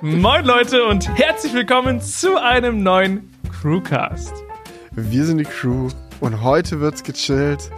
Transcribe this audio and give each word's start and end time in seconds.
Moin 0.00 0.44
Leute 0.44 0.84
und 0.84 1.08
herzlich 1.16 1.52
willkommen 1.52 2.00
zu 2.00 2.40
einem 2.42 2.82
neuen 2.82 3.32
Crewcast. 3.60 4.34
Wir 4.90 5.24
sind 5.24 5.38
die 5.38 5.44
Crew 5.44 5.88
und 6.20 6.42
heute 6.42 6.80
wird's 6.80 7.04
gechillt. 7.04 7.70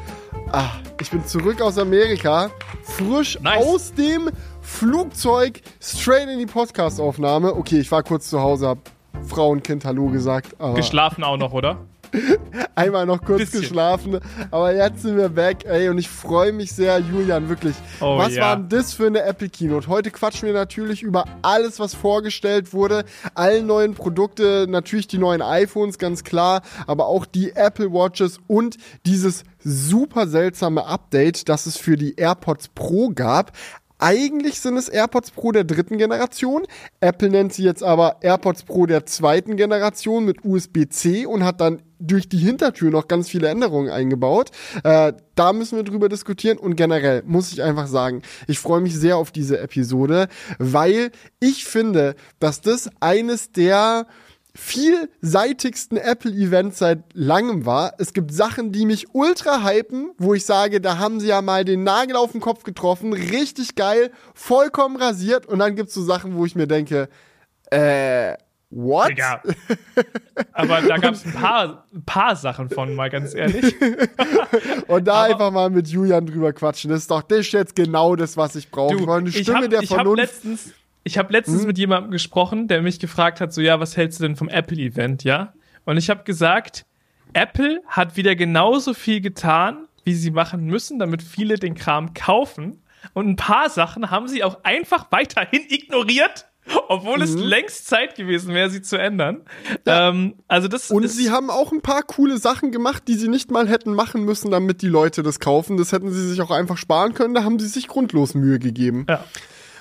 Ah, 0.52 0.70
ich 1.02 1.10
bin 1.10 1.26
zurück 1.26 1.60
aus 1.60 1.76
Amerika, 1.76 2.50
frisch 2.82 3.38
Nice. 3.40 3.66
aus 3.66 3.92
dem 3.92 4.30
Flugzeug, 4.62 5.60
straight 5.82 6.28
in 6.30 6.38
die 6.38 6.46
Podcast-Aufnahme. 6.46 7.54
Okay, 7.54 7.78
ich 7.80 7.92
war 7.92 8.02
kurz 8.02 8.30
zu 8.30 8.40
Hause, 8.40 8.68
hab 8.68 8.78
Frau 9.26 9.50
und 9.50 9.62
Kind 9.62 9.84
Hallo 9.84 10.06
gesagt, 10.06 10.56
Geschlafen 10.76 11.24
auch 11.24 11.36
noch, 11.36 11.52
oder? 11.52 11.76
einmal 12.74 13.06
noch 13.06 13.22
kurz 13.22 13.40
Bisschen. 13.40 13.60
geschlafen. 13.60 14.20
Aber 14.50 14.74
jetzt 14.74 15.02
sind 15.02 15.16
wir 15.16 15.28
back, 15.28 15.64
ey, 15.64 15.88
und 15.88 15.98
ich 15.98 16.08
freue 16.08 16.52
mich 16.52 16.72
sehr, 16.72 16.98
Julian, 16.98 17.48
wirklich. 17.48 17.74
Oh 18.00 18.18
was 18.18 18.34
ja. 18.34 18.42
war 18.42 18.56
denn 18.56 18.68
das 18.68 18.92
für 18.92 19.06
eine 19.06 19.22
Apple 19.22 19.48
Keynote? 19.48 19.88
Heute 19.88 20.10
quatschen 20.10 20.46
wir 20.46 20.54
natürlich 20.54 21.02
über 21.02 21.24
alles, 21.42 21.78
was 21.80 21.94
vorgestellt 21.94 22.72
wurde, 22.72 23.04
alle 23.34 23.62
neuen 23.62 23.94
Produkte, 23.94 24.66
natürlich 24.68 25.08
die 25.08 25.18
neuen 25.18 25.42
iPhones, 25.42 25.98
ganz 25.98 26.24
klar, 26.24 26.62
aber 26.86 27.06
auch 27.06 27.26
die 27.26 27.52
Apple 27.52 27.92
Watches 27.92 28.38
und 28.46 28.76
dieses 29.06 29.44
super 29.62 30.26
seltsame 30.26 30.86
Update, 30.86 31.48
das 31.48 31.66
es 31.66 31.76
für 31.76 31.96
die 31.96 32.14
AirPods 32.16 32.68
Pro 32.68 33.10
gab. 33.14 33.52
Eigentlich 34.00 34.60
sind 34.60 34.76
es 34.76 34.88
AirPods 34.88 35.32
Pro 35.32 35.50
der 35.50 35.64
dritten 35.64 35.98
Generation. 35.98 36.66
Apple 37.00 37.30
nennt 37.30 37.52
sie 37.52 37.64
jetzt 37.64 37.82
aber 37.82 38.18
AirPods 38.20 38.62
Pro 38.62 38.86
der 38.86 39.06
zweiten 39.06 39.56
Generation 39.56 40.24
mit 40.24 40.44
USB-C 40.44 41.26
und 41.26 41.44
hat 41.44 41.60
dann 41.60 41.82
durch 41.98 42.28
die 42.28 42.38
Hintertür 42.38 42.90
noch 42.90 43.08
ganz 43.08 43.28
viele 43.28 43.48
Änderungen 43.48 43.90
eingebaut. 43.90 44.50
Äh, 44.84 45.12
da 45.34 45.52
müssen 45.52 45.76
wir 45.76 45.84
drüber 45.84 46.08
diskutieren 46.08 46.58
und 46.58 46.76
generell 46.76 47.22
muss 47.26 47.52
ich 47.52 47.62
einfach 47.62 47.86
sagen, 47.86 48.22
ich 48.46 48.58
freue 48.58 48.80
mich 48.80 48.96
sehr 48.96 49.16
auf 49.16 49.30
diese 49.30 49.58
Episode, 49.58 50.28
weil 50.58 51.10
ich 51.40 51.64
finde, 51.64 52.14
dass 52.40 52.60
das 52.60 52.90
eines 53.00 53.52
der 53.52 54.06
vielseitigsten 54.58 55.98
Apple-Events 55.98 56.78
seit 56.78 57.04
langem 57.14 57.64
war. 57.64 57.92
Es 57.98 58.12
gibt 58.12 58.32
Sachen, 58.32 58.72
die 58.72 58.86
mich 58.86 59.14
ultra 59.14 59.64
hypen, 59.64 60.10
wo 60.18 60.34
ich 60.34 60.44
sage, 60.44 60.80
da 60.80 60.98
haben 60.98 61.20
sie 61.20 61.28
ja 61.28 61.42
mal 61.42 61.64
den 61.64 61.84
Nagel 61.84 62.16
auf 62.16 62.32
den 62.32 62.40
Kopf 62.40 62.64
getroffen, 62.64 63.12
richtig 63.12 63.76
geil, 63.76 64.10
vollkommen 64.34 64.96
rasiert. 64.96 65.46
Und 65.46 65.60
dann 65.60 65.76
gibt's 65.76 65.94
so 65.94 66.02
Sachen, 66.02 66.34
wo 66.34 66.44
ich 66.44 66.56
mir 66.56 66.66
denke, 66.66 67.08
äh, 67.70 68.34
what? 68.70 69.08
Digga. 69.10 69.42
Aber 70.52 70.80
da 70.82 70.96
gab 70.98 71.14
es 71.14 71.24
ein 71.24 71.32
paar, 71.32 71.84
ein 71.94 72.04
paar 72.04 72.36
Sachen 72.36 72.68
von, 72.70 72.94
mal 72.94 73.10
ganz 73.10 73.34
ehrlich. 73.34 73.74
Und 74.88 75.06
da 75.06 75.24
Aber- 75.24 75.32
einfach 75.32 75.50
mal 75.50 75.70
mit 75.70 75.88
Julian 75.88 76.26
drüber 76.26 76.52
quatschen. 76.52 76.90
Das 76.90 77.00
ist 77.00 77.10
doch 77.10 77.22
das 77.22 77.40
ist 77.40 77.52
jetzt 77.52 77.76
genau 77.76 78.16
das, 78.16 78.36
was 78.36 78.56
ich 78.56 78.70
brauche. 78.70 78.96
Ich 78.96 79.02
brauche 79.04 79.18
eine 79.18 79.28
ich 79.28 79.38
Stimme 79.38 79.62
hab, 79.62 79.70
der 79.70 79.82
ich 79.82 79.90
hab 79.90 79.96
Vernunft. 79.98 80.18
letztens, 80.22 80.72
ich 81.04 81.18
habe 81.18 81.32
letztens 81.32 81.64
mit 81.66 81.78
jemandem 81.78 82.10
gesprochen, 82.10 82.68
der 82.68 82.82
mich 82.82 82.98
gefragt 83.00 83.40
hat, 83.40 83.52
so 83.52 83.60
ja, 83.60 83.80
was 83.80 83.96
hältst 83.96 84.20
du 84.20 84.24
denn 84.24 84.36
vom 84.36 84.48
Apple-Event, 84.48 85.24
ja? 85.24 85.52
Und 85.84 85.96
ich 85.96 86.10
habe 86.10 86.24
gesagt, 86.24 86.84
Apple 87.32 87.80
hat 87.86 88.16
wieder 88.16 88.36
genauso 88.36 88.92
viel 88.94 89.20
getan, 89.20 89.86
wie 90.04 90.14
sie 90.14 90.30
machen 90.30 90.64
müssen, 90.66 90.98
damit 90.98 91.22
viele 91.22 91.56
den 91.56 91.74
Kram 91.74 92.12
kaufen. 92.14 92.82
Und 93.14 93.28
ein 93.28 93.36
paar 93.36 93.70
Sachen 93.70 94.10
haben 94.10 94.28
sie 94.28 94.42
auch 94.44 94.64
einfach 94.64 95.06
weiterhin 95.10 95.62
ignoriert, 95.68 96.46
obwohl 96.88 97.16
Mhm. 97.16 97.22
es 97.22 97.34
längst 97.34 97.86
Zeit 97.86 98.14
gewesen 98.16 98.54
wäre, 98.54 98.70
sie 98.70 98.82
zu 98.82 98.96
ändern. 98.96 99.42
Ähm, 99.86 100.34
also 100.48 100.68
das 100.68 100.90
Und 100.90 101.08
sie 101.08 101.30
haben 101.30 101.50
auch 101.50 101.72
ein 101.72 101.80
paar 101.80 102.02
coole 102.02 102.38
Sachen 102.38 102.70
gemacht, 102.72 103.04
die 103.08 103.14
sie 103.14 103.28
nicht 103.28 103.50
mal 103.50 103.68
hätten 103.68 103.94
machen 103.94 104.24
müssen, 104.24 104.50
damit 104.50 104.82
die 104.82 104.88
Leute 104.88 105.22
das 105.22 105.40
kaufen. 105.40 105.76
Das 105.76 105.92
hätten 105.92 106.10
sie 106.12 106.28
sich 106.28 106.40
auch 106.40 106.50
einfach 106.50 106.76
sparen 106.76 107.14
können. 107.14 107.34
Da 107.34 107.44
haben 107.44 107.58
sie 107.58 107.68
sich 107.68 107.88
grundlos 107.88 108.34
Mühe 108.34 108.58
gegeben. 108.58 109.06
ja. 109.08 109.24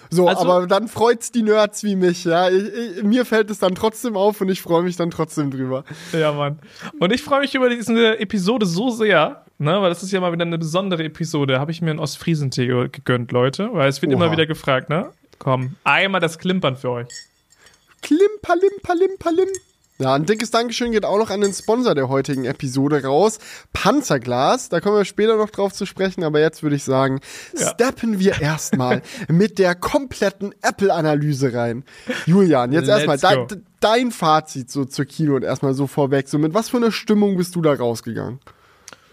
So, 0.09 0.29
Also- 0.29 0.44
aber 0.49 0.67
dann 0.67 0.88
freut's 0.88 1.33
die 1.33 1.44
Nerds 1.44 1.83
wie 1.83 1.97
mich, 1.97 2.23
ja. 2.23 2.49
Ich, 2.49 2.63
ich, 2.97 3.03
mir 3.03 3.25
fällt 3.25 3.49
es 3.51 3.59
dann 3.59 3.75
trotzdem 3.75 4.16
auf 4.16 4.39
und 4.39 4.47
ich 4.47 4.61
freue 4.61 4.81
mich 4.83 4.95
dann 4.95 5.11
trotzdem 5.11 5.51
drüber. 5.51 5.83
Ja, 6.13 6.31
Mann. 6.31 6.59
Und 7.01 7.11
ich 7.11 7.22
freue 7.23 7.41
mich 7.41 7.53
über 7.55 7.67
diese 7.69 8.17
Episode 8.17 8.66
so 8.66 8.89
sehr, 8.89 9.44
ne, 9.57 9.81
weil 9.81 9.89
das 9.89 10.03
ist 10.03 10.13
ja 10.13 10.22
mal 10.22 10.31
wieder 10.31 10.45
eine 10.45 10.57
besondere 10.57 11.03
Episode. 11.03 11.59
Habe 11.59 11.72
ich 11.72 11.81
mir 11.81 11.89
einen 11.89 12.00
Ostfriesentee 12.00 12.67
ge- 12.67 12.88
gegönnt, 12.88 13.33
Leute, 13.33 13.67
weil 13.73 13.89
es 13.89 14.01
wird 14.01 14.13
Oha. 14.13 14.23
immer 14.23 14.31
wieder 14.31 14.45
gefragt, 14.45 14.88
ne? 14.89 15.09
Komm, 15.40 15.75
einmal 15.84 16.22
das 16.22 16.40
Klimpern 16.40 16.75
für 16.75 16.90
euch. 16.92 17.08
Klim, 18.02 18.20
palim, 18.42 18.72
palim, 18.84 19.09
palim. 19.20 19.48
Ja, 20.00 20.14
ein 20.14 20.25
dickes 20.28 20.52
Dankeschön 20.52 20.92
geht 20.92 21.06
auch 21.06 21.18
noch 21.18 21.31
an 21.31 21.42
den 21.42 21.52
Sponsor 21.53 21.96
der 21.96 22.08
heutigen 22.08 22.46
Episode 22.46 23.03
raus. 23.03 23.40
Panzerglas, 23.74 24.70
da 24.70 24.80
kommen 24.80 24.96
wir 24.98 25.06
später 25.06 25.38
noch 25.38 25.50
drauf 25.50 25.74
zu 25.74 25.88
sprechen, 25.88 26.24
aber 26.24 26.40
jetzt 26.40 26.62
würde 26.62 26.75
ich 26.75 26.84
sagen, 26.84 27.20
Ja. 27.58 27.70
steppen 27.72 28.20
wir 28.20 28.40
erstmal 28.40 29.02
mit 29.28 29.58
der 29.58 29.74
kompletten 29.74 30.53
Apple-Analyse 30.62 31.52
rein. 31.56 31.84
Julian, 32.28 32.74
jetzt 32.74 32.88
erstmal 32.90 33.18
dein, 33.18 33.48
dein 33.80 34.12
Fazit 34.12 34.69
so 34.69 34.86
zur 34.86 35.06
Kino 35.06 35.36
und 35.36 35.44
erstmal 35.44 35.74
so 35.74 35.88
vorweg. 35.88 36.28
So, 36.28 36.38
mit 36.38 36.54
was 36.54 36.69
für 36.69 36.78
einer 36.78 36.92
Stimmung 36.92 37.36
bist 37.36 37.56
du 37.56 37.64
da 37.64 37.74
rausgegangen? 37.74 38.40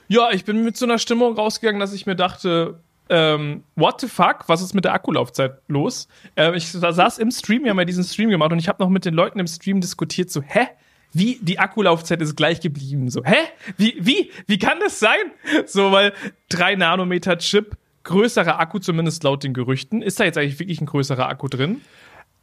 Ja, 0.08 0.32
ich 0.32 0.44
bin 0.44 0.64
mit 0.64 0.76
so 0.76 0.84
einer 0.84 0.98
Stimmung 0.98 1.34
rausgegangen, 1.34 1.80
dass 1.80 1.94
ich 1.94 2.04
mir 2.04 2.14
dachte, 2.16 2.78
ähm, 3.08 3.64
what 3.76 4.00
the 4.00 4.08
fuck, 4.08 4.44
was 4.48 4.62
ist 4.62 4.74
mit 4.74 4.84
der 4.84 4.94
Akkulaufzeit 4.94 5.58
los? 5.68 6.08
Ähm, 6.36 6.54
ich 6.54 6.70
sa- 6.70 6.92
saß 6.92 7.18
im 7.18 7.30
Stream, 7.30 7.64
wir 7.64 7.70
haben 7.70 7.78
ja 7.78 7.84
diesen 7.84 8.04
Stream 8.04 8.30
gemacht 8.30 8.52
und 8.52 8.58
ich 8.58 8.68
habe 8.68 8.82
noch 8.82 8.88
mit 8.90 9.04
den 9.04 9.14
Leuten 9.14 9.38
im 9.38 9.46
Stream 9.46 9.80
diskutiert, 9.80 10.30
so, 10.30 10.42
hä? 10.42 10.66
Wie, 11.12 11.38
die 11.40 11.60
Akkulaufzeit 11.60 12.20
ist 12.22 12.34
gleich 12.36 12.60
geblieben. 12.60 13.08
So, 13.08 13.22
hä? 13.24 13.36
Wie, 13.76 13.94
wie, 14.00 14.30
wie 14.48 14.58
kann 14.58 14.78
das 14.80 14.98
sein? 14.98 15.18
So, 15.66 15.92
weil 15.92 16.12
3 16.48 16.74
Nanometer 16.74 17.38
Chip, 17.38 17.76
größerer 18.02 18.58
Akku, 18.58 18.80
zumindest 18.80 19.22
laut 19.22 19.44
den 19.44 19.54
Gerüchten. 19.54 20.02
Ist 20.02 20.18
da 20.18 20.24
jetzt 20.24 20.36
eigentlich 20.38 20.58
wirklich 20.58 20.80
ein 20.80 20.86
größerer 20.86 21.28
Akku 21.28 21.46
drin? 21.48 21.82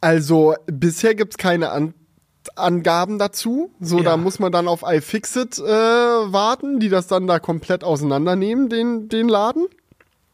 Also, 0.00 0.54
bisher 0.66 1.14
gibt's 1.14 1.36
keine 1.36 1.70
An 1.70 1.94
Angaben 2.56 3.18
dazu. 3.20 3.70
So, 3.78 3.98
Ja. 3.98 4.02
da 4.04 4.16
muss 4.16 4.38
man 4.40 4.50
dann 4.50 4.66
auf 4.66 4.82
iFixit 4.84 5.58
äh, 5.58 5.62
warten, 5.62 6.80
die 6.80 6.88
das 6.88 7.06
dann 7.06 7.26
da 7.28 7.38
komplett 7.38 7.84
auseinandernehmen, 7.84 8.68
den, 8.68 9.08
den 9.08 9.28
Laden. 9.28 9.66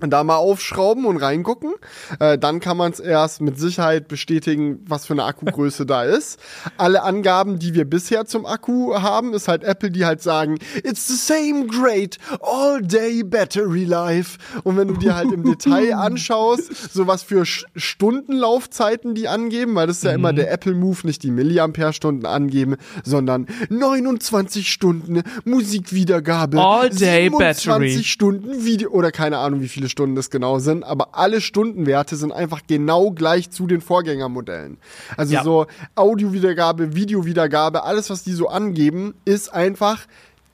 da 0.00 0.24
mal 0.24 0.36
aufschrauben 0.36 1.04
und 1.06 1.16
reingucken. 1.16 1.72
Äh, 2.20 2.38
dann 2.38 2.60
kann 2.60 2.76
man 2.76 2.92
es 2.92 3.00
erst 3.00 3.40
mit 3.40 3.58
Sicherheit 3.58 4.08
bestätigen, 4.08 4.80
was 4.86 5.06
für 5.06 5.14
eine 5.14 5.24
Akkugröße 5.24 5.86
da 5.86 6.02
ist. 6.04 6.38
Alle 6.76 7.02
Angaben, 7.02 7.58
die 7.58 7.72
wir 7.74 7.84
bisher 7.84 8.26
zum 8.26 8.44
Akku 8.46 8.94
haben, 8.94 9.32
ist 9.32 9.48
halt 9.48 9.62
Apple, 9.64 9.90
die 9.90 10.04
halt 10.04 10.20
sagen, 10.22 10.58
it's 10.84 11.06
the 11.06 11.14
same 11.16 11.66
great 11.66 12.18
all 12.40 12.82
day 12.82 13.22
battery 13.22 13.84
life. 13.84 14.38
Und 14.64 14.76
wenn 14.76 14.88
du 14.88 14.94
dir 14.94 15.14
halt 15.16 15.32
im 15.32 15.44
Detail 15.44 15.92
anschaust, 15.96 16.92
so 16.92 17.06
was 17.06 17.22
für 17.22 17.42
Sch- 17.42 17.64
Stundenlaufzeiten 17.76 19.14
die 19.14 19.28
angeben, 19.28 19.74
weil 19.74 19.86
das 19.86 19.98
ist 19.98 20.04
ja 20.04 20.12
immer 20.12 20.32
der 20.32 20.50
Apple 20.52 20.74
Move, 20.74 20.98
nicht 21.06 21.22
die 21.22 21.30
Milliampere-Stunden 21.30 22.26
angeben, 22.26 22.76
sondern 23.04 23.46
29 23.70 24.70
Stunden 24.70 25.22
Musikwiedergabe, 25.44 26.60
All 26.60 26.90
day 26.90 27.24
27 27.30 27.38
battery. 27.66 28.04
Stunden 28.04 28.64
Video 28.64 28.90
oder 28.90 29.10
keine 29.12 29.38
Ahnung, 29.38 29.60
wie 29.60 29.68
viele 29.76 29.90
Stunden 29.90 30.16
das 30.16 30.30
genau 30.30 30.58
sind, 30.58 30.84
aber 30.84 31.14
alle 31.18 31.42
Stundenwerte 31.42 32.16
sind 32.16 32.32
einfach 32.32 32.62
genau 32.66 33.10
gleich 33.10 33.50
zu 33.50 33.66
den 33.66 33.82
Vorgängermodellen. 33.82 34.78
Also 35.18 35.34
Ja. 35.34 35.44
so 35.44 35.66
Audiowiedergabe, 35.94 36.94
Videowiedergabe, 36.96 37.82
alles 37.84 38.08
was 38.08 38.22
die 38.24 38.32
so 38.32 38.48
angeben, 38.48 39.12
ist 39.26 39.52
einfach 39.52 40.06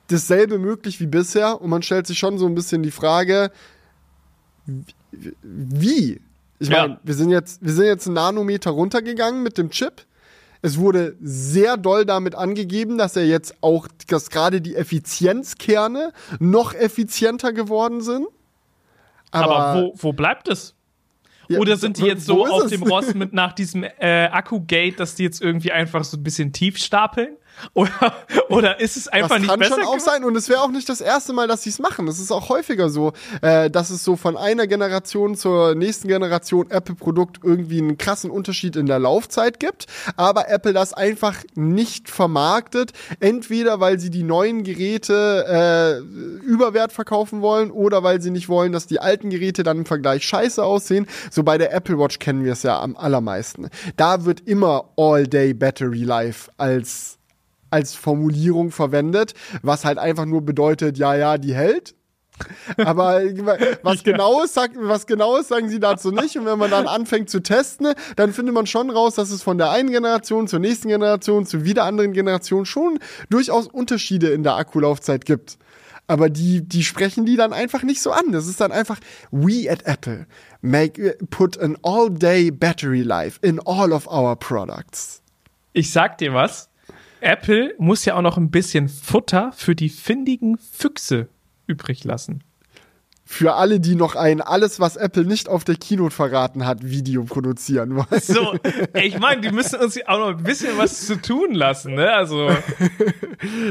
dasselbe 0.07 0.59
möglich 0.59 0.99
wie 0.99 1.05
bisher 1.07 1.61
und 1.61 1.69
man 1.69 1.81
stellt 1.83 2.05
sich 2.05 2.19
schon 2.19 2.37
so 2.37 2.45
ein 2.45 2.53
bisschen 2.53 2.83
die 2.83 2.91
Frage, 2.91 3.49
wie? 5.41 6.19
Ich 6.59 6.67
Ja. 6.67 6.81
meine, 6.81 6.99
wir 7.03 7.13
sind 7.13 7.29
jetzt 7.29 7.61
wir 7.61 7.71
sind 7.71 7.85
jetzt 7.85 8.05
einen 8.07 8.15
Nanometer 8.15 8.71
runtergegangen 8.71 9.41
mit 9.41 9.57
dem 9.57 9.69
Chip. 9.69 10.05
Es 10.61 10.77
wurde 10.77 11.15
sehr 11.21 11.77
doll 11.77 12.05
damit 12.05 12.35
angegeben, 12.35 12.97
dass 12.97 13.15
er 13.15 13.25
jetzt 13.25 13.55
auch, 13.61 13.87
dass 14.07 14.29
gerade 14.29 14.59
die 14.61 14.75
Effizienzkerne 14.75 16.11
noch 16.39 16.73
effizienter 16.73 17.53
geworden 17.53 18.01
sind. 18.01 18.27
Aber, 19.33 19.81
wo, 19.81 19.93
wo 19.97 20.13
bleibt 20.13 20.47
es? 20.47 20.75
Ja, 21.49 21.59
Oder 21.59 21.75
sind 21.75 21.97
die 21.97 22.05
jetzt 22.05 22.25
so 22.25 22.45
auf 22.47 22.63
es? 22.65 22.71
dem 22.71 22.83
Ross 22.83 23.13
mit 23.13 23.33
nach 23.33 23.53
diesem 23.53 23.83
äh, 23.83 24.27
Akku-Gate, 24.31 24.99
dass 24.99 25.15
die 25.15 25.23
jetzt 25.23 25.41
irgendwie 25.41 25.71
einfach 25.71 26.03
so 26.03 26.17
ein 26.17 26.23
bisschen 26.23 26.53
tief 26.53 26.77
stapeln? 26.77 27.35
Oder, 27.73 28.13
oder 28.49 28.79
ist 28.79 28.97
es 28.97 29.07
einfach 29.07 29.29
das 29.29 29.39
nicht 29.39 29.49
kann 29.49 29.59
besser? 29.59 29.75
schon 29.75 29.85
auch 29.85 29.99
sein 29.99 30.23
und 30.23 30.35
es 30.35 30.49
wäre 30.49 30.61
auch 30.61 30.71
nicht 30.71 30.89
das 30.89 31.01
erste 31.01 31.33
Mal, 31.33 31.47
dass 31.47 31.63
sie 31.63 31.69
es 31.69 31.79
machen. 31.79 32.07
Es 32.07 32.19
ist 32.19 32.31
auch 32.31 32.49
häufiger 32.49 32.89
so, 32.89 33.13
äh, 33.41 33.69
dass 33.69 33.89
es 33.89 34.03
so 34.03 34.15
von 34.15 34.37
einer 34.37 34.67
Generation 34.67 35.35
zur 35.35 35.75
nächsten 35.75 36.07
Generation 36.07 36.69
Apple-Produkt 36.69 37.39
irgendwie 37.43 37.79
einen 37.79 37.97
krassen 37.97 38.31
Unterschied 38.31 38.75
in 38.75 38.85
der 38.85 38.99
Laufzeit 38.99 39.59
gibt, 39.59 39.85
aber 40.17 40.49
Apple 40.49 40.73
das 40.73 40.93
einfach 40.93 41.35
nicht 41.55 42.09
vermarktet, 42.09 42.91
entweder 43.19 43.79
weil 43.79 43.99
sie 43.99 44.09
die 44.09 44.23
neuen 44.23 44.63
Geräte 44.63 45.45
äh, 45.47 46.45
überwert 46.45 46.91
verkaufen 46.91 47.41
wollen 47.41 47.71
oder 47.71 48.03
weil 48.03 48.21
sie 48.21 48.31
nicht 48.31 48.49
wollen, 48.49 48.71
dass 48.71 48.87
die 48.87 48.99
alten 48.99 49.29
Geräte 49.29 49.63
dann 49.63 49.79
im 49.79 49.85
Vergleich 49.85 50.23
scheiße 50.25 50.63
aussehen. 50.63 51.07
So 51.31 51.43
bei 51.43 51.57
der 51.57 51.73
Apple 51.73 51.97
Watch 51.97 52.19
kennen 52.19 52.43
wir 52.43 52.53
es 52.53 52.63
ja 52.63 52.79
am 52.79 52.95
allermeisten. 52.97 53.69
Da 53.95 54.25
wird 54.25 54.41
immer 54.41 54.89
All-Day 54.97 55.53
Battery 55.53 56.03
Life 56.03 56.51
als 56.57 57.17
als 57.73 57.95
Formulierung 57.95 58.71
verwendet, 58.71 59.33
was 59.63 59.83
halt 59.83 59.97
einfach 59.97 60.25
nur 60.25 60.43
bedeutet, 60.43 60.97
ja, 60.97 61.15
ja, 61.15 61.37
die 61.37 61.55
hält. 61.55 61.95
Aber 62.77 63.21
was, 63.83 64.03
genaues 64.03 64.53
sagt, 64.53 64.75
was 64.77 65.05
genaues 65.05 65.47
sagen 65.47 65.69
sie 65.69 65.79
dazu 65.79 66.11
nicht. 66.11 66.37
Und 66.37 66.45
wenn 66.45 66.57
man 66.57 66.71
dann 66.71 66.87
anfängt 66.87 67.29
zu 67.29 67.41
testen, 67.41 67.93
dann 68.15 68.33
findet 68.33 68.55
man 68.55 68.65
schon 68.65 68.89
raus, 68.89 69.15
dass 69.15 69.29
es 69.29 69.43
von 69.43 69.57
der 69.57 69.71
einen 69.71 69.91
Generation 69.91 70.47
zur 70.47 70.59
nächsten 70.59 70.87
Generation 70.87 71.45
zu 71.45 71.63
wieder 71.63 71.83
anderen 71.83 72.13
Generation 72.13 72.65
schon 72.65 72.99
durchaus 73.29 73.67
Unterschiede 73.67 74.29
in 74.29 74.43
der 74.43 74.55
Akkulaufzeit 74.55 75.25
gibt. 75.25 75.57
Aber 76.07 76.29
die, 76.29 76.67
die 76.67 76.83
sprechen 76.83 77.25
die 77.25 77.37
dann 77.37 77.53
einfach 77.53 77.83
nicht 77.83 78.01
so 78.01 78.11
an. 78.11 78.31
Das 78.31 78.47
ist 78.47 78.59
dann 78.59 78.71
einfach, 78.71 78.99
we 79.31 79.69
at 79.69 79.85
Apple 79.85 80.27
make, 80.61 81.17
put 81.29 81.57
an 81.59 81.77
all-day 81.83 82.51
battery 82.51 83.03
life 83.03 83.39
in 83.41 83.59
all 83.65 83.93
of 83.93 84.07
our 84.07 84.35
products. 84.35 85.21
Ich 85.71 85.91
sag 85.91 86.17
dir 86.17 86.33
was. 86.33 86.69
Apple 87.23 87.73
muss 87.77 88.05
ja 88.05 88.15
auch 88.15 88.21
noch 88.21 88.37
ein 88.37 88.51
bisschen 88.51 88.89
Futter 88.89 89.51
für 89.53 89.75
die 89.75 89.89
findigen 89.89 90.57
Füchse 90.57 91.29
übrig 91.67 92.03
lassen 92.03 92.43
für 93.25 93.55
alle, 93.55 93.79
die 93.79 93.95
noch 93.95 94.15
ein 94.15 94.41
alles, 94.41 94.79
was 94.79 94.95
Apple 94.95 95.25
nicht 95.25 95.47
auf 95.47 95.63
der 95.63 95.75
Keynote 95.75 96.13
verraten 96.13 96.65
hat, 96.65 96.83
Video 96.83 97.23
produzieren 97.23 97.95
wollen. 97.95 98.21
So, 98.21 98.55
ich 98.93 99.17
meine, 99.17 99.41
die 99.41 99.51
müssen 99.51 99.79
uns 99.79 99.97
auch 100.05 100.19
noch 100.19 100.37
ein 100.37 100.43
bisschen 100.43 100.77
was 100.77 101.05
zu 101.07 101.21
tun 101.21 101.53
lassen, 101.53 101.95
ne? 101.95 102.11
Also. 102.11 102.49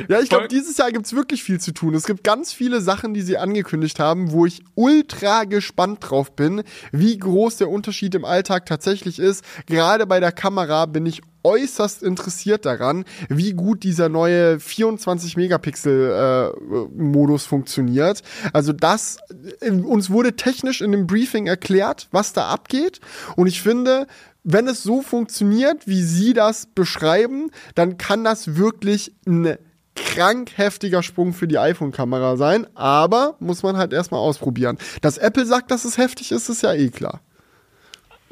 ja, 0.08 0.20
ich 0.20 0.30
glaube, 0.30 0.48
dieses 0.48 0.76
Jahr 0.78 0.90
gibt's 0.90 1.14
wirklich 1.14 1.42
viel 1.42 1.60
zu 1.60 1.72
tun. 1.72 1.94
Es 1.94 2.06
gibt 2.06 2.24
ganz 2.24 2.52
viele 2.52 2.80
Sachen, 2.80 3.14
die 3.14 3.22
sie 3.22 3.36
angekündigt 3.36 4.00
haben, 4.00 4.32
wo 4.32 4.46
ich 4.46 4.62
ultra 4.74 5.44
gespannt 5.44 5.98
drauf 6.00 6.34
bin, 6.34 6.62
wie 6.90 7.18
groß 7.18 7.58
der 7.58 7.68
Unterschied 7.68 8.14
im 8.14 8.24
Alltag 8.24 8.66
tatsächlich 8.66 9.18
ist. 9.18 9.44
Gerade 9.66 10.06
bei 10.06 10.18
der 10.18 10.32
Kamera 10.32 10.86
bin 10.86 11.06
ich 11.06 11.22
äußerst 11.44 12.02
interessiert 12.02 12.64
daran, 12.64 13.04
wie 13.28 13.52
gut 13.52 13.82
dieser 13.82 14.08
neue 14.08 14.60
24 14.60 15.36
Megapixel 15.36 16.52
äh, 16.54 16.68
Modus 16.94 17.44
funktioniert. 17.44 18.22
Also 18.52 18.72
das 18.72 19.18
äh, 19.60 19.70
uns 19.70 20.10
wurde 20.10 20.36
technisch 20.36 20.80
in 20.80 20.92
dem 20.92 21.06
Briefing 21.06 21.46
erklärt, 21.46 22.08
was 22.10 22.32
da 22.32 22.48
abgeht 22.48 23.00
und 23.36 23.46
ich 23.46 23.62
finde, 23.62 24.06
wenn 24.44 24.66
es 24.66 24.82
so 24.82 25.02
funktioniert, 25.02 25.86
wie 25.86 26.02
Sie 26.02 26.32
das 26.32 26.66
beschreiben, 26.66 27.50
dann 27.74 27.96
kann 27.96 28.24
das 28.24 28.56
wirklich 28.56 29.14
ein 29.26 29.56
krank 29.94 30.52
heftiger 30.56 31.02
Sprung 31.02 31.32
für 31.32 31.46
die 31.46 31.58
iPhone-Kamera 31.58 32.36
sein, 32.36 32.66
aber 32.74 33.36
muss 33.40 33.62
man 33.62 33.76
halt 33.76 33.92
erstmal 33.92 34.20
ausprobieren. 34.20 34.78
Dass 35.00 35.18
Apple 35.18 35.46
sagt, 35.46 35.70
dass 35.70 35.84
es 35.84 35.98
heftig 35.98 36.32
ist, 36.32 36.48
ist 36.48 36.62
ja 36.62 36.72
eh 36.72 36.88
klar. 36.88 37.20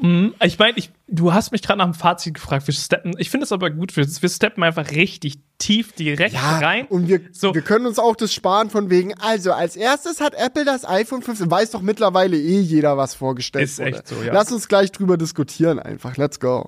Mhm. 0.01 0.33
Ich 0.43 0.57
meine, 0.57 0.77
ich, 0.77 0.91
du 1.07 1.33
hast 1.33 1.51
mich 1.51 1.61
gerade 1.61 1.77
nach 1.77 1.85
dem 1.85 1.93
Fazit 1.93 2.33
gefragt. 2.33 2.67
Wir 2.67 2.73
steppen, 2.73 3.13
ich 3.17 3.29
finde 3.29 3.45
es 3.45 3.51
aber 3.51 3.69
gut, 3.69 3.95
wir, 3.95 4.05
wir 4.05 4.29
steppen 4.29 4.63
einfach 4.63 4.91
richtig 4.91 5.37
tief 5.59 5.93
direkt 5.93 6.33
ja, 6.33 6.57
rein. 6.57 6.87
Und 6.87 7.07
wir, 7.07 7.21
so. 7.31 7.53
wir 7.53 7.61
können 7.61 7.85
uns 7.85 7.99
auch 7.99 8.15
das 8.15 8.33
sparen 8.33 8.69
von 8.71 8.89
wegen, 8.89 9.13
also 9.19 9.53
als 9.53 9.75
erstes 9.75 10.19
hat 10.19 10.33
Apple 10.33 10.65
das 10.65 10.85
iPhone 10.85 11.21
15, 11.21 11.49
weiß 11.49 11.71
doch 11.71 11.81
mittlerweile 11.81 12.35
eh 12.35 12.59
jeder, 12.59 12.97
was 12.97 13.13
vorgestellt 13.13 13.65
Ist 13.65 13.79
wurde. 13.79 13.89
echt 13.91 14.07
so, 14.07 14.15
ja. 14.23 14.33
Lass 14.33 14.51
uns 14.51 14.67
gleich 14.67 14.91
drüber 14.91 15.17
diskutieren 15.17 15.79
einfach. 15.79 16.17
Let's 16.17 16.39
go. 16.39 16.67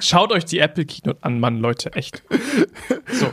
Schaut 0.00 0.30
euch 0.30 0.44
die 0.44 0.58
Apple 0.58 0.84
Keynote 0.84 1.24
an, 1.24 1.40
Mann, 1.40 1.60
Leute, 1.60 1.92
echt. 1.94 2.22
So. 3.10 3.32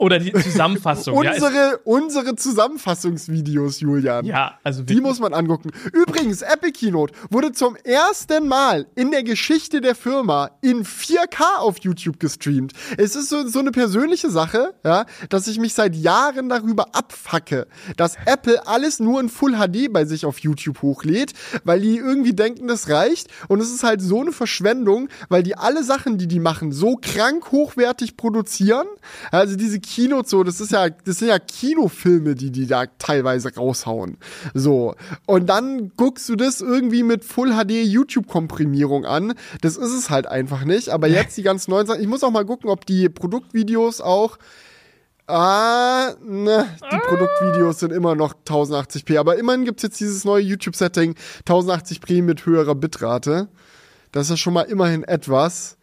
Oder 0.00 0.18
die 0.18 0.32
Zusammenfassung. 0.32 1.14
unsere, 1.14 1.54
ja, 1.54 1.74
unsere 1.84 2.34
Zusammenfassungsvideos, 2.34 3.80
Julian. 3.80 4.24
Ja, 4.24 4.58
also 4.64 4.80
wirklich. 4.80 4.96
Die 4.96 5.02
muss 5.02 5.20
man 5.20 5.34
angucken. 5.34 5.72
Übrigens, 5.92 6.40
Epic 6.40 6.72
Keynote 6.72 7.12
wurde 7.28 7.52
zum 7.52 7.76
ersten 7.76 8.48
Mal 8.48 8.86
in 8.94 9.10
der 9.10 9.22
Geschichte 9.22 9.82
der 9.82 9.94
Firma 9.94 10.52
in 10.62 10.84
4K 10.84 11.58
auf 11.58 11.80
YouTube 11.80 12.18
gestreamt. 12.18 12.72
Es 12.96 13.14
ist 13.14 13.28
so, 13.28 13.46
so 13.46 13.58
eine 13.58 13.72
persönliche 13.72 14.30
Sache, 14.30 14.72
ja, 14.84 15.04
dass 15.28 15.46
ich 15.48 15.58
mich 15.58 15.74
seit 15.74 15.94
Jahren 15.94 16.48
darüber 16.48 16.94
abfacke, 16.94 17.66
dass 17.98 18.16
Apple 18.24 18.66
alles 18.66 19.00
nur 19.00 19.20
in 19.20 19.28
Full 19.28 19.56
HD 19.56 19.92
bei 19.92 20.06
sich 20.06 20.24
auf 20.24 20.38
YouTube 20.38 20.80
hochlädt, 20.80 21.34
weil 21.64 21.80
die 21.82 21.98
irgendwie 21.98 22.32
denken, 22.32 22.68
das 22.68 22.88
reicht. 22.88 23.28
Und 23.48 23.60
es 23.60 23.70
ist 23.70 23.84
halt 23.84 24.00
so 24.00 24.22
eine 24.22 24.32
Verschwendung, 24.32 25.10
weil 25.28 25.42
die 25.42 25.56
alle 25.56 25.84
Sachen, 25.84 26.16
die 26.16 26.26
die 26.26 26.40
machen, 26.40 26.72
so 26.72 26.96
krank 26.96 27.52
hochwertig 27.52 28.16
produzieren. 28.16 28.86
Also 29.30 29.56
diese 29.56 29.78
Kino 29.90 30.22
so, 30.24 30.44
das 30.44 30.60
ist 30.60 30.70
ja, 30.70 30.88
das 30.88 31.18
sind 31.18 31.28
ja 31.28 31.38
Kinofilme, 31.40 32.36
die 32.36 32.52
die 32.52 32.66
da 32.66 32.86
teilweise 32.86 33.52
raushauen. 33.54 34.18
So. 34.54 34.94
Und 35.26 35.46
dann 35.48 35.90
guckst 35.96 36.28
du 36.28 36.36
das 36.36 36.60
irgendwie 36.60 37.02
mit 37.02 37.24
Full 37.24 37.52
HD 37.52 37.72
YouTube 37.84 38.28
Komprimierung 38.28 39.04
an. 39.04 39.34
Das 39.62 39.76
ist 39.76 39.92
es 39.92 40.08
halt 40.08 40.26
einfach 40.26 40.64
nicht. 40.64 40.90
Aber 40.90 41.08
jetzt 41.08 41.36
die 41.36 41.42
ganz 41.42 41.66
neuen 41.66 41.86
Sachen. 41.88 42.00
Ich 42.00 42.06
muss 42.06 42.22
auch 42.22 42.30
mal 42.30 42.46
gucken, 42.46 42.70
ob 42.70 42.86
die 42.86 43.08
Produktvideos 43.08 44.00
auch 44.00 44.38
Ah, 45.26 46.14
ne, 46.24 46.66
die 46.90 46.96
ah. 46.96 46.98
Produktvideos 46.98 47.78
sind 47.78 47.92
immer 47.92 48.16
noch 48.16 48.34
1080p. 48.34 49.16
Aber 49.18 49.38
immerhin 49.38 49.64
gibt 49.64 49.78
es 49.78 49.84
jetzt 49.84 50.00
dieses 50.00 50.24
neue 50.24 50.42
YouTube-Setting 50.42 51.14
1080p 51.46 52.22
mit 52.22 52.46
höherer 52.46 52.74
Bitrate. 52.74 53.48
Das 54.10 54.24
ist 54.24 54.30
ja 54.30 54.36
schon 54.36 54.54
mal 54.54 54.62
immerhin 54.62 55.04
etwas. 55.04 55.76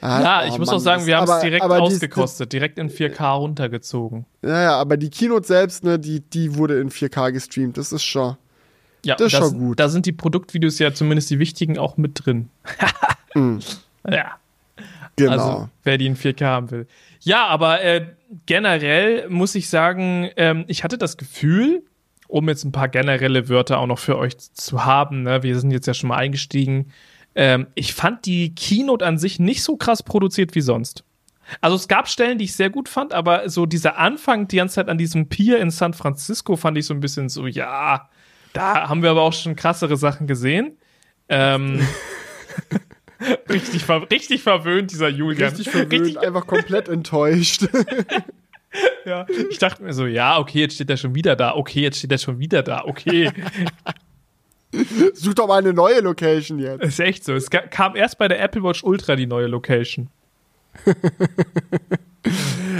Ah, 0.00 0.22
ja, 0.22 0.46
ich 0.46 0.52
oh, 0.52 0.58
muss 0.58 0.68
Mann, 0.68 0.76
auch 0.76 0.80
sagen, 0.80 1.06
wir 1.06 1.16
haben 1.16 1.28
es 1.28 1.40
direkt 1.40 1.64
aber 1.64 1.80
ausgekostet, 1.80 2.52
die, 2.52 2.56
direkt 2.56 2.78
in 2.78 2.88
4K 2.88 3.36
runtergezogen. 3.36 4.26
Ja, 4.42 4.62
ja, 4.62 4.76
aber 4.76 4.96
die 4.96 5.10
Keynote 5.10 5.46
selbst, 5.46 5.82
ne, 5.82 5.98
die, 5.98 6.20
die 6.20 6.54
wurde 6.54 6.80
in 6.80 6.90
4K 6.90 7.32
gestreamt. 7.32 7.76
Das 7.76 7.92
ist 7.92 8.04
schon. 8.04 8.36
Ja, 9.04 9.16
das 9.16 9.28
ist 9.28 9.40
das, 9.40 9.48
schon 9.48 9.58
gut. 9.58 9.80
Da 9.80 9.88
sind 9.88 10.06
die 10.06 10.12
Produktvideos 10.12 10.78
ja 10.78 10.92
zumindest 10.92 11.30
die 11.30 11.38
wichtigen 11.38 11.78
auch 11.78 11.96
mit 11.96 12.24
drin. 12.24 12.48
mm. 13.34 13.58
Ja. 14.08 14.38
Genau. 15.16 15.32
Also, 15.32 15.68
wer 15.82 15.98
die 15.98 16.06
in 16.06 16.16
4K 16.16 16.44
haben 16.44 16.70
will. 16.70 16.86
Ja, 17.20 17.46
aber 17.46 17.82
äh, 17.82 18.06
generell 18.46 19.28
muss 19.28 19.54
ich 19.54 19.68
sagen, 19.68 20.30
ähm, 20.36 20.64
ich 20.68 20.84
hatte 20.84 20.98
das 20.98 21.16
Gefühl, 21.16 21.82
um 22.28 22.48
jetzt 22.48 22.64
ein 22.64 22.72
paar 22.72 22.88
generelle 22.88 23.48
Wörter 23.48 23.78
auch 23.78 23.86
noch 23.86 23.98
für 23.98 24.16
euch 24.16 24.38
zu 24.38 24.84
haben, 24.84 25.24
ne, 25.24 25.42
wir 25.42 25.58
sind 25.58 25.72
jetzt 25.72 25.86
ja 25.86 25.94
schon 25.94 26.08
mal 26.08 26.16
eingestiegen, 26.16 26.92
ähm, 27.38 27.68
ich 27.76 27.94
fand 27.94 28.26
die 28.26 28.52
Keynote 28.52 29.06
an 29.06 29.16
sich 29.16 29.38
nicht 29.38 29.62
so 29.62 29.76
krass 29.76 30.02
produziert 30.02 30.56
wie 30.56 30.60
sonst. 30.60 31.04
Also 31.60 31.76
es 31.76 31.86
gab 31.86 32.08
Stellen, 32.08 32.36
die 32.36 32.46
ich 32.46 32.56
sehr 32.56 32.68
gut 32.68 32.88
fand, 32.88 33.14
aber 33.14 33.48
so 33.48 33.64
dieser 33.64 33.96
Anfang 33.96 34.48
die 34.48 34.56
ganze 34.56 34.74
Zeit 34.74 34.88
an 34.88 34.98
diesem 34.98 35.28
Pier 35.28 35.60
in 35.60 35.70
San 35.70 35.94
Francisco 35.94 36.56
fand 36.56 36.76
ich 36.76 36.86
so 36.86 36.94
ein 36.94 37.00
bisschen 37.00 37.28
so, 37.28 37.46
ja, 37.46 38.10
da 38.52 38.88
haben 38.88 39.04
wir 39.04 39.10
aber 39.10 39.22
auch 39.22 39.32
schon 39.32 39.54
krassere 39.54 39.96
Sachen 39.96 40.26
gesehen. 40.26 40.78
Ähm, 41.28 41.86
richtig, 43.48 43.84
ver 43.84 44.10
richtig 44.10 44.42
verwöhnt, 44.42 44.90
dieser 44.90 45.08
Julian. 45.08 45.50
Richtig 45.50 45.70
verwöhnt, 45.70 45.92
richtig 45.92 46.18
einfach 46.18 46.44
komplett 46.44 46.88
enttäuscht. 46.88 47.68
ja, 49.06 49.26
ich 49.48 49.58
dachte 49.58 49.84
mir 49.84 49.92
so, 49.92 50.06
ja, 50.06 50.38
okay, 50.38 50.62
jetzt 50.62 50.74
steht 50.74 50.90
er 50.90 50.96
schon 50.96 51.14
wieder 51.14 51.36
da, 51.36 51.54
okay, 51.54 51.82
jetzt 51.82 51.98
steht 51.98 52.10
er 52.10 52.18
schon 52.18 52.40
wieder 52.40 52.64
da, 52.64 52.84
okay. 52.84 53.30
Such 55.14 55.34
doch 55.34 55.48
mal 55.48 55.58
eine 55.58 55.72
neue 55.72 56.00
Location 56.00 56.58
jetzt. 56.58 56.82
Ist 56.82 57.00
echt 57.00 57.24
so. 57.24 57.34
Es 57.34 57.50
kam 57.50 57.96
erst 57.96 58.18
bei 58.18 58.28
der 58.28 58.40
Apple 58.40 58.62
Watch 58.62 58.84
Ultra 58.84 59.16
die 59.16 59.26
neue 59.26 59.46
Location. 59.46 60.08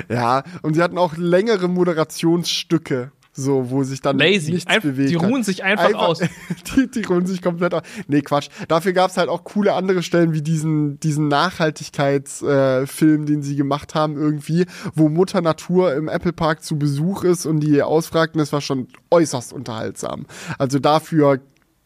ja, 0.08 0.44
und 0.62 0.74
sie 0.74 0.82
hatten 0.82 0.98
auch 0.98 1.16
längere 1.16 1.68
Moderationsstücke. 1.68 3.12
So, 3.38 3.70
wo 3.70 3.84
sich 3.84 4.00
dann 4.00 4.18
Lazy. 4.18 4.50
nichts 4.50 4.68
Einf 4.68 4.82
bewegt. 4.82 5.10
Die 5.10 5.14
ruhen 5.14 5.44
sich 5.44 5.62
einfach, 5.62 5.84
einfach 5.84 6.00
aus. 6.00 6.18
Die, 6.76 6.90
die, 6.90 7.04
ruhen 7.04 7.24
sich 7.24 7.40
komplett 7.40 7.72
aus. 7.72 7.82
Nee, 8.08 8.20
Quatsch. 8.22 8.48
Dafür 8.66 8.92
gab 8.92 9.12
es 9.12 9.16
halt 9.16 9.28
auch 9.28 9.44
coole 9.44 9.74
andere 9.74 10.02
Stellen 10.02 10.32
wie 10.32 10.42
diesen, 10.42 10.98
diesen 10.98 11.28
Nachhaltigkeitsfilm, 11.28 13.22
äh, 13.22 13.26
den 13.26 13.42
sie 13.42 13.54
gemacht 13.54 13.94
haben 13.94 14.16
irgendwie, 14.16 14.66
wo 14.92 15.08
Mutter 15.08 15.40
Natur 15.40 15.94
im 15.94 16.08
Apple 16.08 16.32
Park 16.32 16.64
zu 16.64 16.80
Besuch 16.80 17.22
ist 17.22 17.46
und 17.46 17.60
die 17.60 17.80
ausfragten, 17.80 18.40
das 18.40 18.52
war 18.52 18.60
schon 18.60 18.88
äußerst 19.10 19.52
unterhaltsam. 19.52 20.26
Also 20.58 20.80
dafür 20.80 21.38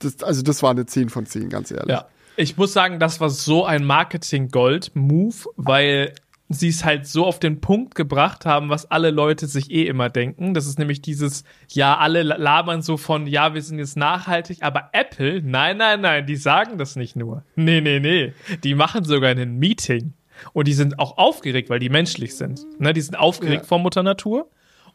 das, 0.05 0.23
also 0.23 0.43
das 0.43 0.63
war 0.63 0.71
eine 0.71 0.87
10 0.87 1.09
von 1.09 1.27
10, 1.27 1.49
ganz 1.49 1.71
ehrlich. 1.71 1.89
Ja. 1.91 2.07
Ich 2.37 2.57
muss 2.57 2.73
sagen, 2.73 2.99
das 2.99 3.21
war 3.21 3.29
so 3.29 3.67
ein 3.67 3.85
Marketing-Gold-Move, 3.85 5.37
weil 5.57 6.15
sie 6.49 6.69
es 6.69 6.85
halt 6.85 7.07
so 7.07 7.27
auf 7.27 7.39
den 7.39 7.61
Punkt 7.61 7.95
gebracht 7.95 8.47
haben, 8.47 8.69
was 8.69 8.91
alle 8.91 9.11
Leute 9.11 9.47
sich 9.47 9.71
eh 9.71 9.87
immer 9.87 10.11
denken. 10.11 10.55
Das 10.55 10.67
ist 10.67 10.79
nämlich 10.79 11.03
dieses, 11.03 11.45
ja, 11.69 11.97
alle 11.97 12.23
labern 12.23 12.83
so 12.83 12.97
von, 12.97 13.27
ja, 13.27 13.55
wir 13.55 13.63
sind 13.63 13.79
jetzt 13.79 13.97
nachhaltig, 13.97 14.63
aber 14.63 14.91
Apple, 14.93 15.43
nein, 15.43 15.79
nein, 15.79 16.01
nein, 16.01 16.27
die 16.27 16.37
sagen 16.37 16.79
das 16.79 16.97
nicht 16.97 17.17
nur. 17.17 17.45
Nee, 17.57 17.81
nee, 17.81 18.01
nee. 18.01 18.33
Die 18.65 18.75
machen 18.75 19.05
sogar 19.05 19.31
ein 19.31 19.59
Meeting. 19.59 20.15
Und 20.53 20.67
die 20.67 20.73
sind 20.73 20.99
auch 20.99 21.19
aufgeregt, 21.19 21.71
weil 21.71 21.79
die 21.79 21.89
menschlich 21.89 22.37
sind. 22.37 22.67
Ne, 22.81 22.93
die 22.93 23.01
sind 23.01 23.17
aufgeregt 23.17 23.63
ja. 23.63 23.69
vor 23.69 23.79
Mutter 23.79 24.03
Natur. 24.03 24.51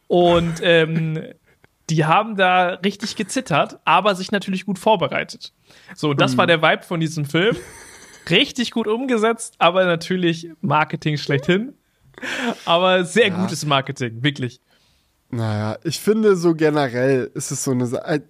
Und 0.06 0.54
ähm, 0.62 1.22
die 1.90 2.04
haben 2.04 2.36
da 2.36 2.74
richtig 2.84 3.16
gezittert, 3.16 3.78
aber 3.84 4.14
sich 4.14 4.30
natürlich 4.30 4.66
gut 4.66 4.78
vorbereitet. 4.78 5.52
So, 5.94 6.14
das 6.14 6.34
mhm. 6.34 6.38
war 6.38 6.46
der 6.46 6.62
Vibe 6.62 6.82
von 6.82 7.00
diesem 7.00 7.24
Film. 7.24 7.56
Richtig 8.30 8.72
gut 8.72 8.86
umgesetzt, 8.86 9.54
aber 9.58 9.86
natürlich 9.86 10.50
Marketing 10.60 11.16
schlechthin. 11.16 11.72
Aber 12.64 13.04
sehr 13.04 13.28
ja. 13.28 13.40
gutes 13.40 13.64
Marketing, 13.64 14.22
wirklich. 14.22 14.60
Naja, 15.30 15.76
ich 15.84 16.00
finde 16.00 16.36
so 16.36 16.54
generell 16.54 17.30
ist 17.34 17.50
es 17.50 17.62
so 17.62 17.72
eine 17.72 17.86
Sa 17.86 17.98
äh, 17.98 18.20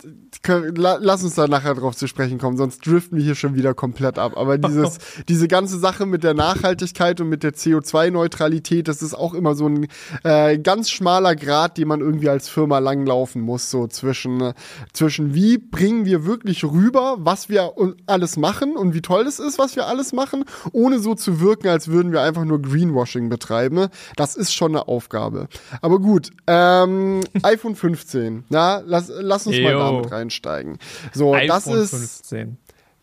Lass 0.75 1.23
uns 1.23 1.35
da 1.35 1.47
nachher 1.47 1.75
drauf 1.75 1.97
zu 1.97 2.09
sprechen 2.09 2.38
kommen, 2.38 2.57
sonst 2.57 2.85
driften 2.85 3.19
wir 3.19 3.25
hier 3.25 3.35
schon 3.37 3.55
wieder 3.55 3.73
komplett 3.73 4.19
ab. 4.19 4.33
Aber 4.37 4.59
dieses, 4.59 4.99
diese 5.28 5.47
ganze 5.47 5.78
Sache 5.78 6.07
mit 6.07 6.25
der 6.25 6.35
Nachhaltigkeit 6.35 7.21
und 7.21 7.28
mit 7.28 7.45
der 7.45 7.55
CO2-Neutralität, 7.55 8.88
das 8.88 9.02
ist 9.02 9.14
auch 9.14 9.35
immer 9.35 9.55
so 9.55 9.69
ein 9.69 9.87
äh, 10.25 10.59
ganz 10.59 10.90
schmaler 10.90 11.37
Grad, 11.37 11.78
den 11.78 11.87
man 11.87 12.00
irgendwie 12.00 12.31
als 12.31 12.49
Firma 12.49 12.78
langlaufen 12.81 13.43
muss, 13.43 13.71
so 13.71 13.87
zwischen, 13.87 14.40
äh, 14.40 14.55
zwischen 14.93 15.35
wie 15.35 15.59
bringen 15.59 16.05
wir 16.05 16.25
wirklich 16.25 16.64
rüber, 16.64 17.17
was 17.19 17.49
wir 17.49 17.75
alles 18.07 18.37
machen 18.37 18.76
und 18.76 18.95
wie 18.95 19.02
toll 19.02 19.25
es 19.26 19.38
ist, 19.38 19.59
was 19.59 19.76
wir 19.76 19.87
alles 19.87 20.12
machen, 20.12 20.45
ohne 20.73 20.99
so 20.99 21.14
zu 21.14 21.40
wirken, 21.40 21.69
als 21.69 21.88
würden 21.88 22.11
wir 22.11 22.23
einfach 22.23 22.45
nur 22.45 22.61
Greenwashing 22.61 23.28
betreiben. 23.28 23.87
Das 24.17 24.35
ist 24.35 24.52
schon 24.52 24.73
eine 24.73 24.88
Aufgabe. 24.88 25.49
Aber 25.81 26.00
gut, 26.00 26.31
ähm, 26.47 26.88
iPhone 27.42 27.75
15, 27.75 28.45
na, 28.49 28.83
lass, 28.85 29.11
lass 29.14 29.47
uns 29.47 29.59
mal 29.61 29.73
Jo. 29.73 29.78
damit 29.78 30.12
reinsteigen. 30.12 30.78
So, 31.12 31.35
das 31.35 31.66
iPhone 31.66 31.83
ist 31.83 31.90
15. 31.90 32.59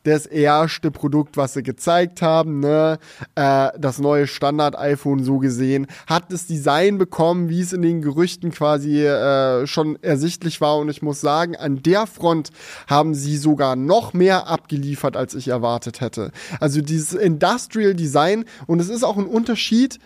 das 0.06 0.25
erste 0.25 0.92
Produkt, 0.92 1.36
was 1.36 1.54
sie 1.54 1.63
gezeigt 1.63 2.22
haben, 2.22 2.60
ne? 2.60 3.00
Äh, 3.36 3.70
das 3.77 4.00
neue 4.00 4.27
Standard-iPhone 4.27 5.24
so 5.24 5.39
gesehen, 5.39 5.88
hat 6.08 6.32
das 6.32 6.46
Design 6.46 6.98
bekommen, 6.98 7.50
wie 7.50 7.60
es 7.60 7.74
in 7.74 7.82
den 7.82 8.01
Gerüchten 8.01 8.51
quasi 8.51 9.04
äh, 9.04 9.65
schon 9.68 10.01
ersichtlich 10.01 10.62
war. 10.62 10.77
Und 10.77 10.89
ich 10.89 11.01
muss 11.01 11.22
sagen, 11.22 11.56
an 11.56 11.82
der 11.82 12.08
Front 12.08 12.51
haben 12.88 13.15
sie 13.15 13.38
sogar 13.38 13.75
noch 13.75 14.13
mehr 14.13 14.48
abgeliefert, 14.48 15.18
als 15.18 15.34
ich 15.34 15.48
erwartet 15.48 16.01
hätte. 16.01 16.32
Also 16.60 16.82
dieses 16.82 17.13
Industrial 17.13 17.96
Design 17.96 18.46
und 18.68 18.80
es 18.80 18.89
ist 18.89 19.04
auch 19.04 19.18
ein 19.18 19.25
Unterschied, 19.25 20.00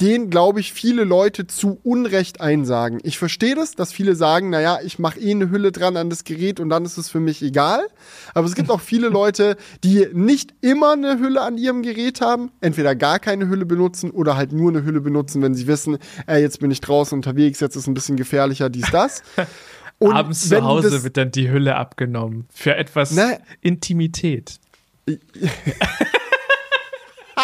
den, 0.00 0.30
glaube 0.30 0.60
ich, 0.60 0.72
viele 0.72 1.04
Leute 1.04 1.46
zu 1.46 1.78
Unrecht 1.82 2.40
einsagen. 2.40 3.00
Ich 3.02 3.18
verstehe 3.18 3.54
das, 3.54 3.72
dass 3.72 3.92
viele 3.92 4.14
sagen, 4.14 4.50
naja, 4.50 4.78
ich 4.82 4.98
mache 4.98 5.20
eh 5.20 5.30
eine 5.30 5.50
Hülle 5.50 5.72
dran 5.72 5.96
an 5.96 6.08
das 6.08 6.24
Gerät 6.24 6.58
und 6.60 6.70
dann 6.70 6.84
ist 6.84 6.96
es 6.96 7.08
für 7.10 7.20
mich 7.20 7.42
egal. 7.42 7.86
Aber 8.34 8.46
es 8.46 8.54
gibt 8.54 8.70
auch 8.70 8.80
viele 8.80 9.08
Leute, 9.10 9.56
die 9.84 10.06
nicht 10.12 10.54
immer 10.60 10.92
eine 10.92 11.18
Hülle 11.18 11.42
an 11.42 11.58
ihrem 11.58 11.82
Gerät 11.82 12.20
haben, 12.20 12.50
entweder 12.60 12.94
gar 12.94 13.18
keine 13.18 13.48
Hülle 13.48 13.66
benutzen 13.66 14.10
oder 14.10 14.36
halt 14.36 14.52
nur 14.52 14.70
eine 14.70 14.84
Hülle 14.84 15.00
benutzen, 15.00 15.42
wenn 15.42 15.54
sie 15.54 15.66
wissen, 15.66 15.98
äh, 16.26 16.40
jetzt 16.40 16.60
bin 16.60 16.70
ich 16.70 16.80
draußen 16.80 17.16
unterwegs, 17.16 17.60
jetzt 17.60 17.76
ist 17.76 17.86
ein 17.86 17.94
bisschen 17.94 18.16
gefährlicher, 18.16 18.70
dies, 18.70 18.90
das. 18.90 19.22
Und 19.98 20.14
Abends 20.14 20.48
zu 20.48 20.62
Hause 20.64 21.04
wird 21.04 21.18
dann 21.18 21.30
die 21.30 21.50
Hülle 21.50 21.76
abgenommen. 21.76 22.46
Für 22.54 22.74
etwas 22.74 23.10
Ne. 23.10 23.38
Intimität. 23.60 24.58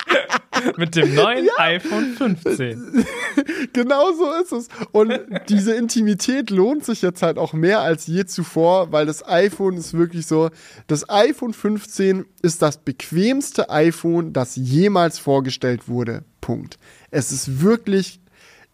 Mit 0.77 0.97
dem 0.97 1.15
neuen 1.15 1.49
iPhone 1.57 2.15
15. 2.17 3.05
Genau 3.73 4.13
so 4.13 4.33
ist 4.33 4.53
es. 4.53 4.69
Und 4.93 5.13
diese 5.49 5.75
Intimität 5.75 6.51
lohnt 6.51 6.85
sich 6.85 7.03
jetzt 7.03 7.23
halt 7.23 7.37
auch 7.37 7.53
mehr 7.53 7.81
als 7.81 8.07
je 8.07 8.25
zuvor, 8.25 8.91
weil 8.91 9.05
das 9.05 9.27
iPhone 9.27 9.77
ist 9.77 9.93
wirklich 9.93 10.27
so, 10.27 10.51
das 10.87 11.09
iPhone 11.11 11.53
15 11.53 12.25
ist 12.43 12.63
das 12.63 12.79
bequemste 12.79 13.69
iPhone, 13.69 14.33
das 14.33 14.57
jemals 14.57 15.19
vorgestellt 15.19 15.89
wurde. 15.89 16.25
Punkt. 16.41 16.79
Es 17.11 17.33
ist 17.33 17.61
wirklich 17.61 18.21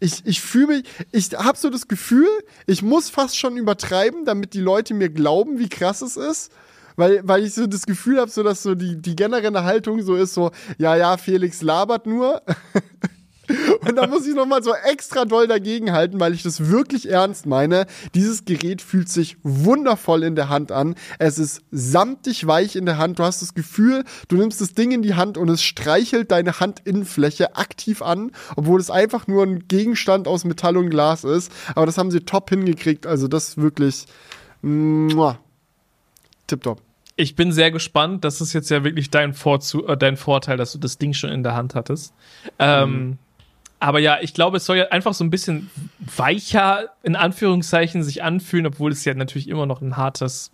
ich, 0.02 0.26
ich 0.26 0.40
fühle 0.40 0.66
mich, 0.66 0.84
ich 1.12 1.30
habe 1.32 1.56
so 1.56 1.70
das 1.70 1.86
Gefühl, 1.86 2.26
ich 2.66 2.82
muss 2.82 3.08
fast 3.08 3.38
schon 3.38 3.56
übertreiben, 3.56 4.24
damit 4.24 4.52
die 4.52 4.60
Leute 4.60 4.94
mir 4.94 5.08
glauben, 5.08 5.60
wie 5.60 5.68
krass 5.68 6.02
es 6.02 6.16
ist. 6.16 6.50
Weil, 6.96 7.20
weil 7.24 7.44
ich 7.44 7.54
so 7.54 7.66
das 7.66 7.86
Gefühl 7.86 8.20
habe, 8.20 8.30
so 8.30 8.42
dass 8.42 8.62
so 8.62 8.74
die, 8.74 9.00
die 9.00 9.16
generelle 9.16 9.64
Haltung 9.64 10.02
so 10.02 10.14
ist, 10.14 10.34
so, 10.34 10.50
ja, 10.78 10.96
ja, 10.96 11.16
Felix 11.16 11.62
labert 11.62 12.06
nur. 12.06 12.42
Und 13.80 13.96
da 13.96 14.06
muss 14.06 14.26
ich 14.26 14.34
nochmal 14.34 14.62
so 14.62 14.72
extra 14.72 15.24
doll 15.24 15.46
dagegenhalten, 15.46 16.20
weil 16.20 16.32
ich 16.32 16.42
das 16.42 16.68
wirklich 16.68 17.10
ernst 17.10 17.46
meine. 17.46 17.86
Dieses 18.14 18.44
Gerät 18.44 18.80
fühlt 18.80 19.08
sich 19.08 19.36
wundervoll 19.42 20.22
in 20.22 20.36
der 20.36 20.48
Hand 20.48 20.72
an. 20.72 20.94
Es 21.18 21.38
ist 21.38 21.62
samtig 21.70 22.46
weich 22.46 22.76
in 22.76 22.86
der 22.86 22.98
Hand. 22.98 23.18
Du 23.18 23.24
hast 23.24 23.42
das 23.42 23.54
Gefühl, 23.54 24.04
du 24.28 24.36
nimmst 24.36 24.60
das 24.60 24.74
Ding 24.74 24.92
in 24.92 25.02
die 25.02 25.14
Hand 25.14 25.36
und 25.38 25.48
es 25.48 25.62
streichelt 25.62 26.30
deine 26.30 26.60
Handinnenfläche 26.60 27.56
aktiv 27.56 28.02
an, 28.02 28.30
obwohl 28.56 28.80
es 28.80 28.90
einfach 28.90 29.26
nur 29.26 29.44
ein 29.44 29.66
Gegenstand 29.68 30.28
aus 30.28 30.44
Metall 30.44 30.76
und 30.76 30.90
Glas 30.90 31.24
ist. 31.24 31.50
Aber 31.74 31.86
das 31.86 31.98
haben 31.98 32.10
sie 32.10 32.20
top 32.20 32.50
hingekriegt. 32.50 33.06
Also 33.06 33.28
das 33.28 33.50
ist 33.50 33.56
wirklich 33.58 34.06
muah, 34.62 35.38
tipptopp. 36.52 36.82
Ich 37.16 37.36
bin 37.36 37.52
sehr 37.52 37.70
gespannt. 37.70 38.24
Das 38.24 38.40
ist 38.40 38.52
jetzt 38.52 38.70
ja 38.70 38.84
wirklich 38.84 39.10
dein, 39.10 39.34
Vorzu 39.34 39.86
äh, 39.86 39.96
dein 39.96 40.16
Vorteil, 40.16 40.56
dass 40.56 40.72
du 40.72 40.78
das 40.78 40.98
Ding 40.98 41.12
schon 41.12 41.30
in 41.30 41.42
der 41.42 41.54
Hand 41.54 41.74
hattest. 41.74 42.14
Ähm, 42.58 43.18
aber 43.80 43.98
ja, 43.98 44.18
ich 44.20 44.32
glaube, 44.32 44.58
es 44.58 44.64
soll 44.64 44.76
ja 44.76 44.88
einfach 44.88 45.12
so 45.12 45.24
ein 45.24 45.30
bisschen 45.30 45.68
weicher, 45.98 46.90
in 47.02 47.16
Anführungszeichen, 47.16 48.04
sich 48.04 48.22
anfühlen, 48.22 48.66
obwohl 48.66 48.92
es 48.92 49.04
ja 49.04 49.12
natürlich 49.12 49.48
immer 49.48 49.66
noch 49.66 49.82
ein 49.82 49.96
hartes. 49.96 50.52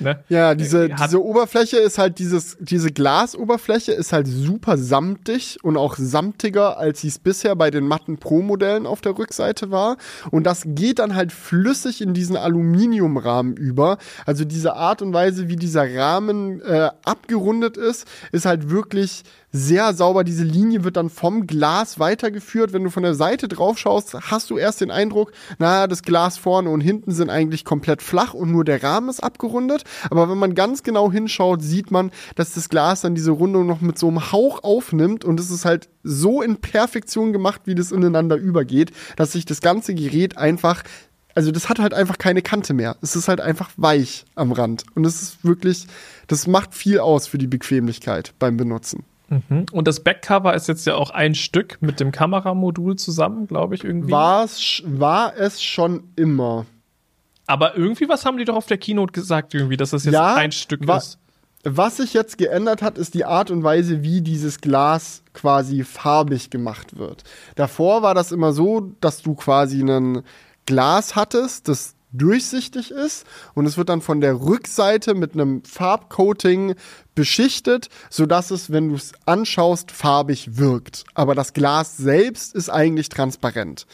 Ne? 0.00 0.22
Ja, 0.28 0.54
diese, 0.54 0.92
Hat- 0.92 1.06
diese 1.08 1.22
Oberfläche 1.22 1.76
ist 1.76 1.98
halt 1.98 2.18
dieses, 2.18 2.56
diese 2.60 2.90
Glasoberfläche 2.90 3.92
ist 3.92 4.12
halt 4.12 4.26
super 4.26 4.76
samtig 4.76 5.58
und 5.62 5.76
auch 5.76 5.96
samtiger, 5.96 6.78
als 6.78 7.00
sie 7.02 7.08
es 7.08 7.18
bisher 7.18 7.54
bei 7.56 7.70
den 7.70 7.86
matten 7.86 8.18
Pro-Modellen 8.18 8.86
auf 8.86 9.00
der 9.00 9.16
Rückseite 9.18 9.70
war. 9.70 9.96
Und 10.30 10.44
das 10.44 10.62
geht 10.66 10.98
dann 10.98 11.14
halt 11.14 11.32
flüssig 11.32 12.00
in 12.00 12.14
diesen 12.14 12.36
Aluminiumrahmen 12.36 13.56
über. 13.56 13.98
Also 14.26 14.44
diese 14.44 14.74
Art 14.74 15.02
und 15.02 15.12
Weise, 15.12 15.48
wie 15.48 15.56
dieser 15.56 15.92
Rahmen 15.94 16.60
äh, 16.62 16.90
abgerundet 17.04 17.76
ist, 17.76 18.06
ist 18.32 18.46
halt 18.46 18.70
wirklich 18.70 19.22
sehr 19.54 19.94
sauber. 19.94 20.24
Diese 20.24 20.42
Linie 20.42 20.82
wird 20.82 20.96
dann 20.96 21.08
vom 21.08 21.46
Glas 21.46 22.00
weitergeführt. 22.00 22.72
Wenn 22.72 22.82
du 22.82 22.90
von 22.90 23.04
der 23.04 23.14
Seite 23.14 23.46
drauf 23.46 23.78
schaust, 23.78 24.14
hast 24.14 24.50
du 24.50 24.58
erst 24.58 24.80
den 24.80 24.90
Eindruck, 24.90 25.30
naja, 25.58 25.86
das 25.86 26.02
Glas 26.02 26.36
vorne 26.38 26.70
und 26.70 26.80
hinten 26.80 27.12
sind 27.12 27.30
eigentlich 27.30 27.64
komplett 27.64 28.02
flach 28.02 28.34
und 28.34 28.50
nur 28.50 28.64
der 28.64 28.82
Rahmen 28.82 29.08
ist 29.08 29.22
abgerundet. 29.22 29.84
Aber 30.10 30.28
wenn 30.28 30.38
man 30.38 30.56
ganz 30.56 30.82
genau 30.82 31.12
hinschaut, 31.12 31.62
sieht 31.62 31.92
man, 31.92 32.10
dass 32.34 32.54
das 32.54 32.68
Glas 32.68 33.02
dann 33.02 33.14
diese 33.14 33.30
Rundung 33.30 33.64
noch 33.64 33.80
mit 33.80 33.96
so 33.96 34.08
einem 34.08 34.32
Hauch 34.32 34.64
aufnimmt 34.64 35.24
und 35.24 35.38
es 35.38 35.50
ist 35.50 35.64
halt 35.64 35.88
so 36.02 36.42
in 36.42 36.56
Perfektion 36.56 37.32
gemacht, 37.32 37.62
wie 37.66 37.76
das 37.76 37.92
ineinander 37.92 38.36
übergeht, 38.36 38.90
dass 39.14 39.32
sich 39.32 39.44
das 39.44 39.60
ganze 39.60 39.94
Gerät 39.94 40.36
einfach 40.36 40.82
also 41.36 41.50
das 41.50 41.68
hat 41.68 41.80
halt 41.80 41.94
einfach 41.94 42.16
keine 42.16 42.42
Kante 42.42 42.74
mehr. 42.74 42.96
Es 43.02 43.16
ist 43.16 43.26
halt 43.26 43.40
einfach 43.40 43.70
weich 43.76 44.24
am 44.36 44.52
Rand. 44.52 44.84
Und 44.94 45.04
es 45.04 45.20
ist 45.20 45.44
wirklich, 45.44 45.88
das 46.28 46.46
macht 46.46 46.74
viel 46.74 47.00
aus 47.00 47.26
für 47.26 47.38
die 47.38 47.48
Bequemlichkeit 47.48 48.34
beim 48.38 48.56
Benutzen. 48.56 49.04
Mhm. 49.28 49.66
Und 49.72 49.88
das 49.88 50.00
Backcover 50.00 50.54
ist 50.54 50.68
jetzt 50.68 50.86
ja 50.86 50.96
auch 50.96 51.10
ein 51.10 51.34
Stück 51.34 51.78
mit 51.80 51.98
dem 52.00 52.12
Kameramodul 52.12 52.96
zusammen, 52.96 53.46
glaube 53.46 53.74
ich, 53.74 53.84
irgendwie. 53.84 54.12
War's, 54.12 54.82
war 54.84 55.36
es 55.36 55.62
schon 55.62 56.04
immer. 56.16 56.66
Aber 57.46 57.76
irgendwie 57.76 58.08
was 58.08 58.24
haben 58.24 58.38
die 58.38 58.44
doch 58.44 58.56
auf 58.56 58.66
der 58.66 58.78
Keynote 58.78 59.12
gesagt, 59.12 59.54
irgendwie, 59.54 59.76
dass 59.76 59.90
das 59.90 60.04
jetzt 60.04 60.14
Ja, 60.14 60.34
ein 60.34 60.52
Stück 60.52 60.86
wa- 60.86 60.96
ist. 60.98 61.18
Was 61.66 61.96
sich 61.96 62.12
jetzt 62.12 62.36
geändert 62.36 62.82
hat, 62.82 62.98
ist 62.98 63.14
die 63.14 63.24
Art 63.24 63.50
und 63.50 63.62
Weise, 63.64 64.02
wie 64.02 64.20
dieses 64.20 64.60
Glas 64.60 65.22
quasi 65.32 65.82
farbig 65.82 66.50
gemacht 66.50 66.98
wird. 66.98 67.24
Davor 67.54 68.02
war 68.02 68.14
das 68.14 68.32
immer 68.32 68.52
so, 68.52 68.92
dass 69.00 69.22
du 69.22 69.34
quasi 69.34 69.80
ein 69.82 70.22
Glas 70.66 71.16
hattest, 71.16 71.68
das 71.68 71.94
durchsichtig 72.12 72.90
ist 72.90 73.26
und 73.54 73.66
es 73.66 73.76
wird 73.76 73.88
dann 73.88 74.00
von 74.00 74.20
der 74.20 74.40
Rückseite 74.40 75.14
mit 75.14 75.32
einem 75.34 75.64
Farbcoating 75.64 76.74
beschichtet, 77.14 77.88
sodass 78.10 78.50
es, 78.50 78.70
wenn 78.70 78.88
du 78.88 78.96
es 78.96 79.12
anschaust, 79.26 79.90
farbig 79.90 80.58
wirkt. 80.58 81.04
Aber 81.14 81.34
das 81.34 81.52
Glas 81.52 81.96
selbst 81.96 82.54
ist 82.54 82.70
eigentlich 82.70 83.08
transparent. 83.08 83.86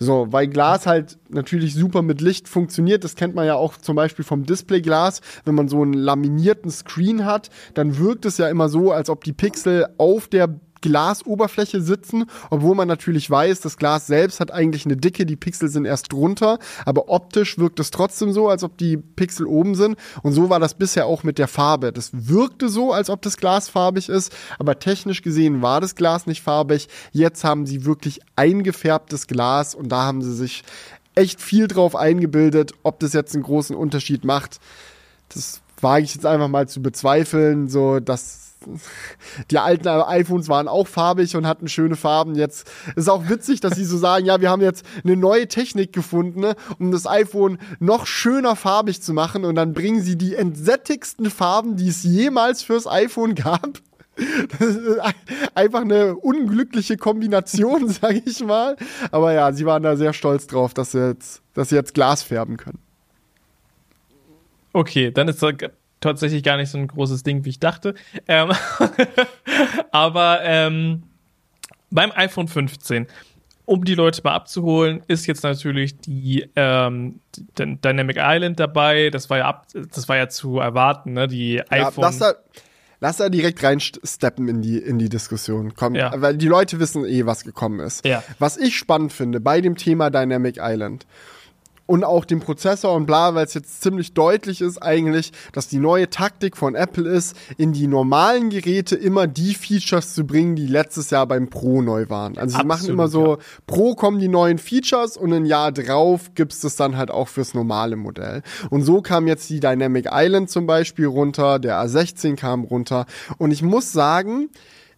So, 0.00 0.28
weil 0.30 0.46
Glas 0.46 0.86
halt 0.86 1.18
natürlich 1.28 1.74
super 1.74 2.02
mit 2.02 2.20
Licht 2.20 2.48
funktioniert. 2.48 3.02
Das 3.02 3.16
kennt 3.16 3.34
man 3.34 3.46
ja 3.46 3.56
auch 3.56 3.76
zum 3.76 3.96
Beispiel 3.96 4.24
vom 4.24 4.46
Displayglas. 4.46 5.20
Wenn 5.44 5.56
man 5.56 5.68
so 5.68 5.82
einen 5.82 5.92
laminierten 5.92 6.70
Screen 6.70 7.24
hat, 7.24 7.50
dann 7.74 7.98
wirkt 7.98 8.24
es 8.24 8.38
ja 8.38 8.48
immer 8.48 8.68
so, 8.68 8.92
als 8.92 9.10
ob 9.10 9.24
die 9.24 9.32
Pixel 9.32 9.88
auf 9.98 10.28
der 10.28 10.48
Glasoberfläche 10.80 11.80
sitzen, 11.80 12.26
obwohl 12.50 12.74
man 12.74 12.88
natürlich 12.88 13.28
weiß, 13.28 13.60
das 13.60 13.76
Glas 13.76 14.06
selbst 14.06 14.40
hat 14.40 14.50
eigentlich 14.50 14.84
eine 14.84 14.96
Dicke, 14.96 15.26
die 15.26 15.36
Pixel 15.36 15.68
sind 15.68 15.84
erst 15.84 16.12
drunter, 16.12 16.58
aber 16.84 17.08
optisch 17.08 17.58
wirkt 17.58 17.80
es 17.80 17.90
trotzdem 17.90 18.32
so, 18.32 18.48
als 18.48 18.62
ob 18.62 18.76
die 18.78 18.96
Pixel 18.96 19.46
oben 19.46 19.74
sind. 19.74 19.96
Und 20.22 20.32
so 20.32 20.50
war 20.50 20.60
das 20.60 20.74
bisher 20.74 21.06
auch 21.06 21.22
mit 21.22 21.38
der 21.38 21.48
Farbe. 21.48 21.92
Das 21.92 22.10
wirkte 22.12 22.68
so, 22.68 22.92
als 22.92 23.10
ob 23.10 23.22
das 23.22 23.36
Glas 23.36 23.68
farbig 23.68 24.08
ist, 24.08 24.32
aber 24.58 24.78
technisch 24.78 25.22
gesehen 25.22 25.62
war 25.62 25.80
das 25.80 25.94
Glas 25.94 26.26
nicht 26.26 26.42
farbig. 26.42 26.88
Jetzt 27.12 27.44
haben 27.44 27.66
sie 27.66 27.84
wirklich 27.84 28.20
eingefärbtes 28.36 29.26
Glas 29.26 29.74
und 29.74 29.88
da 29.90 30.02
haben 30.02 30.22
sie 30.22 30.34
sich 30.34 30.64
echt 31.14 31.40
viel 31.40 31.66
drauf 31.66 31.96
eingebildet, 31.96 32.72
ob 32.82 33.00
das 33.00 33.12
jetzt 33.12 33.34
einen 33.34 33.42
großen 33.42 33.74
Unterschied 33.74 34.24
macht. 34.24 34.60
Das 35.30 35.60
wage 35.80 36.04
ich 36.04 36.14
jetzt 36.14 36.26
einfach 36.26 36.48
mal 36.48 36.68
zu 36.68 36.80
bezweifeln, 36.80 37.68
so 37.68 38.00
dass 38.00 38.47
die 39.50 39.58
alten 39.58 39.88
iPhones 39.88 40.48
waren 40.48 40.68
auch 40.68 40.86
farbig 40.86 41.36
und 41.36 41.46
hatten 41.46 41.68
schöne 41.68 41.96
Farben. 41.96 42.34
Jetzt 42.34 42.70
ist 42.96 43.08
auch 43.08 43.28
witzig, 43.28 43.60
dass 43.60 43.74
sie 43.74 43.84
so 43.84 43.96
sagen, 43.96 44.26
ja, 44.26 44.40
wir 44.40 44.50
haben 44.50 44.62
jetzt 44.62 44.84
eine 45.04 45.16
neue 45.16 45.48
Technik 45.48 45.92
gefunden, 45.92 46.40
ne, 46.40 46.56
um 46.78 46.90
das 46.90 47.06
iPhone 47.06 47.58
noch 47.78 48.06
schöner 48.06 48.56
farbig 48.56 49.02
zu 49.02 49.12
machen 49.12 49.44
und 49.44 49.54
dann 49.54 49.74
bringen 49.74 50.02
sie 50.02 50.16
die 50.16 50.34
entsättigsten 50.34 51.30
Farben, 51.30 51.76
die 51.76 51.88
es 51.88 52.02
jemals 52.02 52.62
fürs 52.62 52.86
iPhone 52.86 53.34
gab 53.34 53.80
Das 54.58 54.68
ist 54.68 55.00
einfach 55.54 55.82
eine 55.82 56.16
unglückliche 56.16 56.96
Kombination, 56.96 57.88
sage 57.88 58.22
ich 58.24 58.44
mal. 58.44 58.76
Aber 59.10 59.32
ja, 59.32 59.52
sie 59.52 59.66
waren 59.66 59.82
da 59.82 59.96
sehr 59.96 60.12
stolz 60.12 60.46
drauf, 60.46 60.74
dass 60.74 60.92
sie 60.92 61.06
jetzt, 61.06 61.42
dass 61.54 61.68
sie 61.68 61.76
jetzt 61.76 61.94
Glas 61.94 62.22
färben 62.22 62.56
können. 62.56 62.78
Okay, 64.72 65.10
dann 65.10 65.28
ist 65.28 65.42
das 65.42 65.54
tatsächlich 66.00 66.42
gar 66.42 66.56
nicht 66.56 66.70
so 66.70 66.78
ein 66.78 66.88
großes 66.88 67.22
Ding, 67.22 67.44
wie 67.44 67.50
ich 67.50 67.60
dachte. 67.60 67.94
Ähm 68.26 68.52
aber 69.90 70.40
ähm, 70.42 71.02
beim 71.90 72.12
iPhone 72.12 72.48
15 72.48 73.06
um 73.68 73.84
die 73.84 73.94
Leute 73.94 74.22
mal 74.24 74.34
abzuholen, 74.34 75.02
ist 75.08 75.26
jetzt 75.26 75.42
natürlich 75.42 75.98
die, 75.98 76.48
ähm, 76.56 77.20
die 77.36 77.44
Dynamic 77.54 78.16
Island 78.18 78.58
dabei. 78.58 79.10
Das 79.10 79.28
war 79.28 79.38
ja 79.38 79.44
ab, 79.44 79.66
das 79.74 80.08
war 80.08 80.16
ja 80.16 80.30
zu 80.30 80.58
erwarten, 80.58 81.12
ne? 81.12 81.28
Die 81.28 81.56
ja, 81.56 81.64
iPhone. 81.68 82.02
Lass 82.02 82.18
da, 82.18 82.32
lass 83.00 83.18
da 83.18 83.28
direkt 83.28 83.62
reinsteppen 83.62 84.48
in 84.48 84.62
die, 84.62 84.78
in 84.78 84.98
die 84.98 85.10
Diskussion. 85.10 85.74
Komm, 85.74 85.96
ja. 85.96 86.12
weil 86.16 86.38
die 86.38 86.48
Leute 86.48 86.80
wissen 86.80 87.04
eh, 87.04 87.26
was 87.26 87.44
gekommen 87.44 87.80
ist. 87.80 88.06
Ja. 88.06 88.24
Was 88.38 88.56
ich 88.56 88.74
spannend 88.74 89.12
finde 89.12 89.38
bei 89.38 89.60
dem 89.60 89.76
Thema 89.76 90.08
Dynamic 90.08 90.56
Island 90.58 91.06
und 91.88 92.04
auch 92.04 92.26
dem 92.26 92.40
Prozessor 92.40 92.94
und 92.94 93.06
bla, 93.06 93.34
weil 93.34 93.46
es 93.46 93.54
jetzt 93.54 93.80
ziemlich 93.80 94.12
deutlich 94.12 94.60
ist 94.60 94.76
eigentlich, 94.82 95.32
dass 95.52 95.68
die 95.68 95.78
neue 95.78 96.10
Taktik 96.10 96.58
von 96.58 96.74
Apple 96.74 97.08
ist, 97.08 97.34
in 97.56 97.72
die 97.72 97.86
normalen 97.86 98.50
Geräte 98.50 98.94
immer 98.94 99.26
die 99.26 99.54
Features 99.54 100.14
zu 100.14 100.26
bringen, 100.26 100.54
die 100.54 100.66
letztes 100.66 101.08
Jahr 101.08 101.26
beim 101.26 101.48
Pro 101.48 101.80
neu 101.80 102.10
waren. 102.10 102.36
Also 102.36 102.58
sie 102.58 102.64
machen 102.66 102.90
immer 102.90 103.08
so, 103.08 103.36
ja. 103.36 103.42
Pro 103.66 103.94
kommen 103.94 104.18
die 104.18 104.28
neuen 104.28 104.58
Features 104.58 105.16
und 105.16 105.32
ein 105.32 105.46
Jahr 105.46 105.72
drauf 105.72 106.34
gibt's 106.34 106.60
das 106.60 106.76
dann 106.76 106.98
halt 106.98 107.10
auch 107.10 107.28
fürs 107.28 107.54
normale 107.54 107.96
Modell. 107.96 108.42
Und 108.68 108.82
so 108.82 109.00
kam 109.00 109.26
jetzt 109.26 109.48
die 109.48 109.60
Dynamic 109.60 110.08
Island 110.12 110.50
zum 110.50 110.66
Beispiel 110.66 111.06
runter, 111.06 111.58
der 111.58 111.82
A16 111.82 112.36
kam 112.36 112.64
runter 112.64 113.06
und 113.38 113.50
ich 113.50 113.62
muss 113.62 113.92
sagen, 113.92 114.50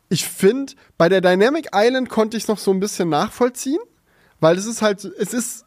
ich 0.08 0.24
finde, 0.24 0.72
bei 0.98 1.08
der 1.08 1.20
Dynamic 1.20 1.68
Island 1.72 2.08
konnte 2.08 2.36
ich 2.36 2.42
es 2.42 2.48
noch 2.48 2.58
so 2.58 2.72
ein 2.72 2.80
bisschen 2.80 3.08
nachvollziehen, 3.10 3.78
weil 4.40 4.58
es 4.58 4.66
ist 4.66 4.82
halt, 4.82 5.04
es 5.04 5.32
ist 5.32 5.66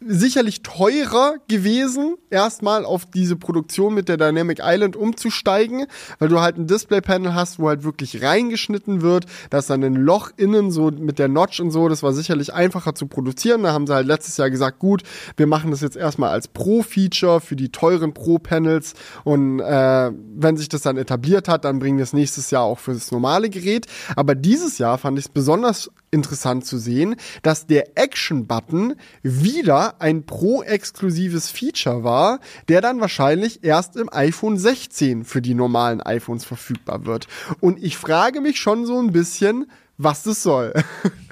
sicherlich 0.00 0.62
teurer 0.62 1.36
gewesen, 1.48 2.16
erstmal 2.30 2.84
auf 2.84 3.06
diese 3.06 3.36
Produktion 3.36 3.94
mit 3.94 4.08
der 4.08 4.18
Dynamic 4.18 4.60
Island 4.62 4.94
umzusteigen, 4.94 5.86
weil 6.18 6.28
du 6.28 6.40
halt 6.40 6.58
ein 6.58 6.66
Displaypanel 6.66 7.34
hast, 7.34 7.58
wo 7.58 7.68
halt 7.68 7.82
wirklich 7.82 8.22
reingeschnitten 8.22 9.00
wird. 9.00 9.26
Da 9.50 9.58
ist 9.58 9.70
dann 9.70 9.82
ein 9.82 9.94
Loch 9.94 10.30
innen, 10.36 10.70
so 10.70 10.90
mit 10.90 11.18
der 11.18 11.28
Notch 11.28 11.60
und 11.60 11.70
so. 11.70 11.88
Das 11.88 12.02
war 12.02 12.12
sicherlich 12.12 12.52
einfacher 12.52 12.94
zu 12.94 13.06
produzieren. 13.06 13.62
Da 13.62 13.72
haben 13.72 13.86
sie 13.86 13.94
halt 13.94 14.06
letztes 14.06 14.36
Jahr 14.36 14.50
gesagt, 14.50 14.78
gut, 14.78 15.02
wir 15.36 15.46
machen 15.46 15.70
das 15.70 15.80
jetzt 15.80 15.96
erstmal 15.96 16.30
als 16.30 16.48
Pro-Feature 16.48 17.40
für 17.40 17.56
die 17.56 17.70
teuren 17.70 18.12
Pro-Panels. 18.12 18.94
Und 19.24 19.60
äh, 19.60 20.10
wenn 20.12 20.56
sich 20.56 20.68
das 20.68 20.82
dann 20.82 20.98
etabliert 20.98 21.48
hat, 21.48 21.64
dann 21.64 21.78
bringen 21.78 21.96
wir 21.96 22.04
es 22.04 22.12
nächstes 22.12 22.50
Jahr 22.50 22.64
auch 22.64 22.78
für 22.78 22.92
das 22.92 23.10
normale 23.10 23.48
Gerät. 23.48 23.86
Aber 24.14 24.34
dieses 24.34 24.78
Jahr 24.78 24.98
fand 24.98 25.18
ich 25.18 25.24
es 25.26 25.30
besonders 25.30 25.90
interessant 26.16 26.66
zu 26.66 26.78
sehen, 26.78 27.14
dass 27.42 27.66
der 27.66 27.96
Action-Button 27.96 28.96
wieder 29.22 30.00
ein 30.00 30.26
Pro-exklusives 30.26 31.50
Feature 31.50 32.02
war, 32.02 32.40
der 32.68 32.80
dann 32.80 33.00
wahrscheinlich 33.00 33.62
erst 33.62 33.96
im 33.96 34.12
iPhone 34.12 34.58
16 34.58 35.24
für 35.24 35.40
die 35.40 35.54
normalen 35.54 36.00
iPhones 36.00 36.44
verfügbar 36.44 37.06
wird. 37.06 37.28
Und 37.60 37.80
ich 37.80 37.96
frage 37.96 38.40
mich 38.40 38.58
schon 38.58 38.86
so 38.86 38.98
ein 38.98 39.12
bisschen, 39.12 39.70
was 39.98 40.24
das 40.24 40.42
soll. 40.42 40.72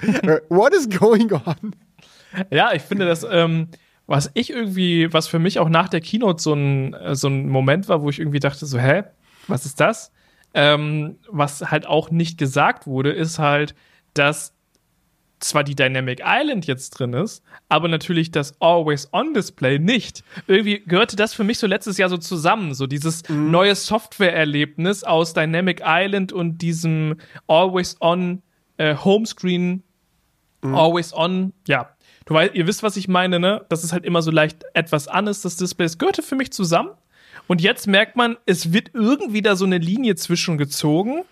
What 0.49 0.73
is 0.73 0.89
going 0.89 1.31
on? 1.33 1.75
Ja, 2.51 2.73
ich 2.73 2.81
finde 2.81 3.05
das, 3.05 3.25
ähm, 3.29 3.67
was 4.07 4.31
ich 4.33 4.51
irgendwie, 4.51 5.11
was 5.11 5.27
für 5.27 5.39
mich 5.39 5.59
auch 5.59 5.69
nach 5.69 5.89
der 5.89 6.01
Keynote 6.01 6.41
so 6.41 6.53
ein, 6.53 6.93
äh, 6.93 7.15
so 7.15 7.27
ein 7.27 7.49
Moment 7.49 7.89
war, 7.89 8.01
wo 8.01 8.09
ich 8.09 8.19
irgendwie 8.19 8.39
dachte, 8.39 8.65
so, 8.65 8.79
hä, 8.79 9.03
was 9.47 9.65
ist 9.65 9.79
das? 9.79 10.11
Ähm, 10.53 11.17
was 11.29 11.71
halt 11.71 11.85
auch 11.85 12.11
nicht 12.11 12.37
gesagt 12.37 12.87
wurde, 12.87 13.11
ist 13.11 13.39
halt, 13.39 13.75
dass 14.13 14.54
zwar 15.39 15.63
die 15.63 15.75
Dynamic 15.75 16.21
Island 16.25 16.65
jetzt 16.65 16.91
drin 16.91 17.13
ist, 17.13 17.43
aber 17.69 17.87
natürlich 17.87 18.31
das 18.31 18.59
Always-On-Display 18.61 19.79
nicht. 19.79 20.23
Irgendwie 20.47 20.81
gehörte 20.85 21.15
das 21.15 21.33
für 21.33 21.43
mich 21.43 21.59
so 21.59 21.67
letztes 21.67 21.97
Jahr 21.97 22.09
so 22.09 22.17
zusammen, 22.17 22.73
so 22.73 22.87
dieses 22.87 23.27
mhm. 23.27 23.51
neue 23.51 23.75
Software-Erlebnis 23.75 25.03
aus 25.03 25.33
Dynamic 25.33 25.81
Island 25.85 26.31
und 26.31 26.59
diesem 26.59 27.17
Always-On 27.47 28.41
äh, 28.77 28.95
Homescreen, 28.95 29.83
mhm. 30.61 30.75
Always-On, 30.75 31.53
ja. 31.67 31.89
Du 32.25 32.33
weißt, 32.33 32.55
ihr 32.55 32.65
wisst, 32.65 32.81
was 32.81 32.97
ich 32.97 33.07
meine, 33.07 33.39
ne? 33.39 33.65
Das 33.69 33.83
ist 33.83 33.93
halt 33.93 34.03
immer 34.03 34.23
so 34.23 34.31
leicht 34.31 34.63
etwas 34.73 35.07
an 35.07 35.27
ist, 35.27 35.45
das 35.45 35.57
Display. 35.57 35.85
Es 35.85 35.99
gehörte 35.99 36.23
für 36.23 36.35
mich 36.35 36.51
zusammen. 36.51 36.89
Und 37.47 37.61
jetzt 37.61 37.85
merkt 37.85 38.15
man, 38.15 38.37
es 38.47 38.73
wird 38.73 38.89
irgendwie 38.93 39.43
da 39.43 39.55
so 39.55 39.65
eine 39.65 39.77
Linie 39.77 40.15
zwischengezogen 40.15 41.23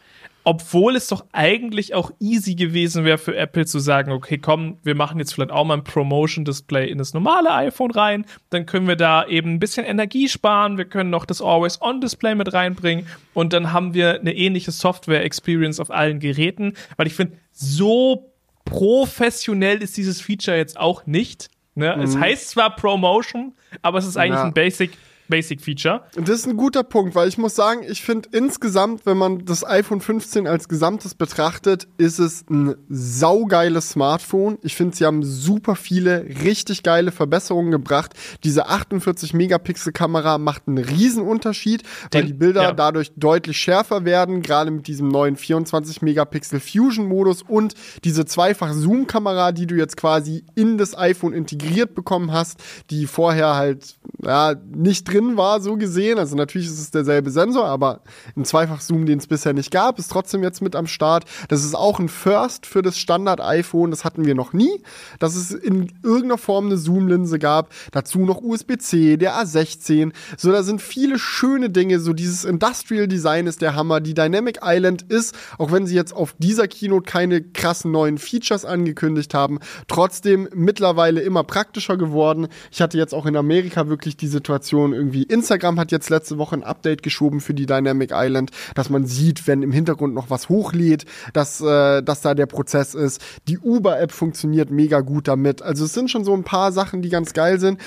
obwohl 0.44 0.96
es 0.96 1.08
doch 1.08 1.26
eigentlich 1.32 1.94
auch 1.94 2.12
easy 2.20 2.56
gewesen 2.56 3.06
wäre 3.06 3.18
für 3.18 3.36
Apple 3.36 3.66
zu 3.66 3.80
sagen, 3.80 4.12
okay, 4.12 4.38
komm, 4.38 4.78
wir 4.84 4.96
machen 4.96 5.20
jetzt 5.20 5.34
vielleicht 5.34 5.52
auch 5.52 5.64
mal 5.64 5.76
ein 5.76 5.84
Promotion-Display 5.84 6.90
in 6.90 6.98
das 6.98 7.14
normale 7.14 7.54
iPhone 7.54 7.92
rein, 7.92 8.26
dann 8.50 8.66
können 8.66 8.88
wir 8.88 8.98
da 8.98 9.26
eben 9.26 9.54
ein 9.54 9.60
bisschen 9.60 9.86
Energie 9.86 10.28
sparen, 10.28 10.78
wir 10.78 10.86
können 10.86 11.10
noch 11.10 11.26
das 11.26 11.42
Always-On-Display 11.42 12.36
mit 12.36 12.54
reinbringen 12.54 13.08
und 13.34 13.54
dann 13.54 13.72
haben 13.72 13.94
wir 13.94 14.20
eine 14.20 14.36
ähnliche 14.36 14.72
Software-Experience 14.72 15.80
auf 15.80 15.92
allen 15.92 16.20
Geräten, 16.20 16.74
weil 16.98 17.08
ich 17.08 17.14
finde, 17.14 17.38
so 17.52 18.34
professionell 18.66 19.82
ist 19.82 19.98
dieses 19.98 20.22
Feature 20.22 20.58
jetzt 20.58 20.80
auch 20.80 21.06
nicht. 21.06 21.50
Ne? 21.76 21.96
Mhm. 21.96 22.04
Es 22.04 22.18
heißt 22.18 22.50
zwar 22.50 22.76
Promotion, 22.76 23.54
aber 23.82 23.98
es 23.98 24.06
ist 24.06 24.18
eigentlich 24.18 24.40
ja. 24.40 24.46
ein 24.46 24.54
Basic 24.54 24.92
Basic 25.30 25.62
Feature. 25.62 26.04
Das 26.16 26.40
ist 26.40 26.48
ein 26.48 26.58
guter 26.58 26.84
Punkt, 26.84 27.16
weil 27.16 27.28
ich 27.28 27.38
muss 27.38 27.56
sagen, 27.56 27.82
ich 27.88 28.04
finde 28.04 28.30
insgesamt, 28.32 29.06
wenn 29.06 29.18
man 29.18 29.46
das 29.46 29.66
iPhone 29.66 30.02
15 30.02 30.48
als 30.48 30.68
Gesamtes 30.68 31.16
betrachtet, 31.16 31.88
ist 31.98 32.20
es 32.20 32.46
ein 32.50 32.76
saugeiles 32.90 33.92
Smartphone. 33.92 34.58
Ich 34.62 34.76
finde, 34.76 34.96
sie 34.96 35.06
haben 35.06 35.24
super 35.24 35.76
viele 35.76 36.26
richtig 36.44 36.84
geile 36.84 37.12
Verbesserungen 37.12 37.72
gebracht. 37.72 38.14
Diese 38.44 38.68
48 38.68 39.34
Megapixel 39.34 39.94
Kamera 39.94 40.38
macht 40.38 40.64
einen 40.68 40.78
riesen 40.78 41.24
Unterschied, 41.24 41.84
weil 42.12 42.22
Den, 42.22 42.28
die 42.28 42.34
Bilder 42.34 42.64
ja. 42.64 42.72
dadurch 42.74 43.12
deutlich 43.16 43.58
schärfer 43.58 44.06
werden, 44.06 44.42
gerade 44.42 44.72
mit 44.72 44.88
diesem 44.88 45.08
neuen 45.08 45.38
24 45.38 46.02
Megapixel 46.02 46.60
Fusion 46.60 47.08
Modus 47.08 47.42
und 47.42 47.76
diese 48.04 48.26
zweifach 48.26 48.74
Zoom 48.74 49.08
Kamera, 49.08 49.52
die 49.52 49.68
du 49.68 49.76
jetzt 49.76 49.98
quasi 49.98 50.44
in 50.56 50.78
das 50.78 50.98
iPhone 50.98 51.34
integriert 51.34 51.96
bekommen 51.96 52.32
hast, 52.32 52.60
die 52.90 53.08
vorher 53.08 53.56
halt 53.56 53.96
ja 54.24 54.56
nicht 54.74 55.13
drin 55.14 55.38
war, 55.38 55.62
so 55.62 55.78
gesehen. 55.78 56.18
Also 56.20 56.36
natürlich 56.36 56.68
ist 56.68 56.80
es 56.80 56.92
derselbe 56.92 57.32
Sensor, 57.32 57.66
aber 57.66 58.02
ein 58.36 58.46
Zweifach-Zoom, 58.46 59.06
den 59.06 59.20
es 59.20 59.28
bisher 59.28 59.54
nicht 59.54 59.72
gab, 59.72 60.00
ist 60.00 60.12
trotzdem 60.12 60.44
jetzt 60.44 60.62
mit 60.62 60.76
am 60.76 60.88
Start. 60.88 61.26
Das 61.48 61.64
ist 61.64 61.76
auch 61.76 62.00
ein 62.00 62.10
First 62.10 62.66
für 62.66 62.82
das 62.82 62.98
Standard-iPhone. 62.98 63.92
Das 63.92 64.06
hatten 64.06 64.26
wir 64.26 64.36
noch 64.36 64.54
nie, 64.54 64.82
dass 65.20 65.36
es 65.36 65.52
in 65.52 65.92
irgendeiner 66.04 66.38
Form 66.38 66.66
eine 66.66 66.78
Zoom-Linse 66.78 67.40
gab. 67.40 67.70
Dazu 67.92 68.20
noch 68.20 68.42
USB-C, 68.42 69.18
der 69.18 69.36
A16. 69.36 70.12
So, 70.38 70.52
da 70.52 70.64
sind 70.64 70.82
viele 70.82 71.20
schöne 71.20 71.70
Dinge. 71.70 72.00
So 72.00 72.14
dieses 72.14 72.46
Industrial 72.46 73.08
Design 73.08 73.48
ist 73.48 73.62
der 73.62 73.76
Hammer. 73.76 74.02
Die 74.02 74.14
Dynamic 74.14 74.60
Island 74.64 75.04
ist, 75.04 75.36
auch 75.58 75.72
wenn 75.72 75.88
sie 75.88 75.96
jetzt 75.96 76.14
auf 76.14 76.36
dieser 76.38 76.68
Keynote 76.68 77.10
keine 77.10 77.42
krassen 77.42 77.92
neuen 77.92 78.18
Features 78.18 78.66
angekündigt 78.66 79.34
haben, 79.34 79.60
trotzdem 79.88 80.50
mittlerweile 80.54 81.22
immer 81.22 81.44
praktischer 81.44 81.98
geworden. 81.98 82.48
Ich 82.72 82.82
hatte 82.82 82.98
jetzt 82.98 83.14
auch 83.14 83.26
in 83.26 83.36
Amerika 83.36 83.88
wirklich 83.88 84.18
die 84.18 84.28
Situation, 84.28 84.94
irgendwie 85.04 85.24
Instagram 85.24 85.80
hat 85.80 85.92
jetzt 85.92 86.10
letzte 86.10 86.38
Woche 86.38 86.56
ein 86.56 86.64
Update 86.64 87.04
geschoben 87.04 87.42
für 87.42 87.54
die 87.54 87.66
Dynamic 87.66 88.12
Island, 88.14 88.52
dass 88.74 88.90
man 88.90 89.06
sieht, 89.06 89.48
wenn 89.48 89.62
im 89.62 89.72
Hintergrund 89.72 90.14
noch 90.14 90.30
was 90.30 90.50
hochlädt, 90.50 91.06
dass, 91.34 91.62
äh, 91.62 92.02
dass 92.02 92.22
da 92.22 92.34
der 92.34 92.46
Prozess 92.46 92.96
ist. 92.96 93.22
Die 93.48 93.60
Uber-App 93.60 94.12
funktioniert 94.12 94.72
mega 94.72 95.02
gut 95.02 95.28
damit. 95.28 95.62
Also 95.62 95.86
es 95.86 95.94
sind 95.94 96.10
schon 96.10 96.24
so 96.24 96.34
ein 96.34 96.44
paar 96.44 96.72
Sachen, 96.72 97.02
die 97.02 97.10
ganz 97.10 97.34
geil 97.34 97.60
sind. 97.60 97.80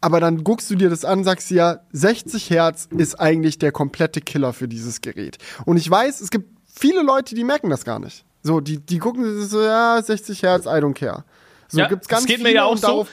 Aber 0.00 0.20
dann 0.20 0.44
guckst 0.44 0.70
du 0.70 0.74
dir 0.74 0.88
das 0.88 1.04
an, 1.04 1.24
sagst 1.24 1.50
ja, 1.50 1.80
60 1.92 2.50
Hertz 2.50 2.88
ist 2.96 3.20
eigentlich 3.20 3.58
der 3.58 3.72
komplette 3.72 4.20
Killer 4.20 4.52
für 4.52 4.68
dieses 4.68 5.00
Gerät. 5.00 5.38
Und 5.66 5.76
ich 5.76 5.90
weiß, 5.90 6.20
es 6.20 6.30
gibt 6.30 6.48
viele 6.66 7.02
Leute, 7.02 7.34
die 7.34 7.44
merken 7.44 7.68
das 7.68 7.84
gar 7.84 7.98
nicht. 7.98 8.24
So, 8.42 8.60
die, 8.60 8.78
die 8.78 8.98
gucken 8.98 9.42
so, 9.46 9.62
ja, 9.62 10.00
60 10.02 10.42
Hertz, 10.42 10.64
I 10.66 10.80
don't 10.80 10.94
care. 10.94 11.24
So 11.68 11.78
ja, 11.78 11.88
gibt's 11.88 12.08
ganz 12.08 12.22
das 12.22 12.26
geht 12.26 12.38
viele 12.38 12.50
mir 12.50 12.54
ja 12.54 12.64
auch 12.64 12.76
so. 12.76 13.06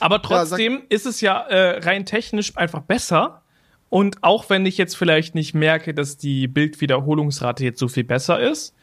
Aber 0.00 0.22
trotzdem 0.22 0.74
ja, 0.74 0.80
ist 0.88 1.06
es 1.06 1.20
ja 1.20 1.40
äh, 1.46 1.78
rein 1.78 2.06
technisch 2.06 2.56
einfach 2.56 2.80
besser. 2.80 3.42
Und 3.88 4.22
auch 4.22 4.48
wenn 4.48 4.66
ich 4.66 4.78
jetzt 4.78 4.96
vielleicht 4.96 5.34
nicht 5.34 5.54
merke, 5.54 5.94
dass 5.94 6.16
die 6.16 6.48
Bildwiederholungsrate 6.48 7.64
jetzt 7.64 7.80
so 7.80 7.88
viel 7.88 8.04
besser 8.04 8.40
ist, 8.40 8.74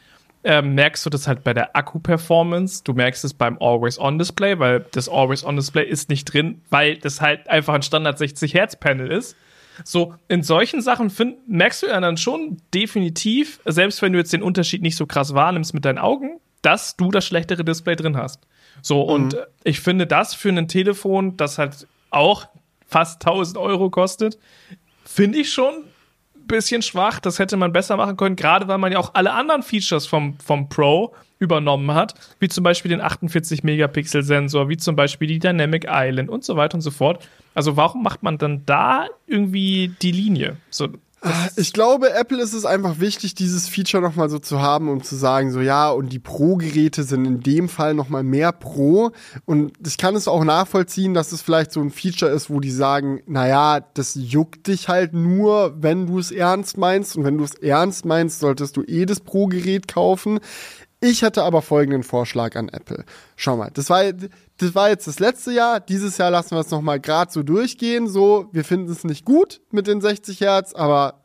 äh, 0.44 0.62
merkst 0.62 1.04
du 1.04 1.10
das 1.10 1.26
halt 1.26 1.42
bei 1.44 1.54
der 1.54 1.74
Akku-Performance. 1.74 2.82
Du 2.84 2.92
merkst 2.92 3.24
es 3.24 3.34
beim 3.34 3.58
Always-On-Display, 3.60 4.58
weil 4.58 4.86
das 4.92 5.08
Always-On-Display 5.08 5.84
ist 5.84 6.10
nicht 6.10 6.26
drin, 6.26 6.62
weil 6.70 6.96
das 6.98 7.20
halt 7.20 7.48
einfach 7.48 7.74
ein 7.74 7.82
Standard 7.82 8.18
60 8.18 8.54
Hertz-Panel 8.54 9.10
ist. 9.10 9.36
So, 9.84 10.14
in 10.28 10.42
solchen 10.42 10.80
Sachen 10.80 11.10
find, 11.10 11.48
merkst 11.48 11.82
du 11.82 11.86
ja 11.86 12.00
dann 12.00 12.16
schon 12.16 12.58
definitiv, 12.74 13.60
selbst 13.64 14.02
wenn 14.02 14.12
du 14.12 14.18
jetzt 14.18 14.32
den 14.32 14.42
Unterschied 14.42 14.82
nicht 14.82 14.96
so 14.96 15.06
krass 15.06 15.34
wahrnimmst 15.34 15.72
mit 15.74 15.84
deinen 15.84 15.98
Augen, 15.98 16.40
dass 16.62 16.96
du 16.96 17.10
das 17.10 17.24
schlechtere 17.26 17.64
Display 17.64 17.96
drin 17.96 18.16
hast. 18.16 18.40
So, 18.82 19.04
mhm. 19.04 19.10
und 19.10 19.36
ich 19.64 19.80
finde 19.80 20.06
das 20.06 20.34
für 20.34 20.50
ein 20.50 20.68
Telefon, 20.68 21.36
das 21.36 21.58
halt 21.58 21.86
auch 22.10 22.46
fast 22.86 23.26
1000 23.26 23.58
Euro 23.58 23.90
kostet, 23.90 24.38
finde 25.04 25.38
ich 25.38 25.52
schon 25.52 25.84
bisschen 26.48 26.82
schwach, 26.82 27.20
das 27.20 27.38
hätte 27.38 27.56
man 27.56 27.72
besser 27.72 27.96
machen 27.96 28.16
können, 28.16 28.34
gerade 28.34 28.66
weil 28.66 28.78
man 28.78 28.90
ja 28.90 28.98
auch 28.98 29.14
alle 29.14 29.32
anderen 29.32 29.62
Features 29.62 30.06
vom, 30.06 30.36
vom 30.40 30.68
Pro 30.68 31.14
übernommen 31.38 31.94
hat, 31.94 32.14
wie 32.40 32.48
zum 32.48 32.64
Beispiel 32.64 32.88
den 32.88 33.00
48-Megapixel-Sensor, 33.00 34.68
wie 34.68 34.76
zum 34.76 34.96
Beispiel 34.96 35.28
die 35.28 35.38
Dynamic 35.38 35.86
Island 35.88 36.28
und 36.28 36.42
so 36.42 36.56
weiter 36.56 36.74
und 36.74 36.80
so 36.80 36.90
fort. 36.90 37.28
Also 37.54 37.76
warum 37.76 38.02
macht 38.02 38.24
man 38.24 38.38
dann 38.38 38.64
da 38.66 39.06
irgendwie 39.26 39.94
die 40.02 40.10
Linie? 40.10 40.56
So, 40.70 40.88
ich 41.56 41.72
glaube, 41.72 42.12
Apple 42.12 42.40
ist 42.40 42.52
es 42.52 42.64
einfach 42.64 43.00
wichtig, 43.00 43.34
dieses 43.34 43.68
Feature 43.68 44.02
nochmal 44.02 44.30
so 44.30 44.38
zu 44.38 44.62
haben, 44.62 44.88
um 44.88 45.02
zu 45.02 45.16
sagen, 45.16 45.50
so 45.50 45.60
ja, 45.60 45.90
und 45.90 46.12
die 46.12 46.20
Pro-Geräte 46.20 47.02
sind 47.02 47.24
in 47.24 47.40
dem 47.40 47.68
Fall 47.68 47.94
nochmal 47.94 48.22
mehr 48.22 48.52
Pro. 48.52 49.10
Und 49.44 49.72
ich 49.84 49.98
kann 49.98 50.14
es 50.14 50.28
auch 50.28 50.44
nachvollziehen, 50.44 51.14
dass 51.14 51.32
es 51.32 51.42
vielleicht 51.42 51.72
so 51.72 51.80
ein 51.80 51.90
Feature 51.90 52.30
ist, 52.30 52.50
wo 52.50 52.60
die 52.60 52.70
sagen, 52.70 53.20
naja, 53.26 53.80
das 53.94 54.14
juckt 54.14 54.68
dich 54.68 54.88
halt 54.88 55.12
nur, 55.12 55.74
wenn 55.82 56.06
du 56.06 56.20
es 56.20 56.30
ernst 56.30 56.78
meinst. 56.78 57.16
Und 57.16 57.24
wenn 57.24 57.38
du 57.38 57.44
es 57.44 57.54
ernst 57.54 58.04
meinst, 58.04 58.38
solltest 58.38 58.76
du 58.76 58.84
eh 58.84 59.04
das 59.04 59.20
Pro-Gerät 59.20 59.88
kaufen. 59.88 60.38
Ich 61.00 61.22
hätte 61.22 61.44
aber 61.44 61.62
folgenden 61.62 62.02
Vorschlag 62.02 62.56
an 62.56 62.68
Apple. 62.68 63.04
Schau 63.36 63.56
mal, 63.56 63.70
das 63.72 63.90
war, 63.90 64.02
das 64.58 64.74
war 64.74 64.88
jetzt 64.88 65.06
das 65.06 65.20
letzte 65.20 65.52
Jahr. 65.52 65.80
Dieses 65.80 66.18
Jahr 66.18 66.30
lassen 66.30 66.52
wir 66.52 66.60
es 66.60 66.70
nochmal 66.70 67.00
gerade 67.00 67.30
so 67.30 67.42
durchgehen. 67.42 68.08
So, 68.08 68.48
wir 68.52 68.64
finden 68.64 68.90
es 68.90 69.04
nicht 69.04 69.24
gut 69.24 69.60
mit 69.70 69.86
den 69.86 70.00
60 70.00 70.40
Hertz, 70.40 70.74
aber 70.74 71.24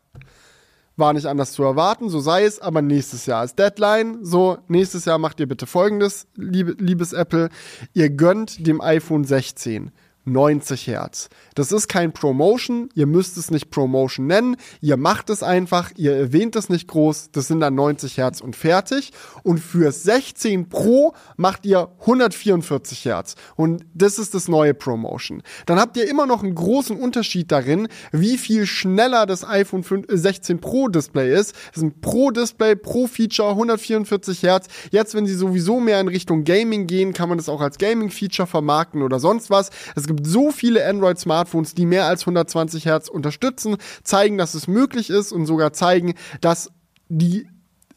war 0.96 1.14
nicht 1.14 1.26
anders 1.26 1.52
zu 1.54 1.64
erwarten. 1.64 2.10
So 2.10 2.20
sei 2.20 2.46
es. 2.46 2.60
Aber 2.60 2.84
nächstes 2.84 3.26
Jahr 3.26 3.44
ist 3.44 3.58
Deadline. 3.58 4.24
So, 4.24 4.60
nächstes 4.68 5.06
Jahr 5.06 5.18
macht 5.18 5.40
ihr 5.40 5.48
bitte 5.48 5.66
folgendes, 5.66 6.28
liebe, 6.36 6.76
liebes 6.78 7.12
Apple. 7.12 7.50
Ihr 7.94 8.12
gönnt 8.12 8.66
dem 8.66 8.82
iPhone 8.82 9.24
16 9.24 9.92
90 10.26 10.88
Hertz. 10.88 11.30
Das 11.56 11.72
ist 11.72 11.88
kein 11.88 12.14
Promotion, 12.14 12.90
ihr 12.96 13.08
müsst 13.08 13.38
es 13.38 13.52
nicht 13.52 13.70
Promotion 13.70 14.28
nennen, 14.28 14.56
ihr 14.82 14.98
macht 14.98 15.30
es 15.30 15.44
einfach, 15.44 15.92
ihr 15.96 16.16
erwähnt 16.16 16.56
es 16.56 16.70
nicht 16.70 16.88
groß, 16.88 17.32
das 17.32 17.48
sind 17.48 17.60
dann 17.60 17.76
90 17.76 18.18
Hertz 18.18 18.42
und 18.42 18.56
fertig. 18.56 19.12
Und 19.44 19.60
für 19.60 19.92
16 19.92 20.70
Pro 20.70 21.14
macht 21.38 21.66
ihr 21.66 21.90
144 22.02 23.06
Hertz. 23.06 23.36
Und 23.56 23.86
das 23.94 24.18
ist 24.18 24.34
das 24.34 24.48
neue 24.48 24.74
Promotion. 24.74 25.44
Dann 25.66 25.80
habt 25.80 25.98
ihr 25.98 26.08
immer 26.10 26.26
noch 26.26 26.44
einen 26.44 26.56
großen 26.56 26.98
Unterschied 26.98 27.52
darin, 27.52 27.88
wie 28.12 28.38
viel 28.38 28.66
schneller 28.66 29.26
das 29.26 29.48
iPhone 29.48 29.84
16 30.08 30.56
äh, 30.56 30.60
Pro 30.60 30.88
Display 30.88 31.34
ist. 31.34 31.54
Das 31.70 31.78
ist 31.78 31.84
ein 31.84 32.02
Pro 32.02 32.32
Display, 32.32 32.76
Pro 32.76 33.08
Feature, 33.08 33.50
144 33.50 34.44
Hertz. 34.44 34.68
Jetzt, 34.92 35.16
wenn 35.16 35.26
sie 35.26 35.36
sowieso 35.36 35.80
mehr 35.80 36.00
in 36.00 36.08
Richtung 36.08 36.44
Gaming 36.44 36.88
gehen, 36.88 37.14
kann 37.14 37.30
man 37.30 37.38
das 37.38 37.50
auch 37.50 37.62
als 37.62 37.78
Gaming 37.78 38.10
Feature 38.10 38.48
vermarkten 38.48 39.02
oder 39.02 39.20
sonst 39.20 39.50
was. 39.50 39.70
Es 39.96 40.08
gibt 40.16 40.28
so 40.28 40.52
viele 40.52 40.86
Android-Smartphones, 40.86 41.76
die 41.76 41.86
mehr 41.86 42.06
als 42.06 42.22
120 42.22 42.86
Hertz 42.86 43.08
unterstützen, 43.08 43.78
zeigen, 44.04 44.38
dass 44.38 44.54
es 44.54 44.68
möglich 44.68 45.10
ist 45.10 45.32
und 45.32 45.46
sogar 45.46 45.74
zeigen, 45.74 46.14
dass 46.42 46.72
die 47.10 47.48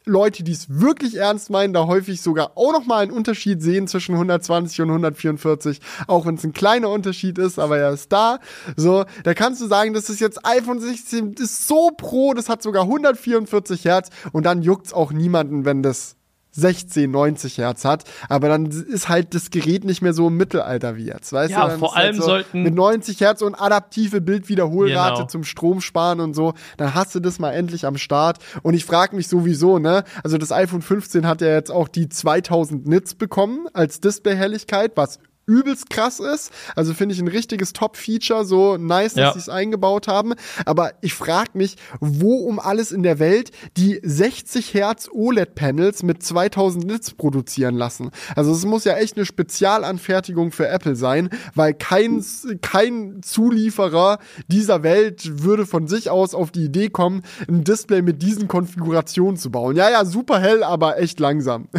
Leute, 0.09 0.45
die 0.45 0.53
es 0.53 0.67
wirklich 0.69 1.17
ernst 1.17 1.51
meinen, 1.51 1.73
da 1.73 1.87
häufig 1.87 2.23
sogar 2.23 2.53
auch 2.57 2.73
noch 2.73 2.87
mal 2.87 3.03
einen 3.03 3.11
Unterschied 3.11 3.61
sehen 3.61 3.89
zwischen 3.89 4.15
120 4.15 4.81
und 4.83 4.91
144, 4.91 5.81
auch 6.07 6.27
wenn 6.27 6.37
es 6.37 6.45
ein 6.45 6.53
kleiner 6.53 6.91
Unterschied 6.91 7.39
ist, 7.39 7.59
aber 7.59 7.79
er 7.79 7.91
ist 7.91 8.13
da. 8.13 8.39
So, 8.77 9.05
da 9.25 9.35
kannst 9.35 9.61
du 9.61 9.67
sagen, 9.67 9.95
das 9.95 10.09
ist 10.09 10.21
jetzt 10.21 10.47
iPhone 10.47 10.79
16 10.79 11.35
ist 11.35 11.67
so 11.67 11.91
pro, 11.97 12.35
das 12.35 12.49
hat 12.49 12.63
sogar 12.63 12.85
144 12.85 13.85
Hertz 13.85 14.11
und 14.31 14.47
dann 14.47 14.63
juckt's 14.63 14.93
auch 14.93 15.11
niemanden, 15.11 15.65
wenn 15.65 15.83
das 15.83 16.15
16, 16.57 17.11
90 17.11 17.59
Hertz 17.59 17.85
hat, 17.85 18.05
aber 18.29 18.49
dann 18.49 18.67
ist 18.67 19.09
halt 19.09 19.35
das 19.35 19.51
Gerät 19.51 19.85
nicht 19.85 20.03
mehr 20.03 20.13
so 20.13 20.29
im 20.29 20.37
Mittelalter 20.37 20.97
wie 20.97 21.07
jetzt, 21.07 21.33
weißt 21.33 21.53
ja, 21.53 21.67
du? 21.67 21.73
Ja, 21.73 21.79
vor 21.79 21.97
allem 21.97 22.07
halt 22.07 22.17
so 22.17 22.23
sollten 22.23 22.63
mit 22.63 22.75
90 22.75 23.21
Hertz 23.21 23.43
und 23.43 23.55
adaptive 23.55 24.21
Bildwiederholrate 24.21 25.17
Genau. 25.17 25.27
zum 25.27 25.45
Stromsparen 25.45 26.21
und 26.21 26.35
so, 26.35 26.55
dann 26.77 26.95
hast 26.95 27.15
du 27.15 27.21
das 27.21 27.39
mal 27.39 27.53
endlich 27.53 27.87
am 27.87 27.97
Start 27.97 28.39
und 28.63 28.75
ich 28.75 28.85
frage 28.85 29.15
mich 29.15 29.29
sowieso, 29.29 29.79
ne? 29.79 30.05
Also 30.25 30.39
das 30.39 30.53
iPhone 30.53 30.83
15 30.83 31.27
hat 31.27 31.41
ja 31.41 31.49
jetzt 31.49 31.71
auch 31.71 31.89
die 31.89 32.09
2000 32.09 32.87
Nits 32.87 33.15
bekommen 33.15 33.67
als 33.73 34.01
Displayhelligkeit, 34.01 34.93
was 34.97 35.19
übelst 35.47 35.91
krass 35.91 36.21
ist. 36.21 36.53
Also 36.75 36.93
finde 36.95 37.15
ich 37.15 37.21
ein 37.21 37.29
richtiges 37.29 37.73
Top-Feature, 37.73 38.45
so 38.45 38.77
nice, 38.77 39.15
dass 39.15 39.21
Ja. 39.21 39.33
sie 39.33 39.39
es 39.39 39.49
eingebaut 39.49 40.09
haben. 40.09 40.35
Aber 40.65 40.93
ich 41.01 41.15
frage 41.15 41.51
mich, 41.55 41.77
wo 42.01 42.37
um 42.37 42.59
alles 42.59 42.93
in 42.93 43.03
der 43.03 43.19
Welt 43.19 43.51
die 43.77 44.01
60 44.03 44.75
Hertz 44.75 45.09
OLED-Panels 45.13 46.03
mit 46.03 46.23
2000 46.23 46.85
Nits 46.87 47.13
produzieren 47.13 47.77
lassen. 47.77 48.11
Also 48.35 48.53
es 48.53 48.65
muss 48.65 48.85
ja 48.85 48.97
echt 48.97 49.17
eine 49.17 49.25
Spezialanfertigung 49.27 50.53
für 50.53 50.69
Apple 50.69 50.97
sein, 50.97 51.31
weil 51.55 51.75
kein, 51.75 52.25
kein 52.63 53.21
Zulieferer 53.23 54.19
dieser 54.49 54.83
Welt 54.83 55.43
würde 55.43 55.67
von 55.67 55.87
sich 55.89 56.11
aus 56.11 56.35
auf 56.35 56.51
die 56.51 56.65
Idee 56.65 56.89
kommen, 56.91 57.23
ein 57.49 57.65
Display 57.65 58.03
mit 58.03 58.23
diesen 58.23 58.49
Konfigurationen 58.49 59.37
zu 59.37 59.51
bauen. 59.51 59.77
Ja, 59.77 59.91
ja, 59.91 60.05
super 60.05 60.41
hell, 60.41 60.63
aber 60.63 60.99
echt 60.99 61.21
langsam. 61.21 61.69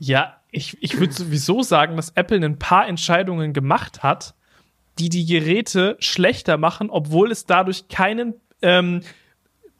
Ja, 0.00 0.34
ich, 0.54 0.76
ich 0.80 0.98
würde 0.98 1.12
sowieso 1.12 1.62
sagen, 1.62 1.96
dass 1.96 2.10
Apple 2.10 2.44
ein 2.44 2.58
paar 2.58 2.86
Entscheidungen 2.88 3.52
gemacht 3.52 4.02
hat, 4.02 4.34
die 4.98 5.08
die 5.08 5.26
Geräte 5.26 5.96
schlechter 5.98 6.56
machen, 6.56 6.88
obwohl 6.90 7.30
es 7.32 7.46
dadurch 7.46 7.88
keinen 7.88 8.34
ähm, 8.62 9.02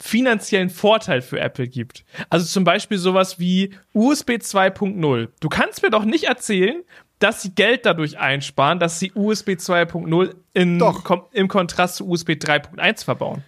finanziellen 0.00 0.70
Vorteil 0.70 1.22
für 1.22 1.40
Apple 1.40 1.68
gibt. 1.68 2.04
Also 2.28 2.46
zum 2.46 2.64
Beispiel 2.64 2.98
sowas 2.98 3.38
wie 3.38 3.70
USB 3.92 4.32
2.0. 4.32 5.28
Du 5.40 5.48
kannst 5.48 5.82
mir 5.82 5.90
doch 5.90 6.04
nicht 6.04 6.24
erzählen, 6.24 6.82
dass 7.20 7.42
sie 7.42 7.54
Geld 7.54 7.86
dadurch 7.86 8.18
einsparen, 8.18 8.80
dass 8.80 8.98
sie 8.98 9.12
USB 9.14 9.50
2.0 9.50 10.34
in, 10.52 10.78
Doch. 10.78 11.04
kom 11.04 11.22
im 11.32 11.48
Kontrast 11.48 11.96
zu 11.96 12.08
USB 12.08 12.30
3.1 12.30 13.04
verbauen. 13.04 13.44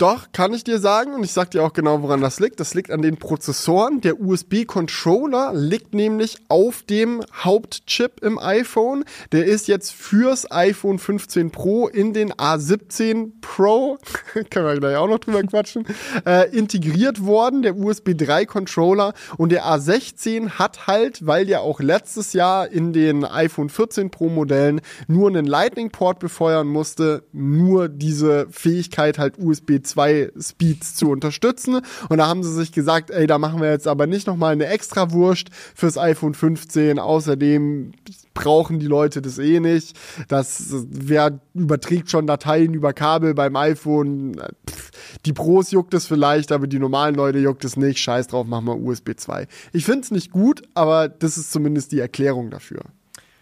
Doch, 0.00 0.32
kann 0.32 0.54
ich 0.54 0.64
dir 0.64 0.78
sagen 0.78 1.12
und 1.12 1.24
ich 1.24 1.32
sag 1.32 1.50
dir 1.50 1.62
auch 1.62 1.74
genau, 1.74 2.00
woran 2.00 2.22
das 2.22 2.40
liegt. 2.40 2.58
Das 2.58 2.72
liegt 2.72 2.90
an 2.90 3.02
den 3.02 3.18
Prozessoren. 3.18 4.00
Der 4.00 4.18
USB-Controller 4.18 5.52
liegt 5.52 5.92
nämlich 5.92 6.38
auf 6.48 6.82
dem 6.84 7.20
Hauptchip 7.34 8.22
im 8.22 8.38
iPhone. 8.38 9.04
Der 9.32 9.44
ist 9.44 9.68
jetzt 9.68 9.92
fürs 9.92 10.50
iPhone 10.50 10.98
15 10.98 11.50
Pro 11.50 11.86
in 11.86 12.14
den 12.14 12.32
A17 12.32 13.32
Pro, 13.42 13.98
können 14.50 14.66
wir 14.66 14.80
gleich 14.80 14.96
auch 14.96 15.06
noch 15.06 15.18
drüber 15.18 15.42
quatschen, 15.42 15.84
äh, 16.24 16.48
integriert 16.56 17.26
worden, 17.26 17.60
der 17.60 17.76
USB 17.76 18.16
3 18.16 18.46
Controller. 18.46 19.12
Und 19.36 19.52
der 19.52 19.66
A16 19.66 20.52
hat 20.52 20.86
halt, 20.86 21.26
weil 21.26 21.44
der 21.44 21.60
auch 21.60 21.78
letztes 21.78 22.32
Jahr 22.32 22.70
in 22.70 22.94
den 22.94 23.26
iPhone 23.26 23.68
14 23.68 24.10
Pro 24.10 24.30
Modellen 24.30 24.80
nur 25.08 25.28
einen 25.28 25.44
Lightning-Port 25.44 26.20
befeuern 26.20 26.68
musste, 26.68 27.24
nur 27.32 27.90
diese 27.90 28.46
Fähigkeit 28.50 29.18
halt 29.18 29.34
USB 29.38 29.82
2 29.90 30.32
Speeds 30.40 30.94
zu 30.94 31.10
unterstützen. 31.10 31.80
Und 32.08 32.18
da 32.18 32.26
haben 32.26 32.42
sie 32.42 32.52
sich 32.52 32.72
gesagt, 32.72 33.10
ey, 33.10 33.26
da 33.26 33.38
machen 33.38 33.60
wir 33.60 33.70
jetzt 33.70 33.88
aber 33.88 34.06
nicht 34.06 34.26
nochmal 34.26 34.52
eine 34.52 34.66
extra 34.66 35.12
Wurst 35.12 35.48
fürs 35.74 35.98
iPhone 35.98 36.34
15. 36.34 36.98
Außerdem 36.98 37.92
brauchen 38.34 38.78
die 38.78 38.86
Leute 38.86 39.22
das 39.22 39.38
eh 39.38 39.60
nicht. 39.60 39.98
Das, 40.28 40.72
wer 40.88 41.40
überträgt 41.54 42.10
schon 42.10 42.26
Dateien 42.26 42.74
über 42.74 42.92
Kabel 42.92 43.34
beim 43.34 43.56
iPhone? 43.56 44.36
Pff, 44.68 44.90
Die 45.26 45.32
Pros 45.32 45.70
juckt 45.70 45.94
es 45.94 46.06
vielleicht, 46.06 46.52
aber 46.52 46.66
die 46.66 46.78
normalen 46.78 47.14
Leute 47.14 47.38
juckt 47.38 47.64
es 47.64 47.76
nicht. 47.76 47.98
Scheiß 47.98 48.28
drauf, 48.28 48.46
machen 48.46 48.66
wir 48.66 48.80
USB 48.80 49.10
2. 49.16 49.46
Ich 49.72 49.84
finde 49.84 50.02
es 50.02 50.10
nicht 50.10 50.30
gut, 50.30 50.62
aber 50.74 51.08
das 51.08 51.36
ist 51.36 51.52
zumindest 51.52 51.92
die 51.92 52.00
Erklärung 52.00 52.50
dafür. 52.50 52.82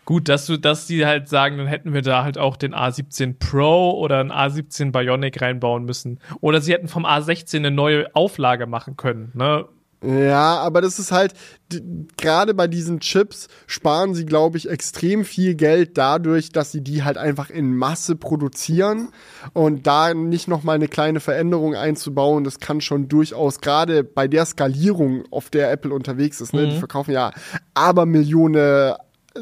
Gut, 0.09 0.31
dass 0.31 0.47
du, 0.47 0.57
dass 0.57 0.87
die 0.87 1.05
halt 1.05 1.29
sagen, 1.29 1.59
dann 1.59 1.67
hätten 1.67 1.93
wir 1.93 2.01
da 2.01 2.25
halt 2.25 2.39
auch 2.39 2.57
den 2.57 2.75
A17 2.75 3.35
Pro 3.39 3.91
oder 3.91 4.21
ein 4.21 4.33
A17 4.33 4.91
Bionic 4.91 5.43
reinbauen 5.43 5.85
müssen. 5.85 6.19
Oder 6.41 6.63
sie 6.63 6.73
hätten 6.73 6.89
vom 6.89 7.05
A16 7.05 7.57
eine 7.57 7.71
neue 7.71 8.07
Auflage 8.17 8.67
machen 8.67 8.97
können, 8.97 9.33
ne? 9.35 9.67
Ja, 10.03 10.61
aber 10.61 10.81
das 10.81 10.99
ist 10.99 11.13
halt, 11.13 11.35
gerade 12.17 12.55
bei 12.55 12.69
diesen 12.69 13.01
Chips 13.01 13.49
sparen 13.67 14.15
sie, 14.15 14.25
glaube 14.25 14.57
ich, 14.57 14.71
extrem 14.71 15.27
viel 15.27 15.57
Geld 15.57 15.99
dadurch, 15.99 16.53
dass 16.53 16.73
sie 16.73 16.81
die 16.81 17.03
halt 17.03 17.19
einfach 17.19 17.51
in 17.51 17.77
Masse 17.77 18.17
produzieren 18.17 19.09
und 19.53 19.87
da 19.87 20.15
nicht 20.15 20.49
nochmal 20.49 20.77
eine 20.77 20.89
kleine 20.89 21.21
Veränderung 21.21 21.75
einzubauen, 21.75 22.45
das 22.45 22.61
kann 22.61 22.81
schon 22.81 23.09
durchaus, 23.09 23.61
gerade 23.61 24.05
bei 24.05 24.27
der 24.27 24.47
Skalierung, 24.47 25.25
auf 25.33 25.51
der 25.51 25.71
Apple 25.71 25.93
unterwegs 25.93 26.41
ist, 26.41 26.55
ne, 26.55 26.69
die 26.69 26.79
verkaufen 26.79 27.11
ja 27.11 27.33
aber 27.75 28.07
Millionen 28.07 28.95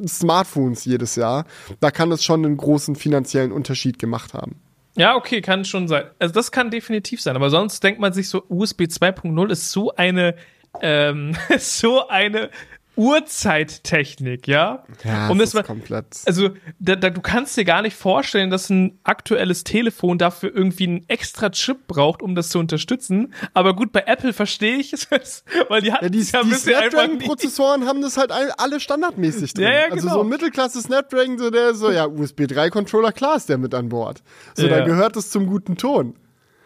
Smartphones 0.06 0.84
jedes 0.84 1.16
Jahr, 1.16 1.44
da 1.80 1.90
kann 1.90 2.12
es 2.12 2.24
schon 2.24 2.44
einen 2.44 2.56
großen 2.56 2.96
finanziellen 2.96 3.52
Unterschied 3.52 3.98
gemacht 3.98 4.34
haben. 4.34 4.60
Ja, 4.96 5.14
okay, 5.14 5.42
kann 5.42 5.64
schon 5.64 5.88
sein. 5.88 6.04
Also 6.18 6.32
das 6.32 6.50
kann 6.50 6.70
definitiv 6.70 7.20
sein, 7.20 7.36
aber 7.36 7.50
sonst 7.50 7.84
denkt 7.84 8.00
man 8.00 8.12
sich 8.12 8.28
so, 8.28 8.44
USB 8.48 8.82
2.0 8.82 9.50
ist 9.50 9.70
so 9.70 9.94
eine, 9.94 10.36
ähm, 10.80 11.36
so 11.58 12.08
eine 12.08 12.50
Urzeittechnik, 12.96 14.48
ja? 14.48 14.84
um 15.30 15.38
das 15.38 15.54
mal, 15.54 15.62
komplett. 15.62 16.06
also 16.26 16.50
da, 16.78 16.96
da, 16.96 17.10
du 17.10 17.20
kannst 17.20 17.56
dir 17.56 17.64
gar 17.64 17.82
nicht 17.82 17.96
vorstellen, 17.96 18.50
dass 18.50 18.70
ein 18.70 18.98
aktuelles 19.04 19.64
Telefon 19.64 20.18
dafür 20.18 20.54
irgendwie 20.54 20.86
einen 20.88 21.08
extra 21.08 21.50
Chip 21.50 21.86
braucht, 21.86 22.22
um 22.22 22.34
das 22.34 22.48
zu 22.48 22.58
unterstützen. 22.58 23.34
Aber 23.54 23.74
gut, 23.76 23.92
bei 23.92 24.04
Apple 24.06 24.32
verstehe 24.32 24.76
ich 24.76 24.92
es, 25.10 25.44
weil 25.68 25.82
die 25.82 25.92
hatten 25.92 26.04
Ja, 26.06 26.10
die, 26.10 26.20
ja 26.20 26.42
die. 26.42 26.52
Snapdragon-Prozessoren 26.54 27.86
haben 27.86 28.02
das 28.02 28.16
halt 28.16 28.32
all- 28.32 28.52
alle 28.58 28.80
standardmäßig 28.80 29.54
drin. 29.54 29.64
Ja, 29.64 29.72
ja, 29.72 29.84
Also 29.90 29.96
genau. 30.02 30.14
so 30.14 30.20
ein 30.22 30.28
Mittelklasse 30.28 30.80
Snapdragon, 30.80 31.38
so 31.38 31.50
der 31.50 31.74
so, 31.74 31.90
ja, 31.90 32.06
USB 32.06 32.42
3-Controller, 32.42 33.12
klar 33.12 33.36
ist 33.36 33.48
der 33.48 33.58
mit 33.58 33.74
an 33.74 33.88
Bord. 33.88 34.22
So, 34.54 34.66
Ja. 34.66 34.78
da 34.78 34.84
gehört 34.84 35.16
es 35.16 35.30
zum 35.30 35.46
guten 35.46 35.76
Ton. 35.76 36.14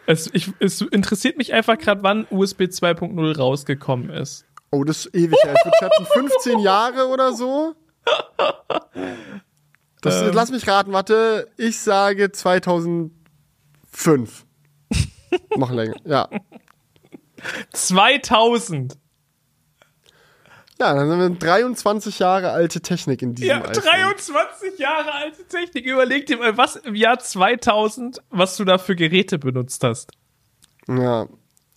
Es, 0.07 0.29
ich, 0.33 0.51
es 0.59 0.81
interessiert 0.81 1.37
mich 1.37 1.53
einfach 1.53 1.77
gerade, 1.77 2.01
wann 2.03 2.25
USB 2.31 2.61
2.0 2.63 3.37
rausgekommen 3.37 4.09
ist. 4.09 4.45
Oh, 4.71 4.83
das 4.83 5.05
ist 5.05 5.15
ewig. 5.15 5.37
Ich 5.37 5.49
würde 5.65 5.77
schätzen 5.77 6.05
15 6.05 6.59
Jahre 6.59 7.07
oder 7.07 7.33
so. 7.33 7.75
Das, 10.01 10.21
ähm. 10.21 10.31
Lass 10.33 10.49
mich 10.49 10.67
raten, 10.67 10.93
warte. 10.93 11.49
Ich 11.57 11.79
sage 11.79 12.31
2005. 12.31 13.11
Noch 15.57 15.71
länger, 15.71 15.95
ja. 16.05 16.29
2000. 17.73 18.97
Ja, 20.79 20.95
dann 20.95 21.11
haben 21.11 21.19
wir 21.19 21.29
23 21.29 22.17
Jahre 22.17 22.51
alte 22.51 22.81
Technik 22.81 23.21
in 23.21 23.35
diesem 23.35 23.49
Ja, 23.49 23.57
iPhone. 23.61 23.83
23 23.83 24.79
Jahre 24.79 25.13
alte 25.13 25.45
Technik. 25.45 25.85
Überleg 25.85 26.25
dir 26.25 26.37
mal, 26.37 26.57
was 26.57 26.75
im 26.77 26.95
Jahr 26.95 27.19
2000, 27.19 28.19
was 28.31 28.57
du 28.57 28.65
da 28.65 28.79
für 28.79 28.95
Geräte 28.95 29.37
benutzt 29.37 29.83
hast. 29.83 30.11
Ja, 30.87 31.27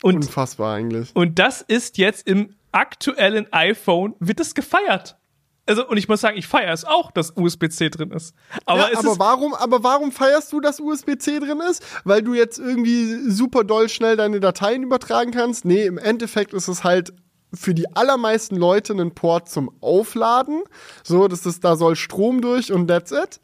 und, 0.02 0.16
unfassbar 0.16 0.76
eigentlich. 0.76 1.14
Und 1.14 1.38
das 1.38 1.60
ist 1.60 1.98
jetzt 1.98 2.26
im 2.26 2.54
aktuellen 2.74 3.52
iPhone, 3.52 4.14
wird 4.20 4.40
es 4.40 4.54
gefeiert. 4.54 5.16
Also, 5.66 5.88
und 5.88 5.96
ich 5.96 6.08
muss 6.08 6.20
sagen, 6.20 6.36
ich 6.36 6.46
feiere 6.46 6.74
es 6.74 6.84
auch, 6.84 7.10
dass 7.10 7.32
USB-C 7.36 7.88
drin 7.88 8.10
ist. 8.10 8.34
Aber, 8.66 8.92
ja, 8.92 8.98
aber 8.98 9.18
warum, 9.18 9.54
aber 9.54 9.82
warum 9.82 10.12
feierst 10.12 10.52
du, 10.52 10.60
dass 10.60 10.78
USB-C 10.78 11.38
drin 11.38 11.60
ist? 11.70 11.82
Weil 12.04 12.22
du 12.22 12.34
jetzt 12.34 12.58
irgendwie 12.58 13.30
super 13.30 13.64
doll 13.64 13.88
schnell 13.88 14.16
deine 14.16 14.40
Dateien 14.40 14.82
übertragen 14.82 15.30
kannst? 15.30 15.64
Nee, 15.64 15.86
im 15.86 15.96
Endeffekt 15.96 16.52
ist 16.52 16.68
es 16.68 16.84
halt 16.84 17.14
für 17.54 17.72
die 17.72 17.94
allermeisten 17.96 18.56
Leute 18.56 18.92
einen 18.92 19.14
Port 19.14 19.48
zum 19.48 19.70
Aufladen. 19.80 20.64
So, 21.02 21.28
das 21.28 21.46
ist, 21.46 21.64
da 21.64 21.76
soll 21.76 21.96
Strom 21.96 22.42
durch 22.42 22.72
und 22.72 22.88
that's 22.88 23.12
it. 23.12 23.40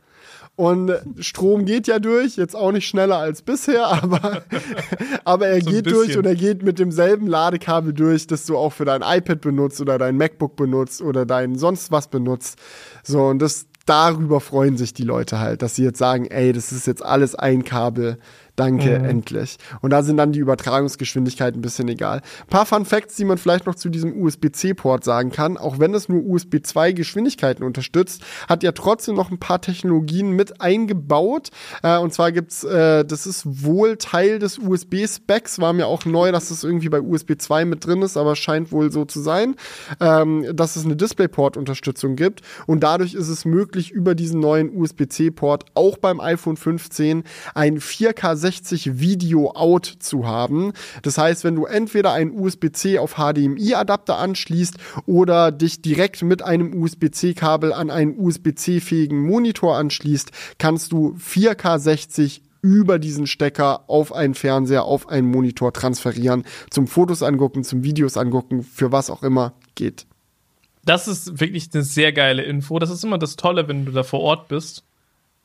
Und 0.61 0.93
Strom 1.21 1.65
geht 1.65 1.87
ja 1.87 1.99
durch, 1.99 2.37
jetzt 2.37 2.55
auch 2.55 2.71
nicht 2.71 2.87
schneller 2.87 3.17
als 3.17 3.41
bisher, 3.41 3.87
aber, 3.87 4.43
aber 5.25 5.47
er 5.47 5.63
so 5.63 5.71
geht 5.71 5.87
durch 5.87 6.19
und 6.19 6.27
er 6.27 6.35
geht 6.35 6.63
mit 6.63 6.79
demselben 6.79 7.27
Ladekabel 7.27 7.95
durch, 7.95 8.27
das 8.27 8.45
du 8.45 8.59
auch 8.59 8.75
für 8.75 8.85
dein 8.85 9.01
iPad 9.01 9.41
benutzt 9.41 9.81
oder 9.81 9.97
dein 9.97 10.19
MacBook 10.19 10.57
benutzt 10.57 11.01
oder 11.01 11.25
dein 11.25 11.57
sonst 11.57 11.93
was 11.93 12.09
benutzt. 12.09 12.59
So, 13.03 13.23
und 13.23 13.39
das, 13.39 13.69
darüber 13.87 14.39
freuen 14.39 14.77
sich 14.77 14.93
die 14.93 15.05
Leute 15.05 15.39
halt, 15.39 15.63
dass 15.63 15.77
sie 15.77 15.85
jetzt 15.85 15.99
sagen, 15.99 16.27
ey, 16.27 16.53
das 16.53 16.73
ist 16.73 16.87
jetzt 16.87 17.03
alles 17.03 17.35
ein 17.35 17.65
Kabel 17.65 18.19
Danke, 18.57 18.99
mhm. 18.99 19.05
endlich. 19.05 19.57
Und 19.81 19.91
da 19.91 20.03
sind 20.03 20.17
dann 20.17 20.33
die 20.33 20.39
Übertragungsgeschwindigkeiten 20.39 21.59
ein 21.59 21.63
bisschen 21.63 21.89
egal. 21.89 22.19
Ein 22.43 22.49
paar 22.49 22.67
Fun 22.67 22.85
Facts, 22.85 23.17
die 23.17 23.25
man 23.25 23.39
vielleicht 23.39 23.67
noch 23.67 23.75
zu 23.75 23.89
diesem 23.89 24.21
USB-C-Port 24.21 25.05
sagen 25.05 25.31
kann. 25.31 25.57
Auch 25.57 25.79
wenn 25.79 25.95
es 25.95 26.09
nur 26.09 26.25
USB 26.25 26.57
2 26.63 26.93
Geschwindigkeiten 26.93 27.65
unterstützt, 27.65 28.23
hat 28.49 28.63
ja 28.63 28.73
trotzdem 28.73 29.15
noch 29.15 29.31
ein 29.31 29.39
paar 29.39 29.61
Technologien 29.61 30.31
mit 30.31 30.61
eingebaut. 30.61 31.51
Äh, 31.83 31.99
und 31.99 32.13
zwar 32.13 32.33
gibt's, 32.33 32.65
äh, 32.65 33.05
das 33.05 33.27
ist 33.27 33.65
wohl 33.65 33.97
Teil 33.97 34.39
des 34.39 34.59
USB-Specs, 34.59 35.59
war 35.61 35.73
mir 35.73 35.87
auch 35.87 36.05
neu, 36.05 36.33
dass 36.33 36.51
es 36.51 36.65
irgendwie 36.65 36.89
bei 36.89 37.01
USB 37.01 37.35
2 37.39 37.65
mit 37.65 37.87
drin 37.87 38.03
ist, 38.03 38.17
aber 38.17 38.37
scheint 38.37 38.73
wohl 38.73 38.91
so 38.91 39.05
zu 39.05 39.21
sein, 39.21 39.57
ähm, 40.01 40.47
dass 40.55 40.77
es 40.77 40.85
eine 40.85 40.97
DisplayPort-Unterstützung 40.97 42.17
gibt. 42.17 42.41
Und 42.67 42.81
dadurch 42.81 43.15
ist 43.15 43.29
es 43.29 43.45
möglich, 43.45 43.91
über 43.91 44.15
diesen 44.15 44.41
neuen 44.41 44.75
USB-C-Port 44.75 45.67
auch 45.75 45.99
beim 45.99 46.21
iPhone 46.21 46.57
15 46.57 47.25
ein 47.55 47.79
4K 47.79 48.37
360 48.41 48.99
Video 48.99 49.51
Out 49.53 49.87
zu 50.01 50.27
haben. 50.27 50.73
Das 51.03 51.19
heißt, 51.19 51.45
wenn 51.45 51.55
du 51.55 51.67
entweder 51.67 52.13
einen 52.13 52.33
USB-C 52.33 52.99
auf 52.99 53.15
HDMI-Adapter 53.15 54.19
anschließt 54.19 54.77
oder 55.07 55.53
dich 55.53 55.83
direkt 55.83 56.23
mit 56.23 56.43
einem 56.43 56.75
USB-C-Kabel 56.81 57.73
an 57.73 57.91
einen 57.91 58.19
USB-C-fähigen 58.19 59.21
Monitor 59.21 59.77
anschließt, 59.77 60.31
kannst 60.59 60.93
du 60.93 61.17
4K 61.19 61.79
60 61.79 62.43
über 62.63 62.99
diesen 62.99 63.27
Stecker 63.27 63.85
auf 63.89 64.13
einen 64.13 64.35
Fernseher, 64.35 64.85
auf 64.85 65.09
einen 65.09 65.31
Monitor 65.31 65.73
transferieren, 65.73 66.45
zum 66.71 66.87
Fotos 66.87 67.23
angucken, 67.23 67.65
zum 67.65 67.85
Videos 67.85 68.17
angucken, 68.17 68.63
für 68.63 68.93
was 68.93 69.09
auch 69.09 69.23
immer 69.23 69.55
geht. 69.75 70.07
Das 70.85 71.09
ist 71.09 71.41
wirklich 71.41 71.71
eine 71.73 71.83
sehr 71.83 72.13
geile 72.13 72.43
Info. 72.43 72.79
Das 72.79 72.91
ist 72.91 73.05
immer 73.05 73.19
das 73.19 73.37
Tolle, 73.37 73.69
wenn 73.69 73.85
du 73.85 73.93
da 73.93 74.03
vor 74.03 74.21
Ort 74.21 74.49
bist. 74.49 74.85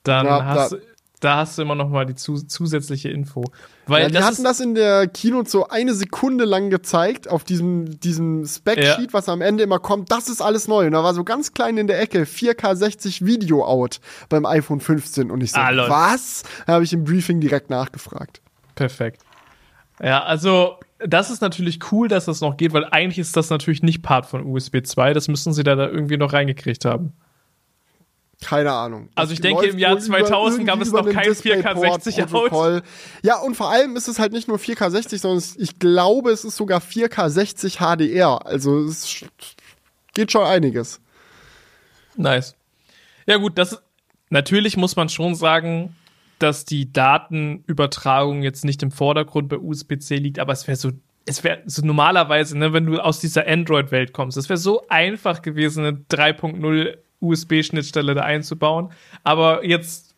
Dann 0.04 0.26
ja, 0.26 0.46
hast 0.46 0.74
du 0.74 0.78
da 1.26 1.38
hast 1.38 1.58
du 1.58 1.64
immer 1.64 1.76
noch 1.76 1.90
mal 1.90 2.06
die 2.06 2.16
zu, 2.16 2.36
zusätzliche 2.36 3.10
Info. 3.10 3.44
Weil 3.88 4.04
ja, 4.04 4.10
die 4.10 4.24
hatten 4.24 4.44
das 4.44 4.60
in 4.60 4.76
der 4.76 5.08
Kino 5.08 5.44
so 5.46 5.68
eine 5.68 5.94
Sekunde 5.94 6.46
lang 6.46 6.70
gezeigt 6.70 7.30
auf 7.30 7.44
diesem, 7.44 8.00
diesem 8.00 8.46
Spec-Sheet, 8.46 9.08
ja. 9.08 9.14
was 9.14 9.28
am 9.28 9.42
Ende 9.42 9.64
immer 9.64 9.80
kommt. 9.80 10.12
Das 10.12 10.30
ist 10.30 10.42
alles 10.42 10.68
neu. 10.68 10.86
Und 10.86 10.94
da 10.94 11.04
war 11.04 11.14
so 11.14 11.24
ganz 11.24 11.54
klein 11.54 11.78
in 11.78 11.88
der 11.88 12.00
Ecke 12.00 12.24
4K 12.24 12.76
60 12.76 13.26
Video 13.26 13.66
out 13.66 14.00
beim 14.30 14.46
iPhone 14.46 14.80
15. 14.80 15.32
Und 15.32 15.42
ich 15.42 15.52
so, 15.52 15.60
ah, 15.60 15.90
was? 15.90 16.44
Da 16.68 16.74
habe 16.74 16.84
ich 16.84 16.94
im 16.94 17.04
Briefing 17.04 17.40
direkt 17.40 17.70
nachgefragt. 17.70 18.42
Perfekt. 18.76 19.22
Ja, 20.02 20.24
also 20.24 20.78
das 21.00 21.30
ist 21.30 21.42
natürlich 21.42 21.80
cool, 21.92 22.08
dass 22.08 22.26
das 22.26 22.42
noch 22.42 22.58
geht, 22.58 22.74
weil 22.74 22.86
eigentlich 22.86 23.20
ist 23.20 23.36
das 23.36 23.50
natürlich 23.50 23.84
nicht 23.84 24.02
Part 24.02 24.26
von 24.26 24.46
USB 24.46 24.84
2. 24.84 25.14
Das 25.14 25.28
müssen 25.28 25.54
sie 25.54 25.64
da, 25.64 25.76
da 25.76 25.88
irgendwie 25.88 26.18
noch 26.18 26.34
reingekriegt 26.34 26.86
haben. 26.86 27.14
Keine 28.44 28.72
Ahnung. 28.72 29.10
Also 29.16 29.34
ich 29.34 29.42
denke, 29.42 29.66
im 29.66 29.80
Jahr 29.80 29.98
2000 29.98 30.68
gab 30.68 30.82
es 30.82 30.92
noch 30.92 31.10
kein 31.10 31.32
4K60 31.32 32.34
Out. 32.34 32.84
Ja, 33.24 33.40
und 33.40 33.56
vor 33.56 33.70
allem 33.70 33.96
ist 33.96 34.08
es 34.08 34.20
halt 34.20 34.34
nicht 34.34 34.48
nur 34.48 34.58
4K60, 34.58 35.20
sondern 35.20 35.44
ich 35.58 35.80
glaube, 35.80 36.32
es 36.32 36.44
ist 36.44 36.58
sogar 36.58 36.82
4K60 36.82 37.78
HDR. 37.78 38.46
Also 38.46 38.84
es 38.84 39.26
geht 40.14 40.32
schon 40.32 40.44
einiges. 40.44 41.00
Nice. 42.16 42.56
Ja 43.26 43.38
gut, 43.38 43.58
das 43.58 43.82
natürlich 44.30 44.78
muss 44.78 44.96
man 44.96 45.10
schon 45.10 45.36
sagen, 45.36 45.96
dass 46.40 46.66
die 46.66 46.92
Datenübertragung 46.92 48.44
jetzt 48.44 48.66
nicht 48.66 48.84
im 48.84 48.92
Vordergrund 48.92 49.50
bei 49.50 49.58
USB-C 49.58 50.18
liegt, 50.18 50.40
aber 50.40 50.54
es 50.54 50.68
wäre 50.68 50.78
so 50.78 50.92
es 51.28 51.44
wäre 51.44 51.64
so 51.66 51.84
normalerweise, 51.84 52.58
ne, 52.58 52.72
wenn 52.72 52.86
du 52.86 53.00
aus 53.00 53.20
dieser 53.20 53.48
Android-Welt 53.48 54.14
kommst, 54.14 54.38
es 54.38 54.48
wäre 54.48 54.58
so 54.58 54.84
einfach 54.90 55.42
gewesen, 55.42 55.84
eine 55.84 55.98
3.0 55.98 56.98
USB-Schnittstelle 57.26 58.16
da 58.16 58.22
einzubauen. 58.22 58.92
Aber 59.24 59.66
jetzt 59.66 60.16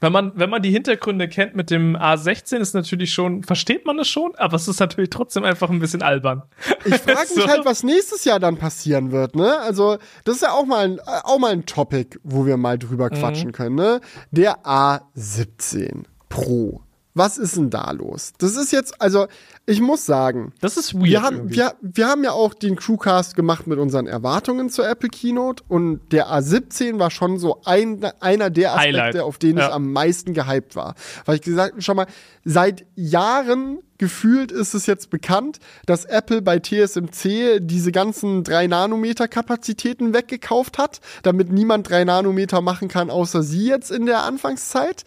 wenn 0.00 0.12
man, 0.12 0.32
wenn 0.34 0.50
man 0.50 0.60
die 0.60 0.70
Hintergründe 0.70 1.26
kennt 1.26 1.56
mit 1.56 1.70
dem 1.70 1.96
A16, 1.96 2.58
ist 2.58 2.74
natürlich 2.74 3.14
schon, 3.14 3.42
versteht 3.42 3.86
man 3.86 3.98
es 3.98 4.08
schon, 4.08 4.34
aber 4.36 4.56
es 4.56 4.68
ist 4.68 4.78
natürlich 4.78 5.08
trotzdem 5.08 5.44
einfach 5.44 5.70
ein 5.70 5.78
bisschen 5.78 6.02
albern. 6.02 6.42
Ich 6.84 6.96
frage 6.96 7.20
mich 7.34 7.44
so. 7.44 7.48
halt, 7.48 7.64
was 7.64 7.82
nächstes 7.82 8.24
Jahr 8.24 8.38
dann 8.38 8.58
passieren 8.58 9.10
wird, 9.10 9.34
ne? 9.34 9.58
Also, 9.60 9.96
das 10.24 10.36
ist 10.36 10.42
ja 10.42 10.52
auch 10.52 10.66
mal 10.66 10.84
ein, 10.84 11.00
auch 11.00 11.38
mal 11.38 11.52
ein 11.52 11.64
Topic, 11.64 12.18
wo 12.22 12.44
wir 12.44 12.58
mal 12.58 12.78
drüber 12.78 13.06
mhm. 13.06 13.18
quatschen 13.18 13.52
können, 13.52 13.76
ne? 13.76 14.00
Der 14.30 14.66
A17 14.66 16.04
Pro. 16.28 16.82
Was 17.16 17.38
ist 17.38 17.56
denn 17.56 17.70
da 17.70 17.92
los? 17.92 18.34
Das 18.36 18.56
ist 18.56 18.72
jetzt, 18.72 19.00
also 19.00 19.26
ich 19.64 19.80
muss 19.80 20.04
sagen, 20.04 20.52
das 20.60 20.76
ist 20.76 20.92
weird. 20.92 21.06
Wir 21.06 21.22
haben, 21.22 21.50
wir, 21.50 21.74
wir 21.80 22.08
haben 22.08 22.22
ja 22.22 22.32
auch 22.32 22.52
den 22.52 22.76
Crewcast 22.76 23.34
gemacht 23.34 23.66
mit 23.66 23.78
unseren 23.78 24.06
Erwartungen 24.06 24.68
zur 24.68 24.86
Apple 24.86 25.08
Keynote 25.08 25.64
und 25.66 26.12
der 26.12 26.28
A17 26.28 26.98
war 26.98 27.10
schon 27.10 27.38
so 27.38 27.62
ein, 27.64 28.04
einer 28.20 28.50
der 28.50 28.74
Aspekte, 28.74 29.02
Highlight. 29.02 29.20
auf 29.20 29.38
den 29.38 29.56
ja. 29.56 29.66
ich 29.66 29.72
am 29.72 29.92
meisten 29.94 30.34
gehypt 30.34 30.76
war. 30.76 30.94
Weil 31.24 31.36
ich 31.36 31.40
gesagt, 31.40 31.82
schon 31.82 31.96
mal, 31.96 32.06
seit 32.44 32.84
Jahren 32.96 33.78
gefühlt 33.98 34.52
ist 34.52 34.74
es 34.74 34.86
jetzt 34.86 35.10
bekannt, 35.10 35.58
dass 35.86 36.04
Apple 36.04 36.42
bei 36.42 36.58
TSMC 36.58 37.60
diese 37.60 37.92
ganzen 37.92 38.44
3 38.44 38.66
Nanometer 38.66 39.28
Kapazitäten 39.28 40.14
weggekauft 40.14 40.78
hat, 40.78 41.00
damit 41.22 41.50
niemand 41.50 41.88
3 41.88 42.04
Nanometer 42.04 42.60
machen 42.60 42.88
kann, 42.88 43.10
außer 43.10 43.42
sie 43.42 43.66
jetzt 43.66 43.90
in 43.90 44.06
der 44.06 44.24
Anfangszeit. 44.24 45.04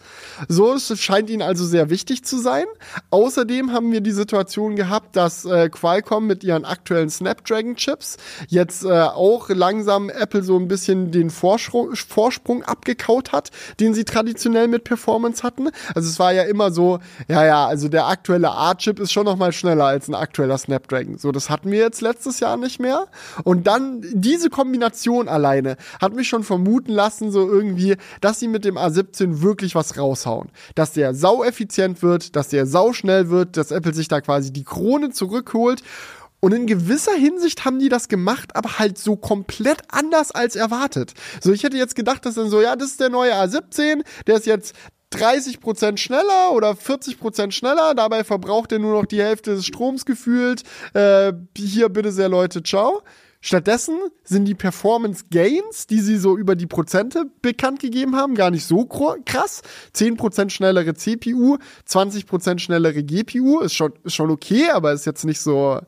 So, 0.48 0.78
scheint 0.78 1.30
ihnen 1.30 1.42
also 1.42 1.64
sehr 1.64 1.90
wichtig 1.90 2.24
zu 2.24 2.38
sein. 2.38 2.64
Außerdem 3.10 3.72
haben 3.72 3.92
wir 3.92 4.00
die 4.00 4.10
Situation 4.10 4.76
gehabt, 4.76 5.16
dass 5.16 5.44
äh, 5.44 5.68
Qualcomm 5.68 6.26
mit 6.26 6.44
ihren 6.44 6.64
aktuellen 6.64 7.10
Snapdragon 7.10 7.76
Chips 7.76 8.16
jetzt 8.48 8.84
äh, 8.84 8.88
auch 8.88 9.48
langsam 9.48 10.10
Apple 10.10 10.42
so 10.42 10.56
ein 10.58 10.68
bisschen 10.68 11.10
den 11.10 11.30
Vorsprung, 11.30 11.94
Vorsprung 11.94 12.62
abgekaut 12.62 13.32
hat, 13.32 13.50
den 13.78 13.94
sie 13.94 14.04
traditionell 14.04 14.68
mit 14.68 14.84
Performance 14.84 15.42
hatten. 15.42 15.68
Also 15.94 16.08
es 16.08 16.18
war 16.18 16.32
ja 16.32 16.44
immer 16.44 16.70
so, 16.70 16.98
ja, 17.28 17.44
ja, 17.44 17.66
also 17.66 17.88
der 17.88 18.06
aktuelle 18.06 18.50
Art 18.50 18.79
Chip 18.80 18.98
ist 18.98 19.12
schon 19.12 19.26
noch 19.26 19.36
mal 19.36 19.52
schneller 19.52 19.84
als 19.84 20.08
ein 20.08 20.14
aktueller 20.14 20.58
Snapdragon. 20.58 21.18
So, 21.18 21.30
das 21.30 21.50
hatten 21.50 21.70
wir 21.70 21.78
jetzt 21.78 22.00
letztes 22.00 22.40
Jahr 22.40 22.56
nicht 22.56 22.80
mehr. 22.80 23.06
Und 23.44 23.66
dann 23.66 24.02
diese 24.12 24.50
Kombination 24.50 25.28
alleine 25.28 25.76
hat 26.00 26.14
mich 26.14 26.28
schon 26.28 26.42
vermuten 26.42 26.92
lassen, 26.92 27.30
so 27.30 27.48
irgendwie, 27.48 27.96
dass 28.20 28.40
sie 28.40 28.48
mit 28.48 28.64
dem 28.64 28.76
A17 28.76 29.42
wirklich 29.42 29.74
was 29.74 29.96
raushauen. 29.96 30.50
Dass 30.74 30.92
der 30.92 31.14
sau 31.14 31.44
effizient 31.44 32.02
wird, 32.02 32.34
dass 32.34 32.48
der 32.48 32.66
sau 32.66 32.92
schnell 32.92 33.30
wird, 33.30 33.56
dass 33.56 33.70
Apple 33.70 33.94
sich 33.94 34.08
da 34.08 34.20
quasi 34.20 34.52
die 34.52 34.64
Krone 34.64 35.10
zurückholt. 35.10 35.82
Und 36.40 36.52
in 36.52 36.66
gewisser 36.66 37.12
Hinsicht 37.12 37.66
haben 37.66 37.78
die 37.78 37.90
das 37.90 38.08
gemacht, 38.08 38.56
aber 38.56 38.78
halt 38.78 38.96
so 38.96 39.16
komplett 39.16 39.82
anders 39.88 40.30
als 40.30 40.56
erwartet. 40.56 41.12
So, 41.42 41.52
ich 41.52 41.62
hätte 41.62 41.76
jetzt 41.76 41.94
gedacht, 41.94 42.24
dass 42.24 42.34
dann 42.34 42.48
so, 42.48 42.62
ja, 42.62 42.76
das 42.76 42.92
ist 42.92 43.00
der 43.00 43.10
neue 43.10 43.34
A17, 43.34 44.02
der 44.26 44.36
ist 44.36 44.46
jetzt 44.46 44.74
30% 45.12 45.96
schneller 45.96 46.52
oder 46.52 46.72
40% 46.72 47.50
schneller. 47.50 47.94
Dabei 47.94 48.24
verbraucht 48.24 48.72
er 48.72 48.78
nur 48.78 49.00
noch 49.00 49.06
die 49.06 49.22
Hälfte 49.22 49.54
des 49.54 49.66
Stroms 49.66 50.04
gefühlt. 50.04 50.62
Äh, 50.94 51.32
hier 51.56 51.88
bitte 51.88 52.12
sehr, 52.12 52.28
Leute, 52.28 52.62
ciao. 52.62 53.02
Stattdessen 53.42 53.98
sind 54.22 54.44
die 54.44 54.54
Performance 54.54 55.24
Gains, 55.30 55.86
die 55.86 56.00
sie 56.00 56.18
so 56.18 56.36
über 56.36 56.56
die 56.56 56.66
Prozente 56.66 57.24
bekannt 57.40 57.80
gegeben 57.80 58.14
haben, 58.14 58.34
gar 58.34 58.50
nicht 58.50 58.66
so 58.66 58.84
krass. 58.84 59.62
10% 59.94 60.50
schnellere 60.50 60.92
CPU, 60.94 61.56
20% 61.88 62.58
schnellere 62.58 63.02
GPU, 63.02 63.60
ist 63.60 63.74
schon, 63.74 63.94
ist 64.04 64.14
schon 64.14 64.30
okay, 64.30 64.68
aber 64.70 64.92
ist 64.92 65.06
jetzt 65.06 65.24
nicht 65.24 65.40
so, 65.40 65.80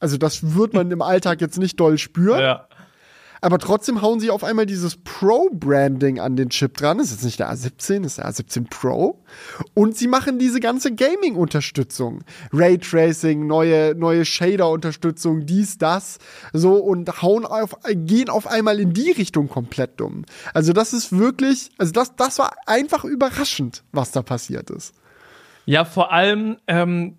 also 0.00 0.16
das 0.16 0.56
wird 0.56 0.74
man 0.74 0.90
im 0.90 1.02
Alltag 1.02 1.40
jetzt 1.40 1.58
nicht 1.58 1.78
doll 1.78 1.98
spüren. 1.98 2.40
Ja. 2.40 2.68
Aber 3.42 3.58
trotzdem 3.58 4.02
hauen 4.02 4.20
sie 4.20 4.30
auf 4.30 4.44
einmal 4.44 4.66
dieses 4.66 4.96
Pro-Branding 4.96 6.20
an 6.20 6.36
den 6.36 6.50
Chip 6.50 6.76
dran. 6.76 6.98
Das 6.98 7.08
ist 7.08 7.14
jetzt 7.14 7.24
nicht 7.24 7.40
der 7.40 7.52
A17, 7.52 8.02
das 8.02 8.12
ist 8.12 8.18
der 8.18 8.30
A17 8.30 8.70
Pro. 8.70 9.24
Und 9.74 9.96
sie 9.96 10.06
machen 10.06 10.38
diese 10.38 10.60
ganze 10.60 10.94
Gaming-Unterstützung. 10.94 12.22
Raytracing, 12.52 13.44
neue, 13.48 13.96
neue 13.96 14.24
Shader-Unterstützung, 14.24 15.44
dies, 15.44 15.76
das. 15.76 16.20
So 16.52 16.76
und 16.76 17.20
hauen 17.20 17.44
auf, 17.44 17.76
gehen 17.90 18.30
auf 18.30 18.46
einmal 18.46 18.78
in 18.78 18.92
die 18.92 19.10
Richtung 19.10 19.48
komplett 19.48 19.98
dumm. 19.98 20.24
Also 20.54 20.72
das 20.72 20.92
ist 20.92 21.10
wirklich, 21.10 21.70
also 21.78 21.90
das, 21.90 22.14
das 22.14 22.38
war 22.38 22.52
einfach 22.66 23.04
überraschend, 23.04 23.82
was 23.90 24.12
da 24.12 24.22
passiert 24.22 24.70
ist. 24.70 24.94
Ja, 25.66 25.84
vor 25.84 26.12
allem, 26.12 26.58
ähm, 26.68 27.18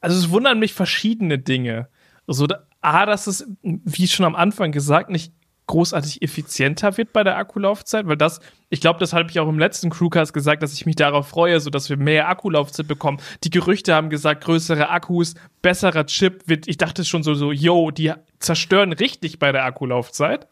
also 0.00 0.18
es 0.18 0.30
wundern 0.30 0.58
mich 0.58 0.72
verschiedene 0.72 1.38
Dinge. 1.38 1.88
So, 2.26 2.46
da, 2.46 2.66
A, 2.82 3.06
dass 3.06 3.26
es, 3.26 3.46
wie 3.62 4.08
schon 4.08 4.26
am 4.26 4.34
Anfang 4.34 4.72
gesagt, 4.72 5.08
nicht 5.08 5.32
großartig 5.66 6.22
effizienter 6.22 6.96
wird 6.96 7.12
bei 7.12 7.22
der 7.24 7.38
Akkulaufzeit, 7.38 8.06
weil 8.06 8.16
das, 8.16 8.40
ich 8.68 8.80
glaube, 8.80 8.98
das 8.98 9.12
habe 9.12 9.30
ich 9.30 9.38
auch 9.40 9.48
im 9.48 9.58
letzten 9.58 9.90
Crewcast 9.90 10.34
gesagt, 10.34 10.62
dass 10.62 10.74
ich 10.74 10.84
mich 10.84 10.96
darauf 10.96 11.28
freue, 11.28 11.60
so 11.60 11.70
dass 11.70 11.88
wir 11.88 11.96
mehr 11.96 12.28
Akkulaufzeit 12.28 12.88
bekommen. 12.88 13.18
Die 13.44 13.50
Gerüchte 13.50 13.94
haben 13.94 14.10
gesagt, 14.10 14.44
größere 14.44 14.90
Akkus, 14.90 15.34
besserer 15.62 16.04
Chip 16.06 16.42
wird, 16.46 16.68
ich 16.68 16.76
dachte 16.76 17.04
schon 17.04 17.22
so, 17.22 17.34
so, 17.34 17.52
yo, 17.52 17.90
die 17.90 18.12
zerstören 18.40 18.92
richtig 18.92 19.38
bei 19.38 19.52
der 19.52 19.64
Akkulaufzeit. 19.64 20.48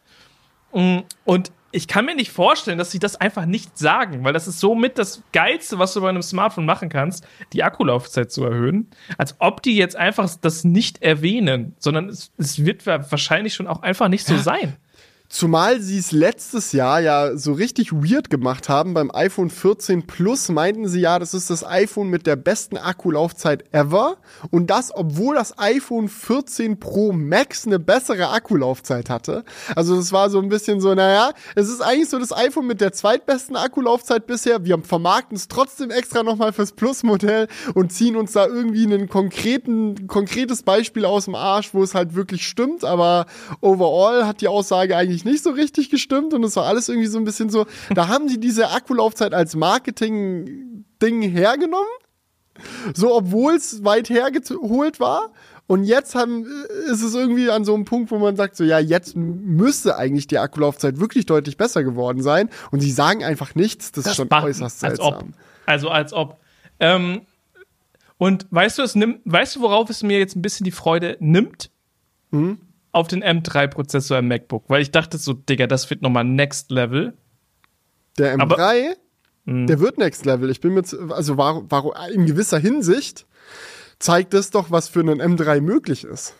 Mm, 0.73 0.99
und 1.25 1.51
ich 1.71 1.87
kann 1.87 2.05
mir 2.05 2.15
nicht 2.15 2.31
vorstellen, 2.31 2.77
dass 2.77 2.91
sie 2.91 2.99
das 2.99 3.15
einfach 3.15 3.45
nicht 3.45 3.77
sagen, 3.77 4.23
weil 4.23 4.33
das 4.33 4.47
ist 4.47 4.59
somit 4.59 4.97
das 4.97 5.23
Geilste, 5.31 5.79
was 5.79 5.93
du 5.93 6.01
bei 6.01 6.09
einem 6.09 6.21
Smartphone 6.21 6.65
machen 6.65 6.89
kannst, 6.89 7.25
die 7.53 7.63
Akkulaufzeit 7.63 8.31
zu 8.31 8.43
erhöhen. 8.43 8.89
Als 9.17 9.35
ob 9.39 9.61
die 9.61 9.75
jetzt 9.75 9.95
einfach 9.95 10.29
das 10.41 10.63
nicht 10.63 11.01
erwähnen, 11.01 11.75
sondern 11.79 12.09
es, 12.09 12.31
es 12.37 12.65
wird 12.65 12.85
wahrscheinlich 12.85 13.53
schon 13.53 13.67
auch 13.67 13.81
einfach 13.81 14.09
nicht 14.09 14.25
so 14.25 14.37
sein. 14.37 14.77
Zumal 15.33 15.79
sie 15.79 15.97
es 15.97 16.11
letztes 16.11 16.73
Jahr 16.73 16.99
ja 16.99 17.37
so 17.37 17.53
richtig 17.53 17.93
weird 17.93 18.29
gemacht 18.29 18.67
haben. 18.67 18.93
Beim 18.93 19.09
iPhone 19.13 19.49
14 19.49 20.05
Plus 20.05 20.49
meinten 20.49 20.89
sie 20.89 20.99
ja, 20.99 21.19
das 21.19 21.33
ist 21.33 21.49
das 21.49 21.65
iPhone 21.65 22.09
mit 22.09 22.27
der 22.27 22.35
besten 22.35 22.75
Akkulaufzeit 22.75 23.63
ever. 23.73 24.17
Und 24.49 24.69
das, 24.69 24.93
obwohl 24.93 25.35
das 25.35 25.57
iPhone 25.57 26.09
14 26.09 26.81
Pro 26.81 27.13
Max 27.13 27.65
eine 27.65 27.79
bessere 27.79 28.27
Akkulaufzeit 28.27 29.09
hatte. 29.09 29.45
Also 29.73 29.97
es 29.97 30.11
war 30.11 30.29
so 30.29 30.37
ein 30.37 30.49
bisschen 30.49 30.81
so, 30.81 30.93
naja, 30.93 31.31
es 31.55 31.69
ist 31.69 31.79
eigentlich 31.79 32.09
so 32.09 32.19
das 32.19 32.33
iPhone 32.33 32.67
mit 32.67 32.81
der 32.81 32.91
zweitbesten 32.91 33.55
Akkulaufzeit 33.55 34.27
bisher. 34.27 34.65
Wir 34.65 34.79
vermarkten 34.83 35.37
es 35.37 35.47
trotzdem 35.47 35.91
extra 35.91 36.23
nochmal 36.23 36.51
fürs 36.51 36.73
Plus-Modell 36.73 37.47
und 37.73 37.93
ziehen 37.93 38.17
uns 38.17 38.33
da 38.33 38.47
irgendwie 38.47 38.83
ein 38.83 39.07
konkretes 39.07 40.63
Beispiel 40.63 41.05
aus 41.05 41.23
dem 41.23 41.35
Arsch, 41.35 41.73
wo 41.73 41.81
es 41.83 41.95
halt 41.95 42.15
wirklich 42.15 42.45
stimmt. 42.45 42.83
Aber 42.83 43.27
overall 43.61 44.27
hat 44.27 44.41
die 44.41 44.49
Aussage 44.49 44.97
eigentlich 44.97 45.20
eigentlich 45.21 45.25
nicht 45.25 45.43
so 45.43 45.51
richtig 45.51 45.89
gestimmt 45.89 46.33
und 46.33 46.43
es 46.43 46.55
war 46.55 46.65
alles 46.65 46.89
irgendwie 46.89 47.07
so 47.07 47.17
ein 47.17 47.23
bisschen 47.23 47.49
so, 47.49 47.65
da 47.93 48.07
haben 48.07 48.27
die 48.27 48.39
diese 48.39 48.69
Akkulaufzeit 48.71 49.33
als 49.33 49.55
Marketing-Ding 49.55 51.21
hergenommen, 51.21 51.89
so 52.93 53.15
obwohl 53.15 53.55
es 53.55 53.83
weit 53.83 54.09
hergeholt 54.09 54.99
war. 54.99 55.31
Und 55.67 55.85
jetzt 55.85 56.15
haben, 56.15 56.45
ist 56.91 57.01
es 57.01 57.15
irgendwie 57.15 57.49
an 57.49 57.63
so 57.63 57.73
einem 57.73 57.85
Punkt, 57.85 58.11
wo 58.11 58.19
man 58.19 58.35
sagt, 58.35 58.57
so 58.57 58.65
ja, 58.65 58.79
jetzt 58.79 59.15
müsste 59.15 59.95
eigentlich 59.95 60.27
die 60.27 60.37
Akkulaufzeit 60.37 60.99
wirklich 60.99 61.25
deutlich 61.25 61.55
besser 61.55 61.81
geworden 61.83 62.21
sein. 62.21 62.49
Und 62.71 62.81
sie 62.81 62.91
sagen 62.91 63.23
einfach 63.23 63.55
nichts. 63.55 63.93
Das, 63.93 64.03
das 64.03 64.11
ist 64.11 64.17
schon 64.17 64.29
äußerst 64.29 64.81
seltsam. 64.81 65.13
Als 65.13 65.23
ob. 65.23 65.29
Also 65.65 65.89
als 65.89 66.13
ob. 66.13 66.39
Ähm, 66.81 67.21
und 68.17 68.47
weißt 68.49 68.79
du, 68.79 68.83
es 68.83 68.95
nimmt, 68.95 69.21
weißt 69.23 69.55
du, 69.55 69.61
worauf 69.61 69.89
es 69.89 70.03
mir 70.03 70.19
jetzt 70.19 70.35
ein 70.35 70.41
bisschen 70.41 70.65
die 70.65 70.71
Freude 70.71 71.15
nimmt? 71.21 71.71
Mhm 72.31 72.57
auf 72.91 73.07
den 73.07 73.23
M3-Prozessor 73.23 74.19
im 74.19 74.27
MacBook, 74.27 74.65
weil 74.67 74.81
ich 74.81 74.91
dachte 74.91 75.17
so, 75.17 75.33
Digga, 75.33 75.67
das 75.67 75.89
wird 75.89 76.01
nochmal 76.01 76.25
Next 76.25 76.71
Level. 76.71 77.13
Der 78.17 78.35
M3, 78.35 78.41
Aber, 78.41 79.65
der 79.65 79.79
wird 79.79 79.97
Next 79.97 80.25
Level. 80.25 80.49
Ich 80.49 80.59
bin 80.59 80.73
mit, 80.73 80.93
also 81.09 81.37
war, 81.37 81.69
war 81.71 82.09
in 82.09 82.25
gewisser 82.25 82.59
Hinsicht 82.59 83.25
zeigt 84.01 84.33
es 84.33 84.49
doch, 84.49 84.71
was 84.71 84.89
für 84.89 84.99
einen 84.99 85.21
M3 85.21 85.61
möglich 85.61 86.03
ist. 86.03 86.35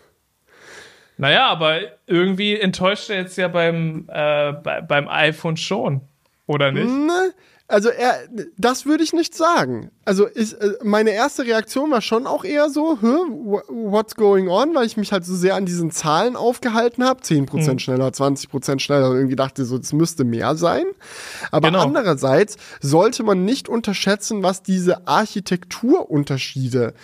Naja, 1.18 1.48
aber 1.48 1.80
irgendwie 2.08 2.60
enttäuscht 2.60 3.10
er 3.10 3.18
jetzt 3.18 3.38
ja 3.38 3.48
beim, 3.48 4.08
äh, 4.10 4.54
bei, 4.54 4.82
beim 4.82 5.08
iPhone 5.08 5.58
schon, 5.58 6.02
oder 6.48 6.72
nicht? 6.72 6.88
Ne, 6.88 7.34
also 7.68 7.90
er, 7.90 8.28
das 8.58 8.86
würde 8.86 9.04
ich 9.04 9.14
nicht 9.14 9.36
sagen. 9.36 9.92
Also 10.04 10.28
ich, 10.34 10.60
äh, 10.60 10.74
meine 10.84 11.12
erste 11.12 11.46
Reaktion 11.46 11.92
war 11.92 12.02
schon 12.02 12.26
auch 12.26 12.44
eher 12.44 12.72
so, 12.72 12.98
what's 13.02 14.16
going 14.16 14.48
on, 14.48 14.74
weil 14.74 14.88
ich 14.88 14.98
mich 14.98 15.12
halt 15.12 15.26
so 15.26 15.36
sehr 15.36 15.54
an 15.56 15.68
diesen 15.68 15.92
Zahlen 15.92 16.36
aufgehalten 16.36 17.04
habe. 17.04 17.22
10% 17.22 17.74
mhm. 17.74 17.80
schneller, 17.80 18.08
20% 18.08 18.80
schneller 18.80 19.12
und 19.12 19.18
irgendwie 19.18 19.36
dachte 19.36 19.64
so, 19.64 19.78
das 19.78 19.94
müsste 19.94 20.24
mehr 20.24 20.56
sein. 20.56 20.86
Aber 21.52 21.70
genau. 21.70 21.84
andererseits 21.84 22.58
sollte 22.82 23.22
man 23.22 23.46
nicht 23.46 23.70
unterschätzen, 23.70 24.42
was 24.42 24.64
diese 24.64 25.08
Architekturunterschiede 25.08 26.96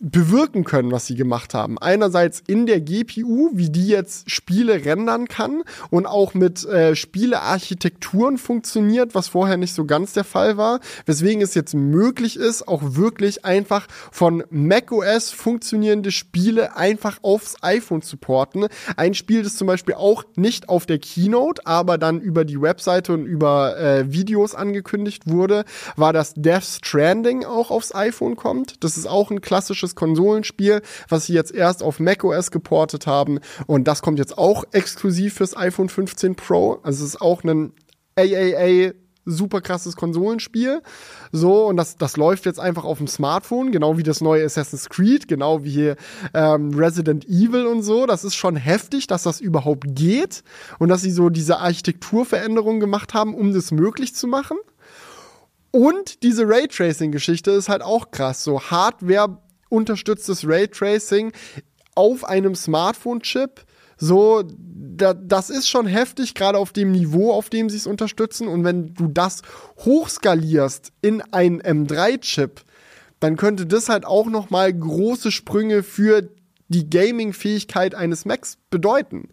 bewirken 0.00 0.64
können, 0.64 0.92
was 0.92 1.06
sie 1.06 1.16
gemacht 1.16 1.54
haben. 1.54 1.78
Einerseits 1.78 2.42
in 2.46 2.66
der 2.66 2.80
GPU, 2.80 3.50
wie 3.54 3.70
die 3.70 3.88
jetzt 3.88 4.30
Spiele 4.30 4.84
rendern 4.84 5.26
kann 5.26 5.62
und 5.90 6.06
auch 6.06 6.34
mit 6.34 6.64
äh, 6.66 6.94
Spielearchitekturen 6.94 8.38
funktioniert, 8.38 9.14
was 9.14 9.28
vorher 9.28 9.56
nicht 9.56 9.74
so 9.74 9.86
ganz 9.86 10.12
der 10.12 10.24
Fall 10.24 10.56
war, 10.56 10.80
weswegen 11.06 11.42
es 11.42 11.54
jetzt 11.54 11.74
möglich 11.74 12.36
ist, 12.36 12.43
auch 12.66 12.82
wirklich 12.82 13.44
einfach 13.44 13.86
von 14.12 14.44
macOS 14.50 15.30
funktionierende 15.30 16.10
Spiele 16.10 16.76
einfach 16.76 17.18
aufs 17.22 17.56
iPhone 17.62 18.02
zu 18.02 18.16
porten. 18.16 18.66
Ein 18.96 19.14
Spiel, 19.14 19.42
das 19.42 19.56
zum 19.56 19.66
Beispiel 19.66 19.94
auch 19.94 20.24
nicht 20.36 20.68
auf 20.68 20.86
der 20.86 20.98
Keynote, 20.98 21.66
aber 21.66 21.98
dann 21.98 22.20
über 22.20 22.44
die 22.44 22.60
Webseite 22.60 23.12
und 23.12 23.26
über 23.26 23.78
äh, 23.78 24.12
Videos 24.12 24.54
angekündigt 24.54 25.26
wurde, 25.26 25.64
war 25.96 26.12
das 26.12 26.34
Death 26.34 26.64
Stranding 26.64 27.44
auch 27.44 27.70
aufs 27.70 27.94
iPhone 27.94 28.36
kommt. 28.36 28.84
Das 28.84 28.96
ist 28.96 29.06
auch 29.06 29.30
ein 29.30 29.40
klassisches 29.40 29.94
Konsolenspiel, 29.94 30.82
was 31.08 31.26
sie 31.26 31.34
jetzt 31.34 31.54
erst 31.54 31.82
auf 31.82 32.00
macOS 32.00 32.50
geportet 32.50 33.06
haben 33.06 33.40
und 33.66 33.88
das 33.88 34.02
kommt 34.02 34.18
jetzt 34.18 34.36
auch 34.36 34.64
exklusiv 34.72 35.34
fürs 35.34 35.56
iPhone 35.56 35.88
15 35.88 36.34
Pro. 36.34 36.80
Also 36.82 37.04
es 37.04 37.14
ist 37.14 37.20
auch 37.20 37.42
ein 37.44 37.72
AAA 38.16 38.92
super 39.24 39.60
krasses 39.60 39.96
Konsolenspiel. 39.96 40.82
So, 41.32 41.66
und 41.66 41.76
das, 41.76 41.96
das 41.96 42.16
läuft 42.16 42.46
jetzt 42.46 42.60
einfach 42.60 42.84
auf 42.84 42.98
dem 42.98 43.08
Smartphone, 43.08 43.72
genau 43.72 43.98
wie 43.98 44.02
das 44.02 44.20
neue 44.20 44.44
Assassin's 44.44 44.88
Creed, 44.88 45.28
genau 45.28 45.64
wie 45.64 45.94
ähm, 46.34 46.74
Resident 46.74 47.26
Evil 47.26 47.66
und 47.66 47.82
so. 47.82 48.06
Das 48.06 48.24
ist 48.24 48.34
schon 48.34 48.56
heftig, 48.56 49.06
dass 49.06 49.22
das 49.22 49.40
überhaupt 49.40 49.84
geht 49.88 50.42
und 50.78 50.88
dass 50.88 51.02
sie 51.02 51.10
so 51.10 51.30
diese 51.30 51.58
Architekturveränderung 51.58 52.80
gemacht 52.80 53.14
haben, 53.14 53.34
um 53.34 53.52
das 53.52 53.70
möglich 53.70 54.14
zu 54.14 54.26
machen. 54.26 54.56
Und 55.70 56.22
diese 56.22 56.48
Raytracing-Geschichte 56.48 57.50
ist 57.50 57.68
halt 57.68 57.82
auch 57.82 58.10
krass. 58.12 58.44
So 58.44 58.60
Hardware 58.60 59.38
unterstütztes 59.68 60.46
Raytracing 60.46 61.32
auf 61.96 62.24
einem 62.24 62.54
Smartphone-Chip 62.54 63.64
so, 64.04 64.44
da, 64.46 65.14
das 65.14 65.50
ist 65.50 65.68
schon 65.68 65.86
heftig, 65.86 66.34
gerade 66.34 66.58
auf 66.58 66.72
dem 66.72 66.92
Niveau, 66.92 67.32
auf 67.32 67.50
dem 67.50 67.70
sie 67.70 67.76
es 67.76 67.86
unterstützen. 67.86 68.48
Und 68.48 68.64
wenn 68.64 68.94
du 68.94 69.08
das 69.08 69.42
hochskalierst 69.84 70.92
in 71.00 71.22
einen 71.32 71.60
M3-Chip, 71.62 72.60
dann 73.20 73.36
könnte 73.36 73.66
das 73.66 73.88
halt 73.88 74.04
auch 74.04 74.26
noch 74.26 74.50
mal 74.50 74.72
große 74.72 75.30
Sprünge 75.30 75.82
für 75.82 76.28
die 76.68 76.88
Gaming-Fähigkeit 76.90 77.94
eines 77.94 78.24
Macs 78.24 78.58
bedeuten. 78.70 79.28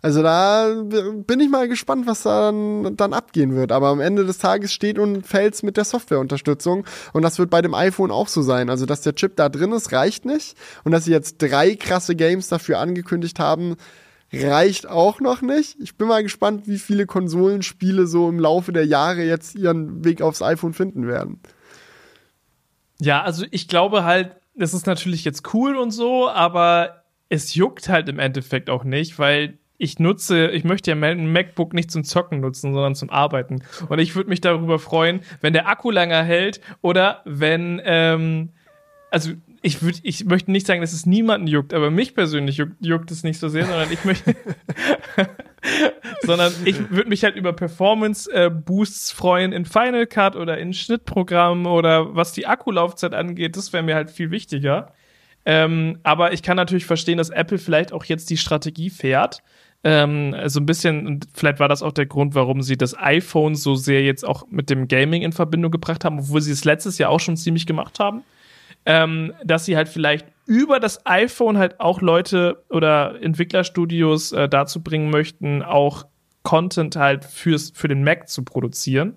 Also 0.00 0.22
da 0.22 0.82
bin 0.84 1.40
ich 1.40 1.48
mal 1.48 1.68
gespannt, 1.68 2.06
was 2.06 2.22
da 2.22 2.52
dann, 2.52 2.96
dann 2.96 3.12
abgehen 3.12 3.56
wird. 3.56 3.72
Aber 3.72 3.88
am 3.88 4.00
Ende 4.00 4.24
des 4.24 4.38
Tages 4.38 4.72
steht 4.72 4.98
und 4.98 5.26
fällt 5.26 5.60
mit 5.62 5.76
der 5.76 5.84
Softwareunterstützung. 5.84 6.84
Und 7.12 7.22
das 7.22 7.38
wird 7.38 7.50
bei 7.50 7.62
dem 7.62 7.74
iPhone 7.74 8.10
auch 8.10 8.28
so 8.28 8.42
sein. 8.42 8.70
Also, 8.70 8.86
dass 8.86 9.00
der 9.00 9.14
Chip 9.14 9.36
da 9.36 9.48
drin 9.48 9.72
ist, 9.72 9.92
reicht 9.92 10.24
nicht. 10.24 10.56
Und 10.84 10.92
dass 10.92 11.04
sie 11.04 11.10
jetzt 11.10 11.38
drei 11.38 11.74
krasse 11.74 12.14
Games 12.14 12.48
dafür 12.48 12.78
angekündigt 12.78 13.40
haben, 13.40 13.76
reicht 14.32 14.86
auch 14.86 15.20
noch 15.20 15.42
nicht. 15.42 15.76
Ich 15.80 15.96
bin 15.96 16.08
mal 16.08 16.22
gespannt, 16.22 16.66
wie 16.66 16.78
viele 16.78 17.06
Konsolenspiele 17.06 18.06
so 18.06 18.28
im 18.28 18.38
Laufe 18.38 18.72
der 18.72 18.86
Jahre 18.86 19.22
jetzt 19.22 19.54
ihren 19.54 20.04
Weg 20.04 20.22
aufs 20.22 20.42
iPhone 20.42 20.74
finden 20.74 21.06
werden. 21.06 21.40
Ja, 23.00 23.22
also 23.22 23.46
ich 23.50 23.68
glaube 23.68 24.04
halt, 24.04 24.36
das 24.54 24.74
ist 24.74 24.86
natürlich 24.86 25.24
jetzt 25.24 25.54
cool 25.54 25.76
und 25.76 25.92
so, 25.92 26.28
aber 26.28 27.04
es 27.28 27.54
juckt 27.54 27.88
halt 27.88 28.08
im 28.08 28.18
Endeffekt 28.18 28.70
auch 28.70 28.84
nicht, 28.84 29.18
weil 29.18 29.58
ich 29.78 30.00
nutze, 30.00 30.48
ich 30.48 30.64
möchte 30.64 30.90
ja 30.90 30.96
ein 30.96 31.32
MacBook 31.32 31.72
nicht 31.72 31.90
zum 31.90 32.02
Zocken 32.02 32.40
nutzen, 32.40 32.74
sondern 32.74 32.96
zum 32.96 33.10
Arbeiten. 33.10 33.62
Und 33.88 34.00
ich 34.00 34.16
würde 34.16 34.28
mich 34.28 34.40
darüber 34.40 34.80
freuen, 34.80 35.20
wenn 35.40 35.52
der 35.52 35.68
Akku 35.68 35.92
länger 35.92 36.24
hält 36.24 36.60
oder 36.82 37.22
wenn, 37.24 37.80
ähm, 37.84 38.50
also 39.12 39.30
ich, 39.62 39.82
würd, 39.82 40.00
ich 40.02 40.24
möchte 40.24 40.50
nicht 40.50 40.66
sagen, 40.66 40.80
dass 40.80 40.92
es 40.92 41.06
niemanden 41.06 41.46
juckt, 41.46 41.74
aber 41.74 41.90
mich 41.90 42.14
persönlich 42.14 42.58
juckt, 42.58 42.74
juckt 42.80 43.10
es 43.10 43.24
nicht 43.24 43.38
so 43.38 43.48
sehr, 43.48 43.66
sondern 43.66 43.90
ich 43.92 44.04
möchte, 44.04 44.36
sondern 46.22 46.52
ich 46.64 46.90
würde 46.90 47.08
mich 47.08 47.24
halt 47.24 47.36
über 47.36 47.52
Performance-Boosts 47.52 49.10
freuen 49.10 49.52
in 49.52 49.64
Final 49.64 50.06
Cut 50.06 50.36
oder 50.36 50.58
in 50.58 50.72
Schnittprogrammen 50.72 51.66
oder 51.66 52.14
was 52.14 52.32
die 52.32 52.46
Akkulaufzeit 52.46 53.14
angeht, 53.14 53.56
das 53.56 53.72
wäre 53.72 53.82
mir 53.82 53.94
halt 53.94 54.10
viel 54.10 54.30
wichtiger. 54.30 54.92
Ähm, 55.44 55.98
aber 56.02 56.32
ich 56.32 56.42
kann 56.42 56.56
natürlich 56.56 56.86
verstehen, 56.86 57.18
dass 57.18 57.30
Apple 57.30 57.58
vielleicht 57.58 57.92
auch 57.92 58.04
jetzt 58.04 58.30
die 58.30 58.36
Strategie 58.36 58.90
fährt. 58.90 59.42
Ähm, 59.84 60.34
so 60.46 60.60
ein 60.60 60.66
bisschen, 60.66 61.06
und 61.06 61.28
vielleicht 61.32 61.60
war 61.60 61.68
das 61.68 61.82
auch 61.82 61.92
der 61.92 62.06
Grund, 62.06 62.34
warum 62.34 62.62
sie 62.62 62.76
das 62.76 62.98
iPhone 62.98 63.54
so 63.54 63.74
sehr 63.74 64.02
jetzt 64.02 64.26
auch 64.26 64.44
mit 64.50 64.70
dem 64.70 64.88
Gaming 64.88 65.22
in 65.22 65.32
Verbindung 65.32 65.70
gebracht 65.70 66.04
haben, 66.04 66.18
obwohl 66.18 66.40
sie 66.40 66.52
es 66.52 66.64
letztes 66.64 66.98
Jahr 66.98 67.10
auch 67.10 67.20
schon 67.20 67.36
ziemlich 67.36 67.64
gemacht 67.64 67.98
haben 68.00 68.24
ähm, 68.88 69.34
dass 69.44 69.66
sie 69.66 69.76
halt 69.76 69.86
vielleicht 69.88 70.26
über 70.46 70.80
das 70.80 71.04
iPhone 71.04 71.58
halt 71.58 71.78
auch 71.78 72.00
Leute 72.00 72.64
oder 72.70 73.20
Entwicklerstudios 73.20 74.32
äh, 74.32 74.48
dazu 74.48 74.82
bringen 74.82 75.10
möchten, 75.10 75.62
auch 75.62 76.06
Content 76.42 76.96
halt 76.96 77.26
fürs, 77.26 77.70
für 77.74 77.86
den 77.86 78.02
Mac 78.02 78.30
zu 78.30 78.44
produzieren. 78.44 79.16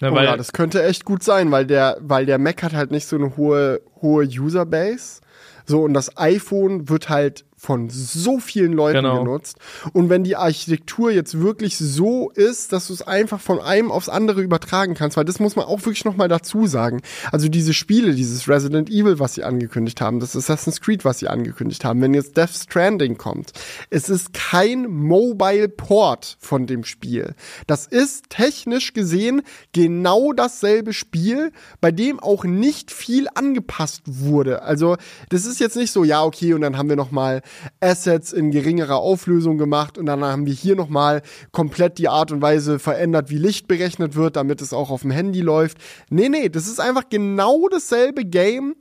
Ne, 0.00 0.12
oh 0.12 0.16
ja, 0.16 0.36
das 0.36 0.52
könnte 0.52 0.82
echt 0.82 1.04
gut 1.04 1.22
sein, 1.22 1.52
weil 1.52 1.66
der, 1.66 1.96
weil 2.00 2.26
der 2.26 2.38
Mac 2.38 2.64
hat 2.64 2.74
halt 2.74 2.90
nicht 2.90 3.06
so 3.06 3.14
eine 3.14 3.36
hohe, 3.36 3.80
hohe 4.02 4.24
Userbase. 4.26 5.20
So, 5.66 5.84
und 5.84 5.94
das 5.94 6.18
iPhone 6.18 6.88
wird 6.88 7.08
halt 7.08 7.44
von 7.58 7.88
so 7.88 8.38
vielen 8.38 8.72
Leuten 8.72 8.98
genau. 8.98 9.24
genutzt. 9.24 9.56
Und 9.94 10.10
wenn 10.10 10.24
die 10.24 10.36
Architektur 10.36 11.10
jetzt 11.10 11.40
wirklich 11.40 11.78
so 11.78 12.30
ist, 12.30 12.72
dass 12.72 12.88
du 12.88 12.92
es 12.92 13.02
einfach 13.02 13.40
von 13.40 13.60
einem 13.60 13.90
aufs 13.90 14.10
andere 14.10 14.42
übertragen 14.42 14.94
kannst, 14.94 15.16
weil 15.16 15.24
das 15.24 15.40
muss 15.40 15.56
man 15.56 15.64
auch 15.64 15.80
wirklich 15.80 16.04
nochmal 16.04 16.28
dazu 16.28 16.66
sagen. 16.66 17.00
Also 17.32 17.48
diese 17.48 17.72
Spiele, 17.72 18.14
dieses 18.14 18.46
Resident 18.46 18.90
Evil, 18.90 19.18
was 19.18 19.34
sie 19.34 19.44
angekündigt 19.44 20.02
haben, 20.02 20.20
das 20.20 20.36
Assassin's 20.36 20.82
Creed, 20.82 21.06
was 21.06 21.18
sie 21.18 21.28
angekündigt 21.28 21.84
haben, 21.84 22.02
wenn 22.02 22.12
jetzt 22.12 22.36
Death 22.36 22.50
Stranding 22.50 23.16
kommt, 23.16 23.52
es 23.88 24.10
ist 24.10 24.34
kein 24.34 24.86
Mobile 24.90 25.70
Port 25.70 26.36
von 26.38 26.66
dem 26.66 26.84
Spiel. 26.84 27.34
Das 27.66 27.86
ist 27.86 28.28
technisch 28.28 28.92
gesehen 28.92 29.42
genau 29.72 30.34
dasselbe 30.34 30.92
Spiel, 30.92 31.52
bei 31.80 31.90
dem 31.90 32.20
auch 32.20 32.44
nicht 32.44 32.90
viel 32.90 33.28
angepasst 33.34 34.02
wurde. 34.04 34.62
Also 34.62 34.96
das 35.30 35.46
ist 35.46 35.58
jetzt 35.58 35.76
nicht 35.76 35.90
so, 35.90 36.04
ja, 36.04 36.22
okay, 36.22 36.52
und 36.52 36.60
dann 36.60 36.76
haben 36.76 36.90
wir 36.90 36.96
nochmal 36.96 37.42
Assets 37.80 38.32
in 38.32 38.50
geringerer 38.50 38.96
Auflösung 38.96 39.58
gemacht 39.58 39.98
und 39.98 40.06
dann 40.06 40.24
haben 40.24 40.46
wir 40.46 40.52
hier 40.52 40.76
nochmal 40.76 41.22
komplett 41.52 41.98
die 41.98 42.08
Art 42.08 42.32
und 42.32 42.42
Weise 42.42 42.78
verändert, 42.78 43.30
wie 43.30 43.38
Licht 43.38 43.68
berechnet 43.68 44.14
wird, 44.14 44.36
damit 44.36 44.60
es 44.60 44.72
auch 44.72 44.90
auf 44.90 45.02
dem 45.02 45.10
Handy 45.10 45.40
läuft. 45.40 45.78
Nee, 46.10 46.28
nee, 46.28 46.48
das 46.48 46.66
ist 46.66 46.80
einfach 46.80 47.08
genau 47.08 47.68
dasselbe 47.68 48.24
Game 48.24 48.76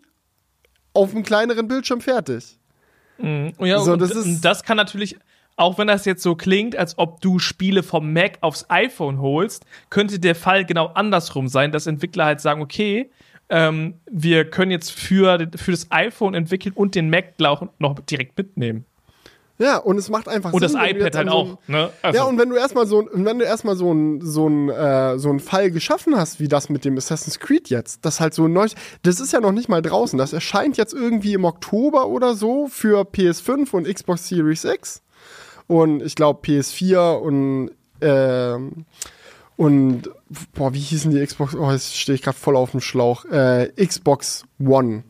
auf 0.94 1.12
einem 1.12 1.24
kleineren 1.24 1.68
Bildschirm 1.68 2.02
fertig. 2.02 2.58
Mhm. 3.18 3.54
Ja, 3.60 3.80
so, 3.80 3.96
das, 3.96 4.12
ist 4.12 4.42
das 4.42 4.64
kann 4.64 4.78
natürlich 4.78 5.18
auch 5.58 5.78
wenn 5.78 5.88
das 5.88 6.06
jetzt 6.06 6.22
so 6.22 6.36
klingt, 6.36 6.76
als 6.76 6.98
ob 6.98 7.22
du 7.22 7.40
Spiele 7.40 7.82
vom 7.82 8.12
Mac 8.12 8.38
aufs 8.42 8.66
iPhone 8.70 9.20
holst, 9.22 9.66
könnte 9.90 10.20
der 10.20 10.36
Fall 10.36 10.66
genau 10.66 10.88
andersrum 10.88 11.48
sein, 11.48 11.72
dass 11.72 11.88
Entwickler 11.88 12.26
halt 12.26 12.42
sagen, 12.42 12.62
okay, 12.62 13.10
ähm, 13.50 13.96
wir 14.10 14.50
können 14.50 14.72
jetzt 14.72 14.92
für, 14.92 15.50
für 15.56 15.72
das 15.72 15.92
iPhone 15.92 16.34
entwickeln 16.34 16.74
und 16.76 16.96
den 16.96 17.10
Mac 17.10 17.40
noch 17.40 18.00
direkt 18.02 18.38
mitnehmen. 18.38 18.86
Ja, 19.58 19.78
und 19.78 19.98
es 19.98 20.10
macht 20.10 20.28
einfach 20.28 20.52
und 20.52 20.60
Sinn. 20.60 20.72
Und 20.72 20.82
das 20.82 20.92
iPad 20.92 21.16
halt 21.16 21.30
so 21.30 21.34
auch. 21.34 21.58
Ne? 21.68 21.90
Also. 22.02 22.18
Ja, 22.18 22.26
und 22.26 22.38
wenn 22.38 22.50
du 22.50 22.58
erstmal 22.58 22.86
so, 22.88 23.08
wenn 23.14 23.40
du 23.40 23.46
erstmal 23.46 23.78
so 23.78 23.94
ein, 23.94 24.20
so 24.22 24.50
ein, 24.50 24.70
äh, 24.70 25.18
so 25.18 25.30
ein 25.30 25.40
Fall 25.40 25.72
geschaffen 25.72 26.18
hast, 26.18 26.42
wie 26.42 26.50
das 26.50 26.68
mit 26.68 26.84
dem 26.84 26.98
Assassin's 26.98 27.40
Creed 27.40 27.70
jetzt, 27.70 28.04
das 28.04 28.20
halt 28.20 28.34
so 28.34 28.50
neu, 28.50 28.68
das 29.04 29.22
ist 29.22 29.32
ja 29.32 29.40
noch 29.40 29.54
nicht 29.54 29.70
mal 29.70 29.82
draußen. 29.82 30.20
Das 30.20 30.34
erscheint 30.34 30.76
jetzt 30.76 30.94
irgendwie 30.94 31.34
im 31.34 31.46
Oktober 31.46 32.08
oder 32.08 32.36
so 32.36 32.68
für 32.68 33.04
PS5 33.04 33.72
und 33.72 33.88
Xbox 33.88 34.28
Series 34.28 34.66
X. 34.66 35.02
Und 35.68 36.04
ich 36.04 36.16
glaube 36.16 36.42
PS4 36.46 37.14
und, 37.14 37.72
äh, 38.02 38.58
und 39.56 40.10
boah, 40.54 40.74
wie 40.74 40.80
hießen 40.80 41.12
die 41.12 41.26
Xbox? 41.26 41.56
Oh, 41.56 41.72
jetzt 41.72 41.98
stehe 41.98 42.16
ich 42.16 42.22
gerade 42.22 42.38
voll 42.38 42.56
auf 42.56 42.72
dem 42.72 42.82
Schlauch. 42.82 43.26
Äh, 43.26 43.72
Xbox 43.78 44.44
One 44.60 45.04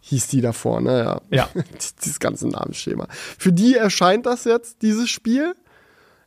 hieß 0.00 0.28
die 0.28 0.40
davor, 0.40 0.80
ne? 0.80 1.20
Ja. 1.30 1.48
ja. 1.54 1.62
Dieses 2.04 2.20
ganze 2.20 2.48
Namensschema. 2.48 3.08
Für 3.10 3.52
die 3.52 3.74
erscheint 3.74 4.26
das 4.26 4.44
jetzt, 4.44 4.82
dieses 4.82 5.10
Spiel. 5.10 5.54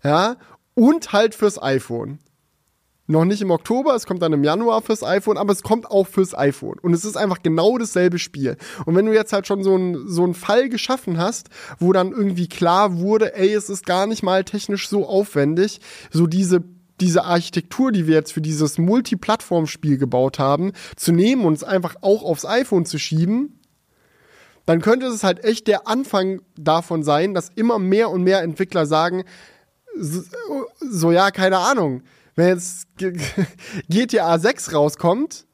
Ja. 0.03 0.37
Und 0.73 1.13
halt 1.13 1.35
fürs 1.35 1.61
iPhone. 1.61 2.19
Noch 3.07 3.25
nicht 3.25 3.41
im 3.41 3.49
Oktober, 3.49 3.95
es 3.95 4.05
kommt 4.05 4.21
dann 4.21 4.33
im 4.33 4.43
Januar 4.43 4.83
fürs 4.83 5.01
iPhone, 5.01 5.37
aber 5.37 5.51
es 5.51 5.63
kommt 5.63 5.89
auch 5.89 6.05
fürs 6.05 6.37
iPhone. 6.37 6.77
Und 6.79 6.93
es 6.93 7.05
ist 7.05 7.17
einfach 7.17 7.41
genau 7.41 7.77
dasselbe 7.79 8.19
Spiel. 8.19 8.55
Und 8.85 8.95
wenn 8.95 9.07
du 9.07 9.13
jetzt 9.13 9.33
halt 9.33 9.47
schon 9.47 9.63
so 9.63 9.73
einen 9.73 10.07
so 10.07 10.23
einen 10.23 10.35
Fall 10.35 10.69
geschaffen 10.69 11.17
hast, 11.17 11.49
wo 11.79 11.91
dann 11.91 12.11
irgendwie 12.11 12.47
klar 12.47 12.99
wurde, 12.99 13.35
ey, 13.35 13.51
es 13.51 13.67
ist 13.67 13.87
gar 13.87 14.05
nicht 14.05 14.21
mal 14.21 14.43
technisch 14.43 14.87
so 14.87 15.07
aufwendig, 15.07 15.81
so 16.11 16.27
diese 16.27 16.63
diese 17.01 17.23
Architektur, 17.23 17.91
die 17.91 18.07
wir 18.07 18.15
jetzt 18.15 18.33
für 18.33 18.41
dieses 18.41 18.77
Multiplattform-Spiel 18.77 19.97
gebaut 19.97 20.39
haben, 20.39 20.73
zu 20.95 21.11
nehmen 21.11 21.45
und 21.45 21.53
es 21.53 21.63
einfach 21.63 21.95
auch 22.01 22.23
aufs 22.23 22.45
iPhone 22.45 22.85
zu 22.85 22.97
schieben, 22.97 23.59
dann 24.65 24.81
könnte 24.81 25.07
es 25.07 25.23
halt 25.23 25.43
echt 25.43 25.67
der 25.67 25.87
Anfang 25.87 26.41
davon 26.55 27.03
sein, 27.03 27.33
dass 27.33 27.49
immer 27.55 27.79
mehr 27.79 28.09
und 28.09 28.23
mehr 28.23 28.41
Entwickler 28.41 28.85
sagen, 28.85 29.23
so, 29.97 30.21
so 30.79 31.11
ja, 31.11 31.31
keine 31.31 31.57
Ahnung, 31.57 32.03
wenn 32.35 32.49
jetzt 32.49 32.87
GTA 33.89 34.39
6 34.39 34.73
rauskommt, 34.73 35.47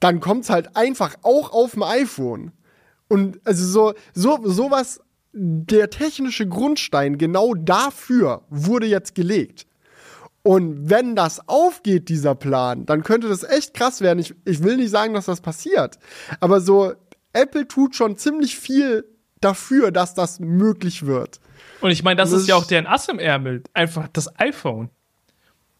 dann 0.00 0.20
kommt 0.20 0.44
es 0.44 0.50
halt 0.50 0.76
einfach 0.76 1.16
auch 1.22 1.52
auf 1.52 1.72
dem 1.72 1.82
iPhone. 1.82 2.52
Und 3.08 3.40
also 3.44 3.64
so, 3.66 3.94
so, 4.14 4.48
sowas, 4.48 5.00
der 5.32 5.90
technische 5.90 6.48
Grundstein 6.48 7.18
genau 7.18 7.54
dafür 7.54 8.42
wurde 8.48 8.86
jetzt 8.86 9.14
gelegt. 9.14 9.66
Und 10.46 10.88
wenn 10.88 11.16
das 11.16 11.48
aufgeht, 11.48 12.08
dieser 12.08 12.36
Plan, 12.36 12.86
dann 12.86 13.02
könnte 13.02 13.28
das 13.28 13.42
echt 13.42 13.74
krass 13.74 14.00
werden. 14.00 14.20
Ich, 14.20 14.32
ich 14.44 14.62
will 14.62 14.76
nicht 14.76 14.90
sagen, 14.90 15.12
dass 15.12 15.24
das 15.24 15.40
passiert. 15.40 15.98
Aber 16.38 16.60
so, 16.60 16.92
Apple 17.32 17.66
tut 17.66 17.96
schon 17.96 18.16
ziemlich 18.16 18.56
viel 18.56 19.04
dafür, 19.40 19.90
dass 19.90 20.14
das 20.14 20.38
möglich 20.38 21.04
wird. 21.04 21.40
Und 21.80 21.90
ich 21.90 22.04
meine, 22.04 22.18
das, 22.18 22.30
das 22.30 22.42
ist 22.42 22.48
ja 22.48 22.54
auch 22.54 22.64
deren 22.64 22.86
Ass 22.86 23.08
im 23.08 23.18
Ärmel. 23.18 23.64
Einfach 23.74 24.06
das 24.12 24.38
iPhone. 24.38 24.90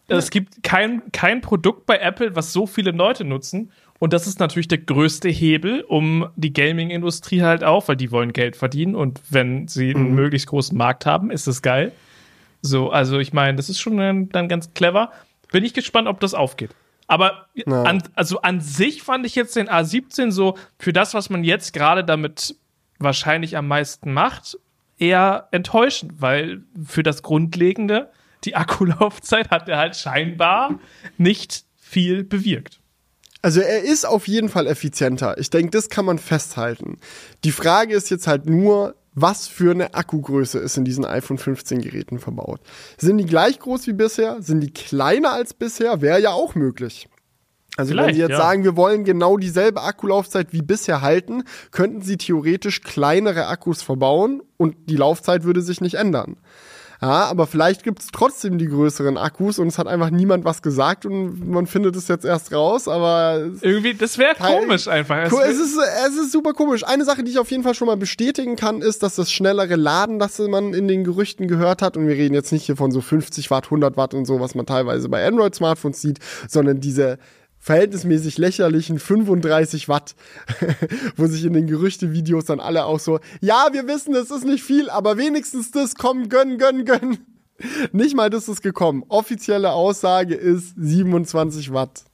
Ja. 0.08 0.16
Es 0.16 0.30
gibt 0.30 0.64
kein, 0.64 1.12
kein 1.12 1.42
Produkt 1.42 1.86
bei 1.86 1.98
Apple, 1.98 2.34
was 2.34 2.52
so 2.52 2.66
viele 2.66 2.90
Leute 2.90 3.24
nutzen. 3.24 3.70
Und 4.00 4.12
das 4.12 4.26
ist 4.26 4.40
natürlich 4.40 4.66
der 4.66 4.78
größte 4.78 5.28
Hebel, 5.28 5.82
um 5.82 6.28
die 6.34 6.52
Gaming-Industrie 6.52 7.42
halt 7.42 7.62
auch, 7.62 7.86
weil 7.86 7.96
die 7.96 8.10
wollen 8.10 8.32
Geld 8.32 8.56
verdienen. 8.56 8.96
Und 8.96 9.20
wenn 9.30 9.68
sie 9.68 9.94
einen 9.94 10.08
mhm. 10.08 10.16
möglichst 10.16 10.48
großen 10.48 10.76
Markt 10.76 11.06
haben, 11.06 11.30
ist 11.30 11.46
das 11.46 11.62
geil. 11.62 11.92
So, 12.62 12.90
also 12.90 13.18
ich 13.18 13.32
meine, 13.32 13.56
das 13.56 13.68
ist 13.68 13.80
schon 13.80 13.96
dann, 13.96 14.28
dann 14.30 14.48
ganz 14.48 14.74
clever. 14.74 15.12
Bin 15.52 15.64
ich 15.64 15.74
gespannt, 15.74 16.08
ob 16.08 16.20
das 16.20 16.34
aufgeht. 16.34 16.70
Aber 17.06 17.46
an, 17.66 18.02
also 18.14 18.40
an 18.42 18.60
sich 18.60 19.02
fand 19.02 19.26
ich 19.26 19.36
jetzt 19.36 19.54
den 19.54 19.68
A17 19.68 20.32
so 20.32 20.58
für 20.78 20.92
das, 20.92 21.14
was 21.14 21.30
man 21.30 21.44
jetzt 21.44 21.72
gerade 21.72 22.04
damit 22.04 22.56
wahrscheinlich 22.98 23.56
am 23.56 23.68
meisten 23.68 24.12
macht, 24.12 24.58
eher 24.98 25.48
enttäuschend, 25.52 26.20
weil 26.20 26.62
für 26.84 27.02
das 27.02 27.22
Grundlegende, 27.22 28.10
die 28.44 28.56
Akkulaufzeit, 28.56 29.50
hat 29.50 29.68
er 29.68 29.78
halt 29.78 29.96
scheinbar 29.96 30.80
nicht 31.16 31.64
viel 31.76 32.24
bewirkt. 32.24 32.80
Also 33.42 33.60
er 33.60 33.82
ist 33.82 34.04
auf 34.04 34.26
jeden 34.26 34.48
Fall 34.48 34.66
effizienter. 34.66 35.38
Ich 35.38 35.50
denke, 35.50 35.70
das 35.70 35.88
kann 35.88 36.04
man 36.04 36.18
festhalten. 36.18 36.98
Die 37.44 37.52
Frage 37.52 37.94
ist 37.94 38.10
jetzt 38.10 38.26
halt 38.26 38.46
nur, 38.46 38.96
was 39.16 39.48
für 39.48 39.70
eine 39.72 39.94
Akkugröße 39.94 40.58
ist 40.58 40.76
in 40.76 40.84
diesen 40.84 41.06
iPhone 41.06 41.38
15 41.38 41.80
Geräten 41.80 42.18
verbaut. 42.20 42.60
Sind 42.98 43.16
die 43.16 43.24
gleich 43.24 43.58
groß 43.58 43.86
wie 43.86 43.94
bisher? 43.94 44.42
Sind 44.42 44.60
die 44.60 44.70
kleiner 44.70 45.32
als 45.32 45.54
bisher? 45.54 46.02
Wäre 46.02 46.20
ja 46.20 46.30
auch 46.32 46.54
möglich. 46.54 47.08
Also 47.78 47.90
Vielleicht, 47.90 48.08
wenn 48.08 48.14
Sie 48.14 48.20
jetzt 48.20 48.30
ja. 48.30 48.36
sagen, 48.36 48.62
wir 48.62 48.76
wollen 48.76 49.04
genau 49.04 49.38
dieselbe 49.38 49.82
Akkulaufzeit 49.82 50.52
wie 50.52 50.62
bisher 50.62 51.00
halten, 51.00 51.44
könnten 51.70 52.02
Sie 52.02 52.18
theoretisch 52.18 52.82
kleinere 52.82 53.46
Akkus 53.46 53.82
verbauen 53.82 54.42
und 54.58 54.76
die 54.90 54.96
Laufzeit 54.96 55.44
würde 55.44 55.62
sich 55.62 55.80
nicht 55.80 55.94
ändern. 55.94 56.36
Ja, 57.00 57.26
aber 57.26 57.46
vielleicht 57.46 57.82
gibt 57.82 58.00
es 58.00 58.08
trotzdem 58.12 58.58
die 58.58 58.66
größeren 58.66 59.18
Akkus 59.18 59.58
und 59.58 59.68
es 59.68 59.78
hat 59.78 59.86
einfach 59.86 60.10
niemand 60.10 60.44
was 60.44 60.62
gesagt 60.62 61.04
und 61.04 61.48
man 61.48 61.66
findet 61.66 61.94
es 61.94 62.08
jetzt 62.08 62.24
erst 62.24 62.52
raus, 62.52 62.88
aber. 62.88 63.50
Irgendwie, 63.60 63.94
das 63.94 64.16
wäre 64.16 64.34
komisch 64.34 64.88
einfach. 64.88 65.24
Es, 65.24 65.32
es, 65.32 65.60
ist, 65.60 65.78
es 66.06 66.16
ist 66.16 66.32
super 66.32 66.52
komisch. 66.52 66.84
Eine 66.84 67.04
Sache, 67.04 67.22
die 67.22 67.30
ich 67.30 67.38
auf 67.38 67.50
jeden 67.50 67.62
Fall 67.62 67.74
schon 67.74 67.86
mal 67.86 67.96
bestätigen 67.96 68.56
kann, 68.56 68.80
ist, 68.80 69.02
dass 69.02 69.16
das 69.16 69.30
schnellere 69.30 69.76
Laden, 69.76 70.18
das 70.18 70.38
man 70.38 70.72
in 70.72 70.88
den 70.88 71.04
Gerüchten 71.04 71.48
gehört 71.48 71.82
hat, 71.82 71.96
und 71.96 72.06
wir 72.06 72.14
reden 72.14 72.34
jetzt 72.34 72.52
nicht 72.52 72.64
hier 72.64 72.76
von 72.76 72.90
so 72.90 73.00
50 73.00 73.50
Watt, 73.50 73.64
100 73.64 73.96
Watt 73.96 74.14
und 74.14 74.24
so, 74.24 74.40
was 74.40 74.54
man 74.54 74.66
teilweise 74.66 75.08
bei 75.08 75.26
Android-Smartphones 75.26 76.00
sieht, 76.00 76.18
sondern 76.48 76.80
diese 76.80 77.18
verhältnismäßig 77.66 78.38
lächerlichen 78.38 79.00
35 79.00 79.88
Watt, 79.88 80.14
wo 81.16 81.26
sich 81.26 81.44
in 81.44 81.52
den 81.52 81.66
Gerüchtevideos 81.66 82.44
dann 82.44 82.60
alle 82.60 82.84
auch 82.84 83.00
so, 83.00 83.18
ja, 83.40 83.66
wir 83.72 83.88
wissen, 83.88 84.14
es 84.14 84.30
ist 84.30 84.44
nicht 84.44 84.62
viel, 84.62 84.88
aber 84.88 85.18
wenigstens 85.18 85.72
das, 85.72 85.96
komm, 85.96 86.28
gönn, 86.28 86.58
gönn, 86.58 86.84
gönn. 86.84 87.18
Nicht 87.92 88.14
mal 88.14 88.30
das 88.30 88.48
ist 88.48 88.60
gekommen. 88.60 89.02
Offizielle 89.08 89.72
Aussage 89.72 90.34
ist 90.34 90.74
27 90.76 91.72
Watt. 91.72 92.04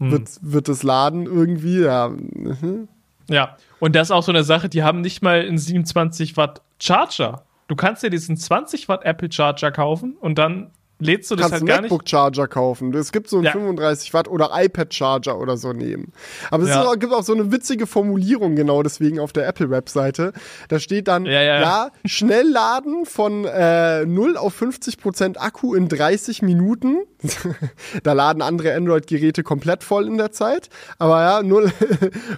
Hm. 0.00 0.10
Wird, 0.10 0.28
wird 0.42 0.68
es 0.68 0.82
laden 0.82 1.24
irgendwie, 1.26 1.80
ja. 1.80 2.08
Mhm. 2.08 2.88
Ja, 3.30 3.56
und 3.78 3.96
das 3.96 4.08
ist 4.08 4.10
auch 4.10 4.24
so 4.24 4.32
eine 4.32 4.44
Sache, 4.44 4.68
die 4.68 4.82
haben 4.82 5.00
nicht 5.00 5.22
mal 5.22 5.40
einen 5.40 5.58
27 5.58 6.36
Watt 6.36 6.60
Charger. 6.78 7.46
Du 7.68 7.76
kannst 7.76 8.02
dir 8.02 8.10
diesen 8.10 8.36
20 8.36 8.88
Watt 8.88 9.04
Apple 9.04 9.32
Charger 9.32 9.70
kaufen 9.70 10.16
und 10.20 10.36
dann 10.36 10.72
lädst 11.00 11.30
du 11.30 11.36
das 11.36 11.50
kannst 11.50 11.60
halt 11.62 11.66
gar 11.66 11.80
MacBook. 11.82 12.08
Charger 12.08 12.46
kaufen. 12.48 12.94
Es 12.94 13.12
gibt 13.12 13.28
so 13.28 13.36
einen 13.36 13.46
Ja. 13.46 13.52
35 13.52 14.14
Watt 14.14 14.28
oder 14.28 14.50
iPad 14.54 14.92
Charger 14.94 15.38
oder 15.38 15.56
so 15.56 15.72
nehmen. 15.72 16.12
Aber 16.50 16.62
es 16.64 16.68
Ja. 16.70 16.92
ist 16.92 17.00
gibt 17.00 17.12
auch 17.12 17.22
so 17.24 17.32
eine 17.34 17.50
witzige 17.52 17.86
Formulierung 17.86 18.54
genau 18.56 18.82
deswegen 18.82 19.18
auf 19.18 19.32
der 19.32 19.46
Apple 19.48 19.70
Webseite. 19.70 20.32
Da 20.68 20.78
steht 20.78 21.08
dann, 21.08 21.26
Ja, 21.26 21.42
ja, 21.42 21.60
ja. 21.60 21.90
schnell 22.04 22.48
laden 22.48 23.06
von 23.06 23.44
äh, 23.44 24.04
0 24.06 24.36
auf 24.36 24.54
50 24.54 24.98
Prozent 24.98 25.40
Akku 25.40 25.74
in 25.74 25.88
30 25.88 26.42
Minuten. 26.42 26.98
da 28.02 28.12
laden 28.12 28.42
andere 28.42 28.74
Android-Geräte 28.74 29.42
komplett 29.42 29.82
voll 29.82 30.06
in 30.06 30.18
der 30.18 30.30
Zeit. 30.30 30.68
Aber 30.98 31.22
ja, 31.22 31.42
0, 31.42 31.72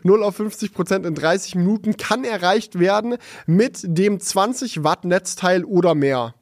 0 0.03 0.23
auf 0.23 0.37
50 0.37 0.73
Prozent 0.73 1.05
in 1.07 1.15
30 1.15 1.57
Minuten 1.57 1.97
kann 1.97 2.25
erreicht 2.25 2.79
werden 2.79 3.17
mit 3.47 3.81
dem 3.85 4.21
20 4.21 4.85
Watt 4.85 5.05
Netzteil 5.05 5.65
oder 5.65 5.95
mehr. 5.95 6.35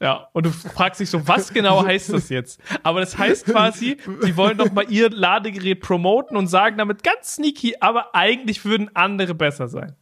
Ja, 0.00 0.28
und 0.32 0.46
du 0.46 0.50
fragst 0.50 1.00
dich 1.00 1.10
so, 1.10 1.26
was 1.26 1.52
genau 1.52 1.84
heißt 1.84 2.12
das 2.12 2.28
jetzt? 2.28 2.60
Aber 2.84 3.00
das 3.00 3.18
heißt 3.18 3.46
quasi, 3.46 3.96
die 4.24 4.36
wollen 4.36 4.56
doch 4.56 4.70
mal 4.70 4.84
ihr 4.88 5.10
Ladegerät 5.10 5.80
promoten 5.80 6.36
und 6.36 6.46
sagen 6.46 6.78
damit 6.78 7.02
ganz 7.02 7.34
sneaky, 7.34 7.76
aber 7.80 8.14
eigentlich 8.14 8.64
würden 8.64 8.90
andere 8.94 9.34
besser 9.34 9.66
sein. 9.66 9.96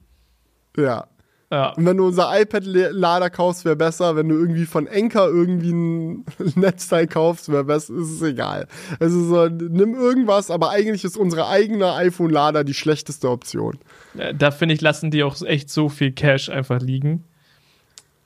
Ja. 0.77 1.07
Ja. 1.51 1.71
Und 1.75 1.87
wenn 1.87 1.97
du 1.97 2.07
unser 2.07 2.29
iPad-Lader 2.41 3.31
kaufst, 3.31 3.65
wäre 3.65 3.77
besser. 3.77 4.17
Wenn 4.17 4.29
du 4.29 4.35
irgendwie 4.35 4.67
von 4.67 4.89
Enker 4.89 5.29
irgendwie 5.29 5.73
ein 5.73 6.25
Netzteil 6.57 7.07
kaufst, 7.07 7.51
wäre 7.51 7.65
besser. 7.65 7.95
Ist 7.95 8.11
es 8.11 8.23
egal. 8.23 8.67
Also 8.99 9.23
so, 9.23 9.47
nimm 9.47 9.95
irgendwas, 9.95 10.51
aber 10.51 10.71
eigentlich 10.71 11.05
ist 11.05 11.17
unsere 11.17 11.47
eigene 11.47 11.95
iPhone-Lader 11.95 12.65
die 12.65 12.75
schlechteste 12.75 13.31
Option. 13.31 13.79
Äh, 14.19 14.35
Da 14.35 14.51
finde 14.51 14.75
ich, 14.75 14.81
lassen 14.81 15.13
die 15.13 15.23
auch 15.23 15.41
echt 15.43 15.71
so 15.71 15.89
viel 15.89 16.11
Cash 16.11 16.49
einfach 16.49 16.81
liegen. 16.81 17.25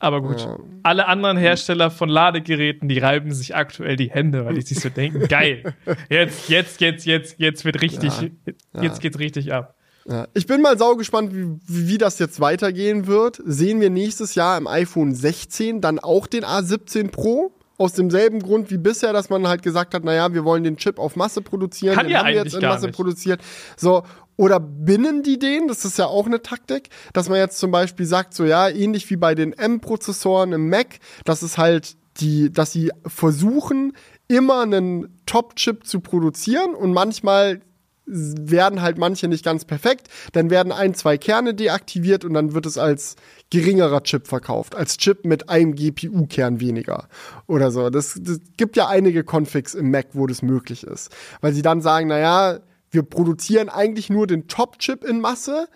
Aber 0.01 0.21
gut. 0.21 0.41
Ja. 0.41 0.57
Alle 0.83 1.07
anderen 1.07 1.37
Hersteller 1.37 1.91
von 1.91 2.09
Ladegeräten, 2.09 2.89
die 2.89 2.97
reiben 2.99 3.31
sich 3.33 3.55
aktuell 3.55 3.95
die 3.95 4.09
Hände, 4.09 4.45
weil 4.45 4.55
die 4.55 4.61
sich 4.61 4.79
so 4.79 4.89
denken, 4.89 5.27
geil. 5.29 5.75
Jetzt, 6.09 6.49
jetzt, 6.49 6.81
jetzt, 6.81 7.05
jetzt, 7.05 7.35
jetzt 7.39 7.65
wird 7.65 7.81
richtig, 7.81 8.11
Ja. 8.73 8.81
jetzt 8.81 8.99
geht's 8.99 9.19
richtig 9.19 9.53
ab. 9.53 9.75
Ja. 10.09 10.27
Ich 10.33 10.47
bin 10.47 10.63
mal 10.63 10.77
saugespannt, 10.79 11.35
wie, 11.35 11.57
wie 11.67 11.97
das 11.99 12.17
jetzt 12.17 12.39
weitergehen 12.39 13.05
wird. 13.05 13.39
Sehen 13.45 13.79
wir 13.79 13.91
nächstes 13.91 14.33
Jahr 14.33 14.57
im 14.57 14.65
iPhone 14.65 15.13
16 15.13 15.79
dann 15.81 15.99
auch 15.99 16.25
den 16.25 16.43
A17 16.43 17.11
Pro? 17.11 17.53
Aus 17.77 17.93
demselben 17.93 18.41
Grund 18.41 18.69
wie 18.69 18.77
bisher, 18.77 19.11
dass 19.11 19.29
man 19.31 19.47
halt 19.47 19.63
gesagt 19.63 19.95
hat, 19.95 20.03
naja, 20.03 20.31
wir 20.35 20.43
wollen 20.45 20.63
den 20.63 20.77
Chip 20.77 20.99
auf 20.99 21.15
Masse 21.15 21.41
produzieren, 21.41 21.95
Kann 21.95 22.05
den 22.05 22.11
ja 22.13 22.19
haben 22.19 22.27
wir 22.27 22.35
jetzt 22.35 22.53
in 22.53 22.61
Masse 22.61 22.85
nicht. 22.87 22.95
produziert. 22.95 23.41
So, 23.75 24.03
oder 24.41 24.59
binnen 24.59 25.21
die 25.21 25.37
den, 25.37 25.67
das 25.67 25.85
ist 25.85 25.99
ja 25.99 26.07
auch 26.07 26.25
eine 26.25 26.41
Taktik, 26.41 26.89
dass 27.13 27.29
man 27.29 27.37
jetzt 27.37 27.59
zum 27.59 27.69
Beispiel 27.69 28.07
sagt, 28.07 28.33
so 28.33 28.43
ja, 28.43 28.69
ähnlich 28.69 29.07
wie 29.11 29.15
bei 29.15 29.35
den 29.35 29.53
M-Prozessoren 29.53 30.51
im 30.51 30.67
Mac, 30.67 30.97
dass 31.25 31.43
es 31.43 31.59
halt 31.59 31.95
die, 32.17 32.51
dass 32.51 32.71
sie 32.71 32.91
versuchen, 33.05 33.93
immer 34.27 34.61
einen 34.61 35.21
Top-Chip 35.27 35.85
zu 35.85 35.99
produzieren 35.99 36.73
und 36.73 36.91
manchmal 36.91 37.61
werden 38.07 38.81
halt 38.81 38.97
manche 38.97 39.27
nicht 39.27 39.45
ganz 39.45 39.63
perfekt. 39.63 40.07
Dann 40.31 40.49
werden 40.49 40.71
ein, 40.71 40.95
zwei 40.95 41.19
Kerne 41.19 41.53
deaktiviert 41.53 42.25
und 42.25 42.33
dann 42.33 42.55
wird 42.55 42.65
es 42.65 42.79
als 42.79 43.17
geringerer 43.51 44.01
Chip 44.01 44.25
verkauft. 44.27 44.73
Als 44.73 44.97
Chip 44.97 45.23
mit 45.23 45.49
einem 45.49 45.75
GPU-Kern 45.75 46.59
weniger 46.59 47.07
oder 47.45 47.69
so. 47.69 47.91
Das, 47.91 48.19
das 48.19 48.39
gibt 48.57 48.75
ja 48.75 48.87
einige 48.87 49.23
Configs 49.23 49.75
im 49.75 49.91
Mac, 49.91 50.07
wo 50.13 50.25
das 50.25 50.41
möglich 50.41 50.83
ist. 50.83 51.11
Weil 51.41 51.53
sie 51.53 51.61
dann 51.61 51.81
sagen, 51.81 52.07
naja, 52.07 52.59
wir 52.91 53.03
produzieren 53.03 53.69
eigentlich 53.69 54.09
nur 54.09 54.27
den 54.27 54.47
Top-Chip 54.47 55.03
in 55.03 55.19
Masse 55.21 55.67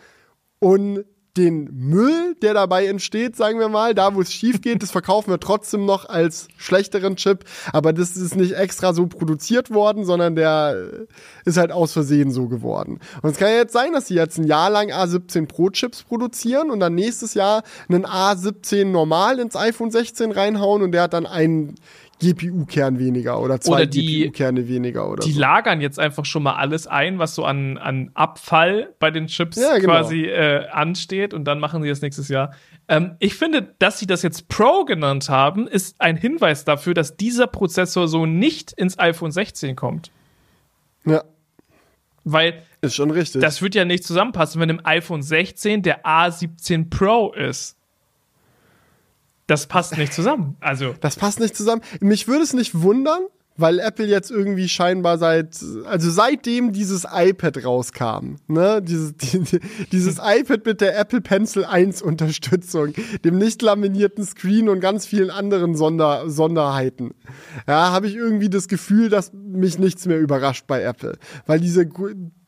und 0.59 1.05
den 1.37 1.69
Müll, 1.73 2.35
der 2.41 2.53
dabei 2.53 2.87
entsteht, 2.87 3.35
sagen 3.35 3.59
wir 3.59 3.67
mal, 3.67 3.93
da 3.93 4.15
wo 4.15 4.21
es 4.21 4.31
schief 4.31 4.61
geht, 4.61 4.81
das 4.81 4.91
verkaufen 4.91 5.31
wir 5.31 5.39
trotzdem 5.39 5.85
noch 5.85 6.07
als 6.07 6.47
schlechteren 6.57 7.17
Chip, 7.17 7.43
aber 7.73 7.91
das 7.91 8.15
ist 8.15 8.35
nicht 8.35 8.53
extra 8.53 8.93
so 8.93 9.07
produziert 9.07 9.69
worden, 9.73 10.05
sondern 10.05 10.35
der 10.35 11.07
ist 11.43 11.57
halt 11.57 11.71
aus 11.71 11.91
Versehen 11.91 12.31
so 12.31 12.47
geworden. 12.47 12.99
Und 13.21 13.31
es 13.31 13.37
kann 13.37 13.49
ja 13.49 13.55
jetzt 13.55 13.73
sein, 13.73 13.91
dass 13.91 14.07
sie 14.07 14.15
jetzt 14.15 14.37
ein 14.37 14.45
Jahr 14.45 14.69
lang 14.69 14.91
A17 14.91 15.47
Pro 15.47 15.69
Chips 15.69 16.03
produzieren 16.03 16.71
und 16.71 16.79
dann 16.79 16.95
nächstes 16.95 17.33
Jahr 17.33 17.63
einen 17.89 18.05
A17 18.05 18.85
normal 18.85 19.39
ins 19.39 19.55
iPhone 19.55 19.91
16 19.91 20.31
reinhauen 20.31 20.83
und 20.83 20.93
der 20.93 21.03
hat 21.03 21.13
dann 21.13 21.25
einen 21.25 21.75
GPU-Kern 22.21 22.97
weniger 22.97 23.41
oder 23.41 23.59
zwei 23.59 23.73
Oder 23.75 23.85
die- 23.87 24.23
GPU-Kerne 24.23 24.67
weniger 24.69 25.09
oder 25.09 25.23
Die 25.25 25.33
so. 25.33 25.39
lagern 25.39 25.81
jetzt 25.81 25.99
einfach 25.99 26.23
schon 26.25 26.43
mal 26.43 26.55
alles 26.55 26.87
ein, 26.87 27.19
was 27.19 27.35
so 27.35 27.43
an, 27.43 27.77
an 27.77 28.11
Abfall 28.13 28.93
bei 28.99 29.11
den 29.11 29.27
Chips 29.27 29.57
Ja, 29.57 29.77
genau. 29.77 29.93
quasi 29.93 30.25
äh, 30.25 30.65
ansteht 30.69 31.33
und 31.33 31.43
dann 31.45 31.59
machen 31.59 31.83
sie 31.83 31.89
das 31.89 32.01
nächstes 32.01 32.29
Jahr. 32.29 32.53
Ähm, 32.87 33.15
ich 33.19 33.35
finde, 33.35 33.73
dass 33.79 33.99
sie 33.99 34.07
das 34.07 34.21
jetzt 34.21 34.47
Pro 34.47 34.85
genannt 34.85 35.27
haben, 35.29 35.67
ist 35.67 35.99
ein 35.99 36.15
Hinweis 36.15 36.63
dafür, 36.63 36.93
dass 36.93 37.17
dieser 37.17 37.47
Prozessor 37.47 38.07
so 38.07 38.25
nicht 38.25 38.71
ins 38.71 38.97
iPhone 38.97 39.31
16 39.31 39.75
kommt. 39.75 40.09
Ja, 41.05 41.23
Weil 42.23 42.63
ist 42.81 42.95
schon 42.95 43.11
richtig. 43.11 43.41
das 43.41 43.61
wird 43.61 43.75
ja 43.75 43.83
nicht 43.85 44.03
zusammenpassen, 44.03 44.61
wenn 44.61 44.69
im 44.69 44.81
iPhone 44.85 45.21
16 45.21 45.81
der 45.81 46.05
A17 46.05 46.89
Pro 46.89 47.33
ist. 47.33 47.77
Das 49.47 49.67
passt 49.67 49.97
nicht 49.97 50.13
zusammen. 50.13 50.57
Also, 50.59 50.95
Das 51.01 51.15
passt 51.17 51.39
nicht 51.39 51.55
zusammen. 51.55 51.81
Mich 51.99 52.27
würde 52.27 52.43
es 52.43 52.53
nicht 52.53 52.81
wundern, 52.81 53.19
weil 53.57 53.79
Apple 53.79 54.05
jetzt 54.07 54.31
irgendwie 54.31 54.67
scheinbar 54.67 55.17
seit, 55.17 55.55
also 55.85 56.09
seitdem 56.11 56.73
dieses 56.73 57.05
iPad 57.09 57.63
rauskam, 57.63 58.35
ne, 58.47 58.81
dieses, 58.81 59.15
die, 59.17 59.39
die- 59.39 59.59
dieses 59.93 60.17
iPad 60.21 60.65
mit 60.65 60.81
der 60.81 60.99
Apple 60.99 61.21
Pencil 61.21 61.63
1 61.63 62.01
Unterstützung, 62.01 62.93
dem 63.23 63.37
nicht 63.37 63.61
laminierten 63.61 64.25
Screen 64.25 64.67
und 64.67 64.81
ganz 64.81 65.05
vielen 65.05 65.29
anderen 65.29 65.75
Sonder, 65.75 66.29
Sonderheiten, 66.29 67.11
ja, 67.65 67.91
habe 67.91 68.07
ich 68.07 68.15
irgendwie 68.15 68.49
das 68.49 68.67
Gefühl, 68.67 69.07
dass 69.09 69.31
mich 69.33 69.79
nichts 69.79 70.05
mehr 70.05 70.19
überrascht 70.19 70.65
bei 70.67 70.81
Apple, 70.81 71.17
weil 71.45 71.61
diese, 71.61 71.87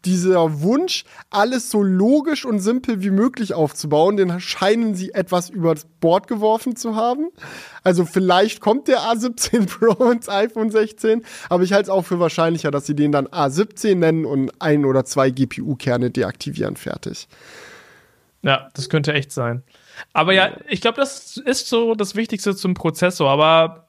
dieser 0.08 0.62
Wunsch, 0.62 1.03
alles 1.30 1.70
so 1.70 1.84
logisch 1.84 2.45
und 2.45 2.60
simpel 2.60 3.01
wie 3.01 3.10
möglich 3.10 3.53
aufzubauen, 3.53 4.16
den 4.16 4.39
scheinen 4.39 4.95
sie 4.95 5.14
etwas 5.14 5.49
übers 5.49 5.86
Bord 5.99 6.28
geworfen 6.30 6.78
zu 6.78 6.95
haben. 6.95 7.28
Also 7.84 8.05
vielleicht 8.05 8.62
kommt 8.62 8.88
der 8.88 8.99
A17 9.01 9.68
Pro 9.95 10.10
ins 10.10 10.30
iPhone 10.30 10.72
16, 10.72 11.26
aber 11.49 11.64
ich 11.64 11.74
halte 11.74 11.84
es 11.84 11.89
auch 11.89 12.03
für 12.03 12.20
wahrscheinlicher, 12.20 12.72
dass 12.72 12.86
sie 12.86 12.95
den 12.95 13.12
dann 13.12 13.28
A17 13.28 13.95
nennen 13.95 14.26
und 14.26 14.51
ein 14.60 14.86
oder 14.86 15.03
zwei 15.03 15.30
GPU-Kerne 15.30 16.10
deaktivieren. 16.10 16.78
Fertig. 16.78 17.28
Ja, 18.43 18.70
das 18.76 18.88
könnte 18.88 19.14
echt 19.14 19.34
sein. 19.34 19.64
Aber 20.14 20.32
ja, 20.32 20.51
ich 20.70 20.80
glaube, 20.80 20.97
das 20.97 21.36
ist 21.38 21.68
so 21.68 21.95
das 21.95 22.16
Wichtigste 22.16 22.55
zum 22.55 22.76
Prozessor. 22.76 23.30
Aber 23.30 23.86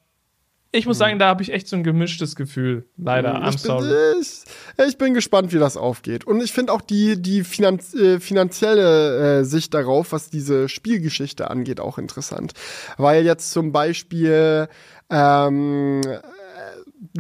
ich 0.71 0.87
muss 0.87 0.99
sagen, 0.99 1.19
da 1.19 1.29
habe 1.29 1.43
ich 1.43 1.53
echt 1.53 1.67
so 1.67 1.77
ein 1.77 1.83
gemischtes 1.83 2.37
Gefühl. 2.37 2.87
Leider, 2.97 3.37
I'm 3.37 3.41
Mhm. 3.41 3.49
Ich 3.49 3.63
bin, 3.63 3.71
sorry. 3.71 4.21
ich, 4.21 4.45
ich 4.87 4.99
bin 4.99 5.15
gespannt, 5.15 5.53
wie 5.53 5.59
das 5.59 5.77
aufgeht. 5.77 6.27
Und 6.27 6.43
ich 6.43 6.53
finde 6.53 6.73
auch 6.73 6.83
die, 6.83 7.21
die 7.21 7.43
Finanz, 7.43 7.95
äh, 7.95 8.21
finanzielle 8.21 9.41
äh, 9.41 9.45
Sicht 9.45 9.73
darauf, 9.73 10.13
was 10.13 10.29
diese 10.29 10.69
Spielgeschichte 10.69 11.51
angeht, 11.51 11.81
auch 11.81 11.97
interessant. 11.97 12.53
Weil 12.99 13.25
jetzt 13.25 13.51
zum 13.51 13.73
Beispiel 13.73 14.69
ähm, 15.11 16.03
äh, 16.05 16.21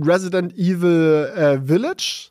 Resident 0.01 0.53
Evil 0.55 1.33
äh, 1.35 1.67
Village 1.67 2.31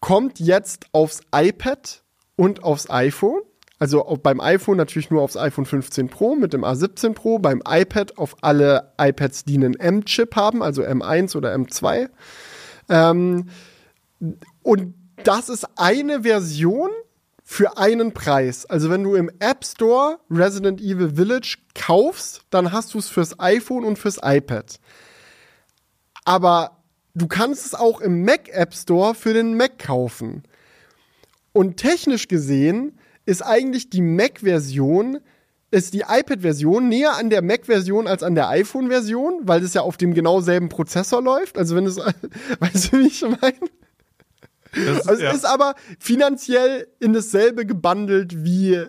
kommt 0.00 0.40
jetzt 0.40 0.86
aufs 0.92 1.20
iPad 1.34 2.02
und 2.36 2.62
aufs 2.62 2.88
iPhone. 2.88 3.40
Also 3.78 4.02
beim 4.22 4.40
iPhone 4.40 4.78
natürlich 4.78 5.10
nur 5.10 5.22
aufs 5.22 5.36
iPhone 5.36 5.66
15 5.66 6.08
Pro 6.08 6.34
mit 6.34 6.54
dem 6.54 6.64
A17 6.64 7.12
Pro, 7.12 7.38
beim 7.38 7.62
iPad 7.68 8.16
auf 8.16 8.36
alle 8.40 8.92
iPads, 8.98 9.44
die 9.44 9.56
einen 9.56 9.74
M-Chip 9.74 10.34
haben, 10.34 10.62
also 10.62 10.82
M1 10.82 11.36
oder 11.36 11.54
M2. 11.54 12.08
Ähm, 12.88 13.50
und 14.62 14.94
das 15.24 15.50
ist 15.50 15.66
eine 15.76 16.22
Version 16.22 16.90
für 17.42 17.76
einen 17.76 18.12
Preis. 18.12 18.64
Also 18.66 18.90
wenn 18.90 19.04
du 19.04 19.14
im 19.14 19.30
App 19.40 19.64
Store 19.64 20.18
Resident 20.30 20.80
Evil 20.80 21.14
Village 21.14 21.58
kaufst, 21.74 22.42
dann 22.50 22.72
hast 22.72 22.94
du 22.94 22.98
es 22.98 23.08
fürs 23.08 23.38
iPhone 23.38 23.84
und 23.84 23.98
fürs 23.98 24.18
iPad. 24.22 24.80
Aber 26.24 26.82
du 27.14 27.28
kannst 27.28 27.66
es 27.66 27.74
auch 27.74 28.00
im 28.00 28.24
Mac 28.24 28.48
App 28.48 28.74
Store 28.74 29.14
für 29.14 29.34
den 29.34 29.56
Mac 29.56 29.78
kaufen. 29.78 30.44
Und 31.52 31.76
technisch 31.76 32.26
gesehen 32.26 32.98
ist 33.26 33.42
eigentlich 33.42 33.90
die 33.90 34.00
Mac-Version, 34.00 35.18
ist 35.70 35.94
die 35.94 36.04
iPad-Version 36.08 36.88
näher 36.88 37.16
an 37.16 37.28
der 37.28 37.42
Mac-Version 37.42 38.06
als 38.06 38.22
an 38.22 38.34
der 38.34 38.48
iPhone-Version, 38.48 39.40
weil 39.42 39.62
es 39.62 39.74
ja 39.74 39.82
auf 39.82 39.96
dem 39.96 40.14
genau 40.14 40.40
selben 40.40 40.68
Prozessor 40.68 41.22
läuft. 41.22 41.58
Also 41.58 41.76
wenn 41.76 41.86
es, 41.86 41.96
weißt 42.60 42.92
du, 42.92 42.98
wie 42.98 43.08
ich 43.08 43.22
meine? 43.22 43.58
Das, 44.72 45.08
Also 45.08 45.22
ja. 45.22 45.30
es 45.30 45.38
ist 45.38 45.44
aber 45.44 45.74
finanziell 45.98 46.86
in 47.00 47.12
dasselbe 47.12 47.66
gebundelt 47.66 48.44
wie 48.44 48.86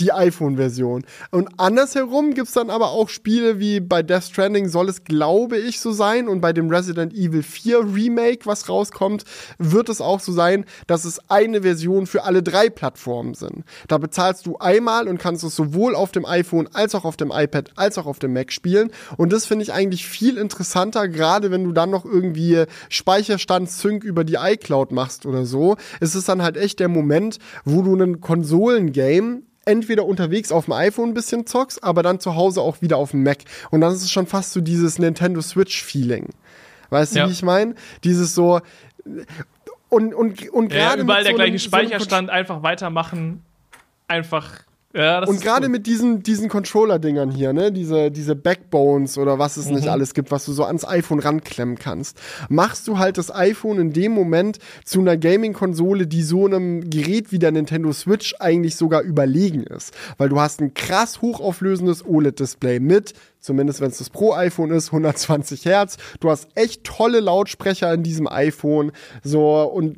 die 0.00 0.12
iPhone-Version. 0.12 1.04
Und 1.30 1.48
andersherum 1.58 2.34
gibt's 2.34 2.52
dann 2.52 2.70
aber 2.70 2.90
auch 2.90 3.08
Spiele 3.08 3.58
wie 3.58 3.80
bei 3.80 4.02
Death 4.02 4.24
Stranding 4.24 4.68
soll 4.68 4.88
es, 4.88 5.04
glaube 5.04 5.58
ich, 5.58 5.80
so 5.80 5.92
sein. 5.92 6.28
Und 6.28 6.40
bei 6.40 6.52
dem 6.52 6.70
Resident 6.70 7.12
Evil 7.14 7.42
4 7.42 7.94
Remake, 7.94 8.46
was 8.46 8.68
rauskommt, 8.68 9.24
wird 9.58 9.88
es 9.88 10.00
auch 10.00 10.20
so 10.20 10.32
sein, 10.32 10.64
dass 10.86 11.04
es 11.04 11.20
eine 11.28 11.62
Version 11.62 12.06
für 12.06 12.24
alle 12.24 12.42
drei 12.42 12.70
Plattformen 12.70 13.34
sind. 13.34 13.64
Da 13.88 13.98
bezahlst 13.98 14.46
du 14.46 14.56
einmal 14.58 15.08
und 15.08 15.18
kannst 15.18 15.44
es 15.44 15.56
sowohl 15.56 15.94
auf 15.94 16.12
dem 16.12 16.24
iPhone 16.24 16.68
als 16.72 16.94
auch 16.94 17.04
auf 17.04 17.16
dem 17.16 17.32
iPad 17.34 17.72
als 17.76 17.98
auch 17.98 18.06
auf 18.06 18.18
dem 18.18 18.32
Mac 18.32 18.52
spielen. 18.52 18.90
Und 19.16 19.32
das 19.32 19.46
finde 19.46 19.62
ich 19.62 19.72
eigentlich 19.72 20.06
viel 20.06 20.38
interessanter, 20.38 21.08
gerade 21.08 21.50
wenn 21.50 21.64
du 21.64 21.72
dann 21.72 21.90
noch 21.90 22.04
irgendwie 22.04 22.64
Speicherstand 22.88 23.70
Sync 23.70 24.04
über 24.04 24.24
die 24.24 24.36
iCloud 24.36 24.92
machst 24.92 25.26
oder 25.26 25.44
so. 25.44 25.76
Es 26.00 26.14
ist 26.14 26.28
dann 26.28 26.42
halt 26.42 26.56
echt 26.56 26.80
der 26.80 26.88
Moment, 26.88 27.38
wo 27.64 27.82
du 27.82 27.94
einen 27.94 28.20
Konsolengame 28.20 29.42
entweder 29.68 30.04
unterwegs 30.06 30.50
auf 30.50 30.64
dem 30.64 30.72
iPhone 30.72 31.10
ein 31.10 31.14
bisschen 31.14 31.46
zockst, 31.46 31.84
aber 31.84 32.02
dann 32.02 32.18
zu 32.18 32.34
Hause 32.34 32.62
auch 32.62 32.80
wieder 32.80 32.96
auf 32.96 33.12
dem 33.12 33.22
Mac. 33.22 33.38
Und 33.70 33.82
dann 33.82 33.92
ist 33.92 34.02
es 34.02 34.10
schon 34.10 34.26
fast 34.26 34.52
so 34.52 34.60
dieses 34.60 34.98
Nintendo 34.98 35.40
Switch-Feeling. 35.40 36.30
Weißt 36.90 37.14
ja. 37.14 37.22
du, 37.22 37.28
wie 37.28 37.32
ich 37.32 37.42
meine? 37.42 37.74
Dieses 38.02 38.34
so. 38.34 38.60
Und, 39.88 40.14
und, 40.14 40.48
und 40.50 40.68
gerade. 40.68 40.96
Ja, 40.98 41.02
überall 41.02 41.22
der 41.22 41.32
so 41.32 41.36
gleiche 41.36 41.58
Speicherstand, 41.58 42.28
so 42.28 42.32
einfach 42.32 42.62
weitermachen. 42.62 43.44
Einfach 44.08 44.62
ja, 44.94 45.22
und 45.22 45.42
gerade 45.42 45.68
mit 45.68 45.86
diesen, 45.86 46.22
diesen 46.22 46.48
Controller-Dingern 46.48 47.30
hier, 47.30 47.52
ne, 47.52 47.70
diese, 47.70 48.10
diese 48.10 48.34
Backbones 48.34 49.18
oder 49.18 49.38
was 49.38 49.58
es 49.58 49.66
mhm. 49.66 49.74
nicht 49.74 49.88
alles 49.88 50.14
gibt, 50.14 50.30
was 50.30 50.46
du 50.46 50.52
so 50.52 50.64
ans 50.64 50.86
iPhone 50.86 51.20
ranklemmen 51.20 51.78
kannst, 51.78 52.18
machst 52.48 52.88
du 52.88 52.96
halt 52.96 53.18
das 53.18 53.34
iPhone 53.34 53.78
in 53.78 53.92
dem 53.92 54.12
Moment 54.12 54.58
zu 54.86 55.00
einer 55.00 55.18
Gaming-Konsole, 55.18 56.06
die 56.06 56.22
so 56.22 56.46
einem 56.46 56.88
Gerät 56.88 57.32
wie 57.32 57.38
der 57.38 57.52
Nintendo 57.52 57.92
Switch 57.92 58.34
eigentlich 58.38 58.76
sogar 58.76 59.02
überlegen 59.02 59.64
ist. 59.64 59.92
Weil 60.16 60.30
du 60.30 60.40
hast 60.40 60.60
ein 60.60 60.72
krass 60.72 61.20
hochauflösendes 61.20 62.06
OLED-Display 62.06 62.80
mit 62.80 63.12
zumindest 63.40 63.80
wenn 63.80 63.88
es 63.88 63.98
das 63.98 64.10
Pro-iPhone 64.10 64.70
ist, 64.70 64.88
120 64.88 65.64
Hertz. 65.64 65.96
Du 66.20 66.28
hast 66.30 66.48
echt 66.54 66.84
tolle 66.84 67.20
Lautsprecher 67.20 67.92
in 67.94 68.02
diesem 68.02 68.26
iPhone. 68.26 68.92
So, 69.22 69.62
und 69.62 69.96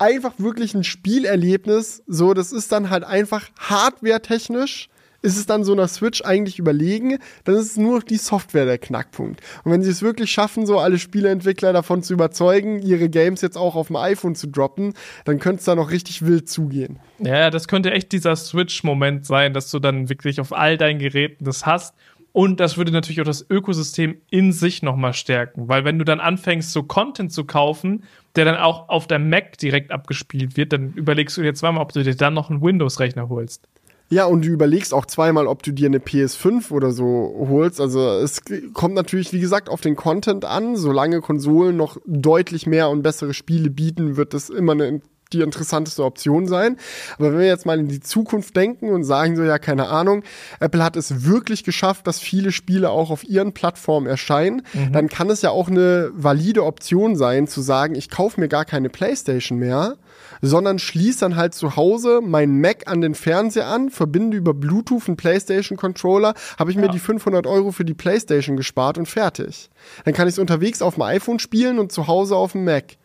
einfach 0.00 0.34
wirklich 0.38 0.74
ein 0.74 0.84
Spielerlebnis. 0.84 2.02
So, 2.06 2.34
das 2.34 2.52
ist 2.52 2.72
dann 2.72 2.90
halt 2.90 3.04
einfach 3.04 3.48
hardware-technisch 3.58 4.88
ist 5.22 5.36
es 5.36 5.46
dann 5.46 5.64
so 5.64 5.72
einer 5.72 5.88
Switch 5.88 6.22
eigentlich 6.22 6.58
überlegen, 6.58 7.18
dann 7.44 7.54
ist 7.56 7.66
es 7.66 7.76
nur 7.76 8.00
die 8.00 8.16
Software 8.16 8.64
der 8.64 8.78
Knackpunkt. 8.78 9.40
Und 9.64 9.72
wenn 9.72 9.82
sie 9.82 9.90
es 9.90 10.02
wirklich 10.02 10.30
schaffen, 10.30 10.66
so 10.66 10.78
alle 10.78 10.98
Spieleentwickler 10.98 11.72
davon 11.72 12.02
zu 12.02 12.14
überzeugen, 12.14 12.80
ihre 12.80 13.08
Games 13.08 13.42
jetzt 13.42 13.58
auch 13.58 13.74
auf 13.74 13.88
dem 13.88 13.96
iPhone 13.96 14.34
zu 14.34 14.46
droppen, 14.46 14.94
dann 15.24 15.38
könnte 15.38 15.60
es 15.60 15.64
da 15.64 15.74
noch 15.74 15.90
richtig 15.90 16.24
wild 16.24 16.48
zugehen. 16.48 16.98
Ja, 17.18 17.50
das 17.50 17.68
könnte 17.68 17.90
echt 17.92 18.12
dieser 18.12 18.36
Switch-Moment 18.36 19.26
sein, 19.26 19.52
dass 19.52 19.70
du 19.70 19.78
dann 19.78 20.08
wirklich 20.08 20.40
auf 20.40 20.52
all 20.52 20.78
deinen 20.78 20.98
Geräten 20.98 21.44
das 21.44 21.66
hast. 21.66 21.94
Und 22.32 22.60
das 22.60 22.76
würde 22.76 22.92
natürlich 22.92 23.20
auch 23.20 23.26
das 23.26 23.44
Ökosystem 23.50 24.18
in 24.30 24.52
sich 24.52 24.82
nochmal 24.82 25.14
stärken, 25.14 25.68
weil 25.68 25.84
wenn 25.84 25.98
du 25.98 26.04
dann 26.04 26.20
anfängst, 26.20 26.72
so 26.72 26.84
Content 26.84 27.32
zu 27.32 27.44
kaufen 27.44 28.04
der 28.36 28.44
dann 28.44 28.56
auch 28.56 28.88
auf 28.88 29.06
der 29.06 29.18
Mac 29.18 29.58
direkt 29.58 29.90
abgespielt 29.90 30.56
wird, 30.56 30.72
dann 30.72 30.92
überlegst 30.94 31.36
du 31.36 31.42
dir 31.42 31.54
zweimal, 31.54 31.82
ob 31.82 31.92
du 31.92 32.02
dir 32.02 32.14
dann 32.14 32.34
noch 32.34 32.50
einen 32.50 32.62
Windows-Rechner 32.62 33.28
holst. 33.28 33.66
Ja, 34.08 34.24
und 34.24 34.44
du 34.44 34.48
überlegst 34.48 34.92
auch 34.92 35.06
zweimal, 35.06 35.46
ob 35.46 35.62
du 35.62 35.72
dir 35.72 35.86
eine 35.86 35.98
PS5 35.98 36.72
oder 36.72 36.90
so 36.90 37.46
holst. 37.48 37.80
Also 37.80 38.00
es 38.00 38.42
kommt 38.72 38.94
natürlich, 38.94 39.32
wie 39.32 39.38
gesagt, 39.38 39.68
auf 39.68 39.80
den 39.80 39.94
Content 39.94 40.44
an. 40.44 40.74
Solange 40.74 41.20
Konsolen 41.20 41.76
noch 41.76 41.96
deutlich 42.06 42.66
mehr 42.66 42.90
und 42.90 43.02
bessere 43.02 43.34
Spiele 43.34 43.70
bieten, 43.70 44.16
wird 44.16 44.34
das 44.34 44.50
immer 44.50 44.72
eine 44.72 45.00
die 45.32 45.40
interessanteste 45.40 46.04
Option 46.04 46.46
sein. 46.46 46.76
Aber 47.18 47.32
wenn 47.32 47.40
wir 47.40 47.46
jetzt 47.46 47.66
mal 47.66 47.78
in 47.78 47.88
die 47.88 48.00
Zukunft 48.00 48.56
denken 48.56 48.90
und 48.90 49.04
sagen 49.04 49.36
so, 49.36 49.42
ja, 49.42 49.58
keine 49.58 49.88
Ahnung, 49.88 50.22
Apple 50.58 50.82
hat 50.82 50.96
es 50.96 51.24
wirklich 51.24 51.64
geschafft, 51.64 52.06
dass 52.06 52.20
viele 52.20 52.52
Spiele 52.52 52.90
auch 52.90 53.10
auf 53.10 53.24
ihren 53.24 53.52
Plattformen 53.52 54.06
erscheinen, 54.06 54.62
mhm. 54.72 54.92
dann 54.92 55.08
kann 55.08 55.30
es 55.30 55.42
ja 55.42 55.50
auch 55.50 55.68
eine 55.68 56.10
valide 56.12 56.64
Option 56.64 57.16
sein, 57.16 57.46
zu 57.46 57.60
sagen, 57.60 57.94
ich 57.94 58.10
kaufe 58.10 58.40
mir 58.40 58.48
gar 58.48 58.64
keine 58.64 58.88
Playstation 58.88 59.58
mehr, 59.58 59.96
sondern 60.42 60.78
schließe 60.78 61.20
dann 61.20 61.36
halt 61.36 61.54
zu 61.54 61.76
Hause 61.76 62.20
mein 62.22 62.60
Mac 62.60 62.86
an 62.86 63.00
den 63.00 63.14
Fernseher 63.14 63.66
an, 63.66 63.90
verbinde 63.90 64.36
über 64.36 64.54
Bluetooth 64.54 65.06
einen 65.06 65.16
PlayStation-Controller, 65.16 66.34
habe 66.58 66.70
ich 66.70 66.76
ja. 66.76 66.82
mir 66.82 66.88
die 66.88 66.98
500 66.98 67.46
Euro 67.46 67.72
für 67.72 67.84
die 67.84 67.94
PlayStation 67.94 68.56
gespart 68.56 68.98
und 68.98 69.06
fertig. 69.06 69.70
Dann 70.04 70.14
kann 70.14 70.28
ich 70.28 70.34
es 70.34 70.38
unterwegs 70.38 70.82
auf 70.82 70.94
dem 70.94 71.02
iPhone 71.02 71.38
spielen 71.38 71.78
und 71.78 71.92
zu 71.92 72.06
Hause 72.06 72.36
auf 72.36 72.52
dem 72.52 72.64
Mac. 72.64 72.96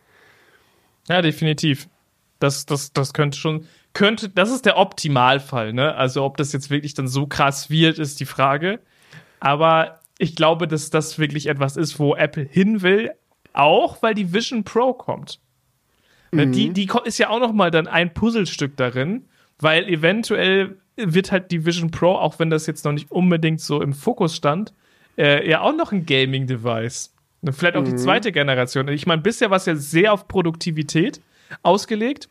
Ja, 1.07 1.21
definitiv. 1.21 1.87
Das, 2.39 2.65
das, 2.65 2.93
das 2.93 3.13
könnte 3.13 3.37
schon, 3.37 3.65
könnte, 3.93 4.29
das 4.29 4.51
ist 4.51 4.65
der 4.65 4.77
Optimalfall, 4.77 5.73
ne? 5.73 5.95
Also 5.95 6.23
ob 6.23 6.37
das 6.37 6.51
jetzt 6.53 6.69
wirklich 6.69 6.93
dann 6.93 7.07
so 7.07 7.27
krass 7.27 7.69
wird, 7.69 7.97
ist 7.97 8.19
die 8.19 8.25
Frage. 8.25 8.79
Aber 9.39 9.99
ich 10.17 10.35
glaube, 10.35 10.67
dass 10.67 10.89
das 10.89 11.19
wirklich 11.19 11.47
etwas 11.47 11.77
ist, 11.77 11.99
wo 11.99 12.15
Apple 12.15 12.43
hin 12.43 12.81
will, 12.81 13.11
auch 13.53 14.01
weil 14.01 14.13
die 14.13 14.33
Vision 14.33 14.63
Pro 14.63 14.93
kommt. 14.93 15.39
Ne, 16.31 16.47
mhm. 16.47 16.51
Die, 16.51 16.69
die 16.71 16.89
ist 17.05 17.17
ja 17.17 17.29
auch 17.29 17.39
noch 17.39 17.53
mal 17.53 17.71
dann 17.71 17.87
ein 17.87 18.13
Puzzlestück 18.13 18.75
darin, 18.77 19.25
weil 19.59 19.87
eventuell 19.87 20.77
wird 20.97 21.31
halt 21.31 21.51
die 21.51 21.65
Vision 21.65 21.91
Pro, 21.91 22.15
auch 22.15 22.39
wenn 22.39 22.49
das 22.49 22.67
jetzt 22.67 22.85
noch 22.85 22.91
nicht 22.91 23.11
unbedingt 23.11 23.61
so 23.61 23.81
im 23.81 23.93
Fokus 23.93 24.35
stand, 24.35 24.73
äh, 25.17 25.49
ja 25.49 25.61
auch 25.61 25.75
noch 25.75 25.91
ein 25.91 26.05
Gaming-Device. 26.05 27.13
Ne, 27.41 27.53
vielleicht 27.53 27.77
auch 27.77 27.81
mhm. 27.81 27.91
die 27.91 27.95
zweite 27.95 28.31
Generation. 28.31 28.87
Ich 28.89 29.05
meine, 29.05 29.21
bisher 29.21 29.49
war 29.49 29.57
es 29.57 29.65
ja 29.65 29.75
sehr 29.75 30.13
auf 30.13 30.27
Produktivität 30.27 31.21
ausgelegt. 31.63 32.29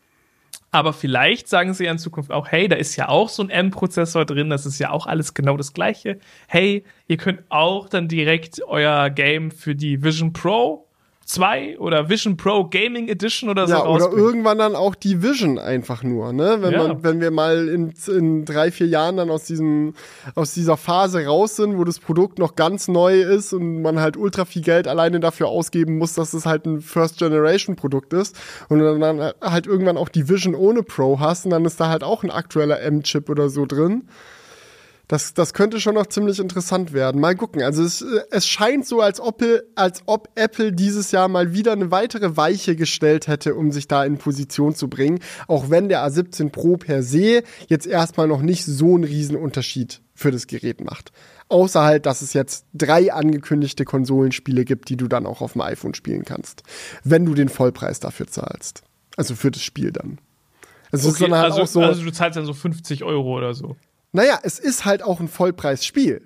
Aber 0.71 0.91
vielleicht 0.91 1.47
sagen 1.47 1.73
sie 1.73 1.85
ja 1.85 1.91
in 1.91 1.97
Zukunft 1.97 2.31
auch, 2.31 2.49
hey, 2.49 2.67
da 2.67 2.75
ist 2.75 2.95
ja 2.97 3.07
auch 3.07 3.29
so 3.29 3.43
ein 3.43 3.49
M-Prozessor 3.49 4.25
drin, 4.25 4.49
das 4.49 4.65
ist 4.65 4.77
ja 4.79 4.89
auch 4.89 5.07
alles 5.07 5.33
genau 5.33 5.55
das 5.55 5.73
gleiche. 5.73 6.19
Hey, 6.47 6.83
ihr 7.07 7.17
könnt 7.17 7.43
auch 7.49 7.87
dann 7.87 8.07
direkt 8.07 8.61
euer 8.67 9.09
Game 9.09 9.51
für 9.51 9.75
die 9.75 10.03
Vision 10.03 10.33
Pro 10.33 10.84
2 11.25 11.79
oder 11.79 12.07
Vision 12.07 12.37
Pro 12.37 12.65
Gaming 12.65 13.07
Edition 13.07 13.49
oder 13.49 13.67
so. 13.67 13.73
Ja, 13.73 13.85
oder 13.85 14.11
irgendwann 14.11 14.59
dann 14.59 14.75
auch 14.75 14.93
die 14.93 15.23
Vision 15.23 15.57
einfach 15.57 16.03
nur, 16.03 16.31
ne? 16.33 16.57
Wenn 16.59 16.73
ja. 16.73 16.87
man, 16.87 17.03
wenn 17.03 17.19
wir 17.19 17.31
mal 17.31 17.67
in, 17.67 17.93
in 18.07 18.45
drei, 18.45 18.69
vier 18.69 18.85
Jahren 18.87 19.17
dann 19.17 19.31
aus 19.31 19.45
diesem, 19.45 19.95
aus 20.35 20.53
dieser 20.53 20.77
Phase 20.77 21.25
raus 21.25 21.55
sind, 21.55 21.77
wo 21.77 21.83
das 21.83 21.99
Produkt 21.99 22.37
noch 22.37 22.55
ganz 22.55 22.87
neu 22.87 23.21
ist 23.21 23.53
und 23.53 23.81
man 23.81 23.99
halt 23.99 24.17
ultra 24.17 24.45
viel 24.45 24.61
Geld 24.61 24.87
alleine 24.87 25.19
dafür 25.19 25.47
ausgeben 25.47 25.97
muss, 25.97 26.13
dass 26.13 26.33
es 26.33 26.45
halt 26.45 26.67
ein 26.67 26.81
First 26.81 27.17
Generation 27.17 27.75
Produkt 27.75 28.13
ist 28.13 28.37
und 28.69 28.79
dann 28.79 29.33
halt 29.41 29.65
irgendwann 29.65 29.97
auch 29.97 30.09
die 30.09 30.29
Vision 30.29 30.53
ohne 30.53 30.83
Pro 30.83 31.19
hast 31.19 31.45
und 31.45 31.51
dann 31.51 31.65
ist 31.65 31.79
da 31.79 31.89
halt 31.89 32.03
auch 32.03 32.23
ein 32.23 32.29
aktueller 32.29 32.79
M-Chip 32.81 33.29
oder 33.29 33.49
so 33.49 33.65
drin. 33.65 34.03
Das, 35.07 35.33
das 35.33 35.53
könnte 35.53 35.79
schon 35.79 35.95
noch 35.95 36.07
ziemlich 36.07 36.39
interessant 36.39 36.93
werden. 36.93 37.21
Mal 37.21 37.35
gucken. 37.35 37.61
Also 37.61 37.83
es, 37.83 38.01
es 38.01 38.47
scheint 38.47 38.87
so, 38.87 39.01
als 39.01 39.19
ob, 39.19 39.43
als 39.75 40.01
ob 40.05 40.29
Apple 40.35 40.71
dieses 40.71 41.11
Jahr 41.11 41.27
mal 41.27 41.53
wieder 41.53 41.73
eine 41.73 41.91
weitere 41.91 42.37
Weiche 42.37 42.75
gestellt 42.75 43.27
hätte, 43.27 43.55
um 43.55 43.71
sich 43.71 43.87
da 43.87 44.03
in 44.03 44.17
Position 44.17 44.73
zu 44.73 44.89
bringen. 44.89 45.19
Auch 45.47 45.69
wenn 45.69 45.89
der 45.89 46.05
A17 46.07 46.49
Pro 46.49 46.77
per 46.77 47.03
se 47.03 47.43
jetzt 47.67 47.85
erstmal 47.85 48.27
noch 48.27 48.41
nicht 48.41 48.65
so 48.65 48.95
einen 48.95 49.03
riesen 49.03 49.35
Unterschied 49.35 50.01
für 50.15 50.31
das 50.31 50.47
Gerät 50.47 50.83
macht. 50.83 51.11
Außer 51.47 51.83
halt, 51.83 52.07
dass 52.07 52.21
es 52.23 52.33
jetzt 52.33 52.65
drei 52.73 53.13
angekündigte 53.13 53.85
Konsolenspiele 53.85 54.65
gibt, 54.65 54.89
die 54.89 54.97
du 54.97 55.07
dann 55.07 55.27
auch 55.27 55.41
auf 55.41 55.53
dem 55.53 55.61
iPhone 55.61 55.93
spielen 55.93 56.25
kannst. 56.25 56.63
Wenn 57.03 57.25
du 57.25 57.35
den 57.35 57.49
Vollpreis 57.49 57.99
dafür 57.99 58.27
zahlst. 58.27 58.83
Also 59.17 59.35
für 59.35 59.51
das 59.51 59.61
Spiel 59.61 59.91
dann. 59.91 60.17
Also, 60.91 61.09
okay, 61.09 61.29
halt 61.31 61.51
also, 61.51 61.65
so, 61.65 61.81
also 61.81 62.03
du 62.03 62.11
zahlst 62.11 62.37
dann 62.37 62.45
so 62.45 62.53
50 62.53 63.03
Euro 63.03 63.37
oder 63.37 63.53
so. 63.53 63.75
Naja, 64.15 64.39
es 64.43 64.59
ist 64.59 64.85
halt 64.85 65.03
auch 65.03 65.19
ein 65.19 65.27
Vollpreisspiel. 65.27 66.21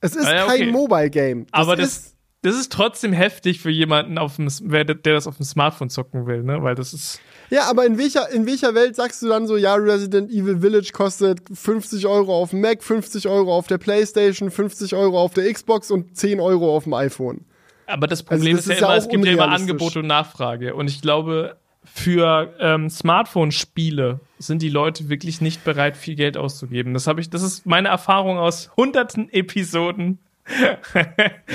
Es 0.00 0.16
ist 0.16 0.26
ah 0.26 0.34
ja, 0.34 0.44
okay. 0.46 0.60
kein 0.60 0.70
Mobile-Game. 0.70 1.46
Aber 1.52 1.76
das, 1.76 2.14
das 2.40 2.54
ist 2.56 2.72
trotzdem 2.72 3.12
heftig 3.12 3.60
für 3.60 3.68
jemanden, 3.68 4.16
auf 4.16 4.36
dem, 4.36 4.48
der 4.70 4.84
das 4.94 5.26
auf 5.26 5.36
dem 5.36 5.44
Smartphone 5.44 5.90
zocken 5.90 6.26
will, 6.26 6.42
ne? 6.42 6.62
Weil 6.62 6.74
das 6.74 6.94
ist. 6.94 7.20
Ja, 7.50 7.68
aber 7.68 7.84
in 7.84 7.98
welcher, 7.98 8.30
in 8.30 8.46
welcher 8.46 8.74
Welt 8.74 8.96
sagst 8.96 9.20
du 9.20 9.28
dann 9.28 9.46
so, 9.46 9.58
ja, 9.58 9.74
Resident 9.74 10.30
Evil 10.30 10.60
Village 10.60 10.92
kostet 10.94 11.40
50 11.52 12.06
Euro 12.06 12.34
auf 12.34 12.50
dem 12.50 12.62
Mac, 12.62 12.82
50 12.82 13.28
Euro 13.28 13.54
auf 13.54 13.66
der 13.66 13.76
Playstation, 13.76 14.50
50 14.50 14.94
Euro 14.94 15.20
auf 15.20 15.34
der 15.34 15.52
Xbox 15.52 15.90
und 15.90 16.16
10 16.16 16.40
Euro 16.40 16.74
auf 16.74 16.84
dem 16.84 16.94
iPhone? 16.94 17.44
Aber 17.86 18.06
das 18.06 18.22
Problem 18.22 18.56
also 18.56 18.70
das 18.70 18.76
ist, 18.76 18.80
ja 18.80 18.86
immer, 18.86 18.96
es 18.96 19.08
gibt 19.10 19.26
ja 19.26 19.32
immer 19.32 19.48
Angebot 19.48 19.96
und 19.96 20.06
Nachfrage. 20.06 20.74
Und 20.74 20.88
ich 20.88 21.02
glaube, 21.02 21.58
für 21.84 22.54
ähm, 22.60 22.88
Smartphone-Spiele 22.88 24.20
sind 24.38 24.62
die 24.62 24.68
Leute 24.68 25.08
wirklich 25.08 25.40
nicht 25.40 25.64
bereit, 25.64 25.96
viel 25.96 26.14
Geld 26.14 26.36
auszugeben. 26.36 26.94
Das 26.94 27.06
habe 27.06 27.20
ich, 27.20 27.30
das 27.30 27.42
ist 27.42 27.66
meine 27.66 27.88
Erfahrung 27.88 28.38
aus 28.38 28.70
hunderten 28.76 29.30
Episoden. 29.32 30.18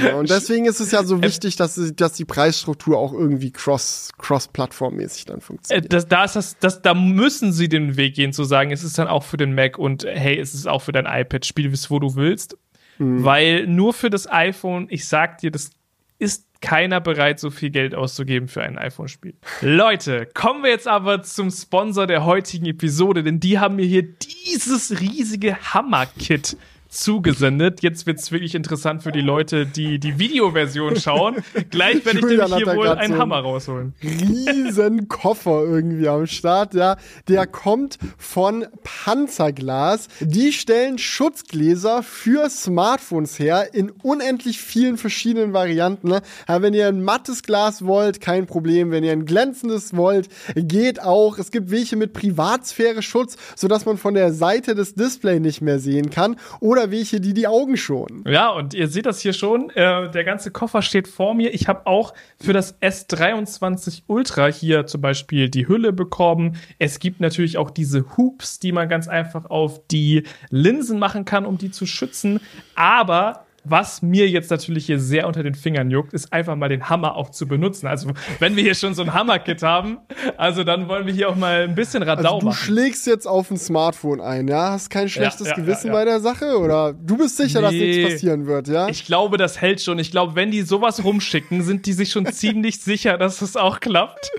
ja, 0.02 0.16
und 0.16 0.30
deswegen 0.30 0.66
ist 0.66 0.80
es 0.80 0.92
ja 0.92 1.04
so 1.04 1.22
wichtig, 1.22 1.56
dass, 1.56 1.80
dass 1.96 2.14
die 2.14 2.26
Preisstruktur 2.26 2.98
auch 2.98 3.14
irgendwie 3.14 3.52
cross, 3.52 4.10
cross-plattformmäßig 4.18 5.26
dann 5.26 5.42
funktioniert. 5.42 5.86
Äh, 5.86 5.90
das, 5.90 6.08
da, 6.08 6.24
ist 6.24 6.36
das, 6.36 6.58
das, 6.58 6.82
da 6.82 6.94
müssen 6.96 7.52
sie 7.52 7.70
den 7.70 7.98
Weg 7.98 8.16
gehen, 8.16 8.34
zu 8.34 8.44
sagen, 8.44 8.72
es 8.72 8.84
ist 8.84 8.98
dann 8.98 9.08
auch 9.08 9.24
für 9.24 9.38
den 9.38 9.54
Mac 9.54 9.78
und 9.78 10.06
hey, 10.06 10.40
es 10.40 10.54
ist 10.54 10.68
auch 10.68 10.82
für 10.82 10.92
dein 10.92 11.06
iPad, 11.06 11.46
spiel 11.46 11.72
es, 11.72 11.92
wo 11.92 12.00
du 12.00 12.16
willst. 12.16 12.58
Mhm. 12.98 13.24
Weil 13.24 13.68
nur 13.68 13.94
für 13.94 14.10
das 14.10 14.30
iPhone, 14.30 14.88
ich 14.90 15.08
sag 15.08 15.38
dir, 15.38 15.52
das 15.52 15.70
ist 16.18 16.49
keiner 16.62 16.99
bereit, 16.99 17.39
so 17.39 17.49
viel 17.49 17.70
Geld 17.70 17.95
auszugeben 17.95 18.47
für 18.47 18.62
ein 18.62 18.78
iPhone-Spiel. 18.78 19.34
Leute, 19.62 20.28
kommen 20.34 20.64
wir 20.64 20.70
jetzt 20.70 20.88
aber 20.88 21.24
zum 21.24 21.51
Sponsor 21.51 22.05
der 22.07 22.26
heutigen 22.26 22.66
Episode, 22.66 23.24
denn 23.24 23.39
die 23.39 23.60
haben 23.60 23.78
mir 23.78 23.86
hier 23.86 24.03
dieses 24.03 24.99
riesige 24.99 25.57
Hammer-Kit 25.74 26.57
zugesendet. 26.90 27.82
Jetzt 27.82 28.08
wird's 28.08 28.32
wirklich 28.32 28.56
interessant 28.56 29.04
für 29.04 29.12
die 29.12 29.22
Leute, 29.22 29.66
die 29.66 30.00
die 30.00 30.20
Videoversion 30.20 30.96
schauen. 30.96 31.38
Gleich 31.70 32.04
werde 32.06 32.20
ich 32.20 32.26
nämlich 32.26 32.56
hier 32.56 32.76
wohl 32.76 32.90
einen 32.90 33.14
so 33.14 33.20
Hammer 33.20 33.40
rausholen. 33.40 33.94
Riesen 34.04 35.08
Koffer 35.08 35.64
irgendwie 35.64 36.08
am 36.08 36.26
Start, 36.26 36.74
ja. 36.74 36.98
Der 37.28 37.46
kommt 37.48 38.00
von 38.18 38.66
Panzerglas. 38.84 40.08
Die 40.20 40.52
stellen 40.52 40.98
Schutzgläser 40.98 42.02
für 42.04 42.50
Smartphones 42.50 43.38
her 43.38 43.74
in 43.74 43.92
unendlich 44.02 44.60
vielen 44.60 44.98
verschiedenen 44.98 45.54
Varianten. 45.54 46.10
Ja, 46.10 46.62
wenn 46.62 46.74
ihr 46.74 46.88
ein 46.88 47.04
mattes 47.04 47.44
Glas 47.44 47.86
wollt, 47.86 48.20
kein 48.20 48.48
Problem. 48.48 48.92
Wenn 48.92 49.04
ihr 49.04 49.12
ein 49.12 49.26
glänzendes 49.26 49.96
wollt, 49.96 50.28
geht 50.56 51.02
auch. 51.02 51.38
Es 51.38 51.52
gibt 51.52 51.70
welche 51.70 51.96
mit 51.96 52.14
Privatsphäre-Schutz, 52.14 53.38
sodass 53.56 53.86
man 53.86 53.98
von 53.98 54.16
der 54.16 54.34
Seite 54.34 54.74
des 54.74 54.96
Displays 54.96 55.40
nicht 55.40 55.62
mehr 55.62 55.80
sehen 55.80 56.10
kann. 56.10 56.36
Oder 56.60 56.79
oder 56.80 56.92
welche, 56.92 57.20
die 57.20 57.34
die 57.34 57.48
Augen 57.48 57.78
schonen. 57.78 58.24
Ja, 58.26 58.50
und 58.50 58.74
ihr 58.74 58.88
seht 58.88 59.06
das 59.06 59.20
hier 59.20 59.34
schon. 59.34 59.70
Äh, 59.72 60.10
der 60.10 60.24
ganze 60.24 60.52
Koffer 60.52 60.82
steht 60.82 61.08
vor 61.08 61.34
mir. 61.34 61.54
Ich 61.54 61.68
habe 61.68 61.86
auch 61.86 62.14
für 62.42 62.54
das 62.54 62.80
S23 62.82 64.04
Ultra 64.08 64.48
hier 64.48 64.86
zum 64.88 65.02
Beispiel 65.02 65.50
die 65.50 65.68
Hülle 65.68 65.94
bekommen. 65.94 66.58
Es 66.80 67.00
gibt 67.00 67.20
natürlich 67.20 67.58
auch 67.58 67.70
diese 67.70 68.18
Hoops, 68.18 68.60
die 68.60 68.72
man 68.72 68.90
ganz 68.90 69.08
einfach 69.08 69.46
auf 69.46 69.82
die 69.88 70.24
Linsen 70.50 71.00
machen 71.00 71.26
kann, 71.26 71.46
um 71.46 71.58
die 71.58 71.72
zu 71.72 71.86
schützen. 71.86 72.40
Aber 72.76 73.46
was 73.64 74.01
mir 74.01 74.28
jetzt 74.28 74.51
natürlich 74.51 74.86
hier 74.86 74.99
sehr 74.99 75.28
unter 75.28 75.43
den 75.43 75.55
Fingern 75.55 75.89
juckt, 75.91 76.14
ist 76.14 76.32
einfach 76.34 76.55
mal 76.55 76.70
den 76.70 76.89
Hammer 76.89 77.16
auch 77.16 77.30
zu 77.30 77.47
benutzen. 77.47 77.88
Also, 77.88 78.12
wenn 78.39 78.55
wir 78.55 78.64
hier 78.64 78.76
schon 78.76 78.93
so 78.93 79.01
ein 79.01 79.14
Hammerkit 79.14 79.64
haben, 79.64 79.97
also 80.38 80.64
dann 80.64 80.88
wollen 80.88 81.05
wir 81.05 81.14
hier 81.14 81.30
auch 81.30 81.36
mal 81.36 81.64
ein 81.64 81.76
bisschen 81.76 82.03
Radau 82.03 82.36
also 82.36 82.39
du 82.39 82.45
machen. 82.47 82.57
Du 82.57 82.64
schlägst 82.64 83.07
jetzt 83.07 83.28
auf 83.28 83.51
ein 83.51 83.57
Smartphone 83.57 84.22
ein, 84.22 84.47
ja? 84.47 84.72
Hast 84.72 84.89
kein 84.89 85.10
schlechtes 85.10 85.47
ja, 85.47 85.53
ja, 85.53 85.62
Gewissen 85.62 85.88
ja, 85.88 85.93
bei 85.93 86.05
der 86.05 86.20
Sache? 86.20 86.57
Oder 86.57 86.93
du 86.93 87.18
bist 87.18 87.38
sicher, 87.38 87.60
nee, 87.60 87.66
dass 87.66 87.74
nichts 87.74 88.14
passieren 88.14 88.45
wird, 88.45 88.68
ja? 88.68 88.88
Ich 88.89 89.05
glaube, 89.05 89.38
das 89.38 89.62
hält 89.62 89.82
schon. 89.82 89.99
Ich 89.99 90.12
glaube, 90.12 90.36
wenn 90.36 90.51
die 90.51 90.62
sowas 90.62 91.03
rumschicken, 91.03 91.62
sind 91.62 91.86
die 91.86 91.93
sich 91.93 92.12
schon 92.12 92.26
ziemlich 92.32 92.80
sicher, 92.80 93.18
dass 93.18 93.41
es 93.41 93.55
auch 93.55 93.80
klappt. 93.80 94.32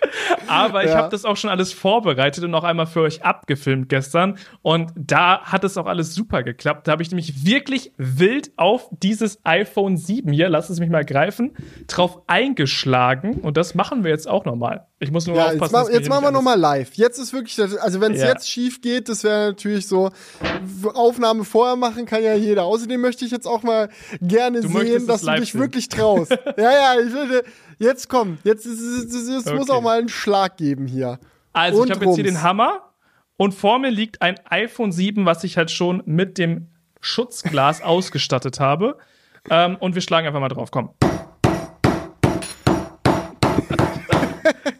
Aber 0.46 0.84
ich 0.84 0.92
habe 0.92 1.08
das 1.10 1.24
auch 1.24 1.36
schon 1.36 1.50
alles 1.50 1.72
vorbereitet 1.72 2.44
und 2.44 2.54
auch 2.54 2.64
einmal 2.64 2.86
für 2.86 3.02
euch 3.02 3.22
abgefilmt 3.24 3.88
gestern. 3.88 4.38
Und 4.62 4.92
da 4.96 5.42
hat 5.42 5.64
es 5.64 5.76
auch 5.76 5.86
alles 5.86 6.14
super 6.14 6.42
geklappt. 6.42 6.86
Da 6.86 6.92
habe 6.92 7.02
ich 7.02 7.10
nämlich 7.10 7.44
wirklich 7.44 7.92
wild 7.96 8.52
auf 8.56 8.88
die 9.02 9.09
dieses 9.10 9.40
iPhone 9.44 9.96
7 9.96 10.32
hier, 10.32 10.48
lass 10.48 10.70
es 10.70 10.78
mich 10.78 10.88
mal 10.88 11.04
greifen, 11.04 11.56
drauf 11.88 12.22
eingeschlagen. 12.28 13.40
Und 13.40 13.56
das 13.56 13.74
machen 13.74 14.04
wir 14.04 14.10
jetzt 14.10 14.28
auch 14.28 14.44
nochmal. 14.44 14.86
Ich 15.00 15.10
muss 15.10 15.26
nur 15.26 15.36
ja, 15.36 15.46
aufpassen. 15.46 15.74
Jetzt, 15.74 15.88
ma 15.88 15.90
jetzt 15.90 16.08
machen 16.08 16.24
wir 16.24 16.30
nochmal 16.30 16.58
live. 16.58 16.94
Jetzt 16.94 17.18
ist 17.18 17.32
wirklich, 17.32 17.60
also 17.60 18.00
wenn 18.00 18.12
es 18.12 18.20
ja. 18.20 18.28
jetzt 18.28 18.48
schief 18.48 18.80
geht, 18.80 19.08
das 19.08 19.24
wäre 19.24 19.48
natürlich 19.48 19.88
so, 19.88 20.10
Aufnahme 20.94 21.44
vorher 21.44 21.74
machen 21.74 22.06
kann 22.06 22.22
ja 22.22 22.34
jeder. 22.34 22.64
Außerdem 22.64 23.00
möchte 23.00 23.24
ich 23.24 23.32
jetzt 23.32 23.46
auch 23.46 23.64
mal 23.64 23.88
gerne 24.20 24.60
du 24.60 24.68
sehen, 24.68 25.06
dass 25.08 25.22
du 25.22 25.34
dich 25.34 25.54
wirklich 25.56 25.88
traust. 25.88 26.30
ja, 26.56 26.72
ja, 26.72 27.00
ich 27.04 27.12
würde, 27.12 27.42
jetzt 27.78 28.08
komm, 28.08 28.38
jetzt, 28.44 28.64
jetzt, 28.64 28.80
jetzt, 28.80 29.28
jetzt 29.28 29.46
okay. 29.48 29.56
muss 29.56 29.70
auch 29.70 29.82
mal 29.82 29.98
einen 29.98 30.08
Schlag 30.08 30.56
geben 30.56 30.86
hier. 30.86 31.18
Also, 31.52 31.82
Und 31.82 31.88
ich 31.88 31.94
habe 31.96 32.04
jetzt 32.04 32.14
hier 32.14 32.24
den 32.24 32.42
Hammer. 32.42 32.86
Und 33.36 33.54
vor 33.54 33.78
mir 33.78 33.90
liegt 33.90 34.20
ein 34.20 34.38
iPhone 34.50 34.92
7, 34.92 35.24
was 35.24 35.44
ich 35.44 35.56
halt 35.56 35.70
schon 35.70 36.02
mit 36.04 36.36
dem 36.36 36.68
Schutzglas 37.00 37.82
ausgestattet 37.82 38.60
habe. 38.60 38.98
Ähm, 39.48 39.76
und 39.76 39.94
wir 39.94 40.02
schlagen 40.02 40.26
einfach 40.26 40.40
mal 40.40 40.48
drauf. 40.48 40.70
Komm. 40.70 40.90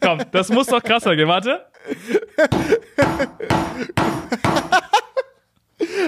Komm, 0.00 0.20
das 0.32 0.48
muss 0.50 0.66
doch 0.66 0.82
krasser 0.82 1.16
gehen. 1.16 1.28
Warte. 1.28 1.66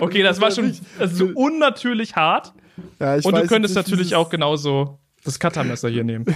Okay, 0.01 0.23
das 0.23 0.41
war 0.41 0.51
schon 0.51 0.77
also 0.99 1.27
so 1.27 1.33
unnatürlich 1.35 2.17
hart. 2.17 2.53
Ja, 2.99 3.15
und 3.15 3.37
du 3.37 3.47
könntest 3.47 3.75
natürlich 3.75 4.15
auch 4.15 4.29
genauso 4.29 4.99
das 5.25 5.39
Cuttermesser 5.39 5.89
hier 5.89 6.05
nehmen. 6.05 6.27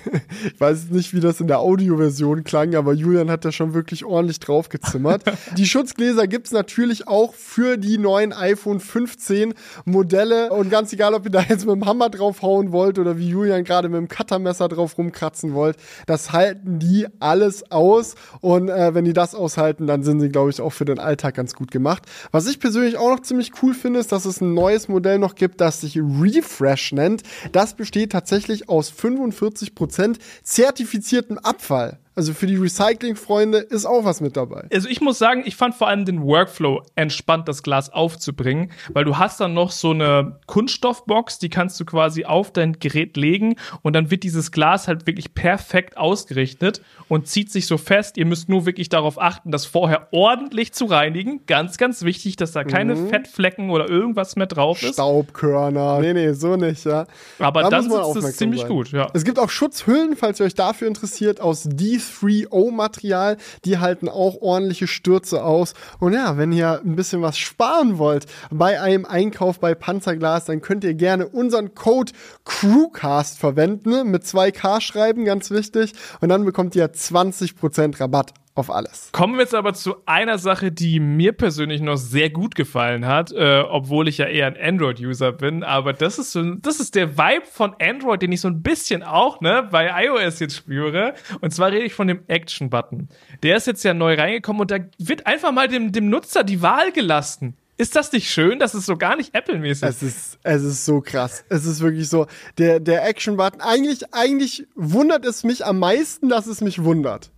ich 0.46 0.60
weiß 0.60 0.90
nicht, 0.90 1.14
wie 1.14 1.20
das 1.20 1.40
in 1.40 1.46
der 1.46 1.60
Audioversion 1.60 2.44
klang, 2.44 2.74
aber 2.74 2.92
Julian 2.92 3.30
hat 3.30 3.44
da 3.44 3.52
schon 3.52 3.74
wirklich 3.74 4.04
ordentlich 4.04 4.40
draufgezimmert. 4.40 5.22
die 5.56 5.66
Schutzgläser 5.66 6.26
gibt 6.26 6.46
es 6.46 6.52
natürlich 6.52 7.08
auch 7.08 7.34
für 7.34 7.76
die 7.76 7.98
neuen 7.98 8.32
iPhone 8.32 8.80
15 8.80 9.54
Modelle. 9.84 10.52
Und 10.52 10.70
ganz 10.70 10.92
egal, 10.92 11.14
ob 11.14 11.24
ihr 11.24 11.30
da 11.30 11.42
jetzt 11.42 11.66
mit 11.66 11.74
dem 11.74 11.86
Hammer 11.86 12.10
draufhauen 12.10 12.72
wollt 12.72 12.98
oder 12.98 13.18
wie 13.18 13.28
Julian 13.28 13.64
gerade 13.64 13.88
mit 13.88 13.98
dem 13.98 14.08
Cuttermesser 14.08 14.68
drauf 14.68 14.96
rumkratzen 14.98 15.54
wollt, 15.54 15.76
das 16.06 16.32
halten 16.32 16.78
die 16.78 17.06
alles 17.20 17.70
aus. 17.70 18.14
Und 18.40 18.68
äh, 18.68 18.94
wenn 18.94 19.04
die 19.04 19.12
das 19.12 19.34
aushalten, 19.34 19.86
dann 19.86 20.02
sind 20.02 20.20
sie, 20.20 20.28
glaube 20.28 20.50
ich, 20.50 20.60
auch 20.60 20.72
für 20.72 20.84
den 20.84 20.98
Alltag 20.98 21.34
ganz 21.34 21.54
gut 21.54 21.70
gemacht. 21.70 22.04
Was 22.30 22.46
ich 22.48 22.60
persönlich 22.60 22.96
auch 22.96 23.10
noch 23.10 23.20
ziemlich 23.20 23.52
cool 23.62 23.74
finde, 23.74 24.00
ist, 24.00 24.12
dass 24.12 24.24
es 24.24 24.40
ein 24.40 24.54
neues 24.54 24.88
Modell 24.88 25.18
noch 25.18 25.34
gibt, 25.34 25.60
das 25.60 25.80
sich 25.80 25.98
Refresh 25.98 26.92
nennt. 26.92 27.22
Das 27.52 27.74
besteht 27.74 28.12
tatsächlich 28.12 28.68
aus 28.68 28.88
45 28.90 29.74
Prozent 29.82 30.20
zertifiziertem 30.44 31.38
Abfall. 31.38 31.98
Also 32.14 32.34
für 32.34 32.46
die 32.46 32.56
Recycling-Freunde 32.56 33.58
ist 33.58 33.86
auch 33.86 34.04
was 34.04 34.20
mit 34.20 34.36
dabei. 34.36 34.66
Also 34.72 34.88
ich 34.88 35.00
muss 35.00 35.18
sagen, 35.18 35.44
ich 35.46 35.56
fand 35.56 35.74
vor 35.74 35.88
allem 35.88 36.04
den 36.04 36.22
Workflow 36.22 36.82
entspannt, 36.94 37.48
das 37.48 37.62
Glas 37.62 37.90
aufzubringen, 37.90 38.70
weil 38.92 39.04
du 39.04 39.16
hast 39.16 39.40
dann 39.40 39.54
noch 39.54 39.70
so 39.70 39.90
eine 39.90 40.38
Kunststoffbox, 40.46 41.38
die 41.38 41.48
kannst 41.48 41.80
du 41.80 41.86
quasi 41.86 42.26
auf 42.26 42.52
dein 42.52 42.78
Gerät 42.78 43.16
legen 43.16 43.56
und 43.80 43.94
dann 43.94 44.10
wird 44.10 44.24
dieses 44.24 44.52
Glas 44.52 44.88
halt 44.88 45.06
wirklich 45.06 45.32
perfekt 45.32 45.96
ausgerichtet 45.96 46.82
und 47.08 47.28
zieht 47.28 47.50
sich 47.50 47.66
so 47.66 47.78
fest. 47.78 48.18
Ihr 48.18 48.26
müsst 48.26 48.50
nur 48.50 48.66
wirklich 48.66 48.90
darauf 48.90 49.20
achten, 49.20 49.50
das 49.50 49.64
vorher 49.64 50.08
ordentlich 50.10 50.72
zu 50.74 50.84
reinigen. 50.84 51.46
Ganz, 51.46 51.78
ganz 51.78 52.02
wichtig, 52.02 52.36
dass 52.36 52.52
da 52.52 52.62
keine 52.62 52.94
mhm. 52.94 53.08
Fettflecken 53.08 53.70
oder 53.70 53.88
irgendwas 53.88 54.36
mehr 54.36 54.46
drauf 54.46 54.82
ist. 54.82 54.94
Staubkörner. 54.94 56.00
Nee, 56.00 56.12
nee, 56.12 56.32
so 56.34 56.56
nicht, 56.56 56.84
ja. 56.84 57.06
Aber 57.38 57.62
da 57.62 57.70
dann 57.70 57.90
sitzt 57.90 58.16
es 58.16 58.36
ziemlich 58.36 58.62
sein. 58.62 58.70
gut, 58.70 58.92
ja. 58.92 59.08
Es 59.14 59.24
gibt 59.24 59.38
auch 59.38 59.48
Schutzhüllen, 59.50 60.14
falls 60.16 60.40
ihr 60.40 60.46
euch 60.46 60.54
dafür 60.54 60.88
interessiert, 60.88 61.40
aus 61.40 61.66
die 61.70 62.01
3O-Material. 62.02 63.36
Die 63.64 63.78
halten 63.78 64.08
auch 64.08 64.40
ordentliche 64.40 64.86
Stürze 64.86 65.44
aus. 65.44 65.74
Und 65.98 66.12
ja, 66.12 66.36
wenn 66.36 66.52
ihr 66.52 66.80
ein 66.84 66.96
bisschen 66.96 67.22
was 67.22 67.38
sparen 67.38 67.98
wollt 67.98 68.26
bei 68.50 68.80
einem 68.80 69.04
Einkauf 69.04 69.60
bei 69.60 69.74
Panzerglas, 69.74 70.46
dann 70.46 70.60
könnt 70.60 70.84
ihr 70.84 70.94
gerne 70.94 71.26
unseren 71.28 71.74
Code 71.74 72.12
Crewcast 72.44 73.38
verwenden. 73.38 74.10
Mit 74.10 74.24
2K 74.24 74.80
schreiben, 74.80 75.24
ganz 75.24 75.50
wichtig. 75.50 75.92
Und 76.20 76.28
dann 76.28 76.44
bekommt 76.44 76.74
ihr 76.76 76.92
20% 76.92 78.00
Rabatt 78.00 78.34
auf 78.54 78.70
alles. 78.70 79.10
Kommen 79.12 79.34
wir 79.34 79.42
jetzt 79.42 79.54
aber 79.54 79.72
zu 79.74 79.96
einer 80.06 80.38
Sache, 80.38 80.72
die 80.72 81.00
mir 81.00 81.32
persönlich 81.32 81.80
noch 81.80 81.96
sehr 81.96 82.30
gut 82.30 82.54
gefallen 82.54 83.06
hat, 83.06 83.32
äh, 83.32 83.62
obwohl 83.66 84.08
ich 84.08 84.18
ja 84.18 84.26
eher 84.26 84.46
ein 84.46 84.56
Android-User 84.56 85.32
bin. 85.32 85.64
Aber 85.64 85.92
das 85.92 86.18
ist 86.18 86.32
so, 86.32 86.42
das 86.56 86.78
ist 86.78 86.94
der 86.94 87.16
Vibe 87.16 87.46
von 87.50 87.74
Android, 87.80 88.20
den 88.20 88.32
ich 88.32 88.40
so 88.40 88.48
ein 88.48 88.62
bisschen 88.62 89.02
auch 89.02 89.40
ne 89.40 89.66
bei 89.70 90.04
iOS 90.04 90.38
jetzt 90.40 90.56
spüre. 90.56 91.14
Und 91.40 91.52
zwar 91.52 91.70
rede 91.70 91.84
ich 91.84 91.94
von 91.94 92.08
dem 92.08 92.20
Action-Button. 92.28 93.08
Der 93.42 93.56
ist 93.56 93.66
jetzt 93.66 93.84
ja 93.84 93.94
neu 93.94 94.14
reingekommen 94.14 94.62
und 94.62 94.70
da 94.70 94.78
wird 94.98 95.26
einfach 95.26 95.52
mal 95.52 95.68
dem, 95.68 95.92
dem 95.92 96.10
Nutzer 96.10 96.44
die 96.44 96.60
Wahl 96.62 96.92
gelassen. 96.92 97.56
Ist 97.78 97.96
das 97.96 98.12
nicht 98.12 98.30
schön? 98.30 98.58
Das 98.58 98.74
ist 98.74 98.86
so 98.86 98.96
gar 98.96 99.16
nicht 99.16 99.34
Apple-mäßig. 99.34 99.88
Es 99.88 100.02
ist, 100.02 100.38
es 100.42 100.62
ist 100.62 100.84
so 100.84 101.00
krass. 101.00 101.44
Es 101.48 101.64
ist 101.64 101.80
wirklich 101.80 102.08
so. 102.08 102.26
Der, 102.58 102.80
der 102.80 103.08
Action-Button, 103.08 103.60
eigentlich, 103.60 104.14
eigentlich 104.14 104.66
wundert 104.74 105.24
es 105.24 105.42
mich 105.42 105.64
am 105.64 105.78
meisten, 105.78 106.28
dass 106.28 106.46
es 106.46 106.60
mich 106.60 106.84
wundert. 106.84 107.30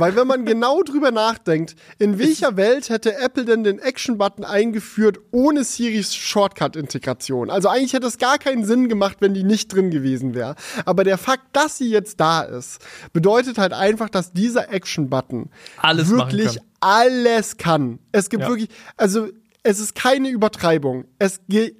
Weil 0.00 0.16
wenn 0.16 0.26
man 0.26 0.46
genau 0.46 0.82
drüber 0.82 1.10
nachdenkt, 1.10 1.76
in 1.98 2.18
welcher 2.18 2.56
Welt 2.56 2.88
hätte 2.88 3.16
Apple 3.18 3.44
denn 3.44 3.64
den 3.64 3.78
Action-Button 3.78 4.44
eingeführt 4.44 5.18
ohne 5.30 5.62
Siris 5.62 6.14
Shortcut-Integration? 6.14 7.50
Also 7.50 7.68
eigentlich 7.68 7.92
hätte 7.92 8.06
es 8.06 8.16
gar 8.16 8.38
keinen 8.38 8.64
Sinn 8.64 8.88
gemacht, 8.88 9.18
wenn 9.20 9.34
die 9.34 9.44
nicht 9.44 9.72
drin 9.72 9.90
gewesen 9.90 10.34
wäre. 10.34 10.56
Aber 10.86 11.04
der 11.04 11.18
Fakt, 11.18 11.54
dass 11.54 11.76
sie 11.76 11.90
jetzt 11.90 12.18
da 12.18 12.40
ist, 12.40 12.80
bedeutet 13.12 13.58
halt 13.58 13.74
einfach, 13.74 14.08
dass 14.08 14.32
dieser 14.32 14.72
Action-Button 14.72 15.50
wirklich 15.82 16.56
kann. 16.56 16.64
alles 16.80 17.58
kann. 17.58 17.98
Es 18.10 18.30
gibt 18.30 18.44
ja. 18.44 18.48
wirklich, 18.48 18.70
also 18.96 19.28
es 19.62 19.80
ist 19.80 19.94
keine 19.94 20.30
Übertreibung. 20.30 21.04
Es 21.18 21.40
geht, 21.48 21.76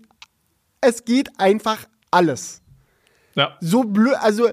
es 0.83 1.07
geht 1.07 1.31
einfach 1.41 1.87
alles. 2.11 2.61
Ja. 3.35 3.57
So 3.61 3.85
blöd, 3.85 4.17
also 4.21 4.51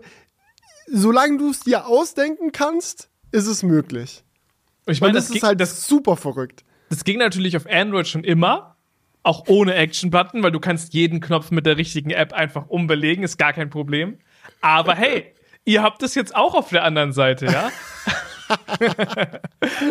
solange 0.90 1.38
du 1.38 1.52
es 1.52 1.60
dir 1.60 1.86
ausdenken 1.86 2.54
kannst, 2.54 3.10
ist 3.32 3.48
es 3.48 3.64
möglich. 3.64 4.24
Ich 4.86 5.02
meine, 5.02 5.14
das, 5.14 5.28
das 5.28 5.36
ist 5.36 5.44
halt 5.44 5.60
das, 5.60 5.88
super 5.88 6.16
verrückt. 6.16 6.64
Das 6.90 7.04
ging 7.04 7.20
natürlich 7.20 7.58
auf 7.58 7.68
Android 7.70 8.08
schon 8.08 8.24
immer, 8.24 8.78
auch 9.24 9.44
ohne 9.48 9.74
Action-Button, 9.76 10.44
weil 10.44 10.52
du 10.52 10.60
kannst 10.60 10.94
jeden 10.94 11.20
Knopf 11.20 11.52
mit 11.52 11.66
der 11.66 11.78
richtigen 11.78 12.12
App 12.12 12.32
einfach 12.32 12.68
umbelegen, 12.68 13.24
ist 13.24 13.38
gar 13.38 13.52
kein 13.52 13.70
Problem. 13.70 14.18
Aber 14.62 14.96
hey, 14.96 15.34
ihr 15.66 15.84
habt 15.84 16.02
es 16.04 16.16
jetzt 16.16 16.36
auch 16.36 16.56
auf 16.56 16.70
der 16.70 16.84
anderen 16.84 17.12
Seite, 17.12 17.48
ja? 17.48 17.70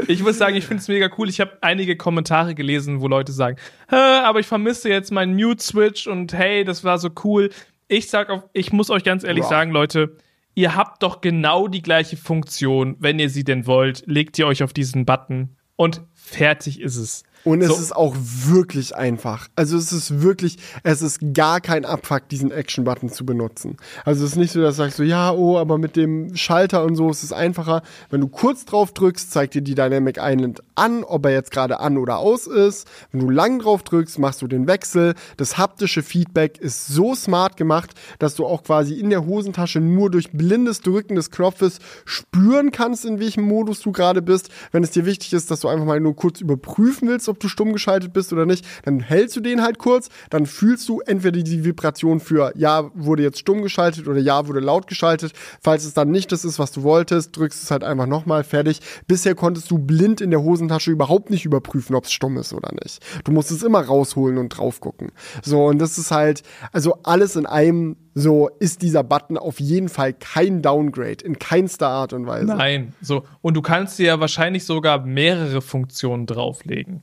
ich 0.08 0.22
muss 0.22 0.38
sagen, 0.38 0.56
ich 0.56 0.64
finde 0.64 0.80
es 0.80 0.88
mega 0.88 1.10
cool. 1.18 1.28
Ich 1.28 1.40
habe 1.40 1.58
einige 1.60 1.96
Kommentare 1.96 2.54
gelesen, 2.54 3.02
wo 3.02 3.08
Leute 3.08 3.32
sagen, 3.32 3.58
aber 3.88 4.40
ich 4.40 4.46
vermisse 4.46 4.88
jetzt 4.88 5.12
meinen 5.12 5.36
Mute-Switch 5.36 6.06
und 6.06 6.32
hey, 6.32 6.64
das 6.64 6.82
war 6.82 6.98
so 6.98 7.10
cool 7.24 7.50
ich 7.88 8.08
sag 8.08 8.30
auf, 8.30 8.42
ich 8.52 8.72
muss 8.72 8.90
euch 8.90 9.04
ganz 9.04 9.24
ehrlich 9.24 9.44
Wow. 9.44 9.50
sagen, 9.50 9.70
Leute, 9.70 10.16
ihr 10.56 10.74
habt 10.74 11.04
doch 11.04 11.20
genau 11.20 11.68
die 11.68 11.82
gleiche 11.82 12.16
Funktion, 12.16 12.96
wenn 12.98 13.20
ihr 13.20 13.30
sie 13.30 13.44
denn 13.44 13.66
wollt, 13.66 14.02
legt 14.06 14.36
ihr 14.38 14.48
euch 14.48 14.64
auf 14.64 14.72
diesen 14.72 15.04
Button 15.04 15.54
und 15.76 16.02
fertig 16.14 16.80
ist 16.80 16.96
es. 16.96 17.22
Und 17.46 17.62
es 17.62 17.68
So. 17.68 17.76
ist 17.76 17.94
auch 17.94 18.16
wirklich 18.18 18.96
einfach. 18.96 19.46
Also 19.54 19.76
es 19.78 19.92
ist 19.92 20.20
wirklich, 20.20 20.58
es 20.82 21.00
ist 21.00 21.20
gar 21.32 21.60
kein 21.60 21.84
Abfuck, 21.84 22.28
diesen 22.28 22.50
Action-Button 22.50 23.08
zu 23.08 23.24
benutzen. 23.24 23.76
Also 24.04 24.24
es 24.24 24.32
ist 24.32 24.36
nicht 24.36 24.50
so, 24.50 24.60
dass 24.60 24.74
du 24.76 24.82
sagst 24.82 24.96
so, 24.96 25.04
ja, 25.04 25.30
oh, 25.30 25.56
aber 25.56 25.78
mit 25.78 25.94
dem 25.94 26.34
Schalter 26.34 26.82
und 26.82 26.96
so 26.96 27.08
ist 27.08 27.22
es 27.22 27.32
einfacher. 27.32 27.82
Wenn 28.10 28.20
du 28.20 28.26
kurz 28.26 28.64
drauf 28.64 28.90
drückst, 28.92 29.30
zeigt 29.30 29.54
dir 29.54 29.62
die 29.62 29.76
Dynamic 29.76 30.18
Island 30.20 30.60
an, 30.74 31.04
ob 31.04 31.24
er 31.24 31.32
jetzt 31.32 31.52
gerade 31.52 31.78
an 31.78 31.98
oder 31.98 32.18
aus 32.18 32.48
ist. 32.48 32.88
Wenn 33.12 33.20
du 33.20 33.30
lang 33.30 33.60
drauf 33.60 33.84
drückst, 33.84 34.18
machst 34.18 34.42
du 34.42 34.48
den 34.48 34.66
Wechsel. 34.66 35.14
Das 35.36 35.56
haptische 35.56 36.02
Feedback 36.02 36.58
ist 36.58 36.88
so 36.88 37.14
smart 37.14 37.56
gemacht, 37.56 37.92
dass 38.18 38.34
du 38.34 38.44
auch 38.44 38.64
quasi 38.64 38.98
in 38.98 39.08
der 39.08 39.24
Hosentasche 39.24 39.78
nur 39.78 40.10
durch 40.10 40.32
blindes 40.32 40.80
Drücken 40.80 41.14
des 41.14 41.30
Knopfes 41.30 41.78
spüren 42.04 42.72
kannst, 42.72 43.04
in 43.04 43.20
welchem 43.20 43.44
Modus 43.44 43.80
du 43.82 43.92
gerade 43.92 44.20
bist. 44.20 44.48
Wenn 44.72 44.82
es 44.82 44.90
dir 44.90 45.06
wichtig 45.06 45.32
ist, 45.32 45.48
dass 45.52 45.60
du 45.60 45.68
einfach 45.68 45.86
mal 45.86 46.00
nur 46.00 46.16
kurz 46.16 46.40
überprüfen 46.40 47.06
willst, 47.06 47.28
ob 47.28 47.35
du 47.40 47.48
stumm 47.48 47.72
geschaltet 47.72 48.12
bist 48.12 48.32
oder 48.32 48.46
nicht, 48.46 48.64
dann 48.84 49.00
hältst 49.00 49.36
du 49.36 49.40
den 49.40 49.62
halt 49.62 49.78
kurz, 49.78 50.08
dann 50.30 50.46
fühlst 50.46 50.88
du 50.88 51.00
entweder 51.00 51.42
die 51.42 51.64
Vibration 51.64 52.20
für 52.20 52.52
ja, 52.56 52.90
wurde 52.94 53.22
jetzt 53.22 53.38
stumm 53.38 53.62
geschaltet 53.62 54.08
oder 54.08 54.20
ja, 54.20 54.46
wurde 54.46 54.60
laut 54.60 54.86
geschaltet. 54.86 55.32
Falls 55.60 55.84
es 55.84 55.94
dann 55.94 56.10
nicht 56.10 56.32
das 56.32 56.44
ist, 56.44 56.58
was 56.58 56.72
du 56.72 56.82
wolltest, 56.82 57.36
drückst 57.36 57.62
es 57.62 57.70
halt 57.70 57.84
einfach 57.84 58.06
nochmal 58.06 58.44
fertig. 58.44 58.80
Bisher 59.06 59.34
konntest 59.34 59.70
du 59.70 59.78
blind 59.78 60.20
in 60.20 60.30
der 60.30 60.42
Hosentasche 60.42 60.90
überhaupt 60.90 61.30
nicht 61.30 61.44
überprüfen, 61.44 61.94
ob 61.94 62.04
es 62.04 62.12
stumm 62.12 62.36
ist 62.36 62.52
oder 62.52 62.70
nicht. 62.82 63.04
Du 63.24 63.32
musst 63.32 63.50
es 63.50 63.62
immer 63.62 63.80
rausholen 63.80 64.38
und 64.38 64.50
drauf 64.50 64.80
gucken. 64.80 65.12
So, 65.42 65.66
und 65.66 65.78
das 65.78 65.98
ist 65.98 66.10
halt, 66.10 66.42
also 66.72 66.98
alles 67.02 67.36
in 67.36 67.46
einem, 67.46 67.96
so 68.14 68.48
ist 68.60 68.82
dieser 68.82 69.04
Button 69.04 69.36
auf 69.36 69.60
jeden 69.60 69.88
Fall 69.88 70.12
kein 70.12 70.62
Downgrade, 70.62 71.24
in 71.24 71.38
keinster 71.38 71.88
Art 71.88 72.12
und 72.12 72.26
Weise. 72.26 72.46
Nein, 72.46 72.94
so. 73.00 73.24
Und 73.42 73.54
du 73.54 73.62
kannst 73.62 73.98
dir 73.98 74.06
ja 74.06 74.20
wahrscheinlich 74.20 74.64
sogar 74.64 75.04
mehrere 75.04 75.60
Funktionen 75.60 76.26
drauflegen. 76.26 77.02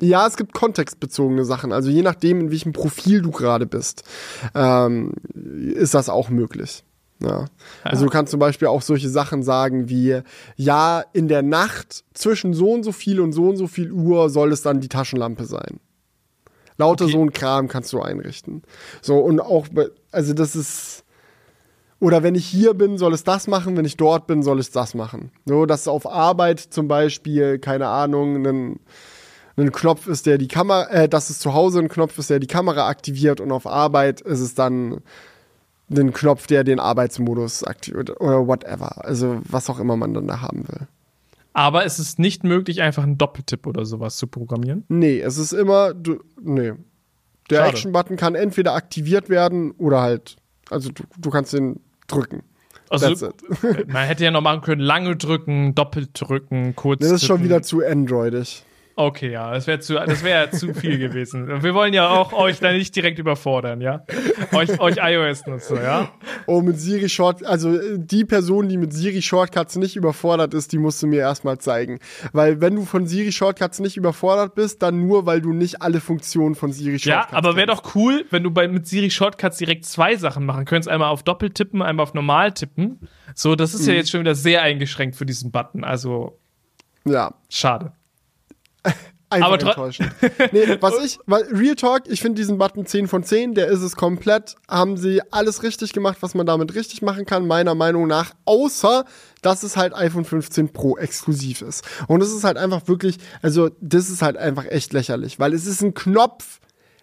Ja, 0.00 0.26
es 0.26 0.36
gibt 0.36 0.52
kontextbezogene 0.54 1.44
Sachen. 1.44 1.72
Also 1.72 1.90
je 1.90 2.02
nachdem, 2.02 2.40
in 2.40 2.50
welchem 2.50 2.72
Profil 2.72 3.20
du 3.22 3.30
gerade 3.30 3.66
bist, 3.66 4.04
ähm, 4.54 5.12
ist 5.74 5.94
das 5.94 6.08
auch 6.08 6.28
möglich. 6.28 6.84
Ja. 7.20 7.46
Also 7.82 8.04
du 8.04 8.10
kannst 8.10 8.30
zum 8.30 8.38
Beispiel 8.38 8.68
auch 8.68 8.82
solche 8.82 9.08
Sachen 9.08 9.42
sagen 9.42 9.88
wie, 9.88 10.20
ja, 10.56 11.02
in 11.12 11.26
der 11.26 11.42
Nacht 11.42 12.04
zwischen 12.14 12.54
so 12.54 12.70
und 12.70 12.84
so 12.84 12.92
viel 12.92 13.20
und 13.20 13.32
so 13.32 13.48
und 13.48 13.56
so 13.56 13.66
viel 13.66 13.90
Uhr 13.90 14.30
soll 14.30 14.52
es 14.52 14.62
dann 14.62 14.80
die 14.80 14.88
Taschenlampe 14.88 15.44
sein. 15.44 15.80
Lauter 16.76 17.06
Okay. 17.06 17.12
so 17.12 17.22
ein 17.22 17.32
Kram 17.32 17.66
kannst 17.66 17.92
du 17.92 18.00
einrichten. 18.00 18.62
So, 19.02 19.18
und 19.18 19.40
auch, 19.40 19.66
also 20.12 20.32
das 20.32 20.54
ist, 20.54 21.04
oder 21.98 22.22
wenn 22.22 22.36
ich 22.36 22.46
hier 22.46 22.74
bin, 22.74 22.98
soll 22.98 23.12
es 23.12 23.24
das 23.24 23.48
machen, 23.48 23.76
wenn 23.76 23.84
ich 23.84 23.96
dort 23.96 24.28
bin, 24.28 24.44
soll 24.44 24.60
es 24.60 24.70
das 24.70 24.94
machen. 24.94 25.32
So, 25.44 25.66
dass 25.66 25.88
auf 25.88 26.06
Arbeit 26.06 26.60
zum 26.60 26.86
Beispiel, 26.86 27.58
keine 27.58 27.88
Ahnung, 27.88 28.46
ein, 28.46 28.80
ein 29.58 29.72
Knopf 29.72 30.06
ist, 30.06 30.26
der 30.26 30.38
die 30.38 30.48
Kamera, 30.48 30.88
äh, 30.90 31.08
dass 31.08 31.30
es 31.30 31.38
zu 31.38 31.54
Hause 31.54 31.80
ein 31.80 31.88
Knopf 31.88 32.18
ist, 32.18 32.30
der 32.30 32.38
die 32.38 32.46
Kamera 32.46 32.88
aktiviert 32.88 33.40
und 33.40 33.52
auf 33.52 33.66
Arbeit 33.66 34.20
ist 34.20 34.40
es 34.40 34.54
dann 34.54 35.00
ein 35.90 36.12
Knopf, 36.12 36.46
der 36.46 36.64
den 36.64 36.80
Arbeitsmodus 36.80 37.64
aktiviert 37.64 38.20
oder 38.20 38.46
whatever. 38.46 39.04
Also 39.04 39.40
was 39.44 39.70
auch 39.70 39.80
immer 39.80 39.96
man 39.96 40.14
dann 40.14 40.26
da 40.26 40.40
haben 40.40 40.68
will. 40.68 40.86
Aber 41.52 41.84
es 41.84 41.98
ist 41.98 42.18
nicht 42.18 42.44
möglich, 42.44 42.82
einfach 42.82 43.02
einen 43.02 43.18
Doppeltipp 43.18 43.66
oder 43.66 43.84
sowas 43.84 44.16
zu 44.16 44.26
programmieren. 44.26 44.84
Nee, 44.88 45.18
es 45.18 45.38
ist 45.38 45.52
immer, 45.52 45.94
du, 45.94 46.22
nee. 46.40 46.72
Der. 47.50 47.66
Action-Button 47.66 48.16
kann 48.16 48.34
entweder 48.34 48.74
aktiviert 48.74 49.30
werden 49.30 49.72
oder 49.72 50.02
halt, 50.02 50.36
also 50.70 50.90
du, 50.92 51.02
du 51.18 51.30
kannst 51.30 51.54
den 51.54 51.80
drücken. 52.06 52.42
Also, 52.90 53.08
it. 53.08 53.88
man 53.88 54.06
hätte 54.06 54.24
ja 54.24 54.30
noch 54.30 54.40
machen 54.40 54.60
können, 54.60 54.80
lange 54.80 55.16
drücken, 55.16 55.74
doppelt 55.74 56.10
drücken, 56.14 56.74
kurz. 56.76 57.00
Das 57.00 57.10
ist 57.10 57.24
schon 57.24 57.38
tippen. 57.38 57.44
wieder 57.44 57.62
zu 57.62 57.84
androidig. 57.84 58.64
Okay, 59.00 59.30
ja, 59.30 59.52
das 59.52 59.68
wäre 59.68 59.78
zu, 59.78 59.94
das 59.94 60.22
ja 60.22 60.50
zu 60.50 60.74
viel 60.74 60.98
gewesen. 60.98 61.62
Wir 61.62 61.72
wollen 61.72 61.94
ja 61.94 62.08
auch 62.08 62.32
euch 62.32 62.58
da 62.58 62.72
nicht 62.72 62.96
direkt 62.96 63.20
überfordern, 63.20 63.80
ja? 63.80 64.04
Euch, 64.52 64.80
euch 64.80 64.96
iOS-Nutzer, 65.00 65.80
ja? 65.80 66.10
Oh, 66.46 66.62
mit 66.62 66.80
Siri 66.80 67.08
Short, 67.08 67.44
also 67.46 67.76
äh, 67.76 67.96
die 67.96 68.24
Person, 68.24 68.68
die 68.68 68.76
mit 68.76 68.92
Siri 68.92 69.22
Shortcuts 69.22 69.76
nicht 69.76 69.94
überfordert 69.94 70.52
ist, 70.52 70.72
die 70.72 70.78
musst 70.78 71.00
du 71.00 71.06
mir 71.06 71.20
erstmal 71.20 71.58
zeigen. 71.58 72.00
Weil 72.32 72.60
wenn 72.60 72.74
du 72.74 72.84
von 72.84 73.06
Siri 73.06 73.30
Shortcuts 73.30 73.78
nicht 73.78 73.96
überfordert 73.96 74.56
bist, 74.56 74.82
dann 74.82 75.06
nur, 75.06 75.26
weil 75.26 75.40
du 75.40 75.52
nicht 75.52 75.80
alle 75.80 76.00
Funktionen 76.00 76.56
von 76.56 76.72
Siri 76.72 76.96
Ja, 76.96 77.20
Shortcuts 77.20 77.34
aber 77.34 77.54
wäre 77.54 77.68
doch 77.68 77.94
cool, 77.94 78.26
wenn 78.30 78.42
du 78.42 78.50
bei, 78.50 78.66
mit 78.66 78.88
Siri 78.88 79.10
Shortcuts 79.12 79.58
direkt 79.58 79.84
zwei 79.84 80.16
Sachen 80.16 80.44
machen 80.44 80.64
könntest. 80.64 80.88
Einmal 80.88 81.10
auf 81.10 81.22
Doppel 81.22 81.50
tippen, 81.50 81.82
einmal 81.82 82.02
auf 82.02 82.14
Normal 82.14 82.50
tippen. 82.50 82.98
So, 83.36 83.54
das 83.54 83.74
ist 83.74 83.86
ja 83.86 83.92
Mhm. 83.92 83.98
jetzt 83.98 84.10
schon 84.10 84.20
wieder 84.22 84.34
sehr 84.34 84.62
eingeschränkt 84.62 85.14
für 85.14 85.24
diesen 85.24 85.52
Button. 85.52 85.84
Also, 85.84 86.36
Ja, 87.04 87.34
schade. 87.48 87.92
einfach 89.30 89.48
Aber 89.48 89.60
enttäuschend. 89.60 90.10
nee, 90.52 90.76
was 90.80 90.94
ich, 91.04 91.18
weil 91.26 91.42
Real 91.52 91.74
Talk, 91.74 92.02
ich 92.06 92.20
finde 92.20 92.40
diesen 92.40 92.58
Button 92.58 92.86
10 92.86 93.08
von 93.08 93.22
10, 93.22 93.54
der 93.54 93.68
ist 93.68 93.82
es 93.82 93.96
komplett, 93.96 94.56
haben 94.68 94.96
sie 94.96 95.20
alles 95.30 95.62
richtig 95.62 95.92
gemacht, 95.92 96.18
was 96.20 96.34
man 96.34 96.46
damit 96.46 96.74
richtig 96.74 97.02
machen 97.02 97.26
kann, 97.26 97.46
meiner 97.46 97.74
Meinung 97.74 98.06
nach, 98.06 98.32
außer, 98.44 99.04
dass 99.42 99.62
es 99.62 99.76
halt 99.76 99.94
iPhone 99.94 100.24
15 100.24 100.72
Pro 100.72 100.96
exklusiv 100.96 101.62
ist. 101.62 101.84
Und 102.06 102.22
es 102.22 102.32
ist 102.32 102.44
halt 102.44 102.56
einfach 102.56 102.88
wirklich, 102.88 103.18
also, 103.42 103.70
das 103.80 104.08
ist 104.08 104.22
halt 104.22 104.36
einfach 104.36 104.64
echt 104.66 104.92
lächerlich, 104.92 105.38
weil 105.38 105.52
es 105.52 105.66
ist 105.66 105.82
ein 105.82 105.94
Knopf, 105.94 106.60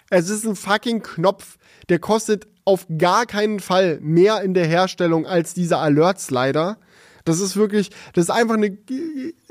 es 0.09 0.29
ist 0.29 0.45
ein 0.45 0.55
fucking 0.55 1.01
Knopf, 1.01 1.57
der 1.89 1.99
kostet 1.99 2.47
auf 2.65 2.87
gar 2.97 3.25
keinen 3.27 3.59
Fall 3.59 3.99
mehr 4.01 4.41
in 4.41 4.53
der 4.53 4.65
Herstellung 4.65 5.27
als 5.27 5.53
dieser 5.53 5.79
Alert-Slider. 5.79 6.77
Das 7.25 7.39
ist 7.39 7.57
wirklich, 7.57 7.89
das 8.13 8.25
ist 8.25 8.29
einfach 8.29 8.53
eine, 8.53 8.77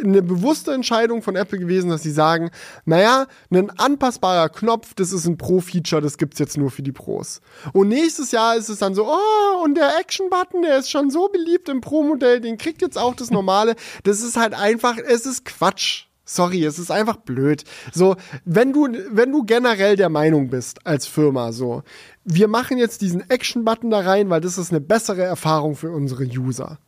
eine 0.02 0.22
bewusste 0.22 0.72
Entscheidung 0.72 1.22
von 1.22 1.34
Apple 1.34 1.58
gewesen, 1.58 1.90
dass 1.90 2.02
sie 2.02 2.12
sagen, 2.12 2.50
naja, 2.84 3.26
ein 3.50 3.70
anpassbarer 3.70 4.48
Knopf, 4.48 4.94
das 4.94 5.12
ist 5.12 5.26
ein 5.26 5.36
Pro-Feature, 5.36 6.00
das 6.00 6.16
gibt's 6.16 6.38
jetzt 6.38 6.56
nur 6.56 6.70
für 6.70 6.82
die 6.82 6.92
Pros. 6.92 7.40
Und 7.72 7.88
nächstes 7.88 8.30
Jahr 8.30 8.56
ist 8.56 8.68
es 8.68 8.78
dann 8.78 8.94
so, 8.94 9.06
oh, 9.06 9.64
und 9.64 9.74
der 9.74 9.98
Action-Button, 9.98 10.62
der 10.62 10.78
ist 10.78 10.90
schon 10.90 11.10
so 11.10 11.28
beliebt 11.28 11.68
im 11.68 11.80
Pro-Modell, 11.80 12.40
den 12.40 12.58
kriegt 12.58 12.80
jetzt 12.80 12.96
auch 12.96 13.16
das 13.16 13.30
normale. 13.30 13.74
Das 14.04 14.22
ist 14.22 14.36
halt 14.36 14.54
einfach, 14.54 14.96
es 14.96 15.26
ist 15.26 15.44
Quatsch. 15.44 16.06
Sorry, 16.26 16.64
es 16.64 16.78
ist 16.78 16.90
einfach 16.90 17.16
blöd. 17.16 17.64
So, 17.92 18.16
wenn 18.46 18.72
du, 18.72 18.88
wenn 19.10 19.30
du 19.30 19.44
generell 19.44 19.96
der 19.96 20.08
Meinung 20.08 20.48
bist 20.48 20.86
als 20.86 21.06
Firma, 21.06 21.52
so, 21.52 21.82
wir 22.24 22.48
machen 22.48 22.78
jetzt 22.78 23.02
diesen 23.02 23.28
Action-Button 23.28 23.90
da 23.90 24.00
rein, 24.00 24.30
weil 24.30 24.40
das 24.40 24.56
ist 24.56 24.70
eine 24.70 24.80
bessere 24.80 25.22
Erfahrung 25.22 25.76
für 25.76 25.90
unsere 25.90 26.24
User. 26.24 26.78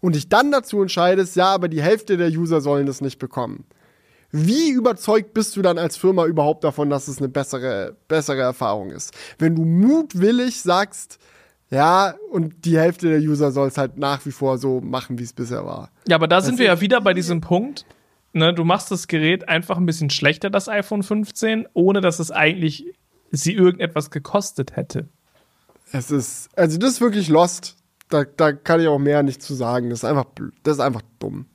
Und 0.00 0.14
dich 0.14 0.28
dann 0.28 0.50
dazu 0.50 0.80
entscheidest, 0.80 1.36
ja, 1.36 1.52
aber 1.52 1.68
die 1.68 1.82
Hälfte 1.82 2.16
der 2.16 2.28
User 2.28 2.60
sollen 2.60 2.86
das 2.86 3.00
nicht 3.00 3.18
bekommen. 3.18 3.64
Wie 4.32 4.70
überzeugt 4.70 5.34
bist 5.34 5.56
du 5.56 5.62
dann 5.62 5.76
als 5.76 5.96
Firma 5.96 6.24
überhaupt 6.26 6.64
davon, 6.64 6.88
dass 6.88 7.08
es 7.08 7.18
eine 7.18 7.28
bessere, 7.28 7.96
bessere 8.08 8.40
Erfahrung 8.40 8.90
ist? 8.90 9.12
Wenn 9.38 9.56
du 9.56 9.64
mutwillig 9.64 10.62
sagst, 10.62 11.18
ja, 11.70 12.14
und 12.30 12.64
die 12.64 12.78
Hälfte 12.78 13.08
der 13.08 13.18
User 13.18 13.52
soll 13.52 13.68
es 13.68 13.78
halt 13.78 13.96
nach 13.96 14.24
wie 14.26 14.32
vor 14.32 14.58
so 14.58 14.80
machen, 14.80 15.18
wie 15.18 15.24
es 15.24 15.32
bisher 15.32 15.64
war. 15.64 15.90
Ja, 16.08 16.16
aber 16.16 16.28
da 16.28 16.40
sind 16.40 16.58
wir 16.58 16.66
ja 16.66 16.80
wieder 16.80 17.00
bei 17.00 17.14
diesem 17.14 17.40
Punkt. 17.40 17.86
Ne, 18.32 18.54
du 18.54 18.64
machst 18.64 18.90
das 18.92 19.08
Gerät 19.08 19.48
einfach 19.48 19.76
ein 19.76 19.86
bisschen 19.86 20.10
schlechter, 20.10 20.50
das 20.50 20.68
iPhone 20.68 21.02
15, 21.02 21.66
ohne 21.74 22.00
dass 22.00 22.20
es 22.20 22.30
eigentlich 22.30 22.86
sie 23.32 23.52
irgendetwas 23.52 24.10
gekostet 24.10 24.76
hätte. 24.76 25.08
Es 25.92 26.12
ist, 26.12 26.48
also 26.56 26.78
das 26.78 26.92
ist 26.92 27.00
wirklich 27.00 27.28
lost. 27.28 27.76
Da, 28.10 28.24
da 28.24 28.52
kann 28.52 28.80
ich 28.80 28.88
auch 28.88 28.98
mehr 28.98 29.22
nicht 29.22 29.42
zu 29.42 29.54
sagen. 29.54 29.88
Das 29.90 30.00
ist 30.00 30.04
einfach, 30.04 30.26
das 30.62 30.74
ist 30.74 30.80
einfach 30.80 31.02
dumm. 31.18 31.46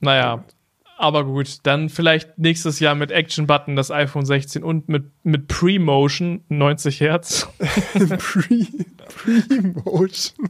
Naja, 0.00 0.44
aber 0.96 1.24
gut, 1.24 1.58
dann 1.64 1.88
vielleicht 1.88 2.38
nächstes 2.38 2.80
Jahr 2.80 2.94
mit 2.94 3.10
Action 3.10 3.46
Button 3.46 3.76
das 3.76 3.90
iPhone 3.90 4.24
16 4.26 4.62
und 4.64 4.88
mit, 4.88 5.04
mit 5.22 5.48
Pre-Motion 5.48 6.42
90 6.48 7.00
Hertz. 7.00 7.48
Pre, 7.58 8.66
Pre-Motion. 9.08 10.48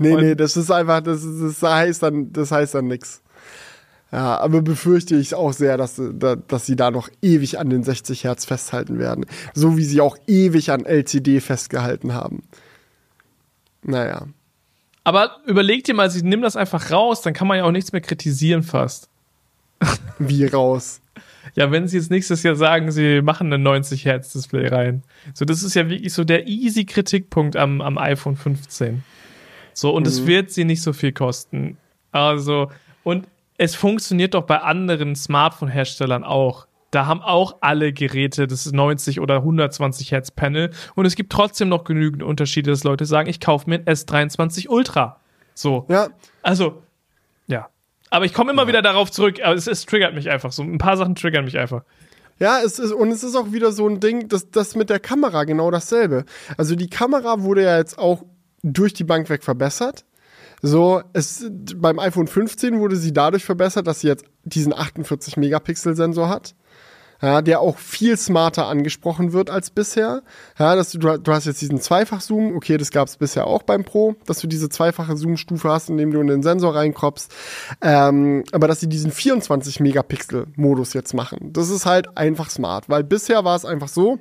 nee, 0.00 0.12
Und- 0.14 0.20
nee, 0.22 0.34
das 0.34 0.56
ist 0.56 0.70
einfach, 0.70 1.00
das, 1.00 1.24
ist, 1.24 1.60
das 1.60 1.62
heißt 1.70 2.02
dann, 2.02 2.32
das 2.32 2.50
heißt 2.52 2.74
dann 2.74 2.86
nix. 2.88 3.22
Ja, 4.12 4.38
aber 4.38 4.62
befürchte 4.62 5.16
ich 5.16 5.34
auch 5.34 5.52
sehr, 5.52 5.76
dass, 5.76 6.00
da- 6.14 6.36
dass 6.36 6.64
sie 6.66 6.76
da 6.76 6.90
noch 6.90 7.08
ewig 7.22 7.58
an 7.58 7.70
den 7.70 7.82
60 7.82 8.24
Hertz 8.24 8.44
festhalten 8.44 8.98
werden. 8.98 9.26
So 9.54 9.76
wie 9.76 9.84
sie 9.84 10.00
auch 10.00 10.16
ewig 10.26 10.70
an 10.70 10.84
LCD 10.84 11.40
festgehalten 11.40 12.12
haben. 12.14 12.42
Naja. 13.86 14.26
Aber 15.04 15.36
überleg 15.46 15.84
dir 15.84 15.94
mal, 15.94 16.10
sie 16.10 16.22
nehmen 16.22 16.42
das 16.42 16.56
einfach 16.56 16.90
raus, 16.90 17.22
dann 17.22 17.32
kann 17.32 17.46
man 17.46 17.58
ja 17.58 17.64
auch 17.64 17.70
nichts 17.70 17.92
mehr 17.92 18.00
kritisieren 18.00 18.64
fast. 18.64 19.08
Wie 20.18 20.44
raus. 20.46 21.00
Ja, 21.54 21.70
wenn 21.70 21.86
sie 21.86 21.96
jetzt 21.96 22.10
nächstes 22.10 22.42
Jahr 22.42 22.56
sagen, 22.56 22.90
sie 22.90 23.22
machen 23.22 23.52
ein 23.52 23.62
90 23.62 24.04
Hertz 24.04 24.32
Display 24.32 24.66
rein. 24.66 25.04
So, 25.32 25.44
das 25.44 25.62
ist 25.62 25.74
ja 25.74 25.88
wirklich 25.88 26.12
so 26.12 26.24
der 26.24 26.48
easy 26.48 26.84
Kritikpunkt 26.84 27.56
am, 27.56 27.80
am 27.80 27.98
iPhone 27.98 28.36
15. 28.36 29.04
So, 29.72 29.94
und 29.94 30.06
es 30.06 30.26
wird 30.26 30.50
sie 30.50 30.64
nicht 30.64 30.82
so 30.82 30.92
viel 30.92 31.12
kosten. 31.12 31.76
Also, 32.10 32.70
und 33.04 33.28
es 33.58 33.74
funktioniert 33.74 34.34
doch 34.34 34.42
bei 34.42 34.58
anderen 34.58 35.14
Smartphone-Herstellern 35.14 36.24
auch. 36.24 36.65
Da 36.90 37.06
haben 37.06 37.20
auch 37.20 37.56
alle 37.60 37.92
Geräte 37.92 38.46
das 38.46 38.70
90 38.70 39.20
oder 39.20 39.36
120 39.36 40.12
Hertz 40.12 40.30
Panel 40.30 40.70
und 40.94 41.04
es 41.04 41.16
gibt 41.16 41.32
trotzdem 41.32 41.68
noch 41.68 41.84
genügend 41.84 42.22
Unterschiede, 42.22 42.70
dass 42.70 42.84
Leute 42.84 43.04
sagen, 43.06 43.28
ich 43.28 43.40
kaufe 43.40 43.68
mir 43.68 43.76
ein 43.76 43.84
S23 43.84 44.68
Ultra. 44.68 45.20
So. 45.54 45.86
Ja. 45.88 46.08
Also, 46.42 46.82
ja. 47.46 47.68
Aber 48.10 48.24
ich 48.24 48.32
komme 48.32 48.52
immer 48.52 48.62
ja. 48.62 48.68
wieder 48.68 48.82
darauf 48.82 49.10
zurück, 49.10 49.40
aber 49.42 49.54
es, 49.54 49.66
es 49.66 49.84
triggert 49.84 50.14
mich 50.14 50.30
einfach 50.30 50.52
so. 50.52 50.62
Ein 50.62 50.78
paar 50.78 50.96
Sachen 50.96 51.16
triggern 51.16 51.44
mich 51.44 51.58
einfach. 51.58 51.82
Ja, 52.38 52.60
es 52.64 52.78
ist, 52.78 52.92
und 52.92 53.10
es 53.10 53.24
ist 53.24 53.34
auch 53.34 53.52
wieder 53.52 53.72
so 53.72 53.88
ein 53.88 53.98
Ding, 53.98 54.28
das, 54.28 54.50
das 54.50 54.76
mit 54.76 54.90
der 54.90 55.00
Kamera 55.00 55.44
genau 55.44 55.70
dasselbe. 55.70 56.24
Also 56.56 56.76
die 56.76 56.90
Kamera 56.90 57.42
wurde 57.42 57.64
ja 57.64 57.78
jetzt 57.78 57.98
auch 57.98 58.22
durch 58.62 58.94
die 58.94 59.04
Bank 59.04 59.28
weg 59.30 59.42
verbessert. 59.42 60.04
So, 60.62 61.02
es, 61.12 61.50
beim 61.76 61.98
iPhone 61.98 62.26
15 62.26 62.78
wurde 62.78 62.96
sie 62.96 63.12
dadurch 63.12 63.44
verbessert, 63.44 63.86
dass 63.86 64.00
sie 64.00 64.08
jetzt 64.08 64.24
diesen 64.44 64.72
48 64.72 65.36
Megapixel 65.36 65.96
Sensor 65.96 66.28
hat 66.28 66.54
ja, 67.22 67.42
der 67.42 67.60
auch 67.60 67.78
viel 67.78 68.16
smarter 68.16 68.66
angesprochen 68.66 69.32
wird 69.32 69.50
als 69.50 69.70
bisher. 69.70 70.22
Ja, 70.58 70.74
dass 70.76 70.92
du, 70.92 70.98
du 70.98 71.32
hast 71.32 71.46
jetzt 71.46 71.60
diesen 71.60 71.80
Zweifach-Zoom, 71.80 72.54
okay, 72.56 72.76
das 72.76 72.90
gab 72.90 73.08
es 73.08 73.16
bisher 73.16 73.46
auch 73.46 73.62
beim 73.62 73.84
Pro, 73.84 74.16
dass 74.26 74.40
du 74.40 74.46
diese 74.46 74.68
zweifache 74.68 75.16
Zoom-Stufe 75.16 75.68
hast, 75.68 75.90
indem 75.90 76.10
du 76.10 76.20
in 76.20 76.26
den 76.26 76.42
Sensor 76.42 76.74
reinkropfst. 76.74 77.32
Ähm, 77.80 78.44
aber 78.52 78.68
dass 78.68 78.80
sie 78.80 78.88
diesen 78.88 79.12
24-Megapixel-Modus 79.12 80.94
jetzt 80.94 81.14
machen, 81.14 81.52
das 81.52 81.70
ist 81.70 81.86
halt 81.86 82.16
einfach 82.16 82.50
smart, 82.50 82.88
weil 82.88 83.04
bisher 83.04 83.44
war 83.44 83.56
es 83.56 83.64
einfach 83.64 83.88
so, 83.88 84.18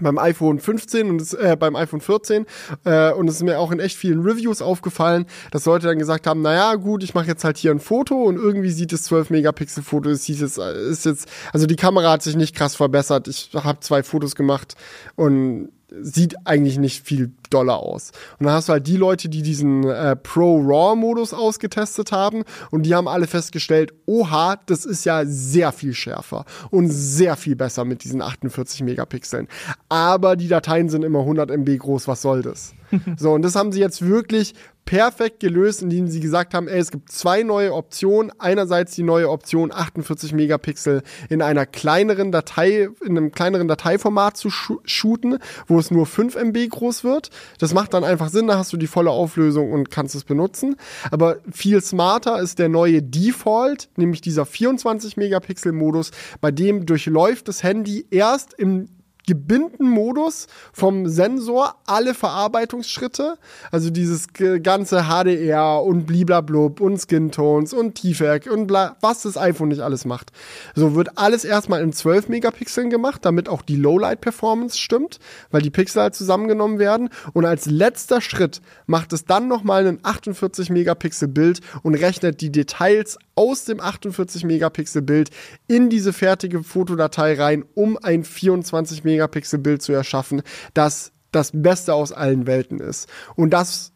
beim 0.00 0.18
iPhone 0.18 0.58
15 0.58 1.08
und 1.08 1.34
äh, 1.34 1.56
beim 1.56 1.76
iPhone 1.76 2.00
14 2.00 2.46
äh, 2.84 3.12
und 3.12 3.28
es 3.28 3.36
ist 3.36 3.42
mir 3.42 3.58
auch 3.58 3.70
in 3.70 3.80
echt 3.80 3.96
vielen 3.96 4.22
Reviews 4.22 4.60
aufgefallen, 4.60 5.26
dass 5.50 5.66
Leute 5.66 5.86
dann 5.86 5.98
gesagt 5.98 6.26
haben, 6.26 6.42
naja 6.42 6.74
gut, 6.74 7.02
ich 7.04 7.14
mache 7.14 7.26
jetzt 7.26 7.44
halt 7.44 7.58
hier 7.58 7.70
ein 7.70 7.80
Foto 7.80 8.16
und 8.22 8.36
irgendwie 8.36 8.70
sieht 8.70 8.92
das 8.92 9.04
12 9.04 9.30
Megapixel 9.30 9.82
Foto, 9.82 10.10
es 10.10 10.24
sieht 10.24 10.40
jetzt, 10.40 10.58
ist 10.58 11.04
jetzt, 11.04 11.28
also 11.52 11.66
die 11.66 11.76
Kamera 11.76 12.12
hat 12.12 12.22
sich 12.22 12.36
nicht 12.36 12.54
krass 12.54 12.74
verbessert. 12.74 13.28
Ich 13.28 13.50
habe 13.54 13.80
zwei 13.80 14.02
Fotos 14.02 14.34
gemacht 14.34 14.74
und 15.16 15.70
sieht 16.00 16.34
eigentlich 16.44 16.78
nicht 16.78 17.04
viel 17.04 17.32
doller 17.50 17.78
aus. 17.78 18.10
Und 18.38 18.46
dann 18.46 18.54
hast 18.54 18.68
du 18.68 18.72
halt 18.72 18.86
die 18.86 18.96
Leute, 18.96 19.28
die 19.28 19.42
diesen 19.42 19.84
äh, 19.84 20.16
Pro-RAW-Modus 20.16 21.34
ausgetestet 21.34 22.12
haben 22.12 22.44
und 22.70 22.84
die 22.84 22.94
haben 22.94 23.08
alle 23.08 23.26
festgestellt, 23.26 23.92
oha, 24.06 24.56
das 24.66 24.84
ist 24.84 25.04
ja 25.04 25.24
sehr 25.24 25.72
viel 25.72 25.94
schärfer 25.94 26.44
und 26.70 26.88
sehr 26.88 27.36
viel 27.36 27.56
besser 27.56 27.84
mit 27.84 28.04
diesen 28.04 28.22
48 28.22 28.82
Megapixeln. 28.82 29.48
Aber 29.88 30.36
die 30.36 30.48
Dateien 30.48 30.88
sind 30.88 31.04
immer 31.04 31.20
100 31.20 31.50
MB 31.50 31.78
groß, 31.78 32.08
was 32.08 32.22
soll 32.22 32.42
das? 32.42 32.74
so, 33.16 33.32
und 33.32 33.42
das 33.42 33.56
haben 33.56 33.72
sie 33.72 33.80
jetzt 33.80 34.06
wirklich 34.06 34.54
perfekt 34.84 35.40
gelöst, 35.40 35.82
indem 35.82 36.08
sie 36.08 36.20
gesagt 36.20 36.54
haben, 36.54 36.68
ey, 36.68 36.78
es 36.78 36.90
gibt 36.90 37.10
zwei 37.10 37.42
neue 37.42 37.72
Optionen. 37.72 38.32
Einerseits 38.38 38.94
die 38.94 39.02
neue 39.02 39.30
Option 39.30 39.72
48 39.72 40.32
Megapixel 40.32 41.02
in 41.30 41.42
einer 41.42 41.66
kleineren 41.66 42.32
Datei, 42.32 42.88
in 43.04 43.16
einem 43.16 43.32
kleineren 43.32 43.68
Dateiformat 43.68 44.36
zu 44.36 44.50
sh 44.50 44.72
shooten, 44.84 45.38
wo 45.66 45.78
es 45.78 45.90
nur 45.90 46.06
5 46.06 46.36
MB 46.36 46.68
groß 46.68 47.04
wird. 47.04 47.30
Das 47.58 47.72
macht 47.72 47.94
dann 47.94 48.04
einfach 48.04 48.28
Sinn, 48.28 48.46
da 48.46 48.58
hast 48.58 48.72
du 48.72 48.76
die 48.76 48.86
volle 48.86 49.10
Auflösung 49.10 49.72
und 49.72 49.90
kannst 49.90 50.14
es 50.14 50.24
benutzen. 50.24 50.76
Aber 51.10 51.38
viel 51.50 51.80
smarter 51.80 52.40
ist 52.40 52.58
der 52.58 52.68
neue 52.68 53.02
Default, 53.02 53.88
nämlich 53.96 54.20
dieser 54.20 54.44
24 54.44 55.16
Megapixel 55.16 55.72
Modus, 55.72 56.10
bei 56.40 56.50
dem 56.50 56.84
durchläuft 56.84 57.48
das 57.48 57.62
Handy 57.62 58.06
erst 58.10 58.54
im 58.54 58.88
gebinden 59.26 59.88
Modus 59.88 60.46
vom 60.72 61.08
Sensor 61.08 61.76
alle 61.86 62.14
Verarbeitungsschritte, 62.14 63.38
also 63.70 63.90
dieses 63.90 64.28
ganze 64.62 65.04
HDR 65.04 65.82
und 65.82 66.06
bliblablub 66.06 66.80
und 66.80 66.98
Skintones 66.98 67.72
und 67.72 67.94
TFAC 67.94 68.50
und 68.50 68.66
bla, 68.66 68.96
was 69.00 69.22
das 69.22 69.36
iPhone 69.36 69.68
nicht 69.68 69.80
alles 69.80 70.04
macht. 70.04 70.32
So 70.74 70.94
wird 70.94 71.16
alles 71.18 71.44
erstmal 71.44 71.82
in 71.82 71.92
12 71.92 72.28
Megapixeln 72.28 72.90
gemacht, 72.90 73.24
damit 73.24 73.48
auch 73.48 73.62
die 73.62 73.76
Lowlight 73.76 74.20
Performance 74.20 74.78
stimmt, 74.78 75.18
weil 75.50 75.62
die 75.62 75.70
Pixel 75.70 76.02
halt 76.02 76.14
zusammengenommen 76.14 76.78
werden 76.78 77.08
und 77.32 77.44
als 77.44 77.66
letzter 77.66 78.20
Schritt 78.20 78.60
macht 78.86 79.12
es 79.12 79.24
dann 79.24 79.48
nochmal 79.48 79.86
ein 79.86 79.98
48 80.02 80.70
Megapixel 80.70 81.28
Bild 81.28 81.60
und 81.82 81.94
rechnet 81.94 82.40
die 82.40 82.52
Details 82.52 83.18
aus 83.34 83.64
dem 83.64 83.80
48 83.80 84.44
Megapixel 84.44 85.02
Bild 85.02 85.30
in 85.66 85.90
diese 85.90 86.12
fertige 86.12 86.62
Fotodatei 86.62 87.34
rein, 87.34 87.64
um 87.74 87.98
ein 88.02 88.24
24 88.24 89.04
Megapixel 89.04 89.58
Bild 89.58 89.82
zu 89.82 89.92
erschaffen, 89.92 90.42
das 90.72 91.12
das 91.34 91.50
Beste 91.52 91.94
aus 91.94 92.12
allen 92.12 92.46
Welten 92.46 92.80
ist. 92.80 93.08
Und 93.34 93.50
das, 93.50 93.92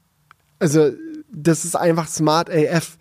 also, 0.59 0.91
das 1.31 1.65
ist 1.65 1.77
einfach 1.77 2.09
smart 2.09 2.51
AF. 2.51 2.99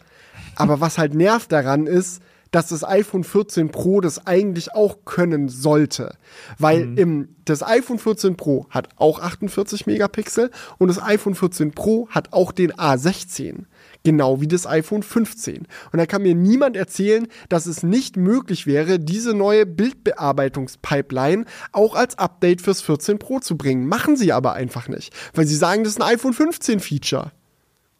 Aber 0.56 0.80
was 0.80 0.98
halt 0.98 1.14
nervt 1.14 1.52
daran 1.52 1.88
ist, 1.88 2.22
dass 2.52 2.70
das 2.70 2.84
iPhone 2.84 3.24
14 3.24 3.70
Pro 3.70 4.02
das 4.02 4.26
eigentlich 4.26 4.74
auch 4.74 5.06
können 5.06 5.50
sollte. 5.50 6.16
Weil 6.58 6.86
mhm. 6.86 6.98
im, 6.98 7.36
das 7.46 7.62
iPhone 7.62 8.00
14 8.00 8.38
Pro 8.38 8.68
hat 8.70 8.90
auch 8.96 9.20
48 9.20 9.86
Megapixel 9.86 10.52
und 10.78 10.88
das 10.88 11.02
iPhone 11.02 11.36
14 11.36 11.72
Pro 11.72 12.08
hat 12.10 12.34
auch 12.34 12.52
den 12.52 12.72
A16. 12.72 13.66
Genau 14.04 14.40
wie 14.42 14.48
das 14.48 14.66
iPhone 14.66 15.04
15. 15.04 15.68
Und 15.92 15.98
da 15.98 16.06
kann 16.06 16.22
mir 16.22 16.36
niemand 16.36 16.78
erzählen, 16.78 17.28
dass 17.50 17.66
es 17.66 17.84
nicht 17.84 18.18
möglich 18.18 18.66
wäre, 18.66 19.00
diese 19.00 19.34
neue 19.34 19.66
Bildbearbeitungspipeline 19.66 21.46
auch 21.72 21.96
als 21.96 22.18
Update 22.18 22.62
fürs 22.62 22.82
14 22.82 23.20
Pro 23.20 23.40
zu 23.40 23.58
bringen. 23.58 23.88
Machen 23.88 24.16
sie 24.16 24.32
aber 24.32 24.54
einfach 24.54 24.88
nicht, 24.88 25.14
weil 25.34 25.46
sie 25.46 25.56
sagen, 25.56 25.84
das 25.84 25.94
ist 25.94 26.02
ein 26.02 26.14
iPhone 26.14 26.34
15 26.34 26.80
Feature. 26.80 27.32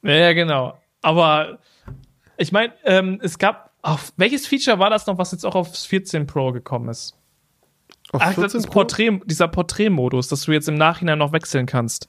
Ja, 0.04 0.34
genau. 0.34 0.78
Aber 1.02 1.60
ich 2.38 2.52
meine, 2.52 2.74
ähm, 2.84 3.20
es 3.22 3.38
gab, 3.38 3.72
auf 3.82 4.14
welches 4.18 4.48
Feature 4.48 4.80
war 4.80 4.90
das 4.90 5.08
noch, 5.08 5.18
was 5.18 5.32
jetzt 5.32 5.46
auch 5.46 5.56
aufs 5.56 5.86
14 5.86 6.28
Pro 6.28 6.52
gekommen 6.52 6.90
ist? 6.90 7.16
Auf 8.12 8.22
Ach, 8.24 8.36
das 8.36 8.54
ist 8.54 8.70
Porträt, 8.70 9.20
dieser 9.26 9.48
Porträtmodus, 9.48 10.30
dass 10.30 10.44
du 10.44 10.52
jetzt 10.52 10.70
im 10.70 10.76
Nachhinein 10.76 11.18
noch 11.18 11.34
wechseln 11.34 11.66
kannst. 11.66 12.08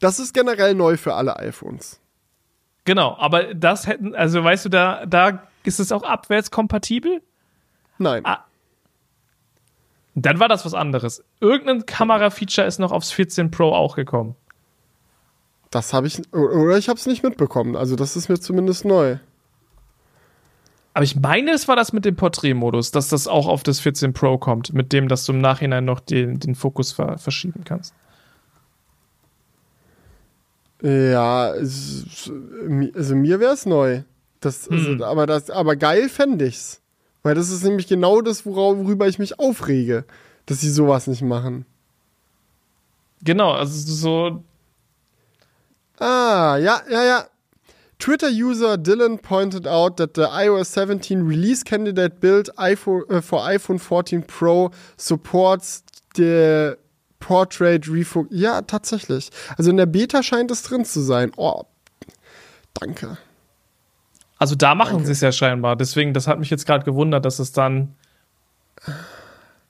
Das 0.00 0.18
ist 0.18 0.34
generell 0.34 0.74
neu 0.74 0.96
für 0.96 1.14
alle 1.14 1.36
iPhones. 1.38 2.01
Genau, 2.84 3.16
aber 3.18 3.54
das 3.54 3.86
hätten, 3.86 4.14
also 4.14 4.42
weißt 4.42 4.64
du, 4.64 4.68
da, 4.68 5.06
da 5.06 5.42
ist 5.64 5.78
es 5.78 5.92
auch 5.92 6.02
abwärtskompatibel? 6.02 7.22
Nein. 7.98 8.22
Ah. 8.26 8.44
Dann 10.14 10.40
war 10.40 10.48
das 10.48 10.64
was 10.64 10.74
anderes. 10.74 11.24
Irgendein 11.40 11.86
Kamera-Feature 11.86 12.66
ist 12.66 12.78
noch 12.78 12.92
aufs 12.92 13.12
14 13.12 13.50
Pro 13.50 13.72
auch 13.72 13.96
gekommen. 13.96 14.34
Das 15.70 15.94
habe 15.94 16.06
ich, 16.06 16.20
oder 16.34 16.76
ich 16.76 16.88
habe 16.88 16.98
es 16.98 17.06
nicht 17.06 17.22
mitbekommen. 17.22 17.76
Also 17.76 17.96
das 17.96 18.16
ist 18.16 18.28
mir 18.28 18.38
zumindest 18.38 18.84
neu. 18.84 19.16
Aber 20.92 21.04
ich 21.04 21.16
meine, 21.16 21.52
es 21.52 21.68
war 21.68 21.76
das 21.76 21.94
mit 21.94 22.04
dem 22.04 22.16
Porträtmodus, 22.16 22.90
dass 22.90 23.08
das 23.08 23.26
auch 23.26 23.46
auf 23.46 23.62
das 23.62 23.80
14 23.80 24.12
Pro 24.12 24.36
kommt, 24.36 24.74
mit 24.74 24.92
dem, 24.92 25.08
dass 25.08 25.24
du 25.24 25.32
im 25.32 25.40
Nachhinein 25.40 25.86
noch 25.86 26.00
den, 26.00 26.38
den 26.38 26.54
Fokus 26.54 26.92
ver 26.92 27.16
verschieben 27.16 27.62
kannst. 27.64 27.94
Ja, 30.82 31.52
also 31.52 33.14
mir 33.14 33.40
wäre 33.40 33.52
es 33.52 33.66
neu. 33.66 34.02
Das, 34.40 34.68
also, 34.68 34.88
hm. 34.90 35.02
aber, 35.02 35.26
das, 35.26 35.50
aber 35.50 35.76
geil 35.76 36.08
fände 36.08 36.46
ich's. 36.46 36.80
Weil 37.22 37.36
das 37.36 37.50
ist 37.50 37.62
nämlich 37.62 37.86
genau 37.86 38.20
das, 38.20 38.44
worüber 38.44 39.06
ich 39.06 39.20
mich 39.20 39.38
aufrege, 39.38 40.04
dass 40.46 40.60
sie 40.60 40.70
sowas 40.70 41.06
nicht 41.06 41.22
machen. 41.22 41.64
Genau, 43.22 43.52
also 43.52 43.92
so. 43.92 44.44
Ah, 46.00 46.58
ja, 46.58 46.82
ja, 46.90 47.04
ja. 47.04 47.26
Twitter-User 48.00 48.76
Dylan 48.78 49.18
pointed 49.18 49.68
out 49.68 49.96
that 49.98 50.16
the 50.16 50.26
iOS 50.28 50.72
17 50.72 51.22
release 51.22 51.62
candidate 51.62 52.18
build 52.18 52.50
iPhone, 52.56 53.04
uh, 53.08 53.20
for 53.20 53.38
iPhone 53.42 53.78
14 53.78 54.24
Pro 54.24 54.72
supports 54.96 55.84
the 56.16 56.76
Portrait 57.22 57.88
Refocus. 57.88 58.28
Ja, 58.36 58.62
tatsächlich. 58.62 59.30
Also 59.56 59.70
in 59.70 59.76
der 59.76 59.86
Beta 59.86 60.22
scheint 60.22 60.50
es 60.50 60.62
drin 60.62 60.84
zu 60.84 61.00
sein. 61.00 61.30
Oh, 61.36 61.62
danke. 62.74 63.16
Also 64.38 64.56
da 64.56 64.74
machen 64.74 65.04
sie 65.04 65.12
es 65.12 65.20
ja 65.20 65.30
scheinbar. 65.30 65.76
Deswegen, 65.76 66.12
das 66.14 66.26
hat 66.26 66.40
mich 66.40 66.50
jetzt 66.50 66.66
gerade 66.66 66.84
gewundert, 66.84 67.24
dass 67.24 67.38
es 67.38 67.52
dann, 67.52 67.94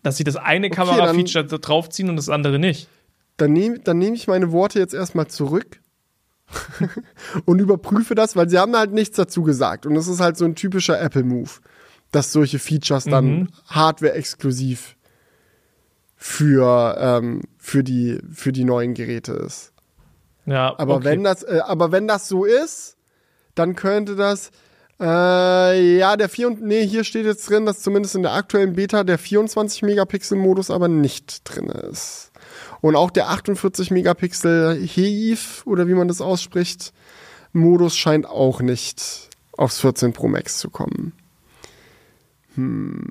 dass 0.03 0.17
sie 0.17 0.25
das 0.25 0.37
eine 0.37 0.69
okay, 0.69 0.77
Kamera-Feature 0.77 1.45
draufziehen 1.45 2.09
und 2.09 2.17
das 2.17 2.31
andere 2.31 2.59
nicht. 2.59 2.89
Dann 3.37 3.53
nehme 3.53 3.81
dann 3.81 3.99
nehm 3.99 4.15
ich 4.15 4.29
meine 4.29 4.51
Worte 4.51 4.79
jetzt 4.79 4.95
erstmal 4.95 5.27
zurück 5.27 5.81
und 7.45 7.59
überprüfe 7.59 8.15
das, 8.15 8.35
weil 8.35 8.49
sie 8.49 8.59
haben 8.59 8.75
halt 8.75 8.93
nichts 8.93 9.17
dazu 9.17 9.43
gesagt. 9.43 9.85
Und 9.85 9.95
das 9.95 10.09
ist 10.09 10.21
halt 10.21 10.39
so 10.39 10.47
ein 10.47 10.55
typischer 10.55 10.99
Apple-Move, 10.99 11.51
dass 12.11 12.33
solche 12.33 12.59
Features 12.59 13.05
dann 13.05 13.27
mhm. 13.27 13.49
hardware-exklusiv 13.69 14.97
für, 16.23 16.97
ähm, 17.01 17.43
für, 17.59 17.83
die, 17.83 18.21
für 18.33 18.53
die 18.53 18.63
neuen 18.63 18.95
Geräte 18.95 19.33
ist. 19.33 19.73
Ja, 20.47 20.73
aber 20.79 20.97
okay. 20.97 21.05
wenn 21.07 21.25
das, 21.25 21.43
äh, 21.43 21.59
aber 21.65 21.91
wenn 21.91 22.07
das 22.07 22.29
so 22.29 22.45
ist, 22.45 22.97
dann 23.57 23.75
könnte 23.75 24.15
das, 24.15 24.53
äh, 25.01 25.97
ja, 25.99 26.17
der 26.17 26.29
4 26.29 26.51
nee, 26.61 26.87
hier 26.87 27.03
steht 27.03 27.27
jetzt 27.27 27.51
drin, 27.51 27.67
dass 27.67 27.83
zumindest 27.83 28.15
in 28.15 28.23
der 28.23 28.35
aktuellen 28.35 28.75
Beta 28.75 29.03
der 29.03 29.19
24 29.19 29.83
Megapixel 29.83 30.39
Modus 30.39 30.71
aber 30.71 30.87
nicht 30.87 31.43
drin 31.43 31.67
ist. 31.67 32.31
Und 32.81 32.95
auch 32.95 33.11
der 33.11 33.31
48 33.31 33.91
Megapixel 33.91 34.81
HEIF 34.81 35.67
oder 35.67 35.89
wie 35.89 35.95
man 35.95 36.07
das 36.07 36.21
ausspricht, 36.21 36.93
Modus 37.53 37.97
scheint 37.97 38.27
auch 38.27 38.61
nicht 38.61 39.29
aufs 39.57 39.81
14 39.81 40.13
Pro 40.13 40.29
Max 40.29 40.59
zu 40.59 40.71
kommen. 40.71 41.15
Hm, 42.55 43.03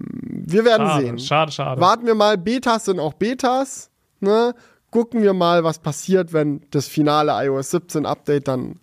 wir 0.47 0.65
werden 0.65 0.87
Schade, 0.87 1.05
sehen. 1.05 1.19
schade, 1.19 1.51
schade. 1.51 1.81
Warten 1.81 2.05
wir 2.05 2.15
mal, 2.15 2.37
Betas 2.37 2.85
sind 2.85 2.99
auch 2.99 3.13
Betas, 3.13 3.89
ne? 4.19 4.53
Gucken 4.91 5.23
wir 5.23 5.33
mal, 5.33 5.63
was 5.63 5.79
passiert, 5.79 6.33
wenn 6.33 6.61
das 6.71 6.87
finale 6.87 7.31
iOS 7.45 7.71
17 7.71 8.05
Update 8.05 8.47
dann 8.49 8.79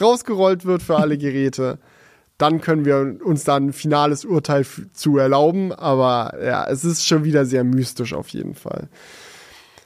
rausgerollt 0.00 0.64
wird 0.64 0.82
für 0.82 0.96
alle 0.96 1.18
Geräte. 1.18 1.78
Dann 2.38 2.60
können 2.60 2.84
wir 2.84 3.18
uns 3.24 3.44
dann 3.44 3.68
ein 3.68 3.72
finales 3.72 4.24
Urteil 4.24 4.66
zu 4.92 5.16
erlauben, 5.18 5.72
aber 5.72 6.34
ja, 6.42 6.66
es 6.68 6.84
ist 6.84 7.06
schon 7.06 7.24
wieder 7.24 7.44
sehr 7.46 7.64
mystisch 7.64 8.12
auf 8.12 8.28
jeden 8.28 8.54
Fall. 8.54 8.88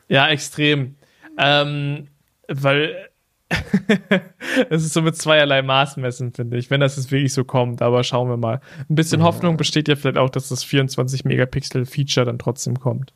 Ja, 0.09 0.28
extrem. 0.28 0.96
Ähm, 1.38 2.09
weil 2.48 3.09
es 4.70 4.84
ist 4.84 4.92
so 4.92 5.03
mit 5.03 5.16
zweierlei 5.16 5.62
Maß 5.62 5.96
messen, 5.96 6.32
finde 6.32 6.57
ich, 6.57 6.70
wenn 6.70 6.80
das 6.80 6.96
jetzt 6.96 7.11
wirklich 7.11 7.32
so 7.32 7.44
kommt. 7.44 7.82
Aber 7.82 8.05
schauen 8.05 8.28
wir 8.28 8.36
mal. 8.36 8.61
Ein 8.88 8.94
bisschen 8.94 9.22
Hoffnung 9.22 9.57
besteht 9.57 9.88
ja 9.88 9.96
vielleicht 9.96 10.18
auch, 10.18 10.30
dass 10.30 10.48
das 10.48 10.64
24-Megapixel-Feature 10.64 12.26
dann 12.26 12.38
trotzdem 12.38 12.78
kommt. 12.78 13.12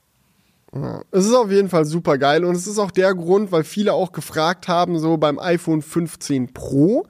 Ja. 0.74 1.02
Es 1.12 1.24
ist 1.24 1.34
auf 1.34 1.50
jeden 1.50 1.68
Fall 1.68 1.84
super 1.84 2.18
geil 2.18 2.44
und 2.44 2.56
es 2.56 2.66
ist 2.66 2.78
auch 2.78 2.90
der 2.90 3.14
Grund, 3.14 3.52
weil 3.52 3.62
viele 3.62 3.92
auch 3.92 4.10
gefragt 4.10 4.66
haben, 4.66 4.98
so 4.98 5.16
beim 5.16 5.38
iPhone 5.38 5.82
15 5.82 6.52
Pro 6.52 7.06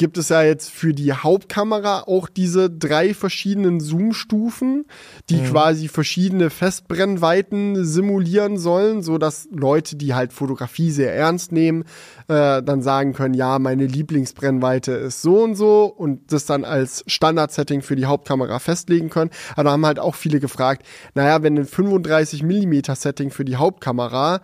gibt 0.00 0.16
es 0.16 0.30
ja 0.30 0.40
jetzt 0.40 0.70
für 0.70 0.94
die 0.94 1.12
Hauptkamera 1.12 2.04
auch 2.06 2.30
diese 2.30 2.70
drei 2.70 3.12
verschiedenen 3.12 3.80
Zoom-Stufen, 3.80 4.86
die 5.28 5.42
quasi 5.42 5.88
verschiedene 5.88 6.48
Festbrennweiten 6.48 7.84
simulieren 7.84 8.56
sollen, 8.56 9.02
so 9.02 9.18
dass 9.18 9.46
Leute, 9.52 9.96
die 9.96 10.14
halt 10.14 10.32
Fotografie 10.32 10.90
sehr 10.90 11.14
ernst 11.14 11.52
nehmen, 11.52 11.84
äh, 12.28 12.62
dann 12.62 12.80
sagen 12.80 13.12
können, 13.12 13.34
ja, 13.34 13.58
meine 13.58 13.84
Lieblingsbrennweite 13.84 14.92
ist 14.92 15.20
so 15.20 15.42
und 15.42 15.54
so 15.54 15.84
und 15.84 16.32
das 16.32 16.46
dann 16.46 16.64
als 16.64 17.04
Standard-Setting 17.06 17.82
für 17.82 17.94
die 17.94 18.06
Hauptkamera 18.06 18.58
festlegen 18.58 19.10
können. 19.10 19.30
Aber 19.52 19.64
da 19.64 19.72
haben 19.72 19.84
halt 19.84 19.98
auch 19.98 20.14
viele 20.14 20.40
gefragt, 20.40 20.86
naja, 21.12 21.42
wenn 21.42 21.58
ein 21.58 21.66
35 21.66 22.42
mm 22.42 22.94
Setting 22.94 23.30
für 23.30 23.44
die 23.44 23.56
Hauptkamera 23.56 24.40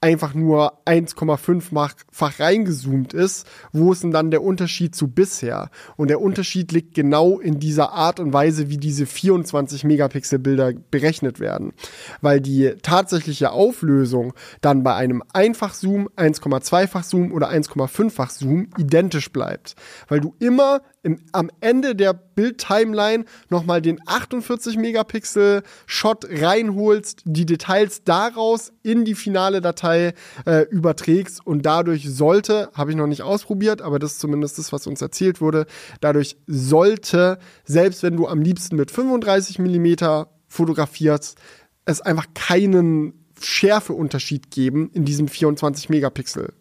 einfach 0.00 0.34
nur 0.34 0.84
1,5-fach 0.86 2.40
reingezoomt 2.40 3.14
ist, 3.14 3.46
wo 3.72 3.92
ist 3.92 4.02
denn 4.02 4.10
dann 4.10 4.30
der 4.30 4.42
Unterschied 4.42 4.94
zu 4.94 5.08
bisher? 5.08 5.70
Und 5.96 6.08
der 6.08 6.20
Unterschied 6.20 6.72
liegt 6.72 6.94
genau 6.94 7.38
in 7.38 7.58
dieser 7.58 7.92
Art 7.92 8.20
und 8.20 8.32
Weise, 8.32 8.68
wie 8.68 8.76
diese 8.76 9.06
24 9.06 9.84
Megapixel 9.84 10.38
Bilder 10.38 10.72
berechnet 10.90 11.40
werden. 11.40 11.72
Weil 12.20 12.40
die 12.40 12.74
tatsächliche 12.82 13.52
Auflösung 13.52 14.34
dann 14.60 14.82
bei 14.82 14.94
einem 14.94 15.22
Einfachzoom, 15.32 16.08
1,2-fach 16.16 17.04
Zoom 17.04 17.32
oder 17.32 17.50
1,5-fach 17.50 18.30
Zoom 18.30 18.68
identisch 18.76 19.32
bleibt. 19.32 19.76
Weil 20.08 20.20
du 20.20 20.34
immer 20.38 20.82
im, 21.06 21.20
am 21.30 21.50
Ende 21.60 21.94
der 21.94 22.12
Bildtimeline 22.12 23.24
nochmal 23.48 23.80
den 23.80 24.00
48 24.06 24.76
Megapixel 24.76 25.62
Shot 25.86 26.26
reinholst, 26.28 27.22
die 27.24 27.46
Details 27.46 28.02
daraus 28.02 28.72
in 28.82 29.04
die 29.04 29.14
finale 29.14 29.60
Datei 29.60 30.14
äh, 30.46 30.62
überträgst 30.68 31.46
und 31.46 31.64
dadurch 31.64 32.10
sollte, 32.10 32.70
habe 32.74 32.90
ich 32.90 32.96
noch 32.96 33.06
nicht 33.06 33.22
ausprobiert, 33.22 33.82
aber 33.82 34.00
das 34.00 34.14
ist 34.14 34.20
zumindest 34.20 34.58
das, 34.58 34.72
was 34.72 34.88
uns 34.88 35.00
erzählt 35.00 35.40
wurde, 35.40 35.66
dadurch 36.00 36.36
sollte, 36.48 37.38
selbst 37.64 38.02
wenn 38.02 38.16
du 38.16 38.26
am 38.26 38.42
liebsten 38.42 38.74
mit 38.74 38.90
35 38.90 39.60
Millimeter 39.60 40.30
fotografierst, 40.48 41.38
es 41.84 42.00
einfach 42.00 42.26
keinen 42.34 43.14
Schärfeunterschied 43.40 44.50
geben 44.50 44.90
in 44.92 45.04
diesem 45.04 45.28
24 45.28 45.88
Megapixel 45.88 46.52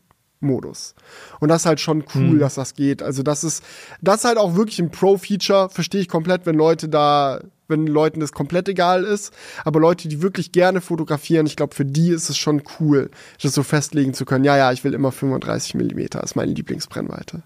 Modus. 0.45 0.95
Und 1.39 1.49
das 1.49 1.63
ist 1.63 1.65
halt 1.65 1.79
schon 1.79 2.03
cool, 2.15 2.39
dass 2.39 2.55
das 2.55 2.73
geht. 2.73 3.03
Also 3.03 3.23
das 3.23 3.43
ist, 3.43 3.63
das 4.01 4.17
ist 4.17 4.25
halt 4.25 4.37
auch 4.37 4.55
wirklich 4.55 4.79
ein 4.79 4.91
Pro-Feature. 4.91 5.69
Verstehe 5.69 6.01
ich 6.01 6.07
komplett, 6.07 6.45
wenn 6.45 6.55
Leute 6.55 6.87
da, 6.87 7.41
wenn 7.67 7.87
Leuten 7.87 8.19
das 8.19 8.31
komplett 8.31 8.69
egal 8.69 9.03
ist. 9.03 9.33
Aber 9.63 9.79
Leute, 9.79 10.07
die 10.07 10.21
wirklich 10.21 10.51
gerne 10.51 10.81
fotografieren, 10.81 11.45
ich 11.45 11.55
glaube, 11.55 11.75
für 11.75 11.85
die 11.85 12.09
ist 12.09 12.29
es 12.29 12.37
schon 12.37 12.63
cool, 12.79 13.09
das 13.41 13.53
so 13.53 13.63
festlegen 13.63 14.13
zu 14.13 14.25
können. 14.25 14.45
Ja, 14.45 14.57
ja, 14.57 14.71
ich 14.71 14.83
will 14.83 14.93
immer 14.93 15.11
35 15.11 15.75
Millimeter, 15.75 16.23
ist 16.23 16.35
meine 16.35 16.53
Lieblingsbrennweite. 16.53 17.43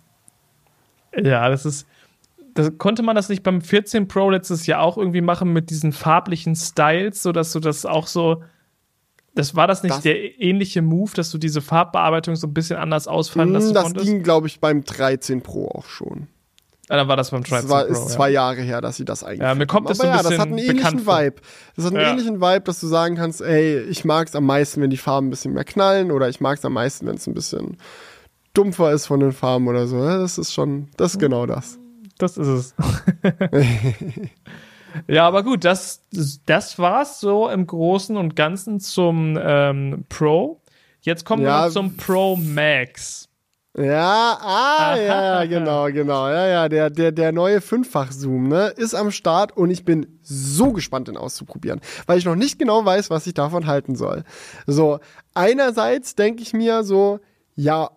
Ja, 1.16 1.50
das 1.50 1.66
ist. 1.66 1.88
Das, 2.56 2.72
konnte 2.78 3.04
man 3.04 3.16
das 3.16 3.30
nicht 3.30 3.44
beim 3.44 3.62
14 3.62 4.08
Pro 4.08 4.30
letztes 4.30 4.66
Jahr 4.66 4.82
auch 4.82 4.98
irgendwie 4.98 5.22
machen 5.22 5.54
mit 5.54 5.70
diesen 5.70 5.94
farblichen 5.94 6.56
Styles, 6.56 7.22
sodass 7.22 7.52
du 7.54 7.60
das 7.60 7.86
auch 7.86 8.08
so. 8.08 8.44
Das 9.40 9.56
war 9.56 9.68
das 9.68 9.82
nicht 9.84 9.96
Das- 9.96 10.02
der 10.04 10.40
ähnliche 10.42 10.82
Move, 10.82 11.12
dass 11.16 11.32
du 11.32 11.38
diese 11.38 11.62
Farbbearbeitung 11.62 12.36
so 12.36 12.48
ein 12.48 12.54
bisschen 12.54 12.78
anders 12.78 13.08
ausfallen 13.08 13.52
lassen 13.54 13.68
Hm, 13.70 13.74
das 13.74 13.84
konntest? 13.84 14.06
ging, 14.06 14.24
glaube 14.24 14.48
ich, 14.48 14.60
beim 14.60 14.84
13 14.84 15.42
Pro 15.42 15.68
auch 15.70 15.86
schon. 15.86 16.28
Ah, 16.92 16.96
dann 16.98 17.08
war 17.08 17.16
das 17.18 17.30
beim 17.30 17.44
13 17.44 17.68
Das 17.68 17.70
war, 17.70 17.84
Pro. 17.86 17.92
ist 17.94 18.00
ja. 18.00 18.08
zwei 18.08 18.30
Jahre 18.32 18.62
her, 18.62 18.82
dass 18.82 18.96
sie 18.98 19.06
das 19.06 19.24
eigentlich. 19.24 19.42
Ja, 19.42 19.54
mir 19.54 19.68
kommt 19.68 19.90
das 19.90 19.98
so 20.00 20.04
ein 20.04 20.10
Aber 20.10 20.18
ja, 20.18 20.24
das 20.24 20.30
bisschen 20.32 20.42
hat 20.42 20.48
einen 20.50 20.58
ähnlichen. 20.58 21.06
Vibe. 21.06 21.36
Das 21.76 21.86
hat 21.86 21.92
einen 21.94 22.02
Ja. 22.02 22.10
ähnlichen 22.12 22.42
Vibe, 22.42 22.62
dass 22.62 22.80
du 22.80 22.88
sagen 22.88 23.16
kannst, 23.16 23.42
ey, 23.42 23.80
ich 23.82 24.06
mag 24.06 24.28
es 24.28 24.36
am 24.36 24.46
meisten, 24.46 24.82
wenn 24.82 24.90
die 24.90 24.98
Farben 24.98 25.28
ein 25.28 25.30
bisschen 25.30 25.54
mehr 25.54 25.64
knallen 25.66 26.12
oder 26.12 26.30
ich 26.30 26.42
mag 26.42 26.58
es 26.58 26.66
am 26.66 26.74
meisten, 26.74 27.06
wenn 27.06 27.16
es 27.16 27.28
ein 27.28 27.36
bisschen 27.36 27.78
dumpfer 28.56 28.92
ist 28.92 29.06
von 29.06 29.20
den 29.20 29.32
Farben 29.34 29.68
oder 29.68 29.86
so. 29.88 29.98
Ja, 29.98 30.18
Das 30.18 30.40
ist 30.40 30.52
schon, 30.54 30.88
das 30.98 31.14
ist 31.14 31.20
genau 31.20 31.46
das. 31.46 31.78
Das 32.18 32.38
ist 32.38 32.48
es. 32.48 32.76
ja, 35.08 35.28
aber 35.28 35.44
gut, 35.44 35.66
das, 35.66 36.02
das 36.46 36.80
war's 36.80 37.20
so 37.20 37.50
im 37.50 37.68
Großen 37.68 38.18
und 38.18 38.36
Ganzen 38.36 38.80
zum 38.80 39.38
ähm, 39.42 40.06
Pro. 40.10 40.62
Jetzt 41.02 41.26
kommen 41.26 41.44
wir 41.44 41.50
Ja, 41.50 41.66
noch 41.66 41.74
zum 41.74 41.96
Pro 41.98 42.36
Max. 42.36 43.30
Ja, 43.78 44.38
ah, 44.42 44.96
ja, 44.98 45.24
ja, 45.24 45.46
genau, 45.46 45.86
genau. 45.86 46.28
Ja, 46.28 46.48
ja, 46.48 46.70
der, 46.70 46.90
der, 46.90 47.12
der 47.12 47.32
neue 47.32 47.62
Fünffach-Zoom, 47.62 48.48
ne, 48.48 48.74
ist 48.76 48.96
am 48.96 49.12
Start 49.12 49.56
und 49.56 49.70
ich 49.70 49.86
bin 49.86 50.20
so 50.22 50.74
gespannt, 50.74 51.08
den 51.08 51.18
auszuprobieren, 51.18 51.80
weil 52.08 52.18
ich 52.18 52.26
noch 52.26 52.36
nicht 52.36 52.58
genau 52.58 52.84
weiß, 52.84 53.10
was 53.10 53.28
ich 53.28 53.36
davon 53.36 53.68
halten 53.68 53.96
soll. 53.96 54.24
So, 54.66 55.00
einerseits 55.34 56.16
denke 56.16 56.42
ich 56.42 56.52
mir 56.52 56.84
so, 56.84 57.20
ja, 57.56 57.92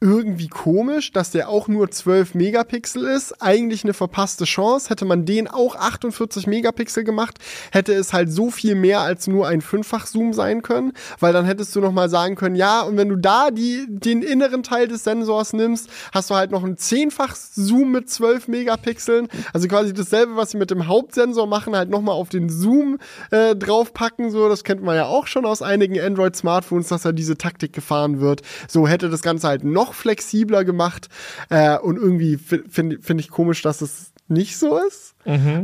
irgendwie 0.00 0.48
komisch, 0.48 1.10
dass 1.12 1.30
der 1.30 1.48
auch 1.48 1.68
nur 1.68 1.90
12 1.90 2.34
Megapixel 2.34 3.04
ist. 3.04 3.40
Eigentlich 3.40 3.82
eine 3.82 3.94
verpasste 3.94 4.44
Chance. 4.44 4.90
Hätte 4.90 5.06
man 5.06 5.24
den 5.24 5.48
auch 5.48 5.74
48 5.74 6.46
Megapixel 6.46 7.02
gemacht, 7.02 7.38
hätte 7.72 7.94
es 7.94 8.12
halt 8.12 8.30
so 8.30 8.50
viel 8.50 8.74
mehr 8.74 9.00
als 9.00 9.26
nur 9.26 9.48
ein 9.48 9.62
Fünffach-Zoom 9.62 10.34
sein 10.34 10.60
können, 10.60 10.92
weil 11.18 11.32
dann 11.32 11.46
hättest 11.46 11.74
du 11.74 11.80
nochmal 11.80 12.10
sagen 12.10 12.34
können, 12.34 12.56
ja, 12.56 12.82
und 12.82 12.98
wenn 12.98 13.08
du 13.08 13.16
da 13.16 13.50
die, 13.50 13.86
den 13.88 14.20
inneren 14.20 14.62
Teil 14.62 14.86
des 14.86 15.04
Sensors 15.04 15.54
nimmst, 15.54 15.88
hast 16.12 16.28
du 16.28 16.34
halt 16.34 16.50
noch 16.50 16.62
einen 16.62 16.76
Zehnfach-Zoom 16.76 17.90
mit 17.90 18.10
12 18.10 18.48
Megapixeln. 18.48 19.28
Also 19.54 19.66
quasi 19.66 19.94
dasselbe, 19.94 20.36
was 20.36 20.50
sie 20.50 20.58
mit 20.58 20.70
dem 20.70 20.88
Hauptsensor 20.88 21.46
machen, 21.46 21.74
halt 21.74 21.88
nochmal 21.88 22.16
auf 22.16 22.28
den 22.28 22.50
Zoom 22.50 22.98
äh, 23.30 23.56
draufpacken. 23.56 24.30
So, 24.30 24.50
das 24.50 24.62
kennt 24.62 24.82
man 24.82 24.96
ja 24.96 25.06
auch 25.06 25.26
schon 25.26 25.46
aus 25.46 25.62
einigen 25.62 25.98
Android-Smartphones, 25.98 26.88
dass 26.88 27.02
da 27.02 27.12
diese 27.12 27.38
Taktik 27.38 27.72
gefahren 27.72 28.20
wird. 28.20 28.42
So 28.68 28.86
hätte 28.86 29.08
das 29.08 29.22
Ganze 29.22 29.48
halt 29.48 29.64
noch 29.64 29.85
flexibler 29.94 30.64
gemacht. 30.64 31.08
Äh, 31.48 31.78
und 31.78 31.96
irgendwie 31.96 32.36
finde 32.36 33.00
find 33.00 33.20
ich 33.20 33.30
komisch, 33.30 33.62
dass 33.62 33.80
es 33.80 34.12
nicht 34.28 34.58
so 34.58 34.78
ist. 34.78 35.15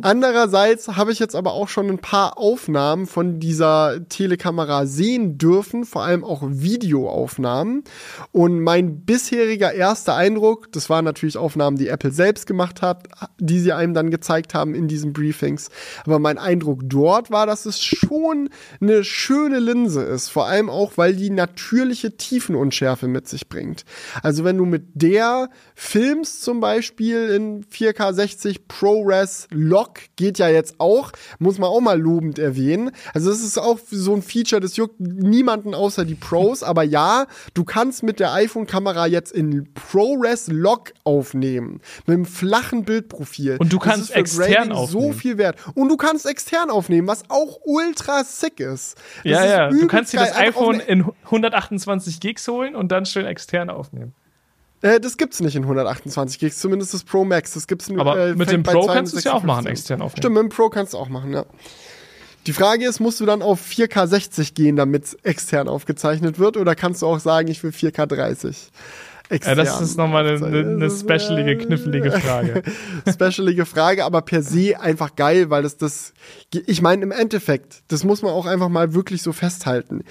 Andererseits 0.02 0.88
habe 0.88 1.12
ich 1.12 1.18
jetzt 1.18 1.36
aber 1.36 1.52
auch 1.52 1.68
schon 1.68 1.88
ein 1.88 1.98
paar 1.98 2.38
Aufnahmen 2.38 3.06
von 3.06 3.38
dieser 3.38 4.08
Telekamera 4.08 4.86
sehen 4.86 5.38
dürfen, 5.38 5.84
vor 5.84 6.02
allem 6.02 6.24
auch 6.24 6.42
Videoaufnahmen. 6.44 7.84
Und 8.32 8.60
mein 8.60 9.00
bisheriger 9.04 9.72
erster 9.72 10.16
Eindruck, 10.16 10.72
das 10.72 10.90
waren 10.90 11.04
natürlich 11.04 11.36
Aufnahmen, 11.36 11.76
die 11.76 11.88
Apple 11.88 12.10
selbst 12.10 12.46
gemacht 12.46 12.82
hat, 12.82 13.08
die 13.38 13.60
sie 13.60 13.72
einem 13.72 13.94
dann 13.94 14.10
gezeigt 14.10 14.54
haben 14.54 14.74
in 14.74 14.88
diesen 14.88 15.12
Briefings. 15.12 15.70
Aber 16.04 16.18
mein 16.18 16.38
Eindruck 16.38 16.80
dort 16.84 17.30
war, 17.30 17.46
dass 17.46 17.66
es 17.66 17.80
schon 17.80 18.48
eine 18.80 19.04
schöne 19.04 19.60
Linse 19.60 20.02
ist. 20.02 20.28
Vor 20.28 20.46
allem 20.46 20.68
auch, 20.70 20.92
weil 20.96 21.14
die 21.14 21.30
natürliche 21.30 22.16
Tiefenunschärfe 22.16 23.06
mit 23.06 23.28
sich 23.28 23.48
bringt. 23.48 23.84
Also 24.22 24.44
wenn 24.44 24.58
du 24.58 24.64
mit 24.64 24.84
der 24.94 25.50
filmst 25.74 26.42
zum 26.42 26.60
Beispiel 26.60 27.28
in 27.30 27.64
4K 27.64 28.12
60 28.12 28.68
ProRes 28.68 29.48
Lock 29.52 30.00
geht 30.16 30.38
ja 30.38 30.48
jetzt 30.48 30.76
auch, 30.78 31.12
muss 31.38 31.58
man 31.58 31.68
auch 31.70 31.80
mal 31.80 32.00
lobend 32.00 32.38
erwähnen. 32.38 32.90
Also 33.14 33.30
es 33.30 33.42
ist 33.42 33.58
auch 33.58 33.78
so 33.90 34.14
ein 34.14 34.22
Feature, 34.22 34.60
das 34.60 34.76
juckt 34.76 34.98
niemanden 35.00 35.74
außer 35.74 36.04
die 36.04 36.14
Pros, 36.14 36.62
aber 36.62 36.82
ja, 36.82 37.26
du 37.54 37.64
kannst 37.64 38.02
mit 38.02 38.20
der 38.20 38.32
iPhone-Kamera 38.32 39.06
jetzt 39.06 39.32
in 39.32 39.72
ProRes 39.74 40.48
Lock 40.48 40.92
aufnehmen, 41.04 41.80
mit 42.06 42.14
einem 42.14 42.24
flachen 42.24 42.84
Bildprofil. 42.84 43.56
Und 43.58 43.72
du 43.72 43.78
Das 43.78 43.86
kannst 43.86 44.10
extern 44.14 44.46
Grading 44.46 44.70
so 44.72 44.80
aufnehmen. 44.98 45.14
viel 45.14 45.38
wert. 45.38 45.56
Und 45.74 45.88
du 45.88 45.96
kannst 45.96 46.26
extern 46.26 46.70
aufnehmen, 46.70 47.06
was 47.08 47.24
auch 47.28 47.58
ultra 47.64 48.24
sick 48.24 48.60
ist. 48.60 48.96
Das 49.24 49.24
Ja, 49.24 49.42
ist 49.44 49.50
ja. 49.50 49.68
Du 49.70 49.86
kannst 49.86 50.12
dir 50.12 50.18
das 50.18 50.36
iPhone 50.36 50.80
in 50.80 51.04
128 51.24 52.20
Gigs 52.20 52.46
holen 52.48 52.74
und 52.74 52.92
dann 52.92 53.06
schön 53.06 53.26
extern 53.26 53.70
aufnehmen. 53.70 54.14
Äh, 54.82 55.00
das 55.00 55.16
gibt's 55.16 55.40
nicht 55.40 55.56
in 55.56 55.62
128 55.62 56.38
Gigs, 56.38 56.58
zumindest 56.58 56.92
das 56.92 57.04
Pro 57.04 57.24
Max. 57.24 57.54
Das 57.54 57.66
gibt's 57.66 57.88
nur. 57.88 58.00
Aber 58.00 58.18
äh, 58.18 58.34
mit 58.34 58.50
dem 58.50 58.62
Pro 58.62 58.86
kannst 58.86 59.14
du 59.14 59.18
es 59.18 59.24
ja 59.24 59.32
auch 59.32 59.42
256 59.42 59.46
machen, 59.46 59.66
extern 59.66 60.02
aufnehmen. 60.02 60.22
Stimmt, 60.22 60.34
mit 60.34 60.42
dem 60.42 60.48
Pro 60.50 60.68
kannst 60.68 60.92
du 60.92 60.98
auch 60.98 61.08
machen, 61.08 61.32
ja. 61.32 61.46
Die 62.46 62.52
Frage 62.52 62.88
ist, 62.88 62.98
musst 62.98 63.20
du 63.20 63.26
dann 63.26 63.40
auf 63.40 63.64
4K 63.64 64.08
60 64.08 64.54
gehen, 64.54 64.74
damit 64.74 65.16
extern 65.22 65.68
aufgezeichnet 65.68 66.40
wird, 66.40 66.56
oder 66.56 66.74
kannst 66.74 67.02
du 67.02 67.06
auch 67.06 67.20
sagen, 67.20 67.46
ich 67.48 67.62
will 67.62 67.70
4K 67.70 68.06
30? 68.06 68.70
Ja, 69.30 69.54
das 69.54 69.80
ist 69.80 69.96
nochmal 69.96 70.26
eine, 70.26 70.44
eine, 70.44 70.58
eine 70.58 70.90
specialige, 70.90 71.56
knifflige 71.56 72.10
Frage. 72.10 72.62
specialige 73.08 73.64
Frage, 73.64 74.04
aber 74.04 74.20
per 74.20 74.42
se 74.42 74.78
einfach 74.78 75.16
geil, 75.16 75.48
weil 75.48 75.62
das 75.62 75.78
das, 75.78 76.12
ich 76.52 76.82
meine, 76.82 77.02
im 77.02 77.12
Endeffekt, 77.12 77.82
das 77.88 78.04
muss 78.04 78.20
man 78.20 78.32
auch 78.32 78.44
einfach 78.44 78.68
mal 78.68 78.92
wirklich 78.92 79.22
so 79.22 79.32
festhalten 79.32 80.04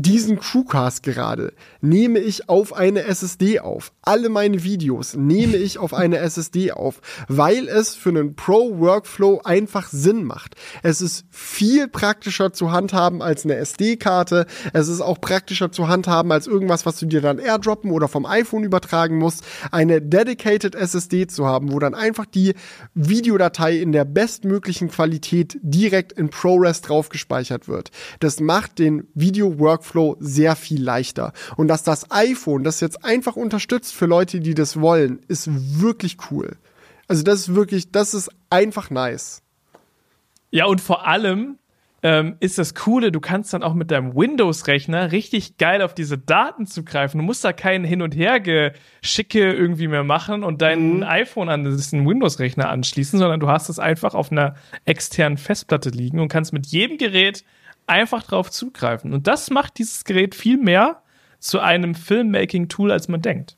diesen 0.00 0.38
Crewcast 0.38 1.02
gerade 1.02 1.52
nehme 1.80 2.20
ich 2.20 2.48
auf 2.48 2.72
eine 2.72 3.02
SSD 3.02 3.58
auf. 3.58 3.92
Alle 4.02 4.28
meine 4.28 4.62
Videos 4.62 5.16
nehme 5.16 5.56
ich 5.56 5.78
auf 5.78 5.92
eine 5.92 6.18
SSD 6.18 6.70
auf, 6.70 7.00
weil 7.26 7.66
es 7.66 7.96
für 7.96 8.10
einen 8.10 8.36
Pro-Workflow 8.36 9.40
einfach 9.42 9.88
Sinn 9.88 10.22
macht. 10.22 10.54
Es 10.84 11.00
ist 11.00 11.24
viel 11.30 11.88
praktischer 11.88 12.52
zu 12.52 12.70
handhaben 12.70 13.22
als 13.22 13.44
eine 13.44 13.56
SD-Karte. 13.56 14.46
Es 14.72 14.86
ist 14.86 15.00
auch 15.00 15.20
praktischer 15.20 15.72
zu 15.72 15.88
handhaben 15.88 16.30
als 16.30 16.46
irgendwas, 16.46 16.86
was 16.86 17.00
du 17.00 17.06
dir 17.06 17.20
dann 17.20 17.40
airdroppen 17.40 17.90
oder 17.90 18.06
vom 18.06 18.24
iPhone 18.24 18.62
übertragen 18.62 19.18
musst. 19.18 19.42
Eine 19.72 20.00
dedicated 20.00 20.76
SSD 20.76 21.26
zu 21.26 21.44
haben, 21.44 21.72
wo 21.72 21.80
dann 21.80 21.96
einfach 21.96 22.26
die 22.26 22.54
Videodatei 22.94 23.78
in 23.78 23.90
der 23.90 24.04
bestmöglichen 24.04 24.90
Qualität 24.90 25.58
direkt 25.60 26.12
in 26.12 26.30
ProRes 26.30 26.82
drauf 26.82 27.08
gespeichert 27.08 27.66
wird. 27.66 27.90
Das 28.20 28.38
macht 28.38 28.78
den 28.78 29.08
Video-Workflow 29.14 29.87
Workflow 29.88 30.16
sehr 30.20 30.56
viel 30.56 30.82
leichter. 30.82 31.32
Und 31.56 31.68
dass 31.68 31.82
das 31.82 32.10
iPhone 32.10 32.64
das 32.64 32.80
jetzt 32.80 33.04
einfach 33.04 33.36
unterstützt 33.36 33.94
für 33.94 34.06
Leute, 34.06 34.40
die 34.40 34.54
das 34.54 34.80
wollen, 34.80 35.20
ist 35.28 35.48
wirklich 35.80 36.16
cool. 36.30 36.56
Also 37.06 37.22
das 37.22 37.40
ist 37.40 37.54
wirklich, 37.54 37.90
das 37.90 38.14
ist 38.14 38.30
einfach 38.50 38.90
nice. 38.90 39.42
Ja, 40.50 40.66
und 40.66 40.80
vor 40.80 41.06
allem 41.06 41.58
ähm, 42.02 42.36
ist 42.40 42.58
das 42.58 42.74
Coole, 42.74 43.10
du 43.10 43.18
kannst 43.18 43.52
dann 43.52 43.62
auch 43.62 43.74
mit 43.74 43.90
deinem 43.90 44.14
Windows-Rechner 44.14 45.10
richtig 45.10 45.56
geil 45.56 45.82
auf 45.82 45.94
diese 45.94 46.16
Daten 46.16 46.66
zugreifen. 46.66 47.18
Du 47.18 47.24
musst 47.24 47.44
da 47.44 47.52
kein 47.52 47.82
Hin- 47.82 48.02
und 48.02 48.14
Her-Geschicke 48.14 49.52
irgendwie 49.52 49.88
mehr 49.88 50.04
machen 50.04 50.44
und 50.44 50.62
dein 50.62 50.98
mhm. 50.98 51.02
iPhone 51.02 51.48
an 51.48 51.64
diesen 51.64 52.06
Windows-Rechner 52.06 52.68
anschließen, 52.68 53.18
sondern 53.18 53.40
du 53.40 53.48
hast 53.48 53.68
es 53.68 53.78
einfach 53.78 54.14
auf 54.14 54.30
einer 54.30 54.54
externen 54.84 55.38
Festplatte 55.38 55.90
liegen 55.90 56.20
und 56.20 56.28
kannst 56.28 56.52
mit 56.52 56.66
jedem 56.66 56.98
Gerät 56.98 57.44
einfach 57.88 58.22
drauf 58.22 58.50
zugreifen. 58.50 59.12
Und 59.12 59.26
das 59.26 59.50
macht 59.50 59.78
dieses 59.78 60.04
Gerät 60.04 60.34
viel 60.34 60.56
mehr 60.56 61.02
zu 61.38 61.60
einem 61.60 61.94
Filmmaking-Tool, 61.94 62.90
als 62.90 63.08
man 63.08 63.22
denkt. 63.22 63.57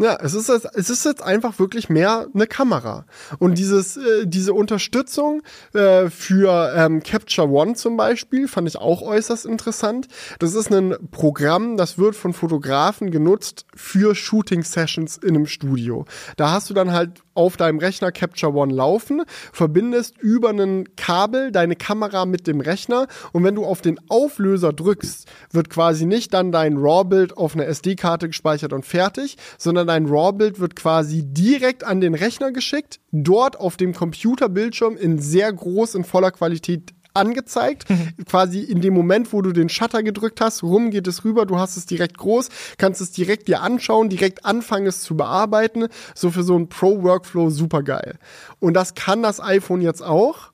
Ja, 0.00 0.16
es 0.22 0.32
ist, 0.32 0.48
es 0.48 0.90
ist 0.90 1.04
jetzt 1.04 1.24
einfach 1.24 1.58
wirklich 1.58 1.88
mehr 1.88 2.28
eine 2.32 2.46
Kamera. 2.46 3.04
Und 3.40 3.58
dieses, 3.58 3.96
äh, 3.96 4.26
diese 4.26 4.54
Unterstützung 4.54 5.42
äh, 5.74 6.08
für 6.08 6.72
ähm, 6.76 7.02
Capture 7.02 7.48
One 7.48 7.74
zum 7.74 7.96
Beispiel 7.96 8.46
fand 8.46 8.68
ich 8.68 8.76
auch 8.76 9.02
äußerst 9.02 9.44
interessant. 9.44 10.06
Das 10.38 10.54
ist 10.54 10.72
ein 10.72 10.94
Programm, 11.10 11.76
das 11.76 11.98
wird 11.98 12.14
von 12.14 12.32
Fotografen 12.32 13.10
genutzt 13.10 13.66
für 13.74 14.14
Shooting 14.14 14.62
Sessions 14.62 15.16
in 15.18 15.30
einem 15.30 15.46
Studio. 15.46 16.04
Da 16.36 16.52
hast 16.52 16.70
du 16.70 16.74
dann 16.74 16.92
halt 16.92 17.24
auf 17.34 17.56
deinem 17.56 17.78
Rechner 17.78 18.12
Capture 18.12 18.52
One 18.52 18.74
laufen, 18.74 19.22
verbindest 19.52 20.18
über 20.18 20.50
ein 20.50 20.96
Kabel 20.96 21.50
deine 21.50 21.76
Kamera 21.76 22.24
mit 22.24 22.46
dem 22.46 22.60
Rechner 22.60 23.06
und 23.32 23.44
wenn 23.44 23.54
du 23.54 23.64
auf 23.64 23.80
den 23.80 23.98
Auflöser 24.08 24.72
drückst, 24.72 25.28
wird 25.52 25.70
quasi 25.70 26.04
nicht 26.04 26.34
dann 26.34 26.52
dein 26.52 26.76
RAW-Bild 26.76 27.36
auf 27.36 27.54
einer 27.54 27.66
SD-Karte 27.66 28.28
gespeichert 28.28 28.72
und 28.72 28.84
fertig, 28.84 29.36
sondern 29.56 29.87
dein 29.88 30.06
RAW-Bild 30.06 30.60
wird 30.60 30.76
quasi 30.76 31.24
direkt 31.24 31.84
an 31.84 32.00
den 32.00 32.14
Rechner 32.14 32.52
geschickt, 32.52 33.00
dort 33.10 33.58
auf 33.58 33.76
dem 33.76 33.94
Computerbildschirm 33.94 34.96
in 34.96 35.18
sehr 35.18 35.52
groß, 35.52 35.94
in 35.96 36.04
voller 36.04 36.30
Qualität 36.30 36.94
angezeigt. 37.14 37.90
Mhm. 37.90 38.14
Quasi 38.26 38.60
in 38.60 38.80
dem 38.80 38.94
Moment, 38.94 39.32
wo 39.32 39.42
du 39.42 39.52
den 39.52 39.68
Shutter 39.68 40.02
gedrückt 40.02 40.40
hast, 40.40 40.62
rum 40.62 40.90
geht 40.90 41.06
es 41.06 41.24
rüber, 41.24 41.46
du 41.46 41.58
hast 41.58 41.76
es 41.76 41.86
direkt 41.86 42.16
groß, 42.18 42.48
kannst 42.78 43.00
es 43.00 43.10
direkt 43.10 43.48
dir 43.48 43.60
anschauen, 43.62 44.08
direkt 44.08 44.44
anfangen 44.44 44.86
es 44.86 45.02
zu 45.02 45.16
bearbeiten. 45.16 45.88
So 46.14 46.30
für 46.30 46.42
so 46.42 46.54
einen 46.54 46.68
Pro-Workflow 46.68 47.50
super 47.50 47.82
geil. 47.82 48.18
Und 48.60 48.74
das 48.74 48.94
kann 48.94 49.22
das 49.22 49.40
iPhone 49.40 49.80
jetzt 49.80 50.02
auch. 50.02 50.52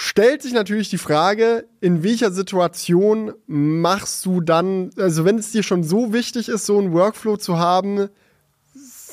Stellt 0.00 0.42
sich 0.42 0.52
natürlich 0.52 0.90
die 0.90 0.96
Frage, 0.96 1.66
in 1.80 2.04
welcher 2.04 2.30
Situation 2.30 3.32
machst 3.48 4.24
du 4.24 4.40
dann, 4.40 4.90
also 4.96 5.24
wenn 5.24 5.38
es 5.38 5.50
dir 5.50 5.64
schon 5.64 5.82
so 5.82 6.12
wichtig 6.12 6.48
ist, 6.48 6.66
so 6.66 6.78
einen 6.78 6.92
Workflow 6.92 7.36
zu 7.36 7.58
haben, 7.58 8.08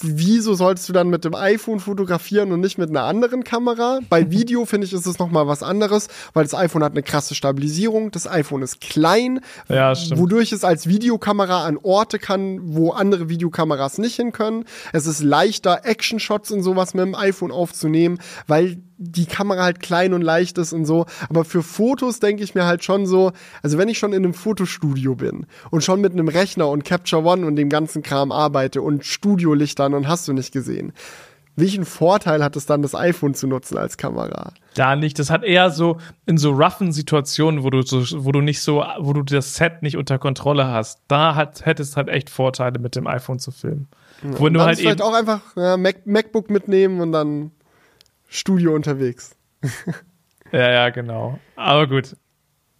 wieso 0.03 0.53
solltest 0.53 0.87
du 0.87 0.93
dann 0.93 1.09
mit 1.09 1.25
dem 1.25 1.33
iPhone 1.33 1.79
fotografieren 1.79 2.51
und 2.51 2.59
nicht 2.59 2.77
mit 2.77 2.91
einer 2.91 3.01
anderen 3.01 3.43
Kamera? 3.43 3.99
Bei 4.09 4.29
Video 4.29 4.65
finde 4.65 4.85
ich, 4.85 4.93
ist 4.93 5.07
es 5.07 5.17
nochmal 5.17 5.47
was 5.47 5.63
anderes, 5.63 6.07
weil 6.33 6.43
das 6.43 6.53
iPhone 6.53 6.83
hat 6.83 6.91
eine 6.91 7.01
krasse 7.01 7.33
Stabilisierung. 7.33 8.11
Das 8.11 8.27
iPhone 8.27 8.61
ist 8.61 8.79
klein, 8.79 9.39
ja, 9.67 9.91
wodurch 10.15 10.51
es 10.51 10.63
als 10.63 10.87
Videokamera 10.87 11.65
an 11.65 11.79
Orte 11.81 12.19
kann, 12.19 12.59
wo 12.61 12.91
andere 12.91 13.27
Videokameras 13.27 13.97
nicht 13.97 14.17
hin 14.17 14.33
können. 14.33 14.65
Es 14.93 15.07
ist 15.07 15.23
leichter, 15.23 15.83
Action-Shots 15.83 16.51
und 16.51 16.61
sowas 16.61 16.93
mit 16.93 17.05
dem 17.05 17.15
iPhone 17.15 17.51
aufzunehmen, 17.51 18.19
weil 18.45 18.77
die 18.97 19.25
Kamera 19.25 19.63
halt 19.63 19.79
klein 19.79 20.13
und 20.13 20.21
leicht 20.21 20.57
ist 20.57 20.73
und 20.73 20.85
so. 20.85 21.05
Aber 21.29 21.43
für 21.43 21.63
Fotos 21.63 22.19
denke 22.19 22.43
ich 22.43 22.55
mir 22.55 22.65
halt 22.65 22.83
schon 22.83 23.05
so, 23.05 23.31
also 23.61 23.77
wenn 23.77 23.89
ich 23.89 23.97
schon 23.97 24.13
in 24.13 24.23
einem 24.23 24.33
Fotostudio 24.33 25.15
bin 25.15 25.45
und 25.71 25.83
schon 25.83 26.01
mit 26.01 26.13
einem 26.13 26.27
Rechner 26.27 26.69
und 26.69 26.85
Capture 26.85 27.23
One 27.23 27.45
und 27.45 27.55
dem 27.55 27.69
ganzen 27.69 28.03
Kram 28.03 28.31
arbeite 28.31 28.81
und 28.81 29.05
Studiolichtern 29.05 29.93
und 29.93 30.07
hast 30.07 30.27
du 30.27 30.33
nicht 30.33 30.51
gesehen. 30.51 30.93
Welchen 31.57 31.85
Vorteil 31.85 32.43
hat 32.43 32.57
es 32.57 32.65
dann, 32.65 32.81
das 32.81 32.93
iPhone 32.95 33.33
zu 33.33 33.47
nutzen 33.47 33.77
als 33.77 33.95
Kamera? 33.95 34.51
Da 34.73 34.97
nicht. 34.97 35.17
Das 35.19 35.29
hat 35.29 35.45
eher 35.45 35.71
so 35.71 35.97
in 36.25 36.37
so 36.37 36.51
roughen 36.51 36.91
Situationen, 36.91 37.63
wo 37.63 37.69
du 37.69 37.81
so, 37.81 38.25
wo 38.25 38.33
du 38.33 38.41
nicht 38.41 38.61
so, 38.61 38.83
wo 38.99 39.13
du 39.13 39.23
das 39.23 39.55
Set 39.55 39.81
nicht 39.81 39.95
unter 39.95 40.19
Kontrolle 40.19 40.67
hast. 40.67 40.99
Da 41.07 41.35
hat, 41.35 41.65
hättest 41.65 41.95
halt 41.95 42.09
echt 42.09 42.29
Vorteile, 42.29 42.77
mit 42.79 42.97
dem 42.97 43.07
iPhone 43.07 43.39
zu 43.39 43.51
filmen. 43.51 43.87
Ja, 44.21 44.37
wo 44.37 44.49
du 44.49 44.61
halt 44.61 44.79
vielleicht 44.79 45.01
auch 45.01 45.13
einfach 45.13 45.39
ja, 45.55 45.77
Mac, 45.77 46.05
MacBook 46.05 46.49
mitnehmen 46.49 46.99
und 46.99 47.13
dann 47.13 47.51
Studio 48.27 48.73
unterwegs. 48.73 49.35
ja, 50.51 50.71
ja, 50.71 50.89
genau. 50.89 51.39
Aber 51.55 51.87
gut. 51.87 52.15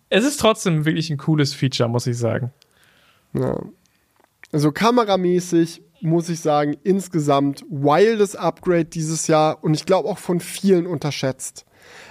Es 0.09 0.23
ist 0.23 0.39
trotzdem 0.39 0.85
wirklich 0.85 1.09
ein 1.09 1.17
cooles 1.17 1.53
Feature, 1.53 1.89
muss 1.89 2.07
ich 2.07 2.17
sagen. 2.17 2.51
Ja. 3.33 3.59
Also 4.51 4.71
kameramäßig 4.71 5.81
muss 6.01 6.29
ich 6.29 6.39
sagen, 6.39 6.77
insgesamt 6.83 7.65
wildes 7.69 8.35
Upgrade 8.35 8.85
dieses 8.85 9.27
Jahr 9.27 9.63
und 9.63 9.73
ich 9.73 9.85
glaube 9.85 10.07
auch 10.07 10.19
von 10.19 10.39
vielen 10.39 10.85
unterschätzt. 10.85 11.65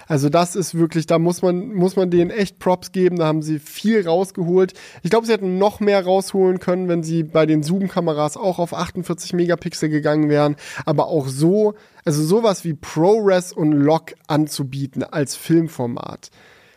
Also 0.07 0.29
das 0.29 0.57
ist 0.57 0.75
wirklich, 0.75 1.07
da 1.07 1.19
muss 1.19 1.43
man, 1.43 1.73
muss 1.75 1.97
man 1.97 2.11
denen 2.11 2.31
echt 2.31 2.59
Props 2.59 2.93
geben. 2.93 3.17
Da 3.17 3.27
haben 3.27 3.43
sie 3.43 3.59
viel 3.59 4.07
rausgeholt. 4.07 4.75
Ich 5.03 5.11
glaube, 5.11 5.27
sie 5.27 5.33
hätten 5.33 5.59
noch 5.59 5.81
mehr 5.81 6.05
rausholen 6.05 6.59
können, 6.59 6.89
wenn 6.89 7.03
sie 7.03 7.23
bei 7.23 7.47
den 7.47 7.63
Zoom-Kameras 7.63 8.37
auch 8.37 8.59
auf 8.59 8.75
48 8.75 9.33
Megapixel 9.33 9.89
gegangen 9.89 10.29
wären. 10.29 10.57
Aber 10.85 11.09
auch 11.09 11.29
so, 11.29 11.75
also 12.05 12.23
sowas 12.23 12.65
wie 12.65 12.75
ProRes 12.75 13.53
und 13.53 13.73
Lock 13.73 14.15
anzubieten 14.27 15.03
als 15.03 15.37
Filmformat 15.37 16.31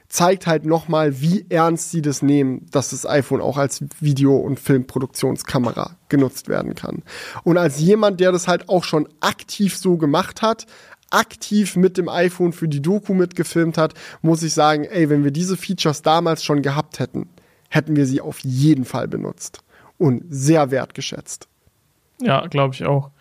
zeigt 0.09 0.47
halt 0.47 0.65
nochmal, 0.65 1.19
wie 1.21 1.45
ernst 1.49 1.91
sie 1.91 2.01
das 2.01 2.21
nehmen, 2.21 2.65
dass 2.71 2.91
das 2.91 3.05
iPhone 3.05 3.41
auch 3.41 3.57
als 3.57 3.83
Video- 3.99 4.37
und 4.37 4.59
Filmproduktionskamera 4.59 5.97
genutzt 6.09 6.47
werden 6.47 6.75
kann. 6.75 7.03
Und 7.43 7.57
als 7.57 7.79
jemand, 7.79 8.19
der 8.19 8.31
das 8.31 8.47
halt 8.47 8.69
auch 8.69 8.83
schon 8.83 9.09
aktiv 9.19 9.75
so 9.75 9.97
gemacht 9.97 10.41
hat, 10.41 10.65
aktiv 11.09 11.75
mit 11.75 11.97
dem 11.97 12.09
iPhone 12.09 12.53
für 12.53 12.67
die 12.67 12.81
Doku 12.81 13.13
mitgefilmt 13.13 13.77
hat, 13.77 13.93
muss 14.21 14.43
ich 14.43 14.53
sagen, 14.53 14.85
ey, 14.85 15.09
wenn 15.09 15.23
wir 15.23 15.31
diese 15.31 15.57
Features 15.57 16.01
damals 16.01 16.43
schon 16.43 16.61
gehabt 16.61 16.99
hätten, 16.99 17.29
hätten 17.69 17.95
wir 17.95 18.05
sie 18.05 18.21
auf 18.21 18.39
jeden 18.39 18.85
Fall 18.85 19.07
benutzt 19.07 19.59
und 19.97 20.23
sehr 20.29 20.71
wertgeschätzt. 20.71 21.47
Ja, 22.21 22.47
glaube 22.47 22.73
ich 22.73 22.85
auch. 22.85 23.11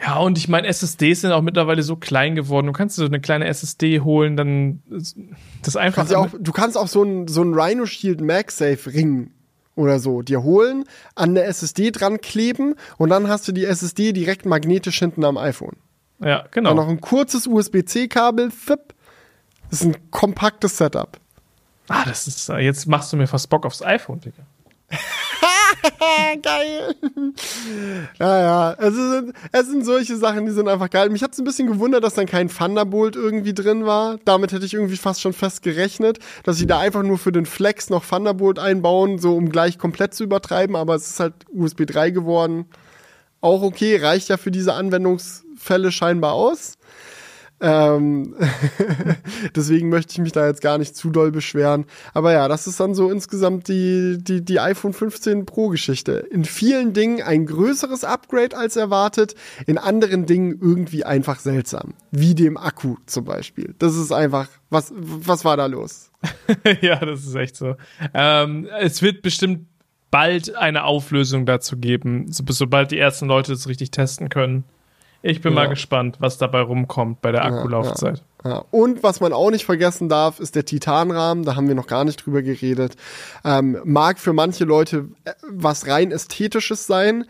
Ja, 0.00 0.18
und 0.18 0.36
ich 0.36 0.48
meine, 0.48 0.66
SSDs 0.66 1.22
sind 1.22 1.32
auch 1.32 1.40
mittlerweile 1.40 1.82
so 1.82 1.96
klein 1.96 2.34
geworden. 2.34 2.66
Du 2.66 2.72
kannst 2.72 2.96
so 2.96 3.04
eine 3.04 3.20
kleine 3.20 3.46
SSD 3.46 4.00
holen, 4.00 4.36
dann 4.36 4.82
das 5.62 5.76
einfach. 5.76 6.06
Kannst 6.06 6.14
auch, 6.14 6.28
du 6.38 6.52
kannst 6.52 6.76
auch 6.76 6.88
so 6.88 7.02
ein, 7.02 7.28
so 7.28 7.42
Rhino 7.42 7.86
Shield 7.86 8.20
MagSafe 8.20 8.92
Ring 8.92 9.30
oder 9.74 9.98
so 9.98 10.22
dir 10.22 10.42
holen, 10.42 10.84
an 11.14 11.30
eine 11.30 11.44
SSD 11.44 11.92
dran 11.92 12.20
kleben 12.20 12.74
und 12.98 13.10
dann 13.10 13.28
hast 13.28 13.48
du 13.48 13.52
die 13.52 13.64
SSD 13.64 14.12
direkt 14.12 14.44
magnetisch 14.44 14.98
hinten 14.98 15.24
am 15.24 15.38
iPhone. 15.38 15.76
Ja, 16.20 16.44
genau. 16.50 16.70
Dann 16.70 16.76
noch 16.76 16.88
ein 16.88 17.00
kurzes 17.00 17.46
USB-C-Kabel, 17.46 18.50
FIP. 18.50 18.94
Das 19.70 19.80
ist 19.80 19.86
ein 19.86 20.10
kompaktes 20.10 20.78
Setup. 20.78 21.18
Ah, 21.88 22.04
das 22.04 22.26
ist, 22.26 22.48
jetzt 22.48 22.86
machst 22.86 23.12
du 23.12 23.16
mir 23.16 23.26
fast 23.26 23.48
Bock 23.48 23.66
aufs 23.66 23.82
iPhone, 23.82 24.20
Digga. 24.20 24.42
geil. 26.42 26.94
Ja, 28.18 28.40
ja. 28.40 28.72
Es 28.78 28.94
sind, 28.94 29.32
es 29.52 29.66
sind 29.66 29.84
solche 29.84 30.16
Sachen, 30.16 30.46
die 30.46 30.52
sind 30.52 30.68
einfach 30.68 30.90
geil. 30.90 31.10
Mich 31.10 31.22
hat 31.22 31.32
es 31.32 31.38
ein 31.38 31.44
bisschen 31.44 31.66
gewundert, 31.66 32.04
dass 32.04 32.14
dann 32.14 32.26
kein 32.26 32.48
Thunderbolt 32.48 33.16
irgendwie 33.16 33.54
drin 33.54 33.86
war. 33.86 34.18
Damit 34.24 34.52
hätte 34.52 34.64
ich 34.64 34.74
irgendwie 34.74 34.96
fast 34.96 35.20
schon 35.20 35.32
fest 35.32 35.62
gerechnet, 35.62 36.18
dass 36.44 36.56
sie 36.56 36.66
da 36.66 36.78
einfach 36.78 37.02
nur 37.02 37.18
für 37.18 37.32
den 37.32 37.46
Flex 37.46 37.90
noch 37.90 38.04
Thunderbolt 38.04 38.58
einbauen, 38.58 39.18
so 39.18 39.36
um 39.36 39.50
gleich 39.50 39.78
komplett 39.78 40.14
zu 40.14 40.24
übertreiben. 40.24 40.76
Aber 40.76 40.94
es 40.94 41.08
ist 41.08 41.20
halt 41.20 41.34
USB 41.52 41.86
3 41.86 42.10
geworden. 42.10 42.66
Auch 43.40 43.62
okay, 43.62 43.96
reicht 43.96 44.28
ja 44.28 44.36
für 44.36 44.50
diese 44.50 44.74
Anwendungsfälle 45.66 45.92
scheinbar 45.92 46.32
aus. 46.32 46.78
Ähm, 47.58 48.34
deswegen 49.56 49.88
möchte 49.88 50.12
ich 50.12 50.18
mich 50.18 50.32
da 50.32 50.46
jetzt 50.46 50.60
gar 50.60 50.76
nicht 50.76 50.94
zu 50.94 51.08
doll 51.08 51.32
beschweren. 51.32 51.86
Aber 52.12 52.32
ja, 52.32 52.48
das 52.48 52.66
ist 52.66 52.78
dann 52.78 52.94
so 52.94 53.10
insgesamt 53.10 53.68
die, 53.68 54.18
die, 54.20 54.44
die 54.44 54.60
iPhone 54.60 54.92
15 54.92 55.46
Pro 55.46 55.68
Geschichte. 55.68 56.26
In 56.30 56.44
vielen 56.44 56.92
Dingen 56.92 57.22
ein 57.22 57.46
größeres 57.46 58.04
Upgrade 58.04 58.54
als 58.54 58.76
erwartet, 58.76 59.34
in 59.66 59.78
anderen 59.78 60.26
Dingen 60.26 60.58
irgendwie 60.60 61.04
einfach 61.04 61.40
seltsam. 61.40 61.94
Wie 62.10 62.34
dem 62.34 62.58
Akku 62.58 62.96
zum 63.06 63.24
Beispiel. 63.24 63.74
Das 63.78 63.96
ist 63.96 64.12
einfach, 64.12 64.48
was, 64.68 64.92
was 64.94 65.46
war 65.46 65.56
da 65.56 65.64
los? 65.64 66.10
ja, 66.82 66.96
das 66.96 67.24
ist 67.24 67.36
echt 67.36 67.56
so. 67.56 67.76
Ähm, 68.12 68.68
es 68.80 69.00
wird 69.00 69.22
bestimmt 69.22 69.66
bald 70.10 70.54
eine 70.54 70.84
Auflösung 70.84 71.46
dazu 71.46 71.78
geben, 71.78 72.30
so, 72.30 72.44
sobald 72.50 72.90
die 72.90 72.98
ersten 72.98 73.26
Leute 73.26 73.54
es 73.54 73.66
richtig 73.66 73.92
testen 73.92 74.28
können. 74.28 74.64
Ich 75.28 75.40
bin 75.40 75.54
ja. 75.54 75.62
mal 75.62 75.68
gespannt, 75.68 76.18
was 76.20 76.38
dabei 76.38 76.60
rumkommt 76.60 77.20
bei 77.20 77.32
der 77.32 77.44
Akkulaufzeit. 77.44 78.22
Ja, 78.44 78.50
ja. 78.50 78.64
Und 78.70 79.02
was 79.02 79.20
man 79.20 79.32
auch 79.32 79.50
nicht 79.50 79.64
vergessen 79.64 80.08
darf, 80.08 80.38
ist 80.38 80.54
der 80.54 80.64
Titanrahmen. 80.64 81.44
Da 81.44 81.56
haben 81.56 81.66
wir 81.66 81.74
noch 81.74 81.88
gar 81.88 82.04
nicht 82.04 82.24
drüber 82.24 82.42
geredet. 82.42 82.94
Ähm, 83.44 83.76
mag 83.84 84.20
für 84.20 84.32
manche 84.32 84.64
Leute 84.64 85.08
äh, 85.24 85.32
was 85.50 85.88
rein 85.88 86.12
ästhetisches 86.12 86.86
sein, 86.86 87.24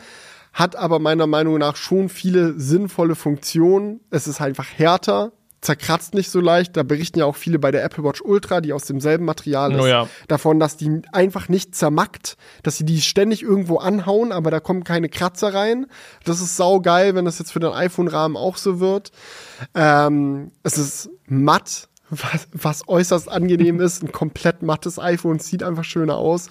hat 0.52 0.77
aber 0.77 0.98
meiner 0.98 1.27
Meinung 1.27 1.56
nach 1.56 1.77
schon 1.77 2.10
viele 2.10 2.60
sinnvolle 2.60 3.14
Funktionen. 3.14 4.01
Es 4.10 4.27
ist 4.27 4.43
einfach 4.43 4.66
härter, 4.77 5.32
zerkratzt 5.61 6.15
nicht 6.15 6.31
so 6.31 6.41
leicht. 6.41 6.77
Da 6.77 6.83
berichten 6.83 7.19
ja 7.19 7.24
auch 7.24 7.37
viele 7.37 7.59
bei 7.59 7.70
der 7.70 7.83
Apple 7.85 8.05
Watch 8.05 8.20
Ultra, 8.23 8.61
die 8.61 8.73
aus 8.73 8.85
demselben 8.85 9.24
Material 9.24 9.73
ist, 9.73 9.81
oh 9.81 9.87
ja. 9.87 10.09
davon, 10.28 10.61
dass 10.61 10.77
die 10.77 11.03
einfach 11.12 11.49
nicht 11.49 11.74
zermackt, 11.74 12.37
dass 12.62 12.77
sie 12.77 12.85
die 12.85 13.01
ständig 13.01 13.43
irgendwo 13.43 13.78
anhauen, 13.78 14.33
aber 14.33 14.51
da 14.51 14.61
kommen 14.61 14.85
keine 14.85 15.09
Kratzer 15.09 15.55
rein. 15.55 15.87
Das 16.24 16.41
ist 16.41 16.57
sau 16.57 16.81
geil, 16.81 17.15
wenn 17.15 17.24
das 17.24 17.39
jetzt 17.39 17.53
für 17.53 17.61
den 17.61 17.73
iPhone-Rahmen 17.73 18.37
auch 18.37 18.57
so 18.57 18.81
wird. 18.81 19.12
Ähm, 19.74 20.53
es 20.62 20.78
ist 20.78 21.11
matt, 21.27 21.89
was, 22.11 22.49
was 22.53 22.89
äußerst 22.89 23.28
angenehm 23.28 23.81
ist. 23.81 24.03
Ein 24.03 24.12
komplett 24.12 24.62
mattes 24.62 24.99
iPhone 24.99 25.39
sieht 25.39 25.62
einfach 25.62 25.85
schöner 25.85 26.16
aus. 26.16 26.49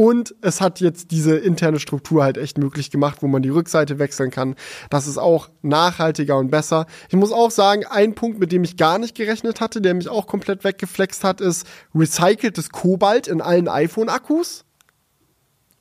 Und 0.00 0.34
es 0.40 0.62
hat 0.62 0.80
jetzt 0.80 1.10
diese 1.10 1.36
interne 1.36 1.78
Struktur 1.78 2.24
halt 2.24 2.38
echt 2.38 2.56
möglich 2.56 2.90
gemacht, 2.90 3.18
wo 3.20 3.26
man 3.26 3.42
die 3.42 3.50
Rückseite 3.50 3.98
wechseln 3.98 4.30
kann. 4.30 4.54
Das 4.88 5.06
ist 5.06 5.18
auch 5.18 5.50
nachhaltiger 5.60 6.38
und 6.38 6.50
besser. 6.50 6.86
Ich 7.10 7.16
muss 7.16 7.32
auch 7.32 7.50
sagen, 7.50 7.84
ein 7.84 8.14
Punkt, 8.14 8.40
mit 8.40 8.50
dem 8.50 8.64
ich 8.64 8.78
gar 8.78 8.98
nicht 8.98 9.14
gerechnet 9.14 9.60
hatte, 9.60 9.82
der 9.82 9.92
mich 9.92 10.08
auch 10.08 10.26
komplett 10.26 10.64
weggeflext 10.64 11.22
hat, 11.22 11.42
ist 11.42 11.66
recyceltes 11.94 12.70
Kobalt 12.70 13.28
in 13.28 13.42
allen 13.42 13.68
iPhone-Akkus. 13.68 14.64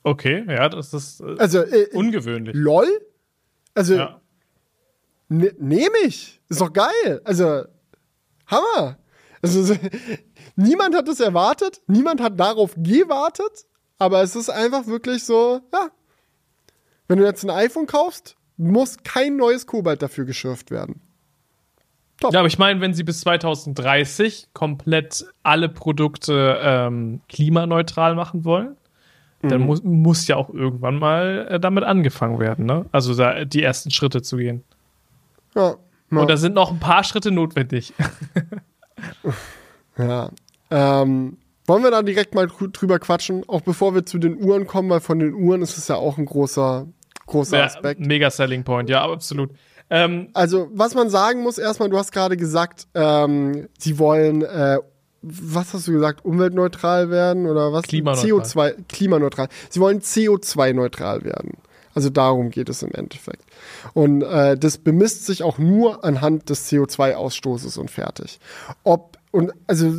Okay, 0.04 0.44
ja, 0.50 0.68
das 0.68 0.94
ist 0.94 1.22
äh, 1.22 1.36
also, 1.38 1.60
äh, 1.60 1.88
ungewöhnlich. 1.94 2.54
LOL? 2.58 2.90
Also, 3.74 3.96
ja. 3.96 4.20
ne, 5.30 5.56
nehme 5.60 5.96
ich. 6.06 6.42
Ist 6.50 6.60
doch 6.60 6.74
geil. 6.74 7.22
Also, 7.24 7.64
Hammer. 8.48 8.98
Also, 9.42 9.78
niemand 10.58 10.94
hat 10.94 11.08
es 11.08 11.22
erwartet. 11.22 11.82
Niemand 11.88 12.20
hat 12.20 12.38
darauf 12.38 12.74
gewartet. 12.76 13.69
Aber 14.00 14.24
es 14.24 14.36
ist 14.36 14.50
einfach 14.50 14.88
wirklich 14.88 15.24
so, 15.24 15.62
ja. 15.74 15.90
Wenn 17.08 17.20
du 17.20 17.26
jetzt 17.26 17.44
ein 17.44 17.50
iPhone 17.50 17.86
kaufst, 17.86 18.36
muss 18.58 18.98
kein 19.04 19.36
neues 19.36 19.68
Kobalt 19.68 20.02
dafür 20.02 20.26
geschürft 20.26 20.72
werden. 20.72 21.02
Top. 22.20 22.34
Ja, 22.34 22.40
aber 22.40 22.48
ich 22.48 22.60
meine, 22.60 22.82
wenn 22.82 22.94
sie 22.94 23.04
bis 23.04 23.22
2030 23.22 24.50
komplett 24.54 25.26
alle 25.42 25.70
Produkte 25.70 26.60
ähm, 26.62 27.22
klimaneutral 27.30 28.16
machen 28.16 28.44
wollen, 28.44 28.76
mhm. 29.42 29.50
dann 29.50 29.62
muss, 29.62 29.84
muss 29.84 30.28
ja 30.28 30.36
auch 30.36 30.50
irgendwann 30.50 31.00
mal 31.00 31.48
äh, 31.50 31.60
damit 31.60 31.86
angefangen 31.86 32.40
werden, 32.40 32.66
ne? 32.66 32.86
Also 32.92 33.16
da, 33.16 33.46
die 33.46 33.64
ersten 33.64 33.90
Schritte 33.90 34.22
zu 34.22 34.38
gehen. 34.38 34.64
Ja, 35.56 35.76
ja. 36.12 36.20
Und 36.20 36.30
da 36.30 36.38
sind 36.38 36.56
noch 36.56 36.72
ein 36.72 36.80
paar 36.80 37.04
Schritte 37.04 37.32
notwendig. 37.32 37.94
ja. 39.98 40.30
Ähm, 40.72 41.38
wollen 41.70 41.84
wir 41.84 41.92
da 41.92 42.02
direkt 42.02 42.36
mal 42.36 42.48
drüber 42.48 43.00
quatschen, 43.00 43.48
auch 43.48 43.62
bevor 43.62 43.96
wir 43.96 44.06
zu 44.06 44.18
den 44.18 44.44
Uhren 44.44 44.68
kommen, 44.68 44.90
weil 44.90 45.00
von 45.00 45.20
den 45.20 45.34
Uhren 45.34 45.62
ist 45.62 45.78
es 45.78 45.88
ja 45.88 45.96
auch 45.96 46.18
ein 46.18 46.26
großer, 46.26 46.88
großer 47.28 47.60
ja, 47.60 47.66
Aspekt. 47.66 48.02
Mega 48.02 48.30
Selling 48.30 48.64
Point, 48.64 48.90
ja, 48.90 49.10
absolut. 49.10 49.52
Ähm, 49.90 50.30
also, 50.34 50.70
was 50.74 50.96
man 50.96 51.10
sagen 51.10 51.42
muss, 51.42 51.58
erstmal, 51.58 51.90
du 51.90 51.98
hast 51.98 52.12
gerade 52.12 52.38
gesagt, 52.38 52.88
ähm, 52.94 53.70
sie 53.78 53.98
wollen, 54.00 54.42
äh, 54.42 54.80
was 55.22 55.74
hast 55.74 55.88
du 55.88 55.92
gesagt, 55.92 56.26
umweltneutral 56.26 57.10
werden 57.10 57.46
oder 57.46 57.72
was? 57.72 57.84
Klimaneutral. 57.84 58.30
CO2, 58.30 58.76
klimaneutral. 58.88 59.48
Sie 59.70 59.80
wollen 59.80 60.02
CO2-neutral 60.02 61.24
werden. 61.24 61.58
Also 61.94 62.10
darum 62.10 62.50
geht 62.50 62.70
es 62.70 62.82
im 62.82 62.92
Endeffekt. 62.94 63.44
Und 63.94 64.22
äh, 64.22 64.58
das 64.58 64.78
bemisst 64.78 65.26
sich 65.26 65.44
auch 65.44 65.58
nur 65.58 66.04
anhand 66.04 66.50
des 66.50 66.72
CO2-Ausstoßes 66.72 67.78
und 67.78 67.92
fertig. 67.92 68.40
Ob 68.84 69.19
und 69.32 69.52
also 69.68 69.92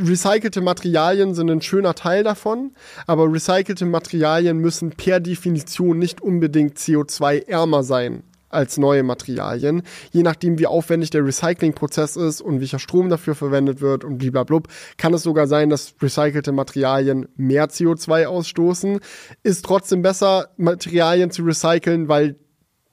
recycelte 0.00 0.60
Materialien 0.60 1.34
sind 1.34 1.50
ein 1.50 1.62
schöner 1.62 1.94
Teil 1.94 2.22
davon, 2.22 2.72
aber 3.06 3.32
recycelte 3.32 3.86
Materialien 3.86 4.58
müssen 4.58 4.90
per 4.90 5.20
Definition 5.20 5.98
nicht 5.98 6.20
unbedingt 6.20 6.78
CO2-ärmer 6.78 7.82
sein 7.82 8.24
als 8.50 8.78
neue 8.78 9.02
Materialien. 9.02 9.82
Je 10.12 10.22
nachdem, 10.22 10.58
wie 10.58 10.66
aufwendig 10.66 11.10
der 11.10 11.24
Recyclingprozess 11.24 12.16
ist 12.16 12.40
und 12.40 12.60
welcher 12.60 12.78
Strom 12.78 13.08
dafür 13.08 13.34
verwendet 13.34 13.80
wird 13.80 14.04
und 14.04 14.18
blablabla, 14.18 14.60
kann 14.96 15.12
es 15.12 15.24
sogar 15.24 15.46
sein, 15.46 15.70
dass 15.70 15.94
recycelte 16.00 16.52
Materialien 16.52 17.26
mehr 17.36 17.68
CO2 17.68 18.26
ausstoßen. 18.26 19.00
Ist 19.42 19.64
trotzdem 19.64 20.02
besser, 20.02 20.50
Materialien 20.56 21.30
zu 21.30 21.42
recyceln, 21.42 22.08
weil 22.08 22.36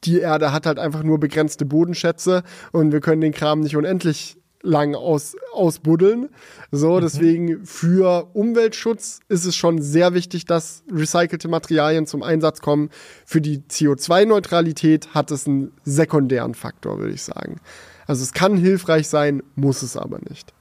die 0.04 0.20
Erde 0.20 0.52
hat 0.52 0.66
halt 0.66 0.80
einfach 0.80 1.04
nur 1.04 1.20
begrenzte 1.20 1.64
Bodenschätze 1.64 2.42
und 2.72 2.92
wir 2.92 3.02
können 3.02 3.22
den 3.22 3.34
Kram 3.34 3.60
nicht 3.60 3.76
unendlich 3.76 4.41
lang 4.64 4.96
aus, 4.96 5.36
ausbuddeln. 5.54 6.30
So, 6.72 6.96
mhm. 6.96 7.02
deswegen 7.02 7.66
für 7.66 8.30
Umweltschutz 8.34 9.22
ist 9.28 9.46
es 9.46 9.56
schon 9.56 9.82
sehr 9.82 10.14
wichtig, 10.14 10.46
dass 10.46 10.84
recycelte 10.92 11.48
Materialien 11.48 12.06
zum 12.06 12.24
Einsatz 12.24 12.62
kommen. 12.62 12.90
Für 13.26 13.42
die 13.42 13.60
CO2-Neutralität 13.60 15.14
hat 15.14 15.32
es 15.32 15.48
einen 15.48 15.72
sekundären 15.84 16.54
Faktor, 16.54 17.00
würde 17.00 17.14
ich 17.14 17.24
sagen. 17.24 17.60
Also 18.08 18.24
es 18.24 18.34
kann 18.34 18.58
hilfreich 18.58 19.08
sein, 19.08 19.44
muss 19.56 19.82
es 19.82 19.98
aber 19.98 20.20
nicht. 20.28 20.54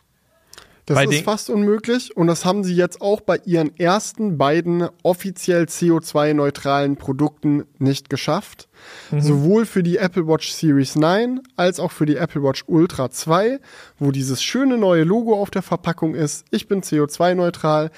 Das 0.90 0.96
bei 0.96 1.04
ist 1.04 1.22
fast 1.22 1.50
unmöglich 1.50 2.16
und 2.16 2.26
das 2.26 2.44
haben 2.44 2.64
sie 2.64 2.74
jetzt 2.74 3.00
auch 3.00 3.20
bei 3.20 3.40
ihren 3.44 3.78
ersten 3.78 4.38
beiden 4.38 4.88
offiziell 5.04 5.66
CO2-neutralen 5.66 6.96
Produkten 6.96 7.62
nicht 7.78 8.10
geschafft. 8.10 8.68
Mhm. 9.12 9.20
Sowohl 9.20 9.66
für 9.66 9.84
die 9.84 9.98
Apple 9.98 10.26
Watch 10.26 10.50
Series 10.50 10.96
9 10.96 11.42
als 11.54 11.78
auch 11.78 11.92
für 11.92 12.06
die 12.06 12.16
Apple 12.16 12.42
Watch 12.42 12.64
Ultra 12.66 13.08
2, 13.08 13.60
wo 14.00 14.10
dieses 14.10 14.42
schöne 14.42 14.78
neue 14.78 15.04
Logo 15.04 15.40
auf 15.40 15.50
der 15.50 15.62
Verpackung 15.62 16.16
ist. 16.16 16.44
Ich 16.50 16.66
bin 16.66 16.82
CO2-neutral. 16.82 17.92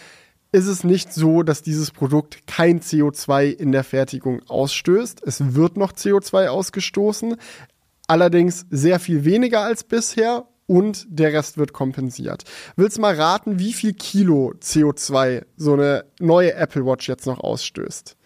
Ist 0.52 0.66
es 0.66 0.84
nicht 0.84 1.14
so, 1.14 1.42
dass 1.42 1.62
dieses 1.62 1.92
Produkt 1.92 2.46
kein 2.46 2.82
CO2 2.82 3.52
in 3.52 3.72
der 3.72 3.84
Fertigung 3.84 4.42
ausstößt. 4.48 5.22
Es 5.24 5.54
wird 5.54 5.78
noch 5.78 5.92
CO2 5.92 6.48
ausgestoßen, 6.48 7.36
allerdings 8.06 8.66
sehr 8.68 9.00
viel 9.00 9.24
weniger 9.24 9.62
als 9.62 9.82
bisher 9.82 10.44
und 10.72 11.04
der 11.10 11.34
Rest 11.34 11.58
wird 11.58 11.74
kompensiert. 11.74 12.44
Willst 12.76 12.98
mal 12.98 13.14
raten, 13.14 13.58
wie 13.58 13.74
viel 13.74 13.92
Kilo 13.92 14.54
CO2 14.58 15.44
so 15.58 15.74
eine 15.74 16.06
neue 16.18 16.54
Apple 16.54 16.86
Watch 16.86 17.10
jetzt 17.10 17.26
noch 17.26 17.40
ausstößt? 17.40 18.16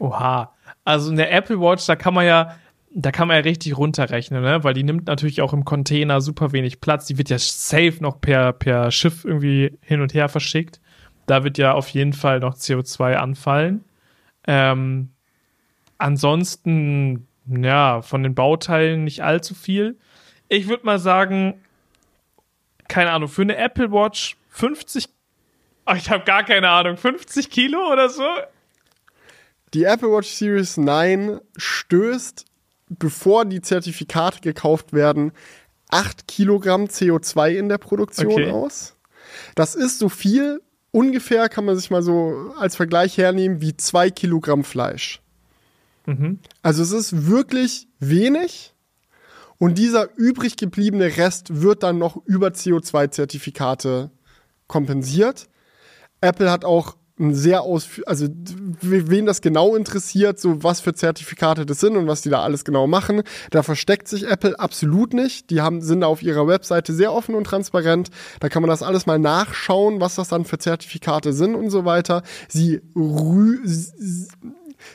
Oha. 0.00 0.52
Also 0.84 1.12
eine 1.12 1.30
Apple 1.30 1.60
Watch, 1.60 1.86
da 1.86 1.94
kann 1.94 2.14
man 2.14 2.26
ja, 2.26 2.56
da 2.92 3.12
kann 3.12 3.28
man 3.28 3.36
ja 3.36 3.42
richtig 3.42 3.78
runterrechnen, 3.78 4.42
ne? 4.42 4.64
Weil 4.64 4.74
die 4.74 4.82
nimmt 4.82 5.06
natürlich 5.06 5.40
auch 5.40 5.52
im 5.52 5.64
Container 5.64 6.20
super 6.20 6.50
wenig 6.50 6.80
Platz. 6.80 7.06
Die 7.06 7.16
wird 7.16 7.30
ja 7.30 7.38
safe 7.38 7.98
noch 8.00 8.20
per, 8.20 8.52
per 8.54 8.90
Schiff 8.90 9.24
irgendwie 9.24 9.78
hin 9.80 10.00
und 10.00 10.14
her 10.14 10.28
verschickt. 10.28 10.80
Da 11.26 11.44
wird 11.44 11.58
ja 11.58 11.74
auf 11.74 11.88
jeden 11.90 12.12
Fall 12.12 12.40
noch 12.40 12.56
CO2 12.56 13.14
anfallen. 13.14 13.84
Ähm, 14.48 15.10
ansonsten, 15.96 17.28
ja, 17.46 18.02
von 18.02 18.24
den 18.24 18.34
Bauteilen 18.34 19.04
nicht 19.04 19.22
allzu 19.22 19.54
viel. 19.54 19.96
Ich 20.48 20.66
würde 20.66 20.86
mal 20.86 20.98
sagen, 20.98 21.60
keine 22.88 23.10
Ahnung, 23.10 23.28
für 23.28 23.42
eine 23.42 23.56
Apple 23.56 23.92
Watch 23.92 24.36
50, 24.50 25.08
ach, 25.84 25.96
ich 25.96 26.10
habe 26.10 26.24
gar 26.24 26.44
keine 26.44 26.68
Ahnung, 26.68 26.96
50 26.96 27.50
Kilo 27.50 27.92
oder 27.92 28.08
so? 28.08 28.24
Die 29.74 29.84
Apple 29.84 30.10
Watch 30.10 30.28
Series 30.28 30.76
9 30.76 31.40
stößt, 31.56 32.46
bevor 32.88 33.44
die 33.44 33.60
Zertifikate 33.60 34.40
gekauft 34.40 34.92
werden, 34.92 35.32
8 35.90 36.26
Kilogramm 36.26 36.84
CO2 36.84 37.50
in 37.50 37.68
der 37.68 37.78
Produktion 37.78 38.32
okay. 38.32 38.50
aus. 38.50 38.96
Das 39.54 39.74
ist 39.74 39.98
so 39.98 40.08
viel 40.08 40.62
ungefähr, 40.90 41.48
kann 41.48 41.64
man 41.64 41.76
sich 41.76 41.90
mal 41.90 42.02
so 42.02 42.52
als 42.58 42.76
Vergleich 42.76 43.18
hernehmen, 43.18 43.60
wie 43.60 43.76
zwei 43.76 44.10
Kilogramm 44.10 44.64
Fleisch. 44.64 45.20
Mhm. 46.06 46.38
Also 46.62 46.82
es 46.82 46.92
ist 46.92 47.26
wirklich 47.26 47.88
wenig. 47.98 48.74
Und 49.58 49.76
dieser 49.76 50.16
übrig 50.16 50.56
gebliebene 50.56 51.16
Rest 51.16 51.62
wird 51.62 51.82
dann 51.82 51.98
noch 51.98 52.16
über 52.26 52.48
CO2-Zertifikate 52.48 54.10
kompensiert. 54.68 55.48
Apple 56.20 56.50
hat 56.50 56.64
auch 56.64 56.96
ein 57.20 57.34
sehr 57.34 57.62
ausführlich, 57.62 58.08
also 58.08 58.28
wen 58.80 59.26
das 59.26 59.40
genau 59.40 59.74
interessiert, 59.74 60.38
so 60.38 60.62
was 60.62 60.80
für 60.80 60.94
Zertifikate 60.94 61.66
das 61.66 61.80
sind 61.80 61.96
und 61.96 62.06
was 62.06 62.22
die 62.22 62.30
da 62.30 62.42
alles 62.42 62.64
genau 62.64 62.86
machen, 62.86 63.22
da 63.50 63.62
versteckt 63.62 64.08
sich 64.08 64.28
Apple 64.28 64.58
absolut 64.58 65.14
nicht. 65.14 65.50
Die 65.50 65.60
haben, 65.60 65.80
sind 65.80 66.04
auf 66.04 66.22
ihrer 66.22 66.46
Webseite 66.46 66.92
sehr 66.92 67.12
offen 67.12 67.34
und 67.34 67.44
transparent. 67.44 68.10
Da 68.40 68.48
kann 68.48 68.62
man 68.62 68.70
das 68.70 68.82
alles 68.82 69.06
mal 69.06 69.18
nachschauen, 69.18 70.00
was 70.00 70.14
das 70.14 70.28
dann 70.28 70.44
für 70.44 70.58
Zertifikate 70.58 71.32
sind 71.32 71.54
und 71.54 71.70
so 71.70 71.84
weiter. 71.84 72.22
Sie 72.48 72.80
rü 72.94 73.58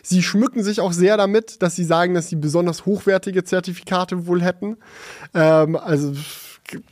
Sie 0.01 0.23
schmücken 0.23 0.63
sich 0.63 0.81
auch 0.81 0.93
sehr 0.93 1.17
damit, 1.17 1.61
dass 1.61 1.75
sie 1.75 1.83
sagen, 1.83 2.13
dass 2.13 2.29
sie 2.29 2.35
besonders 2.35 2.85
hochwertige 2.85 3.43
Zertifikate 3.43 4.27
wohl 4.27 4.41
hätten. 4.41 4.77
Ähm, 5.33 5.75
also 5.75 6.13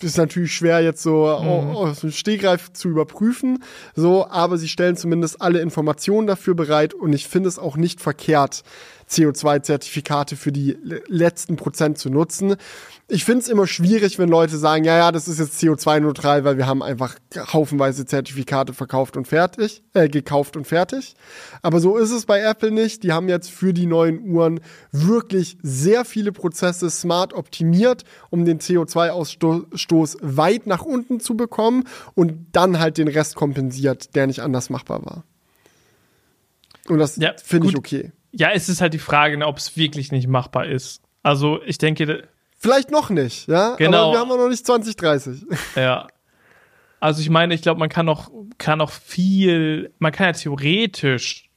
ist 0.01 0.17
natürlich 0.17 0.53
schwer 0.53 0.81
jetzt 0.81 1.01
so 1.01 1.25
mhm. 1.25 1.75
aus 1.75 2.01
dem 2.01 2.11
Stegreif 2.11 2.73
zu 2.73 2.89
überprüfen, 2.89 3.63
so, 3.95 4.27
aber 4.27 4.57
sie 4.57 4.67
stellen 4.67 4.97
zumindest 4.97 5.41
alle 5.41 5.59
Informationen 5.59 6.27
dafür 6.27 6.55
bereit 6.55 6.93
und 6.93 7.13
ich 7.13 7.27
finde 7.27 7.49
es 7.49 7.57
auch 7.57 7.77
nicht 7.77 8.01
verkehrt, 8.01 8.63
CO2-Zertifikate 9.11 10.35
für 10.35 10.51
die 10.51 10.77
letzten 11.07 11.57
Prozent 11.57 11.97
zu 11.97 12.09
nutzen. 12.09 12.55
Ich 13.07 13.25
finde 13.25 13.41
es 13.41 13.49
immer 13.49 13.67
schwierig, 13.67 14.17
wenn 14.19 14.29
Leute 14.29 14.57
sagen, 14.57 14.85
ja, 14.85 14.97
ja, 14.97 15.11
das 15.11 15.27
ist 15.27 15.37
jetzt 15.37 15.61
CO2-neutral, 15.61 16.45
weil 16.45 16.57
wir 16.57 16.65
haben 16.65 16.81
einfach 16.81 17.15
haufenweise 17.35 18.05
Zertifikate 18.05 18.73
verkauft 18.73 19.17
und 19.17 19.27
fertig, 19.27 19.83
äh, 19.93 20.07
gekauft 20.07 20.55
und 20.55 20.65
fertig. 20.65 21.15
Aber 21.61 21.81
so 21.81 21.97
ist 21.97 22.11
es 22.11 22.25
bei 22.25 22.39
Apple 22.39 22.71
nicht. 22.71 23.03
Die 23.03 23.11
haben 23.11 23.27
jetzt 23.27 23.51
für 23.51 23.73
die 23.73 23.85
neuen 23.85 24.21
Uhren 24.21 24.61
wirklich 24.93 25.57
sehr 25.61 26.05
viele 26.05 26.31
Prozesse 26.31 26.89
smart 26.89 27.33
optimiert, 27.33 28.05
um 28.29 28.45
den 28.45 28.59
CO2-Ausstoß 28.59 30.17
weit 30.21 30.67
nach 30.67 30.83
unten 30.83 31.19
zu 31.19 31.35
bekommen 31.35 31.83
und 32.15 32.47
dann 32.53 32.79
halt 32.79 32.97
den 32.97 33.09
Rest 33.09 33.35
kompensiert, 33.35 34.15
der 34.15 34.27
nicht 34.27 34.39
anders 34.39 34.69
machbar 34.69 35.05
war. 35.05 35.23
Und 36.87 36.99
das 36.99 37.17
ja, 37.17 37.33
finde 37.43 37.67
ich 37.67 37.77
okay. 37.77 38.11
Ja, 38.31 38.51
es 38.51 38.69
ist 38.69 38.81
halt 38.81 38.93
die 38.93 38.99
Frage, 38.99 39.37
ne, 39.37 39.47
ob 39.47 39.57
es 39.57 39.75
wirklich 39.75 40.11
nicht 40.11 40.27
machbar 40.27 40.65
ist. 40.65 41.01
Also 41.23 41.61
ich 41.65 41.77
denke. 41.77 42.27
Vielleicht 42.57 42.91
noch 42.91 43.09
nicht, 43.09 43.47
ja. 43.47 43.75
Genau. 43.75 44.09
Aber 44.09 44.13
wir 44.13 44.19
haben 44.19 44.29
noch 44.29 44.49
nicht 44.49 44.65
2030. 44.65 45.45
Ja. 45.75 46.07
Also 46.99 47.21
ich 47.21 47.31
meine, 47.31 47.55
ich 47.55 47.63
glaube, 47.63 47.79
man 47.79 47.89
kann 47.89 48.05
noch, 48.05 48.29
kann 48.59 48.77
noch 48.77 48.91
viel, 48.91 49.91
man 49.97 50.11
kann 50.11 50.27
ja 50.27 50.33
theoretisch, 50.33 51.49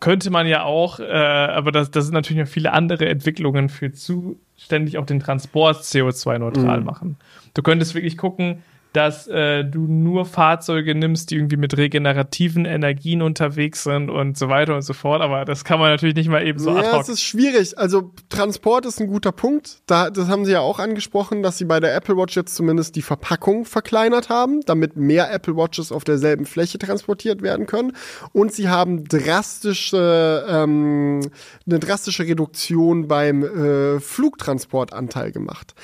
könnte 0.00 0.30
man 0.30 0.46
ja 0.46 0.62
auch, 0.62 0.98
äh, 0.98 1.04
aber 1.04 1.72
das, 1.72 1.90
das 1.90 2.06
sind 2.06 2.14
natürlich 2.14 2.42
noch 2.42 2.48
viele 2.48 2.72
andere 2.72 3.06
Entwicklungen 3.06 3.68
für 3.68 3.92
zuständig 3.92 4.96
auch 4.96 5.04
den 5.04 5.20
Transport 5.20 5.82
CO2-neutral 5.82 6.80
mhm. 6.80 6.86
machen. 6.86 7.16
Du 7.52 7.60
könntest 7.60 7.94
wirklich 7.94 8.16
gucken, 8.16 8.62
dass 8.94 9.26
äh, 9.26 9.64
du 9.64 9.80
nur 9.80 10.24
Fahrzeuge 10.24 10.94
nimmst, 10.94 11.30
die 11.32 11.34
irgendwie 11.34 11.56
mit 11.56 11.76
regenerativen 11.76 12.64
Energien 12.64 13.22
unterwegs 13.22 13.82
sind 13.82 14.08
und 14.08 14.38
so 14.38 14.48
weiter 14.48 14.76
und 14.76 14.82
so 14.82 14.92
fort. 14.92 15.20
Aber 15.20 15.44
das 15.44 15.64
kann 15.64 15.80
man 15.80 15.90
natürlich 15.90 16.14
nicht 16.14 16.28
mal 16.28 16.46
eben 16.46 16.60
so 16.60 16.76
Ja, 16.76 17.00
es 17.00 17.08
ist 17.08 17.20
schwierig. 17.20 17.76
Also 17.76 18.12
Transport 18.28 18.86
ist 18.86 19.00
ein 19.00 19.08
guter 19.08 19.32
Punkt. 19.32 19.78
Da, 19.86 20.10
das 20.10 20.28
haben 20.28 20.44
sie 20.44 20.52
ja 20.52 20.60
auch 20.60 20.78
angesprochen, 20.78 21.42
dass 21.42 21.58
sie 21.58 21.64
bei 21.64 21.80
der 21.80 21.92
Apple 21.96 22.16
Watch 22.16 22.36
jetzt 22.36 22.54
zumindest 22.54 22.94
die 22.94 23.02
Verpackung 23.02 23.64
verkleinert 23.64 24.28
haben, 24.28 24.60
damit 24.60 24.96
mehr 24.96 25.32
Apple 25.32 25.56
Watches 25.56 25.90
auf 25.90 26.04
derselben 26.04 26.46
Fläche 26.46 26.78
transportiert 26.78 27.42
werden 27.42 27.66
können. 27.66 27.96
Und 28.32 28.52
sie 28.52 28.68
haben 28.68 29.02
drastische, 29.02 30.46
ähm, 30.48 31.20
eine 31.66 31.80
drastische 31.80 32.28
Reduktion 32.28 33.08
beim 33.08 33.42
äh, 33.42 33.98
Flugtransportanteil 33.98 35.32
gemacht. 35.32 35.74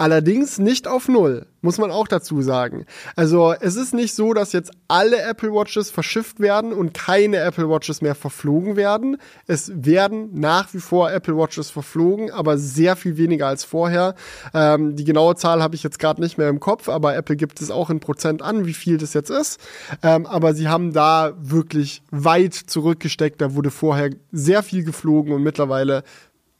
Allerdings 0.00 0.58
nicht 0.58 0.88
auf 0.88 1.08
Null 1.08 1.44
muss 1.60 1.76
man 1.76 1.90
auch 1.90 2.08
dazu 2.08 2.40
sagen. 2.40 2.86
Also 3.16 3.52
es 3.60 3.76
ist 3.76 3.92
nicht 3.92 4.14
so, 4.14 4.32
dass 4.32 4.54
jetzt 4.54 4.70
alle 4.88 5.20
Apple 5.20 5.52
Watches 5.52 5.90
verschifft 5.90 6.40
werden 6.40 6.72
und 6.72 6.94
keine 6.94 7.36
Apple 7.36 7.68
Watches 7.68 8.00
mehr 8.00 8.14
verflogen 8.14 8.76
werden. 8.76 9.18
Es 9.46 9.70
werden 9.74 10.30
nach 10.32 10.72
wie 10.72 10.78
vor 10.78 11.12
Apple 11.12 11.36
Watches 11.36 11.68
verflogen, 11.68 12.30
aber 12.30 12.56
sehr 12.56 12.96
viel 12.96 13.18
weniger 13.18 13.46
als 13.46 13.64
vorher. 13.64 14.14
Ähm, 14.54 14.96
die 14.96 15.04
genaue 15.04 15.36
Zahl 15.36 15.62
habe 15.62 15.74
ich 15.74 15.82
jetzt 15.82 15.98
gerade 15.98 16.22
nicht 16.22 16.38
mehr 16.38 16.48
im 16.48 16.60
Kopf, 16.60 16.88
aber 16.88 17.14
Apple 17.14 17.36
gibt 17.36 17.60
es 17.60 17.70
auch 17.70 17.90
in 17.90 18.00
Prozent 18.00 18.40
an, 18.40 18.64
wie 18.64 18.72
viel 18.72 18.96
das 18.96 19.12
jetzt 19.12 19.28
ist. 19.28 19.60
Ähm, 20.02 20.24
aber 20.24 20.54
sie 20.54 20.68
haben 20.68 20.94
da 20.94 21.34
wirklich 21.38 22.00
weit 22.10 22.54
zurückgesteckt. 22.54 23.38
Da 23.38 23.54
wurde 23.54 23.70
vorher 23.70 24.08
sehr 24.32 24.62
viel 24.62 24.82
geflogen 24.82 25.34
und 25.34 25.42
mittlerweile 25.42 26.04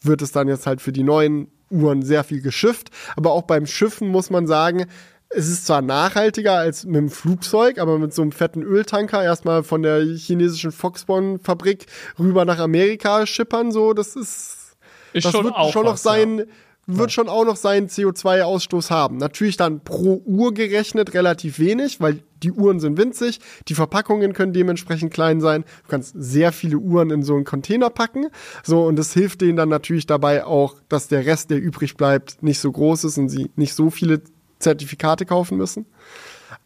wird 0.02 0.20
es 0.20 0.30
dann 0.30 0.46
jetzt 0.46 0.66
halt 0.66 0.82
für 0.82 0.92
die 0.92 1.04
neuen 1.04 1.48
Uhren 1.70 2.02
sehr 2.02 2.24
viel 2.24 2.42
geschifft. 2.42 2.90
Aber 3.16 3.32
auch 3.32 3.42
beim 3.42 3.66
Schiffen 3.66 4.08
muss 4.08 4.30
man 4.30 4.46
sagen, 4.46 4.86
es 5.30 5.48
ist 5.48 5.66
zwar 5.66 5.80
nachhaltiger 5.80 6.54
als 6.54 6.84
mit 6.84 6.96
dem 6.96 7.08
Flugzeug, 7.08 7.78
aber 7.78 7.98
mit 7.98 8.12
so 8.12 8.22
einem 8.22 8.32
fetten 8.32 8.62
Öltanker 8.62 9.22
erstmal 9.22 9.62
von 9.62 9.82
der 9.82 10.02
chinesischen 10.02 10.72
Foxconn-Fabrik 10.72 11.86
rüber 12.18 12.44
nach 12.44 12.58
Amerika 12.58 13.26
schippern, 13.26 13.70
so, 13.70 13.92
das 13.92 14.16
ist, 14.16 14.76
ist 15.12 15.26
das 15.26 15.32
schon 15.32 15.44
wird 15.44 15.54
auch 15.54 15.72
schon 15.72 15.84
noch 15.84 15.96
sein, 15.96 16.38
ja 16.38 16.44
wird 16.86 17.12
schon 17.12 17.28
auch 17.28 17.44
noch 17.44 17.56
seinen 17.56 17.88
CO2-Ausstoß 17.88 18.90
haben. 18.90 19.16
Natürlich 19.16 19.56
dann 19.56 19.80
pro 19.80 20.22
Uhr 20.24 20.54
gerechnet 20.54 21.14
relativ 21.14 21.58
wenig, 21.58 22.00
weil 22.00 22.22
die 22.42 22.52
Uhren 22.52 22.80
sind 22.80 22.96
winzig, 22.96 23.38
die 23.68 23.74
Verpackungen 23.74 24.32
können 24.32 24.52
dementsprechend 24.52 25.12
klein 25.12 25.40
sein. 25.40 25.64
Du 25.84 25.90
kannst 25.90 26.14
sehr 26.16 26.52
viele 26.52 26.78
Uhren 26.78 27.10
in 27.10 27.22
so 27.22 27.34
einen 27.34 27.44
Container 27.44 27.90
packen. 27.90 28.28
So, 28.62 28.84
und 28.84 28.96
das 28.96 29.12
hilft 29.12 29.42
denen 29.42 29.56
dann 29.56 29.68
natürlich 29.68 30.06
dabei 30.06 30.44
auch, 30.44 30.76
dass 30.88 31.08
der 31.08 31.26
Rest, 31.26 31.50
der 31.50 31.60
übrig 31.60 31.96
bleibt, 31.96 32.42
nicht 32.42 32.58
so 32.58 32.72
groß 32.72 33.04
ist 33.04 33.18
und 33.18 33.28
sie 33.28 33.50
nicht 33.56 33.74
so 33.74 33.90
viele 33.90 34.22
Zertifikate 34.58 35.26
kaufen 35.26 35.58
müssen. 35.58 35.86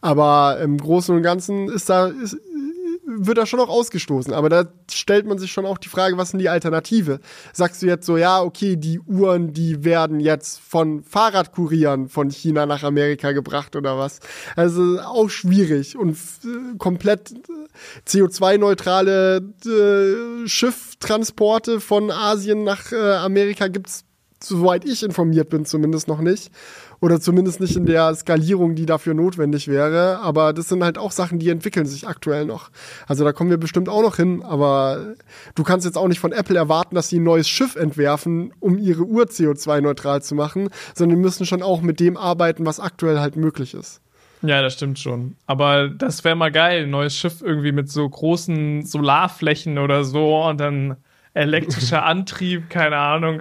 Aber 0.01 0.59
im 0.61 0.78
Großen 0.78 1.15
und 1.15 1.23
Ganzen 1.23 1.69
ist 1.69 1.91
da, 1.91 2.07
ist, 2.07 2.36
wird 3.07 3.39
er 3.39 3.47
schon 3.47 3.61
auch 3.61 3.69
ausgestoßen. 3.69 4.33
Aber 4.33 4.49
da 4.49 4.67
stellt 4.91 5.27
man 5.27 5.39
sich 5.39 5.53
schon 5.53 5.67
auch 5.67 5.79
die 5.79 5.89
Frage, 5.89 6.17
was 6.17 6.31
denn 6.31 6.41
die 6.41 6.49
Alternative? 6.49 7.21
Sagst 7.53 7.83
du 7.83 7.87
jetzt 7.87 8.07
so, 8.07 8.17
ja, 8.17 8.41
okay, 8.41 8.77
die 8.77 9.01
Uhren, 9.01 9.53
die 9.53 9.85
werden 9.85 10.21
jetzt 10.21 10.61
von 10.61 11.03
Fahrradkurieren 11.03 12.09
von 12.09 12.31
China 12.31 12.67
nach 12.67 12.83
Amerika 12.83 13.33
gebracht 13.33 13.77
oder 13.77 13.99
was? 13.99 14.21
Also 14.57 15.01
auch 15.01 15.29
schwierig 15.29 15.97
und 15.97 16.17
komplett 16.79 17.33
äh, 17.33 17.37
CO2-neutrale 18.09 19.43
äh, 19.65 20.49
Schifftransporte 20.49 21.81
von 21.81 22.11
Asien 22.11 22.65
nach 22.65 22.93
äh, 22.93 22.97
Amerika 22.97 23.69
gibt's 23.69 24.05
soweit 24.45 24.85
ich 24.85 25.03
informiert 25.03 25.49
bin, 25.49 25.65
zumindest 25.65 26.09
noch 26.09 26.21
nicht. 26.21 26.51
Oder 27.01 27.21
zumindest 27.21 27.61
nicht 27.61 27.77
in 27.77 27.87
der 27.87 28.15
Skalierung, 28.15 28.75
die 28.75 28.87
dafür 28.87 29.15
notwendig 29.15 29.69
wäre. 29.69 30.21
Aber 30.21 30.53
das 30.53 30.69
sind 30.69 30.83
halt 30.83 30.97
auch 30.97 31.12
Sachen, 31.12 31.39
die 31.39 31.51
entwickeln 31.51 31.87
sich 31.87 32.07
aktuell 32.09 32.47
noch. 32.47 32.71
Also 33.07 33.25
da 33.25 33.33
kommen 33.33 33.51
wir 33.51 33.59
bestimmt 33.59 33.89
auch 33.89 34.03
noch 34.03 34.16
hin. 34.16 34.43
Aber 34.43 35.15
du 35.55 35.62
kannst 35.65 35.85
jetzt 35.85 35.99
auch 35.99 36.09
nicht 36.09 36.21
von 36.21 36.33
Apple 36.33 36.57
erwarten, 36.57 36.95
dass 36.95 37.09
sie 37.09 37.19
ein 37.19 37.25
neues 37.25 37.49
Schiff 37.49 37.77
entwerfen, 37.77 38.53
um 38.61 38.79
ihre 38.79 39.05
Uhr 39.05 39.25
CO2-neutral 39.25 40.23
zu 40.23 40.35
machen, 40.35 40.69
sondern 40.95 41.21
müssen 41.21 41.47
schon 41.47 41.62
auch 41.62 41.83
mit 41.83 42.01
dem 42.01 42.16
arbeiten, 42.16 42.65
was 42.65 42.81
aktuell 42.81 43.21
halt 43.21 43.37
möglich 43.37 43.75
ist. 43.75 44.01
Ja, 44.43 44.61
das 44.61 44.75
stimmt 44.75 44.99
schon. 44.99 45.37
Aber 45.47 45.89
das 45.89 46.23
wäre 46.23 46.37
mal 46.37 46.53
geil, 46.53 46.85
ein 46.85 46.91
neues 46.91 47.16
Schiff 47.16 47.41
irgendwie 47.41 47.73
mit 47.73 47.91
so 47.91 48.09
großen 48.09 48.85
Solarflächen 48.85 49.79
oder 49.79 50.05
so 50.05 50.45
und 50.45 50.61
dann 50.61 50.97
elektrischer 51.33 52.03
Antrieb, 52.05 52.69
keine 52.69 52.97
Ahnung. 52.97 53.41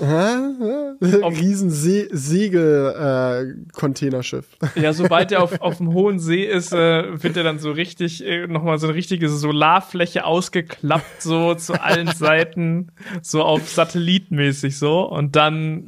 Riesen 0.00 1.70
Se 1.70 2.08
Segel-Containerschiff. 2.10 4.46
Äh, 4.74 4.80
ja, 4.80 4.92
sobald 4.92 5.30
er 5.32 5.42
auf, 5.42 5.60
auf 5.60 5.78
dem 5.78 5.92
hohen 5.92 6.18
See 6.18 6.44
ist, 6.44 6.72
äh, 6.72 7.22
wird 7.22 7.36
er 7.36 7.44
dann 7.44 7.58
so 7.58 7.70
richtig, 7.70 8.24
äh, 8.24 8.46
nochmal 8.46 8.78
so 8.78 8.86
eine 8.86 8.96
richtige 8.96 9.28
Solarfläche 9.28 10.24
ausgeklappt, 10.24 11.20
so 11.22 11.54
zu 11.54 11.82
allen 11.82 12.08
Seiten, 12.14 12.92
so 13.22 13.42
auf 13.42 13.68
Satellitmäßig 13.68 14.78
so 14.78 15.02
und 15.02 15.36
dann 15.36 15.86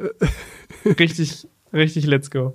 richtig, 0.99 1.49
richtig 1.73 2.05
let's 2.07 2.31
go. 2.31 2.55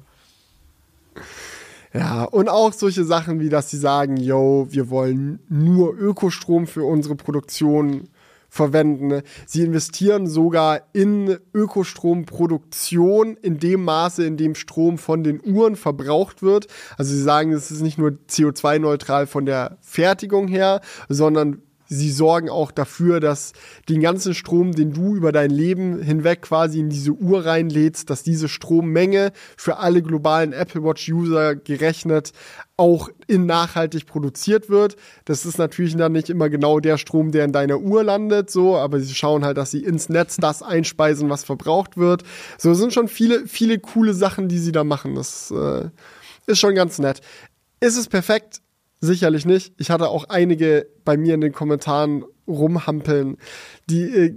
Ja, 1.93 2.25
und 2.25 2.49
auch 2.49 2.73
solche 2.73 3.05
Sachen 3.05 3.39
wie, 3.39 3.47
dass 3.49 3.71
sie 3.71 3.77
sagen, 3.77 4.17
yo, 4.17 4.67
wir 4.69 4.89
wollen 4.89 5.39
nur 5.49 5.97
Ökostrom 5.97 6.67
für 6.67 6.83
unsere 6.83 7.15
Produktion 7.15 8.09
verwenden. 8.49 9.21
Sie 9.45 9.63
investieren 9.63 10.27
sogar 10.27 10.81
in 10.93 11.37
Ökostromproduktion 11.53 13.37
in 13.37 13.59
dem 13.59 13.83
Maße, 13.83 14.25
in 14.25 14.37
dem 14.37 14.55
Strom 14.55 14.97
von 14.97 15.23
den 15.23 15.41
Uhren 15.43 15.75
verbraucht 15.75 16.41
wird. 16.41 16.67
Also 16.97 17.13
sie 17.13 17.21
sagen, 17.21 17.51
es 17.53 17.71
ist 17.71 17.81
nicht 17.81 17.97
nur 17.97 18.17
CO2-neutral 18.29 19.27
von 19.27 19.45
der 19.45 19.77
Fertigung 19.81 20.47
her, 20.47 20.81
sondern 21.09 21.61
sie 21.89 22.11
sorgen 22.11 22.49
auch 22.49 22.71
dafür, 22.71 23.19
dass 23.19 23.53
den 23.89 24.01
ganzen 24.01 24.33
Strom, 24.33 24.73
den 24.73 24.93
du 24.93 25.15
über 25.15 25.31
dein 25.31 25.49
Leben 25.49 26.01
hinweg 26.01 26.41
quasi 26.41 26.79
in 26.79 26.89
diese 26.89 27.11
Uhr 27.11 27.45
reinlädst, 27.45 28.09
dass 28.09 28.23
diese 28.23 28.49
Strommenge 28.49 29.31
für 29.55 29.77
alle 29.77 30.01
globalen 30.01 30.53
Apple 30.53 30.83
Watch 30.83 31.09
User 31.09 31.55
gerechnet 31.55 32.31
auch 32.77 33.09
in 33.25 33.47
nachhaltig 33.47 34.05
produziert 34.05 34.69
wird. 34.69 34.95
Das 35.25 35.45
ist 35.45 35.57
natürlich 35.57 35.95
dann 35.95 36.11
nicht 36.11 36.29
immer 36.29 36.49
genau 36.49 36.79
der 36.79 36.97
Strom, 36.97 37.31
der 37.31 37.43
in 37.43 37.51
deiner 37.51 37.79
Uhr 37.79 38.03
landet, 38.03 38.51
so, 38.51 38.77
aber 38.77 38.99
sie 38.99 39.15
schauen 39.15 39.43
halt, 39.43 39.57
dass 39.57 39.71
sie 39.71 39.83
ins 39.83 40.09
Netz 40.09 40.37
das 40.37 40.61
einspeisen, 40.61 41.29
was 41.29 41.43
verbraucht 41.43 41.97
wird. 41.97 42.23
So 42.59 42.75
sind 42.75 42.93
schon 42.93 43.07
viele, 43.07 43.47
viele 43.47 43.79
coole 43.79 44.13
Sachen, 44.13 44.47
die 44.47 44.59
sie 44.59 44.71
da 44.71 44.83
machen. 44.83 45.15
Das 45.15 45.51
äh, 45.51 45.89
ist 46.45 46.59
schon 46.59 46.75
ganz 46.75 46.99
nett. 46.99 47.21
Ist 47.79 47.97
es 47.97 48.07
perfekt? 48.07 48.61
Sicherlich 48.99 49.45
nicht. 49.45 49.73
Ich 49.77 49.89
hatte 49.89 50.09
auch 50.09 50.25
einige 50.29 50.87
bei 51.03 51.17
mir 51.17 51.33
in 51.33 51.41
den 51.41 51.53
Kommentaren 51.53 52.25
rumhampeln, 52.47 53.37
die 53.89 54.03
äh, 54.03 54.33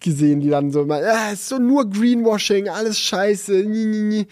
gesehen, 0.00 0.40
die 0.40 0.50
dann 0.50 0.70
so 0.70 0.82
immer, 0.82 1.00
ja, 1.00 1.30
ist 1.30 1.48
so 1.48 1.58
nur 1.58 1.88
Greenwashing, 1.88 2.68
alles 2.68 2.98
scheiße. 2.98 3.52
Nie, 3.64 3.86
nie, 3.86 4.02
nie. 4.02 4.26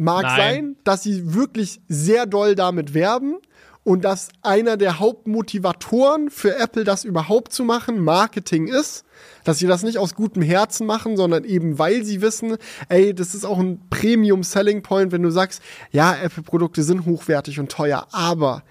Mag 0.00 0.22
Nein. 0.22 0.36
sein, 0.36 0.76
dass 0.84 1.02
sie 1.02 1.34
wirklich 1.34 1.80
sehr 1.88 2.26
doll 2.26 2.54
damit 2.54 2.94
werben 2.94 3.36
und 3.84 4.04
dass 4.04 4.28
einer 4.42 4.76
der 4.76 4.98
Hauptmotivatoren 4.98 6.30
für 6.30 6.56
Apple, 6.56 6.84
das 6.84 7.04
überhaupt 7.04 7.52
zu 7.52 7.64
machen, 7.64 8.00
Marketing 8.00 8.66
ist 8.66 9.04
dass 9.44 9.58
sie 9.58 9.66
das 9.66 9.82
nicht 9.82 9.98
aus 9.98 10.14
gutem 10.14 10.42
Herzen 10.42 10.86
machen, 10.86 11.16
sondern 11.16 11.44
eben 11.44 11.78
weil 11.78 12.04
sie 12.04 12.20
wissen, 12.20 12.56
ey, 12.88 13.14
das 13.14 13.34
ist 13.34 13.44
auch 13.44 13.58
ein 13.58 13.80
Premium 13.90 14.42
Selling 14.42 14.82
Point, 14.82 15.12
wenn 15.12 15.22
du 15.22 15.30
sagst, 15.30 15.62
ja, 15.90 16.14
Apple 16.14 16.42
Produkte 16.42 16.82
sind 16.82 17.06
hochwertig 17.06 17.58
und 17.58 17.70
teuer, 17.70 18.06
aber 18.12 18.62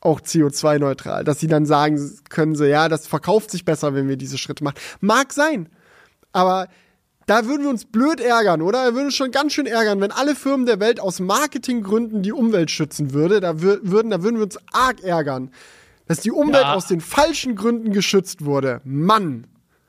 auch 0.00 0.20
CO2-neutral, 0.20 1.24
dass 1.24 1.40
sie 1.40 1.46
dann 1.46 1.64
sagen 1.64 1.98
können, 2.28 2.54
so, 2.54 2.64
ja, 2.64 2.88
das 2.88 3.06
verkauft 3.06 3.50
sich 3.50 3.64
besser, 3.64 3.94
wenn 3.94 4.08
wir 4.08 4.16
diese 4.16 4.38
Schritte 4.38 4.62
machen. 4.62 4.76
Mag 5.00 5.32
sein, 5.32 5.68
aber 6.32 6.68
da 7.26 7.46
würden 7.46 7.62
wir 7.62 7.70
uns 7.70 7.84
blöd 7.84 8.20
ärgern, 8.20 8.62
oder? 8.62 8.84
Da 8.84 8.84
würden 8.86 8.96
wir 8.96 9.04
uns 9.06 9.16
schon 9.16 9.30
ganz 9.30 9.52
schön 9.52 9.66
ärgern, 9.66 10.00
wenn 10.00 10.10
alle 10.10 10.34
Firmen 10.34 10.66
der 10.66 10.80
Welt 10.80 11.00
aus 11.00 11.20
Marketinggründen 11.20 12.22
die 12.22 12.32
Umwelt 12.32 12.70
schützen 12.70 13.12
würde. 13.12 13.40
Da 13.40 13.60
würden, 13.60 14.10
da 14.10 14.22
würden 14.22 14.36
wir 14.36 14.44
uns 14.44 14.58
arg 14.72 15.02
ärgern, 15.02 15.50
dass 16.06 16.20
die 16.20 16.30
Umwelt 16.30 16.64
ja. 16.64 16.74
aus 16.74 16.86
den 16.86 17.00
falschen 17.00 17.56
Gründen 17.56 17.92
geschützt 17.92 18.44
wurde. 18.44 18.80
Mann. 18.84 19.46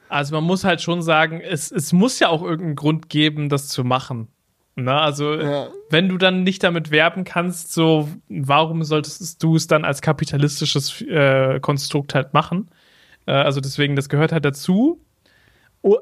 Also 0.07 0.36
man 0.36 0.44
muss 0.44 0.64
halt 0.64 0.82
schon 0.82 1.02
sagen, 1.02 1.41
es, 1.41 1.72
es 1.72 1.91
muss 1.91 2.20
ja 2.20 2.30
auch 2.30 2.41
irgendeinen 2.44 2.76
Grund 2.76 3.10
geben, 3.10 3.49
das 3.49 3.68
zu 3.68 3.84
machen. 3.84 4.28
Na, 4.76 5.02
also 5.02 5.36
ja. 5.36 5.70
wenn 5.90 6.10
du 6.10 6.18
dann 6.18 6.44
nicht 6.44 6.62
damit 6.62 6.91
werben 6.91 7.24
kannst, 7.24 7.74
so 7.74 8.10
warum 8.28 8.84
solltest 8.84 9.41
du 9.41 9.56
es 9.56 9.68
dann 9.68 9.86
als 9.86 10.02
kapitalistisches 10.02 11.02
äh, 11.02 11.62
Konstrukt 11.62 12.14
halt 12.14 12.34
machen? 12.34 12.70
Äh, 13.26 13.32
also 13.32 13.62
deswegen, 13.62 13.95
das 13.95 14.10
gehört 14.10 14.34
halt 14.34 14.44
dazu. 14.44 15.05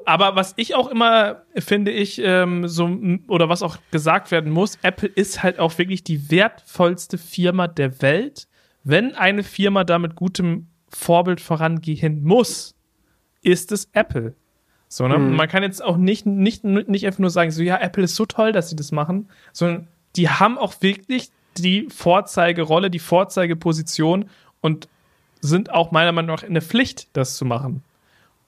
Aber 0.06 0.34
was 0.34 0.54
ich 0.56 0.74
auch 0.74 0.88
immer 0.88 1.42
finde 1.56 1.90
ich 1.90 2.18
ähm, 2.22 2.66
so 2.68 2.88
oder 3.28 3.50
was 3.50 3.62
auch 3.62 3.76
gesagt 3.90 4.30
werden 4.30 4.50
muss, 4.50 4.78
Apple 4.82 5.08
ist 5.08 5.42
halt 5.42 5.58
auch 5.58 5.76
wirklich 5.76 6.02
die 6.02 6.30
wertvollste 6.30 7.18
Firma 7.18 7.68
der 7.68 8.00
Welt. 8.00 8.48
Wenn 8.82 9.14
eine 9.14 9.42
Firma 9.42 9.84
da 9.84 9.98
mit 9.98 10.14
gutem 10.14 10.68
Vorbild 10.88 11.40
vorangehen 11.40 12.24
muss, 12.24 12.74
ist 13.42 13.72
es 13.72 13.90
Apple. 13.92 14.34
So, 14.88 15.06
ne? 15.06 15.18
Mhm. 15.18 15.36
Man 15.36 15.48
kann 15.48 15.62
jetzt 15.62 15.84
auch 15.84 15.96
nicht, 15.96 16.24
nicht, 16.24 16.64
nicht 16.64 17.06
einfach 17.06 17.18
nur 17.18 17.30
sagen, 17.30 17.50
so, 17.50 17.62
ja, 17.62 17.78
Apple 17.78 18.04
ist 18.04 18.16
so 18.16 18.24
toll, 18.26 18.52
dass 18.52 18.70
sie 18.70 18.76
das 18.76 18.92
machen, 18.92 19.28
sondern 19.52 19.88
die 20.16 20.30
haben 20.30 20.56
auch 20.56 20.80
wirklich 20.80 21.30
die 21.58 21.88
Vorzeigerolle, 21.90 22.90
die 22.90 22.98
Vorzeigeposition 22.98 24.30
und 24.60 24.88
sind 25.40 25.70
auch 25.70 25.90
meiner 25.90 26.12
Meinung 26.12 26.36
nach 26.36 26.42
in 26.42 26.54
der 26.54 26.62
Pflicht, 26.62 27.08
das 27.12 27.36
zu 27.36 27.44
machen. 27.44 27.82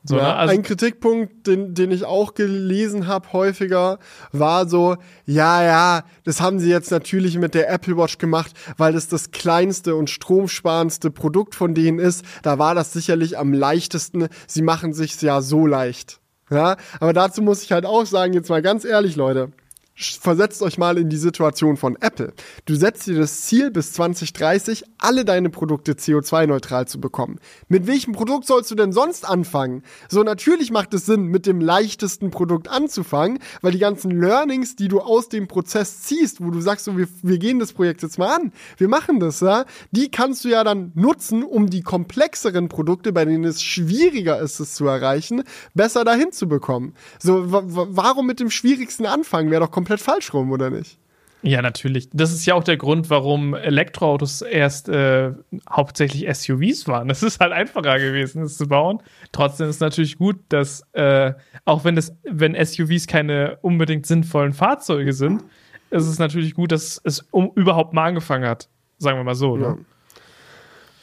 So, 0.09 0.17
ja, 0.17 0.23
ne? 0.23 0.35
also 0.37 0.55
ein 0.55 0.63
Kritikpunkt, 0.63 1.47
den, 1.47 1.75
den 1.75 1.91
ich 1.91 2.05
auch 2.05 2.35
gelesen 2.35 3.07
habe 3.07 3.33
häufiger, 3.33 3.99
war 4.33 4.69
so, 4.69 4.97
ja, 5.25 5.63
ja, 5.63 6.05
das 6.25 6.41
haben 6.41 6.61
sie 6.61 6.71
jetzt 6.71 6.91
natürlich 6.91 7.37
mit 7.39 7.55
der 7.55 7.71
Apple 7.71 7.97
Watch 7.97 8.19
gemacht, 8.19 8.53
weil 8.77 8.93
das 8.93 9.09
das 9.09 9.31
kleinste 9.31 9.97
und 9.97 10.09
stromsparendste 10.11 11.11
Produkt 11.11 11.55
von 11.55 11.75
denen 11.75 11.99
ist. 11.99 12.25
Da 12.43 12.59
war 12.59 12.75
das 12.75 12.93
sicherlich 12.93 13.37
am 13.37 13.53
leichtesten. 13.53 14.29
Sie 14.47 14.63
machen 14.63 14.93
sich's 14.93 15.21
ja 15.21 15.41
so 15.41 15.67
leicht. 15.67 16.21
Ja, 16.51 16.77
aber 17.01 17.13
dazu 17.13 17.43
muss 17.43 17.65
ich 17.65 17.73
halt 17.73 17.85
auch 17.85 18.07
sagen, 18.07 18.33
jetzt 18.33 18.51
mal 18.51 18.63
ganz 18.63 18.85
ehrlich, 18.85 19.17
Leute 19.17 19.51
versetzt 19.97 20.63
euch 20.63 20.77
mal 20.77 20.99
in 20.99 21.09
die 21.09 21.17
Situation 21.17 21.77
von 21.77 21.97
Apple. 22.01 22.35
Du 22.67 22.75
setzt 22.75 23.07
dir 23.07 23.19
das 23.19 23.43
Ziel, 23.43 23.71
bis 23.71 23.93
2030 23.93 24.85
alle 24.99 25.25
deine 25.25 25.49
Produkte 25.49 25.93
CO2-neutral 25.93 26.87
zu 26.87 27.01
bekommen. 27.01 27.39
Mit 27.69 27.87
welchem 27.87 28.13
Produkt 28.13 28.47
sollst 28.47 28.71
du 28.71 28.75
denn 28.75 28.93
sonst 28.93 29.27
anfangen? 29.27 29.83
So, 30.09 30.23
natürlich 30.23 30.71
macht 30.71 30.93
es 30.93 31.07
Sinn, 31.07 31.25
mit 31.25 31.47
dem 31.47 31.61
leichtesten 31.61 32.31
Produkt 32.31 32.69
anzufangen, 32.69 33.39
weil 33.63 33.73
die 33.73 33.79
ganzen 33.79 34.11
Learnings, 34.11 34.77
die 34.77 34.89
du 34.89 35.01
aus 35.01 35.31
dem 35.31 35.49
Prozess 35.49 36.03
ziehst, 36.03 36.45
wo 36.45 36.51
du 36.51 36.61
sagst, 36.61 36.85
so, 36.85 36.99
wir, 36.99 37.09
wir 37.23 37.39
gehen 37.39 37.59
das 37.59 37.73
Projekt 37.73 38.03
jetzt 38.03 38.19
mal 38.19 38.35
an, 38.35 38.53
wir 38.77 38.89
machen 38.89 39.19
das, 39.19 39.41
ja, 39.41 39.65
die 39.93 40.11
kannst 40.11 40.45
du 40.45 40.49
ja 40.49 40.63
dann 40.63 40.93
nutzen, 40.95 41.43
um 41.43 41.71
die 41.71 41.83
komplexeren 41.83 42.69
Produkte, 42.69 43.13
bei 43.13 43.25
denen 43.25 43.45
es 43.45 43.63
schwieriger 43.63 44.41
ist, 44.41 44.61
es 44.61 44.75
zu 44.75 44.87
erreichen, 44.87 45.43
besser 45.75 46.05
dahin 46.05 46.33
zu 46.33 46.49
bekommen. 46.49 46.93
So, 47.19 47.45
warum 47.47 48.27
mit 48.27 48.41
dem 48.41 48.51
schwierigsten 48.51 49.07
anfangen? 49.07 49.51
Wäre 49.51 49.63
doch 49.63 49.71
komplett 49.71 49.86
komplett 49.87 50.01
falsch 50.01 50.35
rum, 50.35 50.51
oder 50.51 50.69
nicht? 50.69 50.99
Ja, 51.43 51.63
natürlich. 51.63 52.09
Das 52.13 52.33
ist 52.33 52.45
ja 52.45 52.55
auch 52.55 52.65
der 52.65 52.77
Grund, 52.77 53.09
warum 53.09 53.55
Elektroautos 53.55 54.43
erst 54.43 54.89
äh, 54.89 55.33
hauptsächlich 55.71 56.27
SUVs 56.35 56.89
waren. 56.89 57.09
Es 57.09 57.23
ist 57.23 57.39
halt 57.39 57.53
einfacher 57.53 58.01
gewesen, 58.01 58.43
es 58.43 58.57
zu 58.57 58.67
bauen. 58.67 59.01
Trotzdem 59.31 59.69
ist 59.69 59.77
es 59.77 59.81
natürlich 59.81 60.19
gut, 60.19 60.39
dass 60.49 60.83
äh, 60.93 61.35
auch 61.65 61.85
wenn 61.85 61.95
das, 61.95 62.17
wenn 62.25 62.57
SUVs 62.57 63.07
keine 63.07 63.59
unbedingt 63.63 64.07
sinnvollen 64.07 64.55
Fahrzeuge 64.55 65.13
sind, 65.13 65.45
ist 65.91 66.07
es 66.07 66.19
natürlich 66.19 66.55
gut, 66.55 66.73
dass 66.73 67.01
es 67.05 67.21
um, 67.31 67.53
überhaupt 67.55 67.93
mal 67.93 68.07
angefangen 68.07 68.49
hat. 68.49 68.69
Sagen 68.99 69.19
wir 69.19 69.25
mal 69.25 69.37
so. 69.37 69.57
Ne? 69.57 69.65
Ja. 69.67 69.79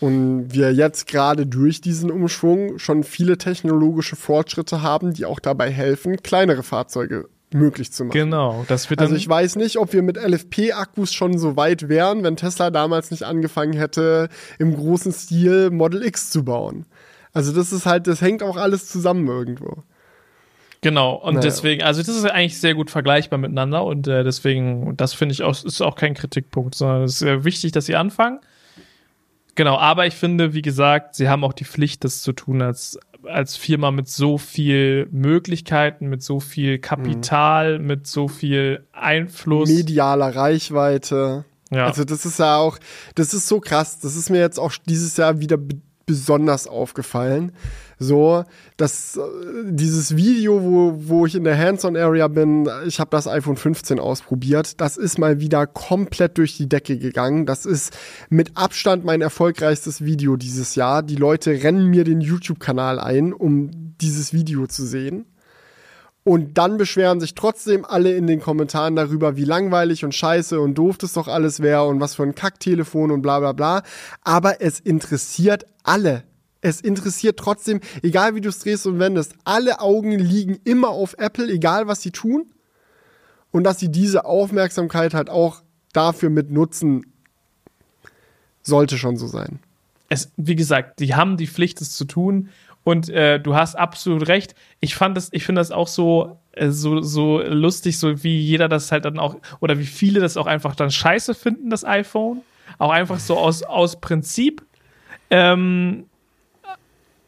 Und 0.02 0.54
wir 0.54 0.74
jetzt 0.74 1.08
gerade 1.08 1.46
durch 1.46 1.80
diesen 1.80 2.12
Umschwung 2.12 2.80
schon 2.80 3.04
viele 3.04 3.38
technologische 3.38 4.18
Fortschritte 4.18 4.82
haben, 4.82 5.14
die 5.14 5.24
auch 5.24 5.40
dabei 5.40 5.72
helfen, 5.72 6.18
kleinere 6.18 6.64
Fahrzeuge 6.64 7.30
möglich 7.54 7.92
zu 7.92 8.06
machen. 8.06 8.14
Genau, 8.14 8.66
das 8.68 8.90
wird 8.90 9.00
Also 9.00 9.16
ich 9.16 9.28
weiß 9.28 9.56
nicht, 9.56 9.78
ob 9.78 9.94
wir 9.94 10.02
mit 10.02 10.18
LFP-Akkus 10.18 11.14
schon 11.14 11.38
so 11.38 11.56
weit 11.56 11.90
wären, 11.90 12.24
wenn 12.24 12.36
Tesla 12.36 12.70
damals 12.72 13.12
nicht 13.12 13.24
angefangen 13.24 13.74
hätte, 13.74 14.30
im 14.60 14.76
großen 14.76 15.12
Stil 15.12 15.70
Model 15.72 16.04
X 16.04 16.30
zu 16.30 16.44
bauen. 16.44 16.86
Also 17.34 17.52
das 17.52 17.74
ist 17.74 17.86
halt, 17.86 18.08
das 18.08 18.22
hängt 18.22 18.44
auch 18.44 18.58
alles 18.58 18.88
zusammen 18.88 19.28
irgendwo. 19.28 19.84
Genau, 20.82 21.16
und 21.16 21.36
naja. 21.36 21.44
deswegen, 21.48 21.82
also 21.82 22.02
das 22.02 22.10
ist 22.10 22.26
eigentlich 22.26 22.60
sehr 22.60 22.76
gut 22.76 22.92
vergleichbar 22.92 23.40
miteinander 23.40 23.86
und 23.86 24.08
äh, 24.08 24.24
deswegen, 24.24 24.98
das 24.98 25.14
finde 25.14 25.34
ich 25.34 25.42
auch, 25.42 25.64
ist 25.64 25.82
auch 25.82 25.96
kein 25.96 26.14
Kritikpunkt, 26.14 26.76
sondern 26.76 27.04
es 27.04 27.14
ist 27.14 27.20
sehr 27.20 27.46
wichtig, 27.46 27.72
dass 27.72 27.86
sie 27.86 27.96
anfangen. 27.96 28.40
Genau, 29.56 29.78
aber 29.78 30.08
ich 30.08 30.16
finde, 30.16 30.54
wie 30.54 30.62
gesagt, 30.62 31.16
sie 31.16 31.30
haben 31.30 31.44
auch 31.44 31.54
die 31.54 31.64
Pflicht, 31.64 32.04
das 32.04 32.22
zu 32.22 32.34
tun 32.34 32.62
als 32.62 33.00
als 33.26 33.56
Firma 33.56 33.92
mit 33.92 34.08
so 34.08 34.38
viel 34.38 35.08
Möglichkeiten, 35.12 36.08
mit 36.08 36.24
so 36.24 36.40
viel 36.40 36.80
Kapital, 36.80 37.80
mhm. 37.80 37.88
mit 37.88 38.08
so 38.08 38.28
viel 38.28 38.86
Einfluss. 38.92 39.70
Medialer 39.70 40.36
Reichweite. 40.36 41.46
Ja. 41.72 41.88
Also 41.88 42.04
das 42.04 42.26
ist 42.26 42.40
ja 42.40 42.58
auch, 42.58 42.78
das 43.16 43.34
ist 43.34 43.48
so 43.48 43.60
krass. 43.60 44.00
Das 44.00 44.16
ist 44.16 44.30
mir 44.30 44.40
jetzt 44.40 44.60
auch 44.60 44.74
dieses 44.86 45.18
Jahr 45.18 45.40
wieder 45.40 45.58
besonders 46.06 46.68
aufgefallen. 46.68 47.54
So, 48.00 48.44
dass 48.78 49.18
äh, 49.18 49.22
dieses 49.66 50.16
Video, 50.16 50.64
wo, 50.64 50.94
wo 50.98 51.26
ich 51.26 51.36
in 51.36 51.44
der 51.44 51.58
Hands-on-Area 51.58 52.28
bin, 52.28 52.70
ich 52.86 53.00
habe 53.00 53.10
das 53.12 53.28
iPhone 53.28 53.58
15 53.58 54.00
ausprobiert, 54.00 54.80
das 54.82 54.98
ist 54.98 55.20
mal 55.20 55.40
wieder 55.40 55.68
komplett 55.68 56.38
durch 56.38 56.58
die 56.58 56.68
Decke 56.68 56.98
gegangen. 56.98 57.46
Das 57.46 57.66
ist 57.66 57.96
mit 58.30 58.58
Abstand 58.58 59.06
mein 59.06 59.22
erfolgreichstes 59.22 60.04
Video 60.04 60.36
dieses 60.36 60.76
Jahr. 60.76 61.04
Die 61.04 61.16
Leute 61.16 61.52
rennen 61.64 61.88
mir 61.88 62.04
den 62.04 62.22
YouTube-Kanal 62.22 63.00
ein, 63.00 63.34
um 63.34 63.72
dieses 64.02 64.34
Video 64.34 64.68
zu 64.68 64.86
sehen. 64.86 65.26
Und 66.24 66.58
dann 66.58 66.78
beschweren 66.78 67.20
sich 67.20 67.36
trotzdem 67.36 67.84
alle 67.84 68.16
in 68.16 68.28
den 68.28 68.40
Kommentaren 68.40 68.96
darüber, 68.96 69.36
wie 69.36 69.44
langweilig 69.44 70.06
und 70.06 70.16
scheiße 70.16 70.60
und 70.60 70.76
doof 70.76 70.98
das 70.98 71.14
doch 71.14 71.28
alles 71.28 71.60
wäre 71.60 71.86
und 71.86 72.00
was 72.00 72.16
für 72.16 72.24
ein 72.24 72.34
Kacktelefon 72.34 73.12
und 73.12 73.22
bla 73.22 73.40
bla 73.40 73.52
bla. 73.52 73.84
Aber 74.22 74.62
es 74.62 74.80
interessiert 74.80 75.66
alle. 75.84 76.24
Es 76.64 76.80
interessiert 76.80 77.38
trotzdem, 77.38 77.82
egal 78.02 78.36
wie 78.36 78.42
du 78.42 78.48
es 78.48 78.60
drehst 78.60 78.88
und 78.88 78.98
wendest, 78.98 79.36
alle 79.44 79.82
Augen 79.82 80.18
liegen 80.18 80.60
immer 80.64 80.90
auf 80.90 81.14
Apple, 81.18 81.52
egal 81.52 81.88
was 81.88 82.02
sie 82.02 82.12
tun. 82.12 82.46
Und 83.52 83.66
dass 83.66 83.80
sie 83.80 83.92
diese 83.92 84.26
Aufmerksamkeit 84.26 85.14
halt 85.14 85.30
auch 85.30 85.62
dafür 85.92 86.30
mit 86.30 86.50
nutzen, 86.50 87.06
sollte 88.62 88.98
schon 88.98 89.18
so 89.18 89.28
sein. 89.28 89.60
Es, 90.08 90.32
wie 90.38 90.56
gesagt, 90.56 91.02
die 91.02 91.14
haben 91.14 91.36
die 91.36 91.48
Pflicht, 91.48 91.82
es 91.82 91.92
zu 91.96 92.06
tun. 92.06 92.50
Und 92.86 93.10
äh, 93.10 93.40
du 93.40 93.56
hast 93.56 93.76
absolut 93.76 94.28
recht. 94.30 94.56
Ich 94.80 94.96
fand 94.96 95.18
das, 95.18 95.30
ich 95.34 95.46
finde 95.46 95.60
das 95.60 95.72
auch 95.72 95.88
so, 95.88 96.40
äh, 96.54 96.70
so, 96.70 97.02
so 97.02 97.42
lustig, 97.42 98.00
so 98.00 98.24
wie 98.24 98.40
jeder 98.40 98.70
das 98.70 98.92
halt 98.92 99.04
dann 99.04 99.20
auch, 99.20 99.36
oder 99.60 99.80
wie 99.80 99.86
viele 99.86 100.22
das 100.22 100.38
auch 100.38 100.48
einfach 100.48 100.76
dann 100.76 100.92
scheiße 100.92 101.36
finden, 101.36 101.70
das 101.70 101.84
iPhone. 101.84 102.42
Auch 102.78 102.92
einfach 102.92 103.20
so 103.20 103.38
aus, 103.38 103.64
aus 103.64 104.00
Prinzip. 104.00 104.64
Ähm, 105.30 106.06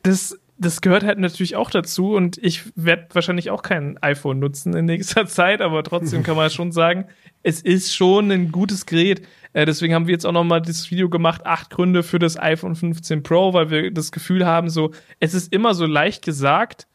das, 0.06 0.40
das 0.58 0.82
gehört 0.82 1.04
halt 1.04 1.20
natürlich 1.20 1.56
auch 1.56 1.72
dazu 1.72 2.14
und 2.14 2.38
ich 2.38 2.64
werde 2.76 3.08
wahrscheinlich 3.14 3.50
auch 3.50 3.62
kein 3.62 3.98
iPhone 4.02 4.40
nutzen 4.40 4.76
in 4.76 4.86
nächster 4.86 5.26
Zeit, 5.28 5.62
aber 5.62 5.84
trotzdem 5.84 6.24
kann 6.24 6.36
man 6.36 6.50
schon 6.50 6.72
sagen, 6.72 7.06
es 7.44 7.62
ist 7.62 7.94
schon 7.94 8.32
ein 8.32 8.52
gutes 8.52 8.86
Gerät. 8.86 9.28
Äh, 9.54 9.66
deswegen 9.66 9.94
haben 9.94 10.08
wir 10.08 10.14
jetzt 10.14 10.26
auch 10.26 10.32
nochmal 10.32 10.62
das 10.62 10.90
Video 10.92 11.10
gemacht, 11.10 11.46
acht 11.46 11.70
Gründe 11.72 12.04
für 12.04 12.20
das 12.20 12.38
iPhone 12.38 12.76
15 12.76 13.24
Pro, 13.24 13.54
weil 13.54 13.70
wir 13.70 13.92
das 13.92 14.12
Gefühl 14.12 14.46
haben, 14.46 14.70
so, 14.70 14.92
es 15.20 15.34
ist 15.34 15.52
immer 15.52 15.74
so 15.74 15.86
leicht 15.86 16.24
gesagt, 16.24 16.88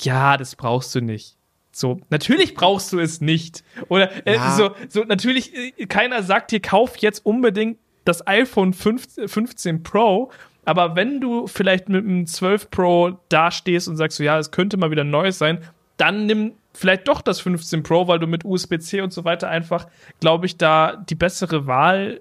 ja, 0.00 0.36
das 0.36 0.56
brauchst 0.56 0.94
du 0.94 1.00
nicht. 1.00 1.36
So, 1.70 2.00
natürlich 2.10 2.54
brauchst 2.54 2.92
du 2.92 2.98
es 2.98 3.20
nicht. 3.20 3.62
Oder 3.88 4.26
äh, 4.26 4.34
ja. 4.34 4.56
so, 4.56 4.70
so, 4.88 5.04
natürlich, 5.04 5.54
äh, 5.54 5.86
keiner 5.86 6.22
sagt 6.22 6.50
dir, 6.50 6.60
kauf 6.60 6.96
jetzt 6.96 7.24
unbedingt 7.24 7.78
das 8.04 8.26
iPhone 8.26 8.72
15, 8.72 9.28
15 9.28 9.82
Pro, 9.82 10.32
aber 10.68 10.96
wenn 10.96 11.18
du 11.18 11.46
vielleicht 11.46 11.88
mit 11.88 12.04
einem 12.04 12.26
12 12.26 12.70
Pro 12.70 13.18
dastehst 13.30 13.88
und 13.88 13.96
sagst 13.96 14.18
so, 14.18 14.22
ja, 14.22 14.38
es 14.38 14.50
könnte 14.50 14.76
mal 14.76 14.90
wieder 14.90 15.02
Neues 15.02 15.38
sein, 15.38 15.60
dann 15.96 16.26
nimm 16.26 16.52
vielleicht 16.74 17.08
doch 17.08 17.22
das 17.22 17.40
15 17.40 17.82
Pro, 17.82 18.06
weil 18.06 18.18
du 18.18 18.26
mit 18.26 18.44
USB-C 18.44 19.00
und 19.00 19.10
so 19.10 19.24
weiter 19.24 19.48
einfach, 19.48 19.86
glaube 20.20 20.44
ich, 20.44 20.58
da 20.58 20.96
die 21.08 21.14
bessere 21.14 21.66
Wahl 21.66 22.20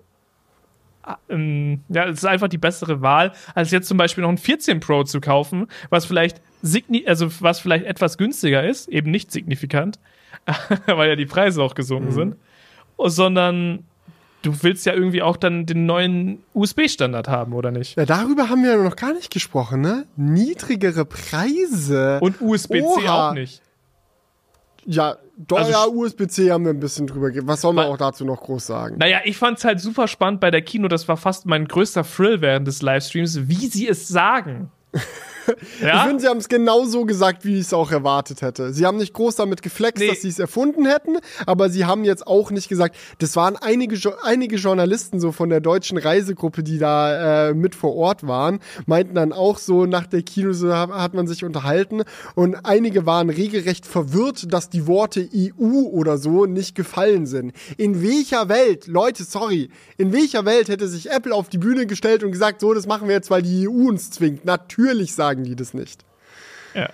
ähm, 1.28 1.82
ja, 1.90 2.06
es 2.06 2.20
ist 2.20 2.26
einfach 2.26 2.48
die 2.48 2.58
bessere 2.58 3.02
Wahl, 3.02 3.34
als 3.54 3.72
jetzt 3.72 3.90
zum 3.90 3.98
Beispiel 3.98 4.22
noch 4.22 4.30
ein 4.30 4.38
14 4.38 4.80
Pro 4.80 5.04
zu 5.04 5.20
kaufen, 5.20 5.68
was 5.90 6.06
vielleicht 6.06 6.42
signi 6.62 7.06
also 7.06 7.30
was 7.42 7.60
vielleicht 7.60 7.86
etwas 7.86 8.18
günstiger 8.18 8.66
ist, 8.66 8.88
eben 8.88 9.12
nicht 9.12 9.30
signifikant, 9.30 10.00
weil 10.86 11.10
ja 11.10 11.16
die 11.18 11.26
Preise 11.26 11.62
auch 11.62 11.76
gesunken 11.76 12.10
mhm. 12.10 12.12
sind, 12.12 12.36
sondern 12.98 13.84
du 14.48 14.64
willst 14.64 14.86
ja 14.86 14.94
irgendwie 14.94 15.22
auch 15.22 15.38
dann 15.38 15.66
den 15.66 15.86
neuen 15.86 16.44
USB-Standard 16.54 17.28
haben, 17.28 17.54
oder 17.54 17.72
nicht? 17.72 17.98
Ja, 17.98 18.06
darüber 18.06 18.50
haben 18.50 18.64
wir 18.64 18.72
ja 18.72 18.78
noch 18.78 18.96
gar 18.96 19.14
nicht 19.14 19.32
gesprochen, 19.32 19.82
ne? 19.82 20.06
Niedrigere 20.16 21.06
Preise. 21.06 22.20
Und 22.22 22.42
USB-C 22.42 23.08
auch 23.08 23.34
nicht. 23.34 23.62
Ja, 24.86 25.18
doch, 25.36 25.58
also, 25.58 25.72
ja, 25.72 25.86
USB-C 25.86 26.50
haben 26.50 26.64
wir 26.64 26.72
ein 26.72 26.80
bisschen 26.80 27.08
drüber 27.08 27.28
gegeben. 27.28 27.48
Was 27.48 27.60
soll 27.60 27.74
man 27.74 27.88
auch 27.88 27.98
dazu 27.98 28.24
noch 28.24 28.42
groß 28.42 28.66
sagen? 28.66 28.98
Naja, 28.98 29.20
ich 29.26 29.38
fand's 29.38 29.66
halt 29.66 29.82
super 29.82 30.08
spannend 30.08 30.40
bei 30.40 30.50
der 30.50 30.62
Kino. 30.62 30.88
Das 30.88 31.10
war 31.10 31.18
fast 31.18 31.46
mein 31.46 31.68
größter 31.68 32.04
Thrill 32.04 32.40
während 32.40 32.68
des 32.68 32.82
Livestreams, 32.82 33.50
wie 33.50 33.68
sie 33.68 33.88
es 33.88 34.08
sagen. 34.08 34.72
Ja? 35.82 35.98
Ich 35.98 36.08
finde, 36.08 36.22
sie 36.22 36.28
haben 36.28 36.38
es 36.38 36.50
genau 36.50 36.86
so 36.86 37.06
gesagt, 37.06 37.46
wie 37.46 37.56
ich 37.56 37.62
es 37.62 37.74
auch 37.74 37.92
erwartet 37.92 38.42
hätte. 38.42 38.74
Sie 38.74 38.86
haben 38.86 38.98
nicht 38.98 39.14
groß 39.14 39.36
damit 39.36 39.62
geflext, 39.62 40.02
nee. 40.02 40.10
dass 40.10 40.22
sie 40.22 40.30
es 40.30 40.40
erfunden 40.40 40.86
hätten, 40.86 41.18
aber 41.46 41.70
sie 41.70 41.86
haben 41.86 42.04
jetzt 42.04 42.26
auch 42.26 42.52
nicht 42.52 42.68
gesagt, 42.70 42.96
das 43.20 43.36
waren 43.36 43.56
einige, 43.56 43.98
einige 44.24 44.56
Journalisten 44.58 45.20
so 45.20 45.32
von 45.32 45.50
der 45.50 45.60
deutschen 45.60 45.98
Reisegruppe, 45.98 46.64
die 46.64 46.80
da 46.80 47.50
äh, 47.50 47.54
mit 47.54 47.76
vor 47.76 47.96
Ort 47.96 48.28
waren, 48.28 48.60
meinten 48.86 49.16
dann 49.16 49.34
auch 49.34 49.58
so 49.58 49.86
nach 49.86 50.08
der 50.08 50.24
Kino, 50.24 50.54
so 50.54 50.74
hat 50.74 51.14
man 51.14 51.28
sich 51.28 51.44
unterhalten 51.44 52.04
und 52.36 52.56
einige 52.66 53.06
waren 53.06 53.30
regelrecht 53.30 53.86
verwirrt, 53.86 54.52
dass 54.52 54.70
die 54.70 54.88
Worte 54.88 55.28
EU 55.34 55.82
oder 55.84 56.18
so 56.18 56.46
nicht 56.46 56.76
gefallen 56.76 57.26
sind. 57.26 57.54
In 57.78 58.02
welcher 58.02 58.50
Welt, 58.50 58.88
Leute, 58.88 59.24
sorry, 59.24 59.70
in 59.98 60.12
welcher 60.12 60.46
Welt 60.46 60.70
hätte 60.70 60.88
sich 60.88 61.10
Apple 61.10 61.34
auf 61.34 61.50
die 61.50 61.58
Bühne 61.58 61.86
gestellt 61.86 62.24
und 62.24 62.32
gesagt, 62.32 62.62
so, 62.62 62.74
das 62.74 62.88
machen 62.88 63.08
wir 63.08 63.16
jetzt, 63.16 63.30
weil 63.30 63.42
die 63.42 63.68
EU 63.68 63.90
uns 63.90 64.12
zwingt? 64.12 64.46
Natürlich 64.46 65.14
sagen 65.14 65.37
sagen 65.38 65.44
die 65.44 65.56
das 65.56 65.74
nicht. 65.74 66.04
Ja. 66.74 66.90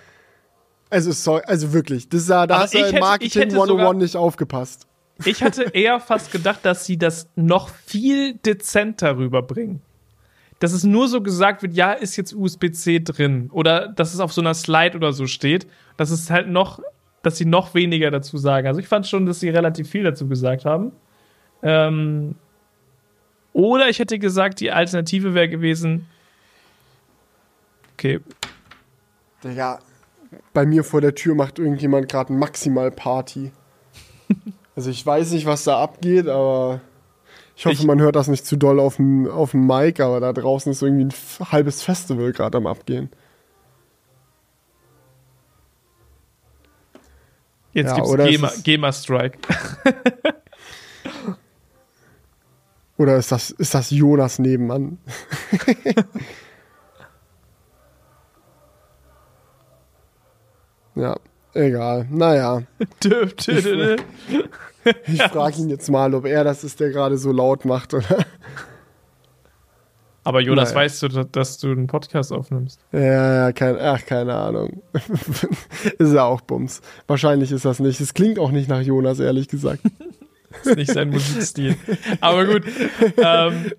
Also, 0.90 1.12
sorry, 1.12 1.42
also 1.46 1.72
wirklich, 1.72 2.08
das, 2.08 2.26
da 2.26 2.42
Aber 2.42 2.58
hast 2.58 2.74
du 2.74 2.78
in 2.78 2.98
Marketing 2.98 3.50
101 3.52 3.98
nicht 3.98 4.16
aufgepasst. 4.16 4.86
Ich 5.24 5.42
hatte 5.42 5.62
eher 5.72 6.00
fast 6.00 6.30
gedacht, 6.30 6.60
dass 6.62 6.86
sie 6.86 6.98
das 6.98 7.28
noch 7.36 7.68
viel 7.68 8.34
dezenter 8.34 9.16
rüberbringen. 9.16 9.80
Dass 10.60 10.72
es 10.72 10.84
nur 10.84 11.08
so 11.08 11.20
gesagt 11.20 11.62
wird, 11.62 11.74
ja, 11.74 11.92
ist 11.92 12.16
jetzt 12.16 12.32
USB-C 12.34 13.00
drin. 13.00 13.50
Oder 13.52 13.88
dass 13.88 14.14
es 14.14 14.20
auf 14.20 14.32
so 14.32 14.40
einer 14.40 14.54
Slide 14.54 14.96
oder 14.96 15.12
so 15.12 15.26
steht. 15.26 15.66
Dass 15.96 16.10
es 16.10 16.30
halt 16.30 16.48
noch, 16.48 16.80
dass 17.22 17.36
sie 17.36 17.44
noch 17.44 17.74
weniger 17.74 18.10
dazu 18.10 18.38
sagen. 18.38 18.66
Also 18.66 18.80
ich 18.80 18.88
fand 18.88 19.06
schon, 19.06 19.26
dass 19.26 19.40
sie 19.40 19.50
relativ 19.50 19.88
viel 19.88 20.04
dazu 20.04 20.28
gesagt 20.28 20.64
haben. 20.64 20.92
Ähm, 21.62 22.36
oder 23.52 23.88
ich 23.88 23.98
hätte 23.98 24.18
gesagt, 24.18 24.60
die 24.60 24.70
Alternative 24.70 25.34
wäre 25.34 25.48
gewesen, 25.48 26.06
Okay. 27.94 28.20
Ja, 29.42 29.78
bei 30.52 30.66
mir 30.66 30.84
vor 30.84 31.00
der 31.00 31.14
Tür 31.14 31.34
macht 31.34 31.58
irgendjemand 31.58 32.08
gerade 32.08 32.32
maximal 32.32 32.90
Party. 32.90 33.52
also 34.76 34.90
ich 34.90 35.04
weiß 35.04 35.32
nicht, 35.32 35.46
was 35.46 35.64
da 35.64 35.82
abgeht, 35.82 36.28
aber 36.28 36.80
ich 37.56 37.66
hoffe, 37.66 37.74
ich, 37.74 37.84
man 37.84 38.00
hört 38.00 38.16
das 38.16 38.28
nicht 38.28 38.44
zu 38.46 38.56
doll 38.56 38.80
auf 38.80 38.96
dem, 38.96 39.28
auf 39.30 39.52
dem 39.52 39.66
Mic, 39.66 40.02
aber 40.02 40.20
da 40.20 40.32
draußen 40.32 40.72
ist 40.72 40.82
irgendwie 40.82 41.04
ein 41.04 41.50
halbes 41.52 41.82
Festival 41.82 42.32
gerade 42.32 42.58
am 42.58 42.66
Abgehen. 42.66 43.10
Jetzt 47.72 47.90
ja, 47.90 47.96
gibt's 47.96 48.16
GEMA, 48.16 48.52
GEMA 48.62 48.92
Strike. 48.92 49.38
oder 52.96 53.16
ist 53.16 53.32
das, 53.32 53.50
ist 53.50 53.74
das 53.74 53.90
Jonas 53.90 54.38
nebenan? 54.38 54.98
Ja, 60.94 61.16
egal. 61.54 62.06
Naja. 62.10 62.62
ich 65.06 65.22
frage 65.22 65.56
ihn 65.58 65.70
jetzt 65.70 65.90
mal, 65.90 66.14
ob 66.14 66.26
er 66.26 66.44
das 66.44 66.64
ist, 66.64 66.80
der 66.80 66.90
gerade 66.90 67.18
so 67.18 67.32
laut 67.32 67.64
macht, 67.64 67.94
oder? 67.94 68.18
Aber 70.26 70.40
Jonas, 70.40 70.70
naja. 70.70 70.84
weißt 70.84 71.02
du, 71.02 71.08
dass 71.24 71.58
du 71.58 71.70
einen 71.70 71.86
Podcast 71.86 72.32
aufnimmst? 72.32 72.80
Ja, 72.92 73.34
ja, 73.46 73.52
kein, 73.52 73.76
ach, 73.78 74.06
keine 74.06 74.34
Ahnung. 74.34 74.82
ist 75.98 76.14
ja 76.14 76.24
auch 76.24 76.40
Bums. 76.40 76.80
Wahrscheinlich 77.06 77.52
ist 77.52 77.66
das 77.66 77.78
nicht. 77.78 78.00
Es 78.00 78.14
klingt 78.14 78.38
auch 78.38 78.50
nicht 78.50 78.66
nach 78.66 78.80
Jonas, 78.80 79.20
ehrlich 79.20 79.48
gesagt. 79.48 79.82
ist 80.64 80.76
nicht 80.76 80.90
sein 80.90 81.10
Musikstil. 81.10 81.76
Aber 82.22 82.46
gut. 82.46 82.62
Ähm, 83.18 83.72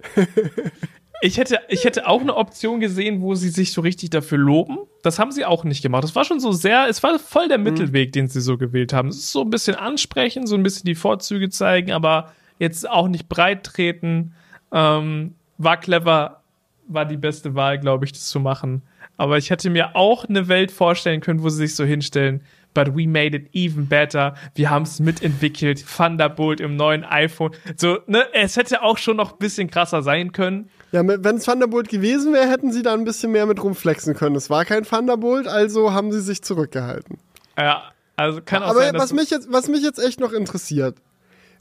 ich 1.21 1.39
hätte, 1.39 1.61
ich 1.69 1.83
hätte 1.83 2.07
auch 2.07 2.21
eine 2.21 2.35
Option 2.35 2.79
gesehen, 2.79 3.21
wo 3.21 3.33
sie 3.33 3.49
sich 3.49 3.73
so 3.73 3.81
richtig 3.81 4.11
dafür 4.11 4.37
loben. 4.37 4.77
Das 5.05 5.19
haben 5.19 5.31
sie 5.31 5.45
auch 5.45 5.63
nicht 5.63 5.81
gemacht. 5.81 6.03
Das 6.03 6.15
war 6.15 6.25
schon 6.25 6.39
so 6.39 6.51
sehr, 6.51 6.87
es 6.89 7.03
war 7.03 7.19
voll 7.19 7.47
der 7.47 7.57
mhm. 7.57 7.65
Mittelweg, 7.65 8.11
den 8.11 8.27
sie 8.27 8.41
so 8.41 8.57
gewählt 8.57 8.93
haben. 8.93 9.09
Es 9.09 9.17
ist 9.17 9.31
so 9.31 9.41
ein 9.41 9.49
bisschen 9.49 9.75
ansprechen, 9.75 10.47
so 10.47 10.55
ein 10.55 10.63
bisschen 10.63 10.85
die 10.85 10.95
Vorzüge 10.95 11.49
zeigen, 11.49 11.91
aber 11.91 12.31
jetzt 12.59 12.89
auch 12.89 13.07
nicht 13.07 13.29
breit 13.29 13.63
treten. 13.63 14.33
Ähm, 14.71 15.35
war 15.57 15.77
clever, 15.77 16.41
war 16.87 17.05
die 17.05 17.17
beste 17.17 17.55
Wahl, 17.55 17.79
glaube 17.79 18.05
ich, 18.05 18.11
das 18.13 18.27
zu 18.27 18.39
machen. 18.39 18.81
Aber 19.17 19.37
ich 19.37 19.49
hätte 19.49 19.69
mir 19.69 19.95
auch 19.95 20.25
eine 20.25 20.47
Welt 20.47 20.71
vorstellen 20.71 21.21
können, 21.21 21.43
wo 21.43 21.49
sie 21.49 21.67
sich 21.67 21.75
so 21.75 21.85
hinstellen 21.85 22.41
but 22.75 22.95
we 22.95 23.07
made 23.07 23.35
it 23.35 23.49
even 23.53 23.87
better. 23.87 24.35
Wir 24.53 24.69
haben 24.69 24.83
es 24.83 24.99
mitentwickelt. 24.99 25.83
Thunderbolt 25.97 26.59
im 26.59 26.75
neuen 26.75 27.03
iPhone. 27.03 27.51
So, 27.75 27.97
ne, 28.05 28.27
es 28.33 28.55
hätte 28.55 28.83
auch 28.83 28.99
schon 28.99 29.17
noch 29.17 29.31
ein 29.31 29.39
bisschen 29.39 29.71
krasser 29.71 30.03
sein 30.03 30.31
können. 30.31 30.69
Ja, 30.95 31.05
wenn 31.05 31.35
es 31.35 31.43
Thunderbolt 31.43 31.89
gewesen 31.89 32.31
wäre, 32.31 32.49
hätten 32.49 32.71
sie 32.71 32.81
da 32.81 32.93
ein 32.93 33.03
bisschen 33.03 33.33
mehr 33.33 33.45
mit 33.45 33.61
rumflexen 33.61 34.13
können. 34.15 34.37
Es 34.37 34.49
war 34.49 34.63
kein 34.63 34.85
Thunderbolt, 34.85 35.45
also 35.45 35.91
haben 35.91 36.13
sie 36.13 36.21
sich 36.21 36.41
zurückgehalten. 36.41 37.17
Ja, 37.57 37.91
also 38.15 38.39
kann 38.41 38.63
auch 38.63 38.69
Aber 38.69 38.79
sein, 38.79 38.95
was 38.97 39.11
mich 39.11 39.29
jetzt, 39.29 39.51
was 39.51 39.67
mich 39.67 39.83
jetzt 39.83 39.99
echt 39.99 40.21
noch 40.21 40.31
interessiert, 40.31 40.95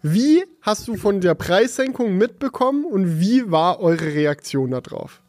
wie 0.03 0.45
hast 0.63 0.87
du 0.87 0.95
von 0.95 1.21
der 1.21 1.35
Preissenkung 1.35 2.17
mitbekommen 2.17 2.85
und 2.85 3.19
wie 3.19 3.51
war 3.51 3.81
eure 3.81 4.05
Reaktion 4.05 4.71
darauf? 4.71 5.21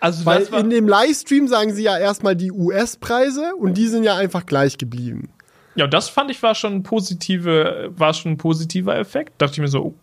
Also 0.00 0.24
Weil 0.24 0.44
in 0.54 0.70
dem 0.70 0.88
Livestream 0.88 1.46
sagen 1.46 1.74
sie 1.74 1.82
ja 1.82 1.98
erstmal 1.98 2.36
die 2.36 2.52
US-Preise 2.52 3.54
und 3.56 3.74
die 3.74 3.88
sind 3.88 4.04
ja 4.04 4.16
einfach 4.16 4.46
gleich 4.46 4.78
geblieben. 4.78 5.28
Ja, 5.74 5.86
das 5.86 6.08
fand 6.08 6.30
ich 6.30 6.42
war 6.42 6.54
schon 6.54 6.82
positive, 6.82 7.90
war 7.94 8.14
schon 8.14 8.32
ein 8.32 8.38
positiver 8.38 8.96
Effekt. 8.96 9.34
Dachte 9.36 9.52
ich 9.52 9.58
mir 9.58 9.68
so, 9.68 9.80
oh, 9.82 9.94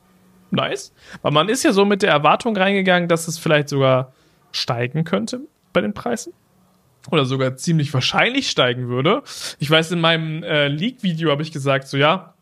nice. 0.52 0.94
Weil 1.22 1.32
man 1.32 1.49
ist 1.49 1.64
ja 1.64 1.72
so 1.72 1.86
mit 1.86 2.02
der 2.02 2.11
Erwartung 2.11 2.56
reingegangen, 2.56 3.07
dass 3.07 3.28
es 3.28 3.38
vielleicht 3.38 3.69
sogar 3.69 4.14
steigen 4.52 5.03
könnte 5.03 5.41
bei 5.74 5.82
den 5.82 5.94
Preisen. 5.94 6.34
Oder 7.10 7.26
sogar 7.26 7.56
ziemlich 7.56 7.94
wahrscheinlich 7.94 8.49
steigen 8.49 8.90
würde. 8.90 9.24
Ich 9.60 9.69
weiß, 9.69 9.91
in 9.91 10.02
meinem 10.02 10.44
äh, 10.44 10.68
Leak-Video 10.68 11.32
habe 11.32 11.41
ich 11.41 11.52
gesagt, 11.52 11.88
so 11.88 11.98
ja, 11.98 12.34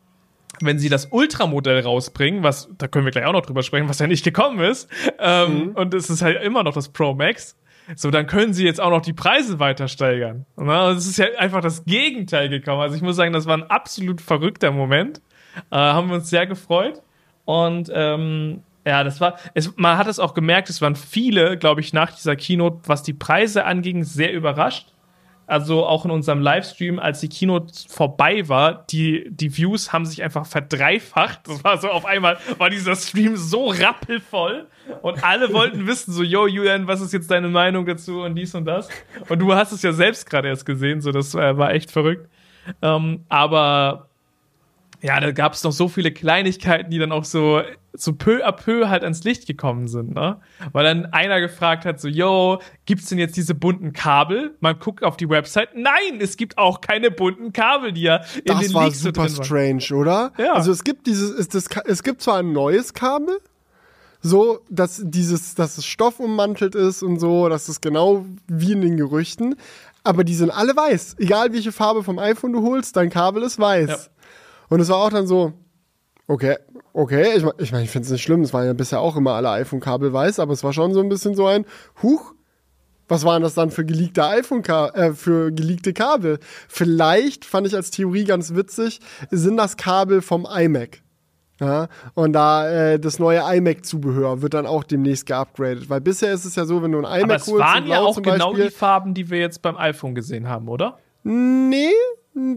wenn 0.61 0.79
sie 0.79 0.89
das 0.89 1.07
Ultramodell 1.07 1.81
rausbringen, 1.81 2.41
was, 2.41 2.69
da 2.77 2.87
können 2.87 3.05
wir 3.05 3.11
gleich 3.11 3.25
auch 3.25 3.33
noch 3.33 3.45
drüber 3.45 3.61
sprechen, 3.61 3.89
was 3.89 3.99
ja 3.99 4.07
nicht 4.07 4.23
gekommen 4.23 4.59
ist, 4.59 4.89
ähm, 5.19 5.65
mhm. 5.65 5.69
und 5.71 5.93
es 5.93 6.09
ist 6.09 6.21
halt 6.21 6.41
immer 6.41 6.63
noch 6.63 6.73
das 6.73 6.89
Pro 6.89 7.13
Max, 7.13 7.57
so, 7.95 8.09
dann 8.09 8.25
können 8.25 8.53
sie 8.53 8.65
jetzt 8.65 8.81
auch 8.81 8.89
noch 8.89 9.01
die 9.01 9.13
Preise 9.13 9.59
weiter 9.59 9.87
steigern. 9.87 10.45
Es 10.57 11.05
ist 11.05 11.17
ja 11.17 11.27
einfach 11.37 11.61
das 11.61 11.85
Gegenteil 11.85 12.49
gekommen. 12.49 12.81
Also 12.81 12.95
ich 12.95 13.03
muss 13.03 13.15
sagen, 13.15 13.31
das 13.31 13.45
war 13.45 13.55
ein 13.55 13.69
absolut 13.69 14.21
verrückter 14.21 14.71
Moment. 14.71 15.21
Äh, 15.69 15.75
haben 15.75 16.09
wir 16.09 16.15
uns 16.15 16.29
sehr 16.29 16.47
gefreut. 16.47 17.03
Und 17.45 17.91
ähm, 17.93 18.63
ja, 18.85 19.03
das 19.03 19.19
war, 19.19 19.37
es, 19.53 19.75
man 19.77 19.97
hat 19.97 20.07
es 20.07 20.19
auch 20.19 20.33
gemerkt, 20.33 20.69
es 20.69 20.81
waren 20.81 20.95
viele, 20.95 21.57
glaube 21.57 21.81
ich, 21.81 21.93
nach 21.93 22.11
dieser 22.11 22.35
Keynote, 22.35 22.81
was 22.85 23.01
die 23.01 23.13
Preise 23.13 23.65
anging, 23.65 24.03
sehr 24.03 24.31
überrascht. 24.33 24.93
also 25.47 25.85
auch 25.85 26.05
in 26.05 26.11
unserem 26.11 26.41
Livestream, 26.41 26.99
als 26.99 27.19
die 27.19 27.29
Keynote 27.29 27.71
vorbei 27.87 28.47
war, 28.47 28.85
die, 28.89 29.27
die 29.29 29.55
Views 29.55 29.93
haben 29.93 30.05
sich 30.05 30.23
einfach 30.23 30.45
verdreifacht. 30.45 31.47
Das 31.47 31.63
war 31.63 31.77
so 31.77 31.89
auf 31.89 32.05
einmal, 32.05 32.37
war 32.57 32.69
dieser 32.69 32.95
Stream 32.95 33.37
so 33.37 33.67
rappelvoll 33.69 34.67
und 35.01 35.23
alle 35.23 35.51
wollten 35.53 35.87
wissen, 35.87 36.11
so, 36.13 36.23
yo, 36.23 36.47
Julian, 36.47 36.87
was 36.87 37.01
ist 37.01 37.13
jetzt 37.13 37.29
deine 37.29 37.47
Meinung 37.47 37.85
dazu 37.85 38.21
und 38.21 38.35
dies 38.35 38.53
und 38.55 38.65
das? 38.65 38.89
Und 39.29 39.39
du 39.39 39.53
hast 39.53 39.71
es 39.71 39.81
ja 39.81 39.93
selbst 39.93 40.29
gerade 40.29 40.47
erst 40.47 40.65
gesehen, 40.65 41.01
so, 41.01 41.11
das 41.11 41.33
war 41.33 41.73
echt 41.73 41.91
verrückt. 41.91 42.27
Ähm, 42.81 43.25
aber 43.29 44.09
ja, 45.05 45.19
da 45.19 45.31
gab 45.31 45.53
es 45.53 45.63
noch 45.63 45.71
so 45.71 45.87
viele 45.87 46.11
Kleinigkeiten, 46.11 46.89
die 46.89 46.97
dann 46.97 47.11
auch 47.11 47.25
so, 47.25 47.61
so 47.93 48.13
peu 48.13 48.43
à 48.43 48.51
peu 48.51 48.89
halt 48.89 49.03
ans 49.03 49.23
Licht 49.23 49.45
gekommen 49.45 49.87
sind, 49.87 50.15
ne? 50.15 50.41
Weil 50.71 50.83
dann 50.83 51.05
einer 51.13 51.39
gefragt 51.41 51.85
hat, 51.85 52.01
so, 52.01 52.07
yo, 52.07 52.59
gibt's 52.87 53.05
denn 53.09 53.19
jetzt 53.19 53.37
diese 53.37 53.53
bunten 53.53 53.93
Kabel? 53.93 54.55
Man 54.61 54.79
guckt 54.79 55.03
auf 55.03 55.15
die 55.15 55.29
Website, 55.29 55.75
nein, 55.75 56.19
es 56.19 56.37
gibt 56.37 56.57
auch 56.57 56.81
keine 56.81 57.11
bunten 57.11 57.53
Kabel, 57.53 57.91
die 57.91 58.01
ja 58.01 58.15
in 58.15 58.45
das 58.45 58.59
den 58.61 58.73
war 58.73 58.85
Leaks 58.85 58.99
so 58.99 59.09
super 59.09 59.27
drin 59.27 59.37
waren. 59.37 59.45
strange, 59.79 60.01
oder? 60.01 60.31
Ja. 60.39 60.53
Also 60.53 60.71
es 60.71 60.83
gibt 60.83 61.05
dieses, 61.05 61.29
ist 61.29 61.53
das, 61.53 61.67
es 61.85 62.01
gibt 62.01 62.23
zwar 62.23 62.39
ein 62.39 62.51
neues 62.51 62.95
Kabel, 62.95 63.37
so, 64.21 64.61
dass 64.71 65.03
dieses, 65.05 65.53
dass 65.53 65.77
es 65.77 65.85
Stoff 65.85 66.19
ummantelt 66.19 66.73
ist 66.73 67.03
und 67.03 67.19
so, 67.19 67.47
dass 67.47 67.69
es 67.69 67.79
genau 67.79 68.25
wie 68.47 68.71
in 68.71 68.81
den 68.81 68.97
Gerüchten, 68.97 69.55
aber 70.03 70.23
die 70.23 70.35
sind 70.35 70.49
alle 70.49 70.75
weiß. 70.75 71.17
Egal 71.19 71.53
welche 71.53 71.71
Farbe 71.71 72.03
vom 72.03 72.17
iPhone 72.17 72.53
du 72.53 72.63
holst, 72.63 72.95
dein 72.95 73.11
Kabel 73.11 73.43
ist 73.43 73.59
weiß. 73.59 73.89
Ja. 73.89 73.97
Und 74.69 74.79
es 74.79 74.89
war 74.89 74.97
auch 74.97 75.09
dann 75.09 75.27
so, 75.27 75.53
okay, 76.27 76.57
okay, 76.93 77.35
ich 77.35 77.43
meine, 77.43 77.55
ich, 77.59 77.71
mein, 77.71 77.83
ich 77.83 77.89
finde 77.89 78.05
es 78.05 78.11
nicht 78.11 78.23
schlimm, 78.23 78.41
es 78.41 78.53
waren 78.53 78.65
ja 78.65 78.73
bisher 78.73 79.01
auch 79.01 79.15
immer 79.15 79.33
alle 79.33 79.49
iPhone-Kabel 79.49 80.13
weiß, 80.13 80.39
aber 80.39 80.53
es 80.53 80.63
war 80.63 80.73
schon 80.73 80.93
so 80.93 81.01
ein 81.01 81.09
bisschen 81.09 81.35
so 81.35 81.45
ein, 81.45 81.65
huch, 82.01 82.33
was 83.07 83.23
waren 83.23 83.43
das 83.43 83.53
dann 83.53 83.69
für 83.69 83.85
geleakte 83.85 84.25
iPhone, 84.25 84.63
äh, 84.63 85.13
für 85.13 85.51
geleakte 85.51 85.93
Kabel? 85.93 86.39
Vielleicht, 86.67 87.45
fand 87.45 87.67
ich 87.67 87.75
als 87.75 87.91
Theorie 87.91 88.23
ganz 88.23 88.55
witzig, 88.55 88.99
sind 89.29 89.57
das 89.57 89.77
Kabel 89.77 90.21
vom 90.21 90.47
iMac. 90.49 91.01
Ja, 91.61 91.87
und 92.15 92.33
da 92.33 92.69
äh, 92.69 92.99
das 92.99 93.17
neue 93.17 93.39
iMac-Zubehör 93.39 94.41
wird 94.41 94.53
dann 94.53 94.65
auch 94.65 94.83
demnächst 94.83 95.25
geupgradet. 95.25 95.89
Weil 95.89 96.01
bisher 96.01 96.33
ist 96.33 96.43
es 96.43 96.55
ja 96.55 96.65
so, 96.65 96.83
wenn 96.83 96.91
du 96.91 96.97
ein 96.97 97.05
iMac 97.05 97.23
Aber 97.23 97.35
es 97.35 97.47
holst, 97.47 97.59
waren 97.59 97.87
ja 97.87 98.01
auch 98.01 98.13
zum 98.13 98.23
genau 98.23 98.49
Beispiel, 98.49 98.65
die 98.65 98.71
Farben, 98.71 99.13
die 99.13 99.29
wir 99.29 99.39
jetzt 99.39 99.61
beim 99.61 99.77
iPhone 99.77 100.15
gesehen 100.15 100.49
haben, 100.49 100.67
oder? 100.67 100.97
Nee, 101.23 101.93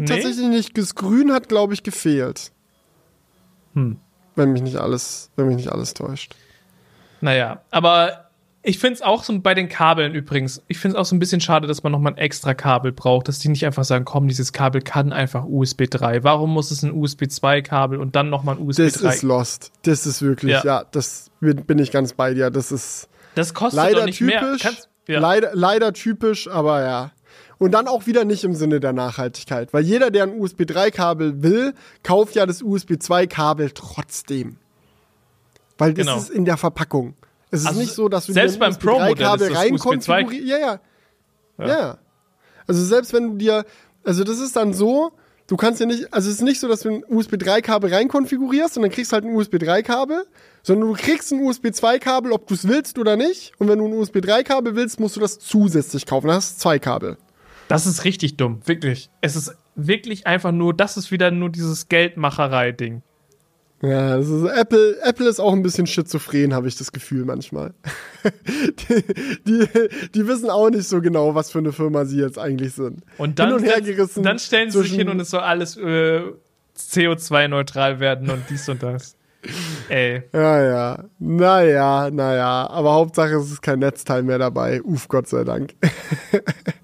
tatsächlich 0.07 0.49
nicht. 0.49 0.77
Das 0.77 0.95
Grün 0.95 1.33
hat, 1.33 1.49
glaube 1.49 1.75
ich, 1.75 1.83
gefehlt. 1.83 2.53
Hm. 3.75 3.99
Wenn 4.35 4.53
mich 4.53 4.63
nicht 4.63 4.77
alles, 4.77 5.31
wenn 5.37 5.47
mich 5.47 5.57
nicht 5.57 5.71
alles 5.73 5.95
täuscht. 5.95 6.35
Naja, 7.21 7.63
aber 7.71 8.29
ich 8.63 8.79
finde 8.79 8.95
es 8.95 9.03
auch 9.03 9.25
so 9.25 9.39
bei 9.41 9.55
den 9.55 9.69
Kabeln 9.69 10.15
übrigens, 10.15 10.63
ich 10.69 10.79
finde 10.79 10.97
es 10.97 11.01
auch 11.01 11.05
so 11.07 11.17
ein 11.17 11.19
bisschen 11.19 11.41
schade, 11.41 11.67
dass 11.67 11.83
man 11.83 11.93
nochmal 11.93 12.13
ein 12.13 12.19
extra 12.19 12.55
Kabel 12.55 12.93
braucht, 12.93 13.29
dass 13.29 13.39
die 13.39 13.49
nicht 13.49 13.65
einfach 13.67 13.85
sagen, 13.85 14.05
komm, 14.05 14.29
dieses 14.29 14.53
Kabel 14.53 14.83
kann 14.83 15.13
einfach 15.13 15.45
USB 15.45 15.85
3. 15.89 16.23
Warum 16.23 16.53
muss 16.53 16.71
es 16.71 16.83
ein 16.83 16.93
USB 16.93 17.29
2 17.29 17.63
Kabel 17.63 17.99
und 17.99 18.15
dann 18.15 18.31
nochmal 18.31 18.57
ein 18.57 18.63
USB 18.63 18.79
Das 18.85 18.95
3? 18.95 19.09
ist 19.15 19.23
lost. 19.23 19.73
Das 19.83 20.07
ist 20.07 20.23
wirklich, 20.23 20.53
ja, 20.53 20.63
Ja. 20.65 20.85
das 20.91 21.31
bin, 21.41 21.79
ich 21.79 21.91
ganz 21.93 22.13
bei 22.13 22.35
dir. 22.35 22.51
Das 22.51 22.71
ist 22.73 23.09
das 23.35 23.55
kostet 23.55 23.77
leider 23.77 24.05
nicht 24.05 24.21
mehr. 24.21 24.41
typisch. 24.41 24.63
Kannst, 24.63 24.89
ja. 25.07 25.21
leider, 25.21 25.51
leider 25.55 25.93
typisch, 25.93 26.49
aber 26.49 26.83
ja. 26.83 27.11
Und 27.59 27.73
dann 27.73 27.89
auch 27.89 28.07
wieder 28.07 28.25
nicht 28.25 28.45
im 28.45 28.55
Sinne 28.55 28.79
der 28.79 28.93
Nachhaltigkeit. 28.93 29.73
Weil 29.73 29.85
jeder, 29.85 30.11
der 30.11 30.25
ein 30.25 30.41
USB 30.41 30.63
3-Kabel 30.63 31.43
will, 31.43 31.75
kauft 32.05 32.35
ja 32.37 32.47
das 32.47 32.63
USB 32.63 32.93
2-Kabel 32.93 33.73
trotzdem. 33.75 34.57
Weil 35.77 35.93
das 35.95 36.07
Genau. 36.07 36.19
ist 36.19 36.31
in 36.31 36.45
der 36.45 36.57
Verpackung. 36.57 37.15
Es 37.51 37.61
ist 37.61 37.67
Also 37.67 37.81
nicht 37.81 37.93
so, 37.93 38.09
dass 38.09 38.27
du 38.27 38.33
selbst 38.33 38.57
dir 38.57 38.61
beim 38.61 38.73
ein 38.75 38.79
Pro-Modell 38.79 39.11
USB 39.13 39.21
3-Kabel 39.23 39.43
ist 39.47 39.51
das 39.55 39.59
rein 39.59 39.73
USB 39.75 39.83
2 40.03 40.23
konfigurierst. 40.23 40.49
Ja, 40.49 40.59
ja, 40.59 40.81
ja. 41.59 41.67
Ja. 41.69 41.99
Also 42.67 42.85
selbst 42.85 43.13
wenn 43.13 43.25
du 43.33 43.35
dir, 43.39 43.65
also 44.05 44.23
das 44.23 44.39
ist 44.39 44.55
dann 44.55 44.73
so, 44.75 45.13
du 45.47 45.57
kannst 45.57 45.81
ja 45.81 45.87
nicht, 45.87 46.13
also 46.13 46.29
es 46.29 46.37
ist 46.37 46.43
nicht 46.43 46.61
so, 46.61 46.69
dass 46.69 46.81
du 46.81 46.91
ein 46.91 47.05
USB 47.09 47.35
3-Kabel 47.35 47.93
rein 47.93 48.09
konfigurierst 48.09 48.77
und 48.77 48.83
dann 48.83 48.93
kriegst 48.93 49.11
du 49.11 49.15
halt 49.15 49.25
ein 49.25 49.35
USB 49.35 49.55
3-Kabel, 49.55 50.27
sondern 50.63 50.89
du 50.91 50.95
kriegst 50.95 51.33
ein 51.33 51.43
USB 51.43 51.67
2-Kabel, 51.69 52.31
ob 52.33 52.47
du 52.47 52.55
es 52.55 52.69
willst 52.69 52.99
oder 52.99 53.17
nicht. 53.17 53.53
Und 53.59 53.69
wenn 53.69 53.79
du 53.79 53.87
ein 53.87 53.95
USB 53.95 54.17
3-Kabel 54.19 54.77
willst, 54.77 55.01
musst 55.01 55.17
du 55.17 55.21
das 55.21 55.39
zusätzlich 55.39 56.05
kaufen. 56.07 56.27
Dann 56.29 56.37
hast 56.37 56.57
du 56.57 56.61
zwei 56.61 56.79
Kabel. 56.79 57.17
Das 57.69 57.87
ist 57.87 58.05
richtig 58.05 58.37
dumm, 58.37 58.61
wirklich. 58.65 59.11
Es 59.21 59.37
ist 59.37 59.55
wirklich 59.77 60.27
einfach 60.27 60.53
nur, 60.53 60.75
das 60.75 60.97
ist 60.97 61.11
wieder 61.11 61.31
nur 61.31 61.51
dieses 61.51 61.89
Geldmacherei-Ding. 61.89 63.03
Ja, 63.81 64.17
das 64.17 64.29
ist, 64.29 64.45
Apple, 64.45 64.97
Apple 65.05 65.29
ist 65.29 65.39
auch 65.39 65.53
ein 65.53 65.63
bisschen 65.63 65.87
schizophren, 65.87 66.53
habe 66.53 66.67
ich 66.67 66.77
das 66.77 66.91
Gefühl 66.91 67.25
manchmal. 67.25 67.75
die, 68.25 69.05
die, 69.47 69.69
die 70.13 70.27
wissen 70.27 70.51
auch 70.51 70.69
nicht 70.71 70.89
so 70.89 71.01
genau, 71.01 71.37
was 71.37 71.53
für 71.53 71.59
eine 71.59 71.71
Firma 71.71 72.05
sie 72.05 72.19
jetzt 72.19 72.39
eigentlich 72.39 72.75
sind. 72.75 73.05
Und 73.19 73.39
dann, 73.39 73.49
hin 73.49 73.57
und 73.59 73.65
her 73.65 73.81
gerissen. 73.81 74.25
dann 74.25 74.41
stellen 74.41 74.73
sie 74.73 74.83
sich 74.83 74.95
hin 74.95 75.09
und 75.09 75.21
es 75.21 75.31
soll 75.31 75.41
alles 75.41 75.77
äh, 75.77 76.23
CO2-neutral 76.77 78.01
werden 78.01 78.31
und 78.31 78.43
dies 78.51 78.69
und 78.69 78.83
das. 78.83 79.17
Ey. 79.89 80.25
Ja, 80.33 80.65
ja. 80.65 81.05
Naja, 81.21 82.11
naja. 82.11 82.69
Aber 82.69 82.95
Hauptsache, 82.95 83.37
es 83.37 83.53
ist 83.53 83.63
kein 83.63 83.79
Netzteil 83.79 84.25
mehr 84.25 84.39
dabei. 84.39 84.83
Uff, 84.83 85.07
Gott 85.07 85.29
sei 85.29 85.45
Dank. 85.45 85.75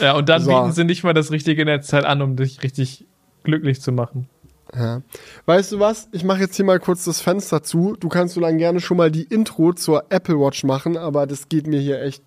Ja, 0.00 0.14
und 0.16 0.28
dann 0.28 0.42
So. 0.42 0.50
bieten 0.50 0.72
sie 0.72 0.84
nicht 0.84 1.04
mal 1.04 1.14
das 1.14 1.30
richtige 1.30 1.64
Netzteil 1.64 2.04
an, 2.04 2.22
um 2.22 2.36
dich 2.36 2.62
richtig 2.62 3.06
glücklich 3.44 3.80
zu 3.80 3.92
machen. 3.92 4.28
Ja. 4.74 5.02
Weißt 5.46 5.72
du 5.72 5.80
was? 5.80 6.08
Ich 6.12 6.24
mache 6.24 6.40
jetzt 6.40 6.56
hier 6.56 6.64
mal 6.64 6.80
kurz 6.80 7.04
das 7.04 7.20
Fenster 7.20 7.62
zu. 7.62 7.94
Du 8.00 8.08
kannst 8.08 8.34
so 8.34 8.40
lange 8.40 8.56
gerne 8.58 8.80
schon 8.80 8.96
mal 8.96 9.10
die 9.10 9.24
Intro 9.24 9.72
zur 9.74 10.04
Apple 10.08 10.38
Watch 10.38 10.64
machen, 10.64 10.96
aber 10.96 11.26
das 11.26 11.48
geht 11.48 11.66
mir 11.66 11.80
hier 11.80 12.00
echt 12.02 12.22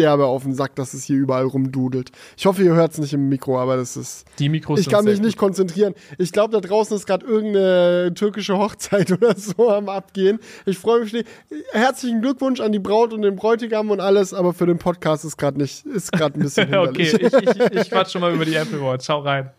derbe 0.00 0.26
auf 0.26 0.42
den 0.42 0.54
Sack, 0.54 0.74
dass 0.74 0.94
es 0.94 1.04
hier 1.04 1.16
überall 1.16 1.44
rumdudelt. 1.44 2.10
Ich 2.36 2.46
hoffe, 2.46 2.62
ihr 2.62 2.74
hört 2.74 2.92
es 2.92 2.98
nicht 2.98 3.12
im 3.12 3.28
Mikro, 3.28 3.60
aber 3.60 3.76
das 3.76 3.96
ist. 3.96 4.26
Die 4.38 4.48
Mikros 4.48 4.80
Ich 4.80 4.88
kann 4.88 5.04
mich 5.04 5.20
nicht 5.20 5.36
konzentrieren. 5.36 5.94
Ich 6.18 6.32
glaube, 6.32 6.52
da 6.52 6.66
draußen 6.66 6.96
ist 6.96 7.06
gerade 7.06 7.26
irgendeine 7.26 8.12
türkische 8.14 8.56
Hochzeit 8.56 9.12
oder 9.12 9.36
so 9.36 9.70
am 9.70 9.88
Abgehen. 9.88 10.40
Ich 10.66 10.78
freue 10.78 11.00
mich 11.00 11.12
nicht. 11.12 11.28
Herzlichen 11.72 12.22
Glückwunsch 12.22 12.60
an 12.60 12.72
die 12.72 12.78
Braut 12.78 13.12
und 13.12 13.22
den 13.22 13.36
Bräutigam 13.36 13.90
und 13.90 14.00
alles, 14.00 14.32
aber 14.32 14.54
für 14.54 14.66
den 14.66 14.78
Podcast 14.78 15.24
ist 15.24 15.36
gerade 15.36 15.58
nicht, 15.58 15.84
ist 15.86 16.12
gerade 16.12 16.38
ein 16.38 16.42
bisschen 16.42 16.74
okay, 16.74 17.02
ich, 17.02 17.14
ich, 17.14 17.60
ich 17.72 17.90
quatsch 17.90 18.12
schon 18.12 18.22
mal 18.22 18.34
über 18.34 18.44
die 18.44 18.54
Apple 18.54 18.80
Watch. 18.80 19.06
Schau 19.06 19.20
rein. 19.20 19.50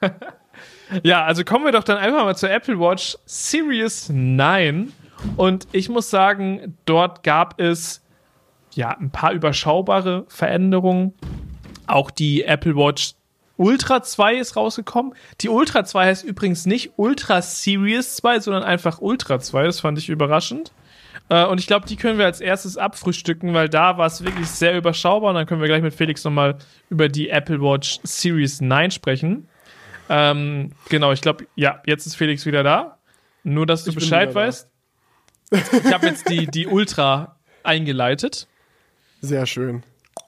ja, 1.02 1.24
also 1.24 1.44
kommen 1.44 1.64
wir 1.64 1.72
doch 1.72 1.84
dann 1.84 1.96
einfach 1.96 2.24
mal 2.24 2.36
zur 2.36 2.50
Apple 2.50 2.78
Watch 2.78 3.16
Series 3.24 4.10
9. 4.10 4.92
Und 5.36 5.66
ich 5.72 5.88
muss 5.88 6.10
sagen, 6.10 6.76
dort 6.84 7.22
gab 7.22 7.60
es 7.60 8.02
ja 8.76 8.90
ein 8.90 9.10
paar 9.10 9.32
überschaubare 9.32 10.24
Veränderungen. 10.28 11.14
Auch 11.86 12.10
die 12.10 12.44
Apple 12.44 12.76
Watch 12.76 13.14
Ultra 13.58 14.02
2 14.02 14.36
ist 14.36 14.56
rausgekommen. 14.56 15.14
Die 15.40 15.48
Ultra 15.48 15.84
2 15.84 16.06
heißt 16.06 16.24
übrigens 16.24 16.66
nicht 16.66 16.92
Ultra 16.96 17.40
Series 17.40 18.16
2, 18.16 18.40
sondern 18.40 18.62
einfach 18.62 19.00
Ultra 19.00 19.38
2. 19.40 19.64
Das 19.64 19.80
fand 19.80 19.98
ich 19.98 20.08
überraschend. 20.10 20.72
Äh, 21.30 21.46
und 21.46 21.58
ich 21.58 21.66
glaube, 21.66 21.86
die 21.86 21.96
können 21.96 22.18
wir 22.18 22.26
als 22.26 22.40
erstes 22.40 22.76
abfrühstücken, 22.76 23.54
weil 23.54 23.68
da 23.68 23.96
war 23.96 24.06
es 24.06 24.22
wirklich 24.22 24.48
sehr 24.48 24.76
überschaubar. 24.76 25.30
Und 25.30 25.36
dann 25.36 25.46
können 25.46 25.60
wir 25.62 25.68
gleich 25.68 25.82
mit 25.82 25.94
Felix 25.94 26.22
nochmal 26.24 26.58
über 26.90 27.08
die 27.08 27.30
Apple 27.30 27.60
Watch 27.62 27.98
Series 28.02 28.60
9 28.60 28.90
sprechen. 28.90 29.48
Ähm, 30.08 30.72
genau, 30.90 31.12
ich 31.12 31.22
glaube, 31.22 31.46
ja, 31.56 31.80
jetzt 31.86 32.06
ist 32.06 32.14
Felix 32.14 32.44
wieder 32.44 32.62
da. 32.62 32.98
Nur, 33.42 33.64
dass 33.64 33.84
du 33.84 33.90
Ich 33.90 33.96
Bescheid 33.96 34.30
wieder 34.30 34.40
da. 34.40 34.46
weißt. 34.46 34.68
Ich 35.50 35.92
habe 35.94 36.06
jetzt 36.06 36.28
die, 36.28 36.46
die 36.46 36.66
Ultra 36.66 37.36
eingeleitet. 37.62 38.48
Sehr 39.26 39.46
schön. 39.46 39.82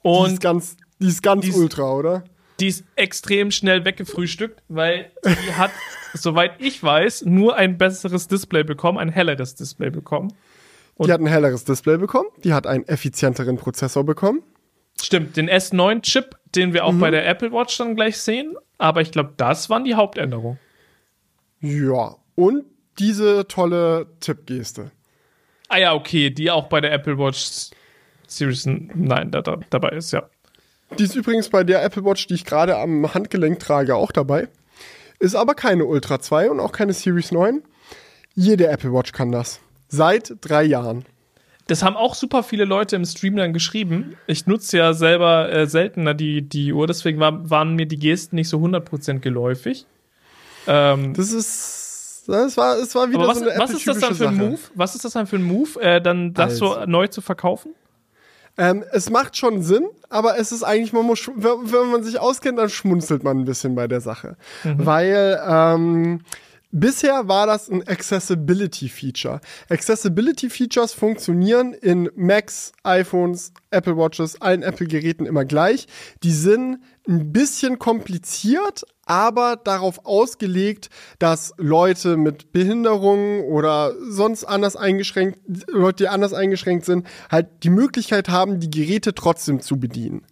die 0.05 0.09
Und 0.09 0.33
ist 0.33 0.41
ganz, 0.41 0.77
die 1.01 1.09
ist 1.09 1.23
ganz 1.23 1.43
die 1.45 1.51
ist- 1.51 1.57
ultra, 1.57 1.93
oder? 1.93 2.25
die 2.61 2.67
ist 2.69 2.85
extrem 2.97 3.53
schnell 3.53 3.85
weggefrühstückt, 3.85 4.63
weil 4.69 5.13
die 5.25 5.55
hat, 5.55 5.71
soweit 6.15 6.53
ich 6.61 6.83
weiß, 6.83 7.25
nur 7.25 7.55
ein 7.57 7.79
besseres 7.79 8.27
Display 8.27 8.65
bekommen, 8.65 8.99
ein 8.99 9.11
helleres 9.11 9.55
Display 9.55 9.91
bekommen. 9.91 10.33
Die 10.99 11.13
hat 11.13 11.21
ein 11.21 11.29
helleres 11.29 11.63
Display 11.65 11.97
bekommen, 11.99 12.29
die 12.43 12.53
hat 12.53 12.67
einen 12.67 12.87
effizienteren 12.89 13.57
Prozessor 13.59 14.03
bekommen. 14.05 14.43
Stimmt, 15.01 15.37
den 15.37 15.49
S9-Chip, 15.49 16.37
den 16.57 16.73
wir 16.73 16.85
auch 16.85 16.95
bei 16.95 17.13
der 17.13 17.29
Apple 17.29 17.53
Watch 17.53 17.79
dann 17.79 17.95
gleich 17.95 18.17
sehen. 18.19 18.57
Aber 18.79 19.01
ich 19.03 19.13
glaube, 19.13 19.35
das 19.37 19.71
waren 19.71 19.85
die 19.85 19.95
Hauptänderungen. 19.95 20.59
Ja, 21.61 22.17
und 22.35 22.65
diese 22.99 23.47
tolle 23.47 24.07
Tippgeste. 24.19 24.91
Ah 25.69 25.79
ja, 25.79 25.95
okay, 25.95 26.31
die 26.31 26.51
auch 26.51 26.69
bei 26.69 26.81
der 26.81 26.93
Apple 26.93 27.17
Watch 27.19 27.71
Series 28.29 28.67
9 28.67 29.31
da, 29.31 29.43
da, 29.43 29.59
dabei 29.71 29.91
ist, 29.91 30.13
ja. 30.13 30.29
Die 30.99 31.05
ist 31.05 31.17
übrigens 31.17 31.49
bei 31.51 31.65
der 31.65 31.83
Apple 31.85 32.05
Watch, 32.05 32.27
die 32.29 32.35
ich 32.35 32.45
gerade 32.45 32.77
am 32.77 33.13
Handgelenk 33.13 33.59
trage, 33.59 33.95
auch 33.97 34.13
dabei. 34.13 34.49
Ist 35.19 35.35
aber 35.35 35.55
keine 35.55 35.85
Ultra 35.85 36.21
2 36.21 36.51
und 36.51 36.61
auch 36.61 36.73
keine 36.73 36.93
Series 36.93 37.33
9. 37.33 37.63
Jede 38.35 38.69
Apple 38.69 38.93
Watch 38.93 39.13
kann 39.13 39.33
das. 39.33 39.61
Seit 39.89 40.37
drei 40.41 40.63
Jahren. 40.63 41.05
Das 41.67 41.83
haben 41.83 41.97
auch 41.97 42.15
super 42.15 42.43
viele 42.43 42.65
Leute 42.65 42.97
im 42.97 43.05
Stream 43.05 43.37
dann 43.37 43.53
geschrieben. 43.53 44.17
Ich 44.27 44.47
nutze 44.47 44.79
ja 44.79 44.95
selber 44.95 45.51
äh, 45.53 45.67
seltener 45.67 46.15
die, 46.15 46.41
die 46.43 46.73
Uhr, 46.73 46.87
deswegen 46.87 47.21
war, 47.21 47.51
waren 47.51 47.75
mir 47.75 47.85
die 47.87 47.99
Gesten 47.99 48.37
nicht 48.37 48.49
so 48.49 48.59
100% 48.59 49.19
geläufig. 49.19 49.87
Ähm, 50.67 51.15
Das 51.15 51.33
ist. 51.33 52.25
Das 52.27 52.59
war, 52.59 52.77
es 52.79 52.95
war 52.95 53.09
wieder 53.11 53.27
was, 53.27 53.39
so 53.39 53.49
eine 53.49 53.59
was 53.59 53.71
ist 53.71 53.87
das 53.87 53.99
dann 54.01 54.15
für 54.15 54.29
ein 54.29 54.37
Sache. 54.37 54.49
Move? 54.51 54.61
Was 54.75 54.95
ist 54.95 55.05
das 55.05 55.13
dann 55.15 55.27
für 55.27 55.37
ein 55.37 55.43
Move, 55.43 55.81
äh, 55.81 56.01
dann 56.01 56.35
das 56.35 56.59
so 56.59 56.75
Also. 56.75 56.91
neu 56.91 57.07
zu 57.09 57.23
verkaufen? 57.23 57.75
Ähm, 58.59 58.85
es 58.93 59.09
macht 59.09 59.37
schon 59.37 59.63
Sinn, 59.63 59.89
aber 60.09 60.39
es 60.39 60.53
ist 60.53 60.65
eigentlich, 60.65 60.93
man 60.93 61.07
muss, 61.07 61.31
wenn, 61.37 61.91
man 61.91 62.03
sich 62.03 62.19
auskennt, 62.19 62.59
dann 62.59 62.69
schmunzelt 62.69 63.23
man 63.23 63.39
ein 63.39 63.45
bisschen 63.45 63.75
bei 63.75 63.87
der 63.87 64.01
Sache. 64.01 64.37
Weil 64.65 65.41
ähm, 65.47 66.21
bisher 66.71 67.29
war 67.29 67.47
das 67.47 67.69
ein 67.69 67.87
Accessibility-Feature. 67.87 69.41
Accessibility-Features 69.69 70.93
funktionieren 70.93 71.73
in 71.73 72.11
Macs, 72.15 72.73
iPhones, 72.83 73.53
Apple 73.71 73.97
Watches, 73.97 74.41
allen 74.41 74.63
Apple-Geräten 74.63 75.27
immer 75.27 75.45
gleich. 75.45 75.87
Die 76.23 76.33
sind 76.33 76.79
ein 77.09 77.33
bisschen 77.33 77.79
kompliziert, 77.79 78.85
aber 79.07 79.57
darauf 79.57 80.05
ausgelegt, 80.05 80.91
dass 81.19 81.55
Leute 81.57 82.17
mit 82.17 82.53
Behinderungen 82.53 83.45
oder 83.45 83.95
sonst 84.11 84.45
anders 84.45 84.77
eingeschränkt, 84.77 85.41
Leute, 85.69 86.05
die 86.05 86.09
anders 86.09 86.35
eingeschränkt 86.35 86.85
sind, 86.85 87.07
halt 87.31 87.49
die 87.63 87.71
Möglichkeit 87.71 88.29
haben, 88.29 88.61
die 88.61 88.71
Geräte 88.71 89.15
trotzdem 89.15 89.61
zu 89.61 89.81
bedienen. 89.81 90.27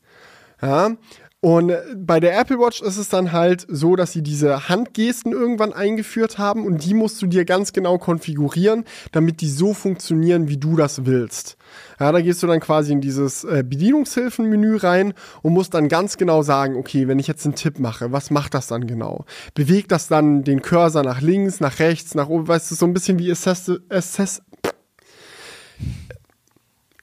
Ja. 0.60 0.96
Und 1.42 1.72
bei 1.94 2.18
der 2.18 2.38
Apple 2.38 2.58
Watch 2.58 2.80
ist 2.80 2.96
es 2.96 3.08
dann 3.10 3.30
halt 3.30 3.66
so, 3.68 3.94
dass 3.94 4.12
sie 4.12 4.22
diese 4.22 4.68
Handgesten 4.68 5.32
irgendwann 5.32 5.74
eingeführt 5.74 6.38
haben 6.38 6.64
und 6.64 6.84
die 6.84 6.94
musst 6.94 7.20
du 7.20 7.26
dir 7.26 7.44
ganz 7.44 7.72
genau 7.72 7.98
konfigurieren, 7.98 8.84
damit 9.12 9.42
die 9.42 9.50
so 9.50 9.74
funktionieren, 9.74 10.48
wie 10.48 10.56
du 10.56 10.76
das 10.76 11.04
willst. 11.04 11.56
Ja, 12.00 12.10
da 12.10 12.20
gehst 12.20 12.42
du 12.42 12.46
dann 12.46 12.60
quasi 12.60 12.92
in 12.92 13.02
dieses 13.02 13.44
äh, 13.44 13.62
Bedienungshilfenmenü 13.66 14.76
rein 14.76 15.12
und 15.42 15.52
musst 15.52 15.74
dann 15.74 15.88
ganz 15.88 16.16
genau 16.16 16.42
sagen, 16.42 16.76
okay, 16.76 17.06
wenn 17.06 17.18
ich 17.18 17.26
jetzt 17.26 17.44
einen 17.44 17.54
Tipp 17.54 17.78
mache, 17.78 18.12
was 18.12 18.30
macht 18.30 18.54
das 18.54 18.66
dann 18.66 18.86
genau? 18.86 19.26
Bewegt 19.54 19.92
das 19.92 20.08
dann 20.08 20.42
den 20.42 20.62
Cursor 20.62 21.02
nach 21.02 21.20
links, 21.20 21.60
nach 21.60 21.78
rechts, 21.78 22.14
nach 22.14 22.28
oben? 22.28 22.48
Weißt 22.48 22.70
du, 22.70 22.74
so 22.74 22.86
ein 22.86 22.94
bisschen 22.94 23.18
wie 23.18 23.30
Assess, 23.30 23.70
Assess 23.90 24.42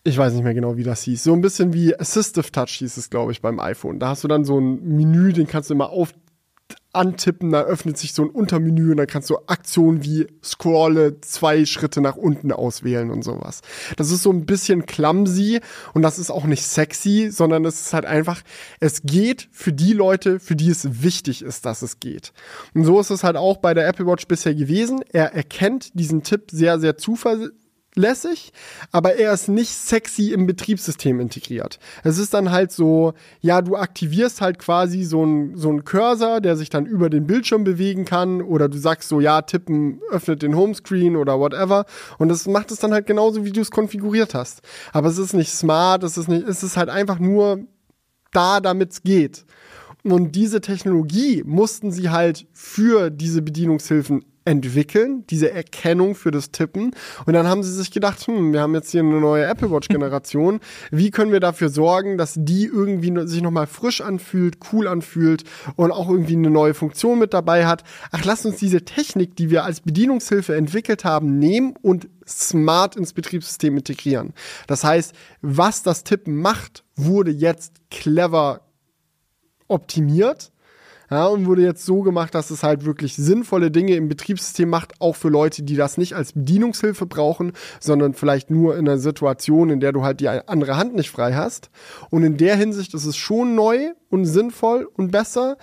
ich 0.03 0.17
weiß 0.17 0.33
nicht 0.33 0.43
mehr 0.43 0.53
genau, 0.53 0.75
wie 0.75 0.83
das 0.83 1.03
hieß. 1.03 1.23
So 1.23 1.33
ein 1.33 1.41
bisschen 1.41 1.73
wie 1.73 1.97
Assistive 1.97 2.51
Touch 2.51 2.71
hieß 2.79 2.97
es, 2.97 3.09
glaube 3.09 3.31
ich, 3.31 3.41
beim 3.41 3.59
iPhone. 3.59 3.99
Da 3.99 4.09
hast 4.09 4.23
du 4.23 4.27
dann 4.27 4.43
so 4.43 4.59
ein 4.59 4.83
Menü, 4.83 5.31
den 5.31 5.47
kannst 5.47 5.69
du 5.69 5.75
immer 5.75 5.91
auf 5.91 6.13
antippen, 6.91 7.51
da 7.51 7.61
öffnet 7.61 7.97
sich 7.97 8.13
so 8.13 8.23
ein 8.23 8.29
Untermenü 8.29 8.91
und 8.91 8.97
dann 8.97 9.07
kannst 9.07 9.29
du 9.29 9.37
Aktionen 9.47 10.03
wie 10.03 10.27
Scrolle 10.43 11.19
zwei 11.21 11.65
Schritte 11.65 12.01
nach 12.01 12.15
unten 12.15 12.51
auswählen 12.51 13.09
und 13.09 13.23
sowas. 13.23 13.61
Das 13.97 14.11
ist 14.11 14.21
so 14.21 14.31
ein 14.31 14.45
bisschen 14.45 14.85
clumsy 14.85 15.59
und 15.93 16.03
das 16.03 16.19
ist 16.19 16.29
auch 16.29 16.45
nicht 16.45 16.63
sexy, 16.63 17.29
sondern 17.31 17.65
es 17.65 17.81
ist 17.81 17.93
halt 17.93 18.05
einfach, 18.05 18.43
es 18.79 19.01
geht 19.01 19.49
für 19.51 19.73
die 19.73 19.93
Leute, 19.93 20.39
für 20.39 20.55
die 20.55 20.69
es 20.69 21.01
wichtig 21.01 21.41
ist, 21.41 21.65
dass 21.65 21.81
es 21.81 21.99
geht. 21.99 22.31
Und 22.75 22.85
so 22.85 22.99
ist 22.99 23.09
es 23.09 23.23
halt 23.23 23.37
auch 23.37 23.57
bei 23.57 23.73
der 23.73 23.87
Apple 23.87 24.05
Watch 24.05 24.27
bisher 24.27 24.53
gewesen. 24.53 25.01
Er 25.11 25.33
erkennt 25.33 25.97
diesen 25.99 26.21
Tipp 26.21 26.51
sehr, 26.51 26.79
sehr 26.79 26.97
zuverlässig 26.97 27.53
lässig, 27.95 28.51
aber 28.91 29.15
er 29.15 29.33
ist 29.33 29.47
nicht 29.47 29.73
sexy 29.73 30.31
im 30.31 30.45
Betriebssystem 30.45 31.19
integriert. 31.19 31.79
Es 32.03 32.17
ist 32.17 32.33
dann 32.33 32.51
halt 32.51 32.71
so, 32.71 33.13
ja, 33.41 33.61
du 33.61 33.75
aktivierst 33.75 34.41
halt 34.41 34.59
quasi 34.59 35.03
so 35.03 35.25
ein 35.25 35.55
so 35.55 35.73
Cursor, 35.83 36.41
der 36.41 36.55
sich 36.55 36.69
dann 36.69 36.85
über 36.85 37.09
den 37.09 37.27
Bildschirm 37.27 37.63
bewegen 37.63 38.05
kann 38.05 38.41
oder 38.41 38.69
du 38.69 38.77
sagst 38.77 39.09
so, 39.09 39.19
ja, 39.19 39.41
tippen 39.41 40.01
öffnet 40.09 40.41
den 40.41 40.55
Homescreen 40.55 41.15
oder 41.15 41.39
whatever 41.39 41.85
und 42.17 42.29
das 42.29 42.47
macht 42.47 42.71
es 42.71 42.79
dann 42.79 42.93
halt 42.93 43.05
genauso, 43.05 43.45
wie 43.45 43.51
du 43.51 43.61
es 43.61 43.71
konfiguriert 43.71 44.33
hast. 44.33 44.61
Aber 44.91 45.09
es 45.09 45.17
ist 45.17 45.33
nicht 45.33 45.51
smart, 45.51 46.03
es 46.03 46.17
ist 46.17 46.27
nicht, 46.27 46.47
es 46.47 46.63
ist 46.63 46.77
halt 46.77 46.89
einfach 46.89 47.19
nur 47.19 47.59
da, 48.31 48.59
damit 48.59 48.91
es 48.91 49.03
geht. 49.03 49.45
Und 50.03 50.35
diese 50.35 50.59
Technologie 50.59 51.43
mussten 51.45 51.91
sie 51.91 52.09
halt 52.09 52.45
für 52.51 53.09
diese 53.09 53.41
Bedienungshilfen 53.41 54.25
entwickeln, 54.45 55.25
diese 55.29 55.51
Erkennung 55.51 56.15
für 56.15 56.31
das 56.31 56.51
Tippen. 56.51 56.91
Und 57.25 57.33
dann 57.33 57.47
haben 57.47 57.63
sie 57.63 57.71
sich 57.71 57.91
gedacht, 57.91 58.19
hm, 58.27 58.53
wir 58.53 58.61
haben 58.61 58.73
jetzt 58.73 58.91
hier 58.91 59.01
eine 59.01 59.19
neue 59.19 59.45
Apple 59.45 59.71
Watch 59.71 59.87
Generation. 59.89 60.59
Wie 60.91 61.11
können 61.11 61.31
wir 61.31 61.39
dafür 61.39 61.69
sorgen, 61.69 62.17
dass 62.17 62.35
die 62.37 62.65
irgendwie 62.65 63.13
sich 63.27 63.41
nochmal 63.41 63.67
frisch 63.67 64.01
anfühlt, 64.01 64.57
cool 64.71 64.87
anfühlt 64.87 65.43
und 65.75 65.91
auch 65.91 66.09
irgendwie 66.09 66.35
eine 66.35 66.49
neue 66.49 66.73
Funktion 66.73 67.19
mit 67.19 67.33
dabei 67.33 67.65
hat? 67.65 67.83
Ach, 68.11 68.23
lass 68.25 68.45
uns 68.45 68.57
diese 68.57 68.83
Technik, 68.83 69.35
die 69.35 69.49
wir 69.49 69.63
als 69.63 69.81
Bedienungshilfe 69.81 70.55
entwickelt 70.55 71.05
haben, 71.05 71.39
nehmen 71.39 71.75
und 71.81 72.07
smart 72.27 72.95
ins 72.95 73.13
Betriebssystem 73.13 73.77
integrieren. 73.77 74.33
Das 74.67 74.83
heißt, 74.83 75.13
was 75.41 75.83
das 75.83 76.03
Tippen 76.03 76.37
macht, 76.37 76.83
wurde 76.95 77.31
jetzt 77.31 77.73
clever 77.89 78.61
optimiert 79.67 80.52
ja, 81.13 81.27
und 81.27 81.45
wurde 81.45 81.61
jetzt 81.61 81.85
so 81.85 82.01
gemacht, 82.01 82.33
dass 82.33 82.49
es 82.49 82.63
halt 82.63 82.85
wirklich 82.85 83.15
sinnvolle 83.15 83.69
Dinge 83.69 83.95
im 83.95 84.09
Betriebssystem 84.09 84.67
macht, 84.67 84.99
auch 84.99 85.15
für 85.15 85.29
Leute, 85.29 85.61
die 85.61 85.75
das 85.75 85.97
nicht 85.97 86.15
als 86.15 86.33
Bedienungshilfe 86.33 87.05
brauchen, 87.05 87.51
sondern 87.79 88.15
vielleicht 88.15 88.49
nur 88.49 88.75
in 88.75 88.87
einer 88.87 88.97
Situation, 88.97 89.69
in 89.69 89.79
der 89.79 89.91
du 89.91 90.03
halt 90.03 90.21
die 90.21 90.27
andere 90.27 90.75
Hand 90.75 90.95
nicht 90.95 91.11
frei 91.11 91.33
hast. 91.33 91.69
Und 92.09 92.23
in 92.23 92.37
der 92.37 92.55
Hinsicht 92.55 92.95
ist 92.95 93.05
es 93.05 93.15
schon 93.15 93.53
neu 93.53 93.91
und 94.09 94.25
sinnvoll 94.25 94.89
und 94.95 95.11
besser. 95.11 95.57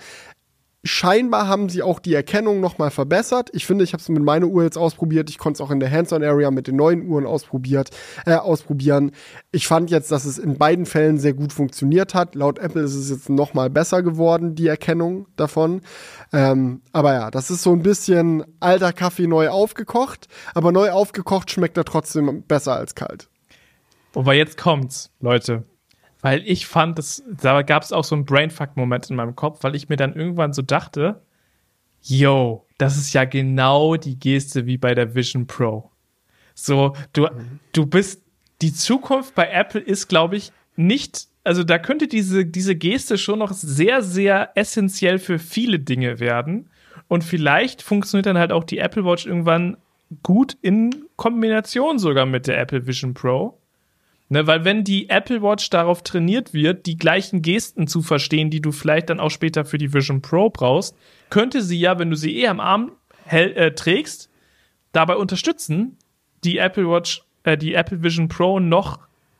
Scheinbar 0.83 1.47
haben 1.47 1.69
sie 1.69 1.83
auch 1.83 1.99
die 1.99 2.15
Erkennung 2.15 2.59
nochmal 2.59 2.89
verbessert. 2.89 3.51
Ich 3.53 3.67
finde, 3.67 3.83
ich 3.83 3.93
habe 3.93 4.01
es 4.01 4.09
mit 4.09 4.23
meiner 4.23 4.47
Uhr 4.47 4.63
jetzt 4.63 4.79
ausprobiert. 4.79 5.29
Ich 5.29 5.37
konnte 5.37 5.57
es 5.57 5.61
auch 5.61 5.69
in 5.69 5.79
der 5.79 5.91
Hands-on-Area 5.91 6.49
mit 6.49 6.65
den 6.65 6.75
neuen 6.75 7.07
Uhren 7.07 7.27
ausprobiert, 7.27 7.91
äh, 8.25 8.33
ausprobieren. 8.33 9.11
Ich 9.51 9.67
fand 9.67 9.91
jetzt, 9.91 10.11
dass 10.11 10.25
es 10.25 10.39
in 10.39 10.57
beiden 10.57 10.87
Fällen 10.87 11.19
sehr 11.19 11.33
gut 11.33 11.53
funktioniert 11.53 12.15
hat. 12.15 12.33
Laut 12.33 12.57
Apple 12.57 12.81
ist 12.81 12.95
es 12.95 13.11
jetzt 13.11 13.29
nochmal 13.29 13.69
besser 13.69 14.01
geworden, 14.01 14.55
die 14.55 14.65
Erkennung 14.65 15.27
davon. 15.35 15.81
Ähm, 16.33 16.81
aber 16.91 17.13
ja, 17.13 17.29
das 17.29 17.51
ist 17.51 17.61
so 17.61 17.73
ein 17.73 17.83
bisschen 17.83 18.43
alter 18.59 18.91
Kaffee 18.91 19.27
neu 19.27 19.49
aufgekocht. 19.49 20.29
Aber 20.55 20.71
neu 20.71 20.89
aufgekocht 20.89 21.51
schmeckt 21.51 21.77
er 21.77 21.85
trotzdem 21.85 22.41
besser 22.47 22.75
als 22.75 22.95
kalt. 22.95 23.29
Wobei 24.13 24.35
jetzt 24.35 24.57
kommt's, 24.57 25.11
Leute 25.19 25.63
weil 26.21 26.43
ich 26.45 26.67
fand, 26.67 26.97
das, 26.97 27.23
da 27.29 27.61
gab 27.63 27.83
es 27.83 27.91
auch 27.91 28.03
so 28.03 28.15
einen 28.15 28.25
Brainfuck-Moment 28.25 29.09
in 29.09 29.15
meinem 29.15 29.35
Kopf, 29.35 29.63
weil 29.63 29.75
ich 29.75 29.89
mir 29.89 29.97
dann 29.97 30.15
irgendwann 30.15 30.53
so 30.53 30.61
dachte, 30.61 31.21
yo, 32.01 32.65
das 32.77 32.97
ist 32.97 33.13
ja 33.13 33.25
genau 33.25 33.95
die 33.95 34.19
Geste 34.19 34.65
wie 34.65 34.77
bei 34.77 34.95
der 34.95 35.15
Vision 35.15 35.47
Pro. 35.47 35.91
So, 36.53 36.95
du, 37.13 37.23
mhm. 37.23 37.59
du 37.73 37.85
bist, 37.85 38.23
die 38.61 38.73
Zukunft 38.73 39.35
bei 39.35 39.49
Apple 39.49 39.81
ist, 39.81 40.07
glaube 40.07 40.35
ich, 40.35 40.51
nicht, 40.75 41.27
also 41.43 41.63
da 41.63 41.79
könnte 41.79 42.07
diese, 42.07 42.45
diese 42.45 42.75
Geste 42.75 43.17
schon 43.17 43.39
noch 43.39 43.53
sehr, 43.53 44.01
sehr 44.01 44.51
essentiell 44.55 45.19
für 45.19 45.39
viele 45.39 45.79
Dinge 45.79 46.19
werden. 46.19 46.69
Und 47.07 47.23
vielleicht 47.23 47.81
funktioniert 47.81 48.25
dann 48.25 48.37
halt 48.37 48.51
auch 48.51 48.63
die 48.63 48.77
Apple 48.77 49.03
Watch 49.03 49.25
irgendwann 49.25 49.77
gut 50.23 50.57
in 50.61 51.05
Kombination 51.15 51.99
sogar 51.99 52.25
mit 52.25 52.47
der 52.47 52.59
Apple 52.59 52.85
Vision 52.85 53.13
Pro. 53.13 53.60
Ne, 54.31 54.47
weil 54.47 54.63
wenn 54.63 54.85
die 54.85 55.09
Apple 55.09 55.41
Watch 55.41 55.69
darauf 55.71 56.03
trainiert 56.03 56.53
wird, 56.53 56.85
die 56.85 56.95
gleichen 56.95 57.41
Gesten 57.41 57.85
zu 57.85 58.01
verstehen, 58.01 58.49
die 58.49 58.61
du 58.61 58.71
vielleicht 58.71 59.09
dann 59.09 59.19
auch 59.19 59.29
später 59.29 59.65
für 59.65 59.77
die 59.77 59.93
Vision 59.93 60.21
Pro 60.21 60.49
brauchst, 60.49 60.95
könnte 61.29 61.61
sie 61.61 61.77
ja, 61.77 61.99
wenn 61.99 62.09
du 62.09 62.15
sie 62.15 62.37
eh 62.37 62.47
am 62.47 62.61
Arm 62.61 62.93
äh, 63.29 63.71
trägst, 63.71 64.29
dabei 64.93 65.17
unterstützen, 65.17 65.97
die 66.45 66.59
Apple 66.59 66.89
Watch, 66.89 67.25
äh, 67.43 67.57
die 67.57 67.73
Apple 67.73 68.03
Vision 68.03 68.29
Pro 68.29 68.61
noch 68.61 68.99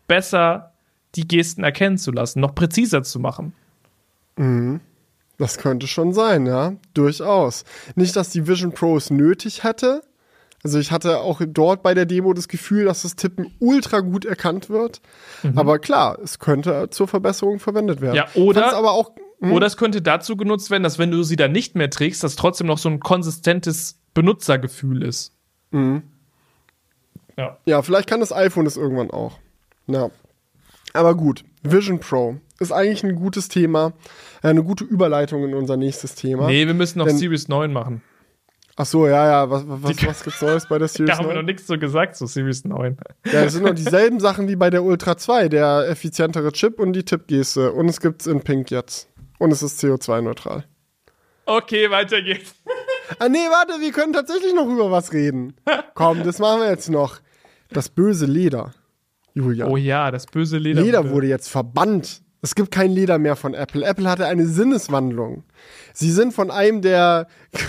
besser 0.09 0.73
die 1.15 1.25
Gesten 1.25 1.63
erkennen 1.63 1.97
zu 1.97 2.11
lassen, 2.11 2.41
noch 2.41 2.53
präziser 2.53 3.01
zu 3.01 3.21
machen. 3.21 3.53
Mhm. 4.35 4.81
Das 5.37 5.57
könnte 5.57 5.87
schon 5.87 6.11
sein, 6.11 6.45
ja, 6.45 6.73
durchaus. 6.93 7.63
Nicht, 7.95 8.17
dass 8.17 8.31
die 8.31 8.45
Vision 8.45 8.73
Pro 8.73 8.97
es 8.97 9.09
nötig 9.09 9.63
hätte, 9.63 10.01
also 10.63 10.79
ich 10.79 10.91
hatte 10.91 11.19
auch 11.19 11.41
dort 11.45 11.81
bei 11.83 11.93
der 11.93 12.05
Demo 12.05 12.33
das 12.33 12.47
Gefühl, 12.47 12.85
dass 12.85 13.01
das 13.01 13.15
Tippen 13.15 13.53
ultra 13.59 14.01
gut 14.01 14.25
erkannt 14.25 14.69
wird. 14.69 15.01
Mhm. 15.43 15.57
Aber 15.57 15.79
klar, 15.79 16.19
es 16.23 16.39
könnte 16.39 16.89
zur 16.91 17.07
Verbesserung 17.07 17.59
verwendet 17.59 18.01
werden. 18.01 18.15
Ja, 18.15 18.27
oder 18.35 18.75
aber 18.75 18.91
auch 18.91 19.11
hm? 19.39 19.51
oder 19.51 19.65
es 19.65 19.75
könnte 19.75 20.01
dazu 20.01 20.37
genutzt 20.37 20.69
werden, 20.69 20.83
dass 20.83 20.99
wenn 20.99 21.11
du 21.11 21.23
sie 21.23 21.35
dann 21.35 21.51
nicht 21.51 21.75
mehr 21.75 21.89
trägst, 21.89 22.23
dass 22.23 22.35
trotzdem 22.35 22.67
noch 22.67 22.77
so 22.77 22.89
ein 22.89 22.99
konsistentes 22.99 23.99
Benutzergefühl 24.13 25.03
ist. 25.03 25.33
Mhm. 25.71 26.03
Ja. 27.37 27.57
ja, 27.65 27.81
vielleicht 27.81 28.07
kann 28.07 28.19
das 28.19 28.31
iPhone 28.31 28.65
das 28.65 28.77
irgendwann 28.77 29.09
auch. 29.09 29.39
Ja. 29.87 30.11
Aber 30.93 31.15
gut, 31.15 31.43
Vision 31.63 31.99
Pro 31.99 32.37
ist 32.59 32.71
eigentlich 32.71 33.03
ein 33.03 33.15
gutes 33.15 33.47
Thema, 33.47 33.93
äh, 34.43 34.49
eine 34.49 34.63
gute 34.63 34.83
Überleitung 34.83 35.43
in 35.45 35.55
unser 35.55 35.77
nächstes 35.77 36.13
Thema. 36.15 36.47
Nee, 36.47 36.67
wir 36.67 36.73
müssen 36.73 36.99
noch 36.99 37.09
Series 37.09 37.47
9 37.47 37.71
machen. 37.73 38.03
Ach 38.81 38.85
so, 38.87 39.05
ja, 39.05 39.27
ja. 39.27 39.49
Was, 39.51 39.63
was, 39.67 39.95
die, 39.95 40.07
was 40.07 40.23
gibt's 40.23 40.41
Neues 40.41 40.67
bei 40.67 40.79
der 40.79 40.87
Series 40.87 41.09
9? 41.09 41.17
Da 41.17 41.17
haben 41.17 41.27
wir 41.27 41.35
noch 41.35 41.45
nichts 41.47 41.67
so 41.67 41.77
gesagt 41.77 42.15
zu 42.15 42.25
Series 42.25 42.65
9. 42.65 42.97
Ja, 43.31 43.43
es 43.43 43.53
sind 43.53 43.63
noch 43.63 43.75
dieselben 43.75 44.19
Sachen 44.19 44.47
wie 44.47 44.55
bei 44.55 44.71
der 44.71 44.83
Ultra 44.83 45.17
2, 45.17 45.49
der 45.49 45.87
effizientere 45.87 46.51
Chip 46.51 46.79
und 46.79 46.93
die 46.93 47.03
Tippgeste. 47.03 47.73
Und 47.73 47.89
es 47.89 47.99
gibt's 47.99 48.25
in 48.25 48.41
Pink 48.41 48.71
jetzt. 48.71 49.07
Und 49.37 49.51
es 49.51 49.61
ist 49.61 49.83
CO2-neutral. 49.83 50.65
Okay, 51.45 51.91
weiter 51.91 52.23
geht's. 52.23 52.55
ah, 53.19 53.29
nee, 53.29 53.37
warte, 53.51 53.79
wir 53.79 53.91
können 53.91 54.13
tatsächlich 54.13 54.55
noch 54.55 54.67
über 54.67 54.89
was 54.89 55.13
reden. 55.13 55.53
Komm, 55.93 56.23
das 56.23 56.39
machen 56.39 56.61
wir 56.61 56.69
jetzt 56.71 56.89
noch. 56.89 57.19
Das 57.69 57.87
böse 57.89 58.25
Leder. 58.25 58.73
Julia. 59.35 59.67
Oh 59.67 59.77
ja, 59.77 60.09
das 60.09 60.25
böse 60.25 60.57
Leder. 60.57 60.81
Leder 60.81 61.07
wurde 61.11 61.27
jetzt 61.27 61.49
verbannt 61.49 62.23
es 62.41 62.55
gibt 62.55 62.71
kein 62.71 62.91
Leder 62.91 63.19
mehr 63.19 63.35
von 63.35 63.53
Apple. 63.53 63.85
Apple 63.85 64.09
hatte 64.09 64.25
eine 64.25 64.47
Sinneswandlung. 64.47 65.43
Sie 65.93 66.11
sind 66.11 66.33
von 66.33 66.49
einem 66.49 66.81
der 66.81 67.27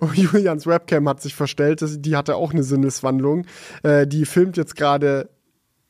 oh, 0.00 0.10
Julians 0.14 0.66
Webcam 0.66 1.08
hat 1.08 1.22
sich 1.22 1.34
verstellt, 1.34 1.82
die 1.82 2.16
hatte 2.16 2.36
auch 2.36 2.52
eine 2.52 2.62
Sinneswandlung. 2.62 3.46
Äh, 3.82 4.06
die 4.06 4.26
filmt 4.26 4.56
jetzt 4.56 4.76
gerade 4.76 5.30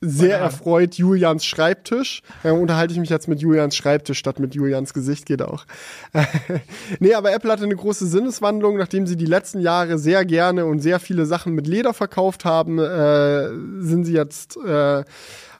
sehr 0.05 0.37
erfreut 0.37 0.95
Julians 0.95 1.45
Schreibtisch. 1.45 2.21
Ja, 2.43 2.51
unterhalte 2.51 2.93
ich 2.93 2.99
mich 2.99 3.09
jetzt 3.09 3.27
mit 3.27 3.39
Julians 3.39 3.75
Schreibtisch 3.75 4.19
statt 4.19 4.39
mit 4.39 4.53
Julians 4.53 4.93
Gesicht, 4.93 5.25
geht 5.25 5.41
auch. 5.41 5.65
nee, 6.99 7.13
aber 7.13 7.33
Apple 7.33 7.51
hatte 7.51 7.63
eine 7.63 7.75
große 7.75 8.05
Sinneswandlung, 8.05 8.77
nachdem 8.77 9.07
sie 9.07 9.15
die 9.15 9.25
letzten 9.25 9.59
Jahre 9.59 9.97
sehr 9.97 10.25
gerne 10.25 10.65
und 10.65 10.79
sehr 10.79 10.99
viele 10.99 11.25
Sachen 11.25 11.53
mit 11.53 11.67
Leder 11.67 11.93
verkauft 11.93 12.43
haben, 12.43 12.79
äh, 12.79 13.47
sind 13.79 14.03
sie 14.05 14.13
jetzt 14.13 14.57
äh, 14.57 15.03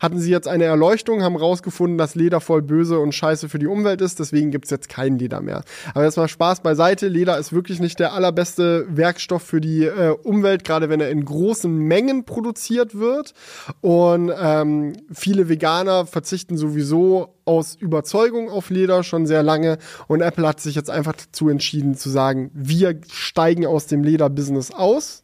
hatten 0.04 0.20
sie 0.20 0.30
jetzt 0.30 0.50
eine 0.50 0.66
Erleuchtung, 0.66 1.24
haben 1.24 1.38
rausgefunden, 1.38 1.98
dass 1.98 2.14
Leder 2.14 2.42
voll 2.42 2.62
böse 2.62 3.00
und 3.00 3.14
scheiße 3.14 3.48
für 3.48 3.58
die 3.58 3.68
Umwelt 3.68 4.02
ist, 4.02 4.20
deswegen 4.20 4.52
gibt's 4.52 4.70
jetzt 4.70 4.90
kein 4.90 5.18
Leder 5.18 5.42
mehr. 5.42 5.64
Aber 5.94 6.04
jetzt 6.04 6.18
mal 6.18 6.28
Spaß 6.28 6.60
beiseite, 6.60 7.08
Leder 7.08 7.38
ist 7.38 7.54
wirklich 7.54 7.80
nicht 7.80 8.00
der 8.00 8.14
allerbeste 8.14 8.86
Werkstoff 8.90 9.44
für 9.44 9.62
die 9.62 9.86
äh, 9.86 10.10
Umwelt, 10.24 10.66
gerade 10.66 10.90
wenn 10.90 11.00
er 11.00 11.10
in 11.10 11.24
großen 11.24 11.74
Mengen 11.74 12.26
produziert 12.26 13.00
wird. 13.00 13.34
Und 13.80 14.32
ähm, 14.38 14.94
viele 15.12 15.48
Veganer 15.48 16.06
verzichten 16.06 16.58
sowieso 16.58 17.36
aus 17.46 17.76
Überzeugung 17.76 18.50
auf 18.50 18.70
Leder 18.70 19.04
schon 19.04 19.26
sehr 19.26 19.44
lange 19.44 19.78
und 20.08 20.22
Apple 20.22 20.48
hat 20.48 20.60
sich 20.60 20.76
jetzt 20.76 20.90
einfach 20.90 21.14
dazu 21.14 21.50
entschieden 21.50 21.96
zu 21.96 22.10
sagen, 22.10 22.52
wir 22.54 23.00
steigen 23.12 23.66
aus 23.66 23.88
dem 23.88 24.04
Lederbusiness 24.04 24.72
aus 24.72 25.23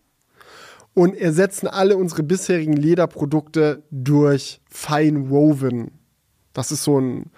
und 0.93 1.15
ersetzen 1.15 1.67
alle 1.67 1.97
unsere 1.97 2.23
bisherigen 2.23 2.73
Lederprodukte 2.73 3.83
durch 3.91 4.61
Fine 4.69 5.29
Woven. 5.29 5.91
Das 6.53 6.71
ist 6.71 6.83
so 6.83 6.99
ein 6.99 7.31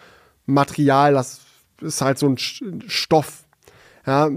Material, 0.46 1.14
das 1.14 1.42
ist 1.82 2.02
halt 2.02 2.18
so 2.18 2.28
ein 2.28 2.38
Stoff, 2.38 3.46
ja, 4.06 4.30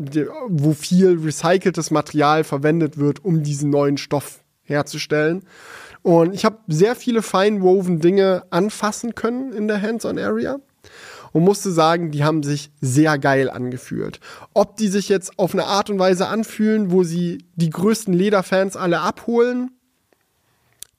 wo 0.48 0.74
viel 0.74 1.18
recyceltes 1.18 1.90
Material 1.90 2.44
verwendet 2.44 2.98
wird, 2.98 3.24
um 3.24 3.42
diesen 3.42 3.70
neuen 3.70 3.96
Stoff 3.96 4.40
herzustellen. 4.62 5.44
Und 6.02 6.34
ich 6.34 6.44
habe 6.44 6.58
sehr 6.68 6.96
viele 6.96 7.22
Fine 7.22 7.62
Woven 7.62 8.00
Dinge 8.00 8.44
anfassen 8.50 9.14
können 9.14 9.52
in 9.52 9.68
der 9.68 9.80
Hands-on-Area 9.80 10.58
und 11.34 11.42
musste 11.42 11.72
sagen, 11.72 12.12
die 12.12 12.22
haben 12.24 12.44
sich 12.44 12.70
sehr 12.80 13.18
geil 13.18 13.50
angefühlt. 13.50 14.20
Ob 14.54 14.76
die 14.76 14.86
sich 14.86 15.08
jetzt 15.08 15.36
auf 15.36 15.52
eine 15.52 15.66
Art 15.66 15.90
und 15.90 15.98
Weise 15.98 16.28
anfühlen, 16.28 16.92
wo 16.92 17.02
sie 17.02 17.44
die 17.56 17.70
größten 17.70 18.14
Lederfans 18.14 18.76
alle 18.76 19.00
abholen, 19.00 19.72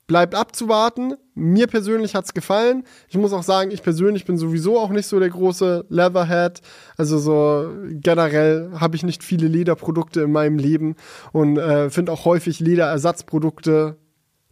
bleibt 0.07 0.35
abzuwarten. 0.35 1.15
Mir 1.35 1.67
persönlich 1.67 2.15
hat's 2.15 2.33
gefallen. 2.33 2.83
Ich 3.07 3.17
muss 3.17 3.31
auch 3.31 3.43
sagen, 3.43 3.71
ich 3.71 3.81
persönlich 3.81 4.25
bin 4.25 4.37
sowieso 4.37 4.77
auch 4.77 4.89
nicht 4.89 5.07
so 5.07 5.19
der 5.19 5.29
große 5.29 5.85
Leatherhead. 5.87 6.61
Also 6.97 7.17
so 7.17 7.71
generell 7.89 8.71
habe 8.77 8.97
ich 8.97 9.03
nicht 9.03 9.23
viele 9.23 9.47
Lederprodukte 9.47 10.21
in 10.21 10.33
meinem 10.33 10.57
Leben 10.57 10.95
und 11.31 11.57
äh, 11.57 11.89
finde 11.89 12.11
auch 12.11 12.25
häufig 12.25 12.59
Lederersatzprodukte 12.59 13.95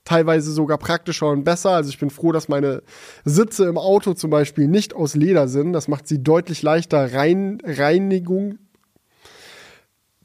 teilweise 0.06 0.52
sogar 0.52 0.78
praktischer 0.78 1.30
und 1.30 1.44
besser. 1.44 1.72
Also 1.72 1.90
ich 1.90 2.00
bin 2.00 2.10
froh, 2.10 2.32
dass 2.32 2.50
meine 2.50 2.84
Sitze 3.24 3.66
im 3.66 3.78
Auto 3.78 4.14
zum 4.14 4.30
Beispiel 4.30 4.68
nicht 4.68 4.94
aus 4.94 5.16
Leder 5.16 5.48
sind. 5.48 5.74
Das 5.74 5.88
macht 5.88 6.08
sie 6.08 6.24
deutlich 6.24 6.62
leichter 6.62 7.14
rein, 7.14 7.60
Reinigung 7.64 8.60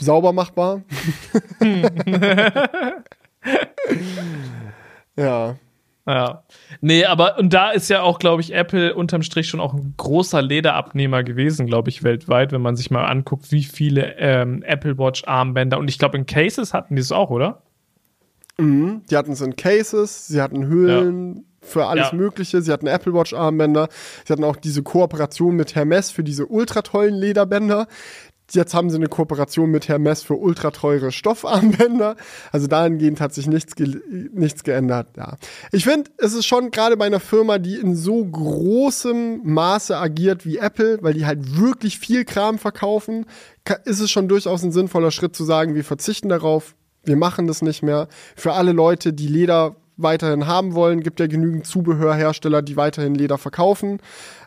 sauber 0.00 0.32
machbar. 0.32 0.82
ja. 5.16 5.56
Ja. 6.06 6.44
Nee, 6.80 7.04
aber 7.04 7.38
und 7.38 7.52
da 7.52 7.70
ist 7.70 7.90
ja 7.90 8.00
auch, 8.00 8.18
glaube 8.18 8.40
ich, 8.40 8.54
Apple 8.54 8.94
unterm 8.94 9.22
Strich 9.22 9.48
schon 9.48 9.60
auch 9.60 9.74
ein 9.74 9.92
großer 9.98 10.40
Lederabnehmer 10.40 11.22
gewesen, 11.22 11.66
glaube 11.66 11.90
ich, 11.90 12.02
weltweit, 12.02 12.50
wenn 12.50 12.62
man 12.62 12.76
sich 12.76 12.90
mal 12.90 13.04
anguckt, 13.04 13.52
wie 13.52 13.62
viele 13.62 14.16
ähm, 14.16 14.62
Apple 14.62 14.96
Watch 14.96 15.24
Armbänder 15.26 15.78
und 15.78 15.88
ich 15.88 15.98
glaube 15.98 16.16
in 16.16 16.24
Cases 16.24 16.72
hatten 16.72 16.96
die 16.96 17.02
es 17.02 17.12
auch, 17.12 17.28
oder? 17.28 17.62
Mhm. 18.58 19.02
Die 19.10 19.16
hatten 19.16 19.32
es 19.32 19.40
in 19.40 19.56
Cases, 19.56 20.26
sie 20.26 20.42
hatten 20.42 20.66
Höhlen 20.66 21.36
ja. 21.36 21.42
für 21.60 21.86
alles 21.86 22.08
ja. 22.10 22.16
Mögliche, 22.16 22.60
sie 22.60 22.72
hatten 22.72 22.86
Apple 22.86 23.14
Watch 23.14 23.32
Armbänder, 23.32 23.88
sie 24.26 24.32
hatten 24.32 24.44
auch 24.44 24.56
diese 24.56 24.82
Kooperation 24.82 25.54
mit 25.56 25.74
Hermes 25.74 26.10
für 26.10 26.24
diese 26.24 26.46
ultra 26.46 26.82
tollen 26.82 27.14
Lederbänder. 27.14 27.86
Jetzt 28.50 28.72
haben 28.72 28.88
sie 28.88 28.96
eine 28.96 29.08
Kooperation 29.08 29.70
mit 29.70 29.88
Hermes 29.88 30.22
für 30.22 30.34
ultra 30.34 30.70
teure 30.70 31.12
Stoffarmbänder. 31.12 32.16
Also 32.50 32.66
dahingehend 32.66 33.20
hat 33.20 33.34
sich 33.34 33.46
nichts, 33.46 33.76
ge 33.76 34.00
nichts 34.32 34.64
geändert. 34.64 35.08
Ja. 35.18 35.36
Ich 35.70 35.84
finde, 35.84 36.10
es 36.16 36.32
ist 36.32 36.46
schon 36.46 36.70
gerade 36.70 36.96
bei 36.96 37.04
einer 37.04 37.20
Firma, 37.20 37.58
die 37.58 37.74
in 37.74 37.94
so 37.94 38.24
großem 38.24 39.42
Maße 39.44 39.94
agiert 39.98 40.46
wie 40.46 40.56
Apple, 40.56 40.98
weil 41.02 41.12
die 41.12 41.26
halt 41.26 41.58
wirklich 41.58 41.98
viel 41.98 42.24
Kram 42.24 42.58
verkaufen, 42.58 43.26
ist 43.84 44.00
es 44.00 44.10
schon 44.10 44.28
durchaus 44.28 44.62
ein 44.62 44.72
sinnvoller 44.72 45.10
Schritt 45.10 45.36
zu 45.36 45.44
sagen, 45.44 45.74
wir 45.74 45.84
verzichten 45.84 46.30
darauf, 46.30 46.74
wir 47.08 47.16
machen 47.16 47.46
das 47.46 47.62
nicht 47.62 47.82
mehr. 47.82 48.06
Für 48.36 48.52
alle 48.52 48.72
Leute, 48.72 49.12
die 49.12 49.26
Leder 49.26 49.74
weiterhin 49.96 50.46
haben 50.46 50.74
wollen, 50.74 51.02
gibt 51.02 51.18
ja 51.18 51.26
genügend 51.26 51.66
Zubehörhersteller, 51.66 52.62
die 52.62 52.76
weiterhin 52.76 53.14
Leder 53.14 53.36
verkaufen. 53.36 53.98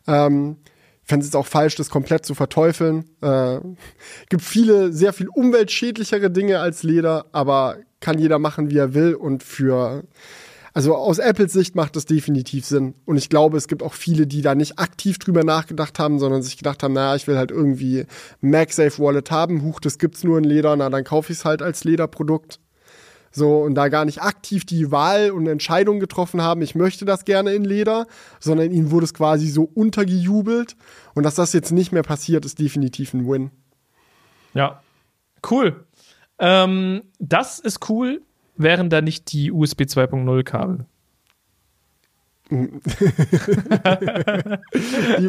Ähm, 0.07 0.57
fände 1.03 1.25
es 1.25 1.35
auch 1.35 1.45
falsch, 1.45 1.75
das 1.75 1.89
komplett 1.89 2.25
zu 2.25 2.35
verteufeln. 2.35 3.05
Äh, 3.21 3.59
gibt 4.29 4.43
viele, 4.43 4.93
sehr 4.93 5.11
viel 5.11 5.27
umweltschädlichere 5.27 6.31
Dinge 6.31 6.59
als 6.59 6.83
Leder, 6.83 7.25
aber 7.33 7.77
kann 7.99 8.17
jeder 8.17 8.39
machen, 8.39 8.69
wie 8.69 8.77
er 8.77 8.93
will 8.93 9.13
und 9.13 9.43
für 9.43 10.03
also 10.73 10.95
aus 10.95 11.19
Apples 11.19 11.51
Sicht 11.51 11.75
macht 11.75 11.95
das 11.95 12.05
definitiv 12.05 12.65
Sinn. 12.65 12.95
Und 13.05 13.17
ich 13.17 13.29
glaube, 13.29 13.57
es 13.57 13.67
gibt 13.67 13.83
auch 13.83 13.93
viele, 13.93 14.25
die 14.25 14.41
da 14.41 14.55
nicht 14.55 14.79
aktiv 14.79 15.19
drüber 15.19 15.43
nachgedacht 15.43 15.99
haben, 15.99 16.17
sondern 16.17 16.41
sich 16.41 16.57
gedacht 16.57 16.81
haben, 16.81 16.93
naja, 16.93 17.15
ich 17.15 17.27
will 17.27 17.37
halt 17.37 17.51
irgendwie 17.51 18.05
MagSafe 18.39 18.99
Wallet 18.99 19.31
haben. 19.31 19.63
Huch, 19.63 19.79
das 19.81 19.97
gibt's 19.97 20.23
nur 20.23 20.37
in 20.37 20.45
Leder, 20.45 20.75
na, 20.75 20.89
dann 20.89 21.03
kaufe 21.03 21.33
ich 21.33 21.39
es 21.39 21.45
halt 21.45 21.61
als 21.61 21.83
Lederprodukt. 21.83 22.59
So, 23.33 23.61
und 23.61 23.75
da 23.75 23.87
gar 23.87 24.05
nicht 24.05 24.21
aktiv 24.21 24.65
die 24.65 24.91
Wahl 24.91 25.31
und 25.31 25.47
Entscheidung 25.47 25.99
getroffen 25.99 26.41
haben, 26.41 26.61
ich 26.61 26.75
möchte 26.75 27.05
das 27.05 27.23
gerne 27.23 27.53
in 27.53 27.63
Leder, 27.63 28.07
sondern 28.41 28.71
ihnen 28.71 28.91
wurde 28.91 29.05
es 29.05 29.13
quasi 29.13 29.47
so 29.47 29.63
untergejubelt. 29.63 30.75
Und 31.15 31.23
dass 31.23 31.35
das 31.35 31.53
jetzt 31.53 31.71
nicht 31.71 31.91
mehr 31.91 32.03
passiert, 32.03 32.45
ist 32.45 32.59
definitiv 32.59 33.13
ein 33.13 33.27
Win. 33.27 33.51
Ja, 34.53 34.81
cool. 35.49 35.85
Ähm, 36.39 37.03
das 37.19 37.59
ist 37.59 37.89
cool 37.89 38.21
wären 38.55 38.89
da 38.89 39.01
nicht 39.01 39.31
die 39.31 39.51
USB 39.51 39.81
2.0 39.81 40.43
Kabel? 40.43 40.85
die 42.51 42.67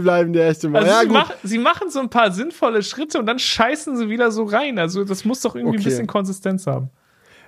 bleiben 0.01 0.33
der 0.33 0.49
echte 0.49 0.69
Mal. 0.69 0.83
Also 0.83 0.91
ja, 0.91 1.03
sie, 1.03 1.09
mach, 1.09 1.33
sie, 1.45 1.59
machen 1.59 1.89
so 1.89 2.01
ein 2.01 2.11
paar 2.11 2.33
sinnvolle 2.33 2.83
Schritte 2.83 3.21
und 3.21 3.27
dann 3.27 3.39
scheißen 3.39 3.97
sie 3.97 4.09
wieder 4.09 4.33
so 4.33 4.43
rein. 4.43 4.81
Also 4.81 5.05
das 5.05 5.25
muss 5.25 5.41
doch 5.41 5.55
irgendwie 5.55 5.77
okay. 5.77 5.85
ein 5.85 5.91
bisschen 5.91 6.09
Konsistenz 6.09 6.67
haben. 6.67 6.91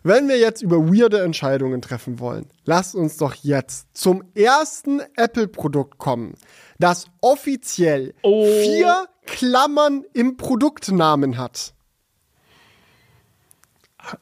Wenn 0.05 0.29
wir 0.29 0.39
jetzt 0.39 0.63
über 0.63 0.87
weirde 0.87 1.23
Entscheidungen 1.23 1.83
treffen 1.83 2.21
wollen, 2.21 2.47
lasst 2.65 2.95
uns 2.95 3.17
doch 3.17 3.35
jetzt 3.35 3.89
zum 3.97 4.23
ersten 4.35 5.01
Apple-Produkt 5.17 5.99
kommen, 5.99 6.35
das 6.79 7.07
offiziell 7.21 8.15
oh. 8.23 8.45
vier 8.45 9.09
Klammern 9.27 10.05
im 10.13 10.37
Produktnamen 10.37 11.39
hat. 11.39 11.75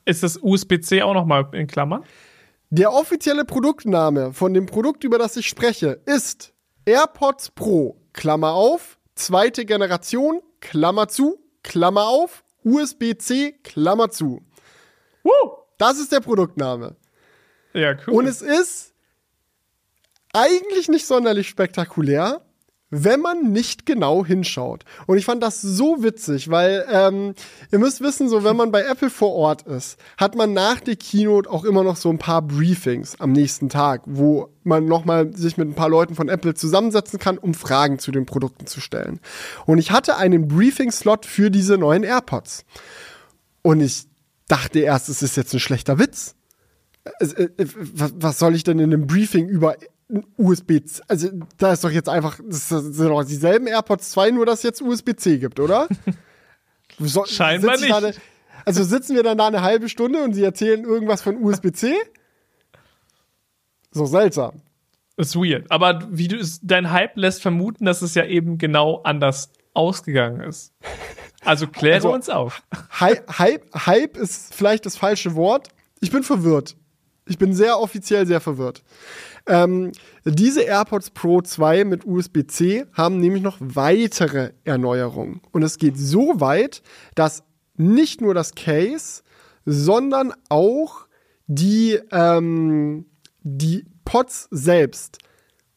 Ist 0.05 0.23
das 0.23 0.39
USB-C 0.41 1.03
auch 1.03 1.15
nochmal 1.15 1.49
in 1.53 1.67
Klammern? 1.67 2.05
Der 2.71 2.93
offizielle 2.93 3.45
Produktname 3.45 4.33
von 4.33 4.55
dem 4.55 4.67
Produkt, 4.67 5.05
über 5.05 5.19
das 5.19 5.37
ich 5.37 5.47
spreche, 5.47 6.01
ist 6.07 6.55
AirPods 6.87 7.51
Pro, 7.51 8.01
Klammer 8.13 8.53
auf, 8.53 8.99
zweite 9.15 9.65
Generation, 9.65 10.41
Klammer 10.61 11.09
zu, 11.09 11.39
Klammer 11.63 12.09
auf, 12.09 12.45
USB-C, 12.65 13.53
Klammer 13.63 14.11
zu. 14.11 14.41
Woo! 15.23 15.31
Das 15.79 15.99
ist 15.99 16.13
der 16.13 16.21
Produktname. 16.21 16.97
Ja, 17.75 17.95
cool. 18.07 18.15
Und 18.15 18.27
es 18.27 18.41
ist 18.43 18.95
eigentlich 20.33 20.89
nicht 20.89 21.07
sonderlich 21.07 21.49
spektakulär, 21.49 22.41
wenn 22.95 23.21
man 23.21 23.53
nicht 23.53 23.87
genau 23.87 24.25
hinschaut. 24.25 24.85
Und 25.07 25.17
ich 25.17 25.25
fand 25.25 25.43
das 25.43 25.63
so 25.63 26.03
witzig, 26.03 26.51
weil 26.51 26.85
ähm, 26.91 27.35
ihr 27.73 27.79
müsst 27.79 28.03
wissen, 28.03 28.29
so 28.29 28.45
wenn 28.45 28.55
man 28.55 28.71
bei 28.71 28.83
Apple 28.83 29.09
vor 29.09 29.33
Ort 29.33 29.63
ist, 29.63 29.99
hat 30.19 30.37
man 30.37 30.53
nach 30.53 30.79
der 30.79 30.97
Keynote 30.97 31.51
auch 31.51 31.65
immer 31.65 31.85
noch 31.85 31.97
so 31.97 32.11
ein 32.11 32.19
paar 32.19 32.43
Briefings 32.43 33.19
am 33.19 33.33
nächsten 33.33 33.71
Tag, 33.71 34.03
wo 34.05 34.51
man 34.63 34.85
nochmal 34.85 35.35
sich 35.35 35.57
mit 35.57 35.69
ein 35.69 35.75
paar 35.75 35.89
Leuten 35.89 36.15
von 36.15 36.29
Apple 36.29 36.53
zusammensetzen 36.53 37.19
kann, 37.19 37.39
um 37.39 37.55
Fragen 37.55 37.99
zu 37.99 38.13
den 38.13 38.27
Produkten 38.27 38.67
zu 38.67 38.83
stellen. 38.83 39.21
Und 39.65 39.79
ich 39.79 39.91
hatte 39.91 40.19
einen 40.19 40.47
Briefing-Slot 40.47 41.25
für 41.25 41.51
diese 41.51 41.79
neuen 41.79 42.05
AirPods. 42.05 42.67
Und 43.63 43.81
ich 43.81 44.05
dachte 44.49 44.81
erst, 44.81 45.09
es 45.09 45.23
ist 45.23 45.39
jetzt 45.39 45.55
ein 45.55 45.61
schlechter 45.61 45.99
Witz. 45.99 46.35
Äh, 47.21 47.45
äh, 47.57 47.67
was 47.67 48.39
soll 48.39 48.55
ich 48.55 48.65
denn 48.65 48.79
in 48.79 48.93
einem 48.93 49.07
Briefing 49.07 49.49
über 49.49 49.77
USB, 50.37 50.81
also 51.09 51.29
da 51.59 51.73
ist 51.73 51.85
doch 51.85 51.91
jetzt 51.91 52.09
einfach, 52.09 52.39
das 52.47 52.69
sind 52.69 52.99
doch 52.99 53.25
dieselben 53.25 53.67
AirPods 53.67 54.11
2, 54.11 54.33
nur 54.33 54.47
dass 54.47 54.59
es 54.59 54.63
jetzt 54.63 54.83
USB-C 54.83 55.39
gibt, 55.39 55.61
oder? 55.61 55.89
So, 56.99 57.25
Scheinbar 57.25 57.79
nicht. 57.79 57.93
Eine, 57.93 58.13
also 58.67 58.85
sitzen 58.85 59.17
wir 59.17 59.23
dann 59.23 59.39
da 59.39 59.47
eine 59.47 59.63
halbe 59.63 59.89
Stunde 59.89 60.23
und 60.23 60.35
sie 60.35 60.45
erzählen 60.45 60.85
irgendwas 60.85 61.23
von 61.23 61.43
USB-C? 61.43 61.95
So 63.91 64.07
seltsam. 64.07 64.61
ist 65.17 65.35
weird. 65.35 65.71
Aber 65.71 66.07
wie 66.11 66.29
du 66.29 66.45
dein 66.63 66.91
Hype 66.91 67.17
lässt 67.17 67.43
vermuten, 67.43 67.85
dass 67.85 68.03
es 68.03 68.15
ja 68.15 68.25
eben 68.25 68.59
genau 68.59 69.03
anders 69.03 69.51
ausgegangen 69.75 70.41
ist. 70.43 70.75
Also 71.45 71.67
kläre 71.67 71.97
also, 71.97 72.13
uns 72.13 72.29
auf. 72.29 72.63
Hype, 73.01 73.39
Hype, 73.39 73.87
Hype 73.87 74.17
ist 74.17 74.55
vielleicht 74.55 74.87
das 74.87 74.97
falsche 74.97 75.35
Wort. 75.35 75.69
Ich 76.01 76.11
bin 76.11 76.23
verwirrt. 76.23 76.77
ich 77.27 77.39
bin 77.39 77.55
sehr 77.55 77.79
offiziell 77.79 78.27
sehr 78.27 78.41
verwirrt. 78.41 78.83
Ähm, 79.47 79.93
diese 80.25 80.63
AirPods 80.63 81.11
Pro 81.11 81.41
2 81.41 81.85
mit 81.85 82.05
USB-C 82.05 82.87
haben 82.93 83.19
nämlich 83.19 83.43
noch 83.43 83.59
weitere 83.61 84.53
Erneuerungen. 84.65 85.41
Und 85.51 85.63
es 85.63 85.79
geht 85.79 85.99
so 85.99 86.41
weit, 86.41 86.83
dass 87.15 87.43
nicht 87.77 88.21
nur 88.21 88.35
das 88.35 88.55
Case, 88.55 89.23
sondern 89.65 90.33
auch 90.49 91.07
die, 91.47 91.99
ähm, 92.11 93.07
die 93.41 93.85
Pods 94.05 94.49
selbst 94.51 95.19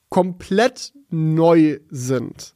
komplett 0.09 0.93
neu 1.09 1.79
sind. 1.89 2.55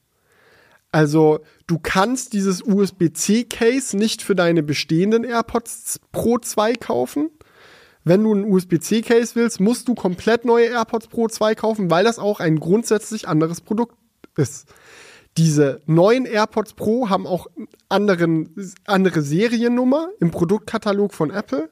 Also 0.91 1.39
du 1.67 1.77
kannst 1.77 2.33
dieses 2.33 2.63
USB-C-Case 2.63 3.95
nicht 3.95 4.23
für 4.23 4.35
deine 4.35 4.63
bestehenden 4.63 5.23
AirPods 5.23 5.99
Pro 6.11 6.39
2 6.39 6.75
kaufen. 6.75 7.29
Wenn 8.09 8.23
du 8.23 8.33
ein 8.33 8.43
USB-C-Case 8.43 9.35
willst, 9.35 9.59
musst 9.59 9.87
du 9.87 9.93
komplett 9.93 10.43
neue 10.43 10.65
AirPods 10.65 11.09
Pro 11.09 11.27
2 11.27 11.53
kaufen, 11.53 11.91
weil 11.91 12.03
das 12.03 12.17
auch 12.17 12.39
ein 12.39 12.59
grundsätzlich 12.59 13.27
anderes 13.27 13.61
Produkt 13.61 13.95
ist. 14.35 14.67
Diese 15.37 15.81
neuen 15.85 16.25
AirPods 16.25 16.73
Pro 16.73 17.09
haben 17.09 17.27
auch 17.27 17.45
anderen, 17.87 18.73
andere 18.87 19.21
Seriennummer 19.21 20.09
im 20.19 20.31
Produktkatalog 20.31 21.13
von 21.13 21.29
Apple. 21.29 21.69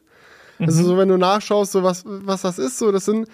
Also 0.59 0.59
mhm. 0.59 0.67
Also 0.67 0.83
so, 0.83 0.97
wenn 0.99 1.09
du 1.09 1.17
nachschaust, 1.17 1.71
so 1.71 1.81
was, 1.81 2.03
was 2.05 2.43
das 2.43 2.59
ist, 2.59 2.77
so 2.77 2.91
das 2.91 3.05
sind 3.05 3.27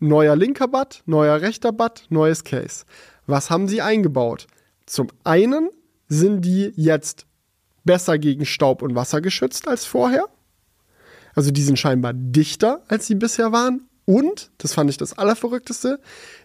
neuer 0.00 0.34
linker 0.34 0.66
Butt, 0.66 1.04
neuer 1.06 1.40
rechter 1.42 1.70
Butt, 1.70 2.06
neues 2.08 2.42
Case. 2.42 2.84
Was 3.28 3.50
haben 3.50 3.68
sie 3.68 3.80
eingebaut? 3.80 4.48
Zum 4.86 5.06
einen 5.22 5.70
sind 6.08 6.40
die 6.40 6.72
jetzt 6.74 7.26
besser 7.84 8.18
gegen 8.18 8.44
Staub 8.44 8.82
und 8.82 8.96
Wasser 8.96 9.20
geschützt 9.20 9.68
als 9.68 9.84
vorher. 9.84 10.24
Also 11.40 11.52
die 11.52 11.62
sind 11.62 11.78
scheinbar 11.78 12.12
dichter, 12.12 12.82
als 12.88 13.06
sie 13.06 13.14
bisher 13.14 13.50
waren. 13.50 13.88
Und, 14.04 14.50
das 14.58 14.74
fand 14.74 14.90
ich 14.90 14.98
das 14.98 15.16
Allerverrückteste, 15.16 15.98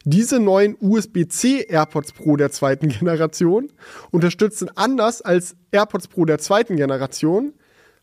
diese 0.06 0.40
neuen 0.40 0.78
USB-C 0.80 1.66
AirPods 1.68 2.14
Pro 2.14 2.38
der 2.38 2.50
zweiten 2.50 2.88
Generation 2.88 3.74
unterstützen 4.12 4.72
anders 4.76 5.22
als 5.22 5.58
AirPods 5.74 6.08
Pro 6.08 6.24
der 6.24 6.40
zweiten 6.40 6.78
Generation 6.78 7.52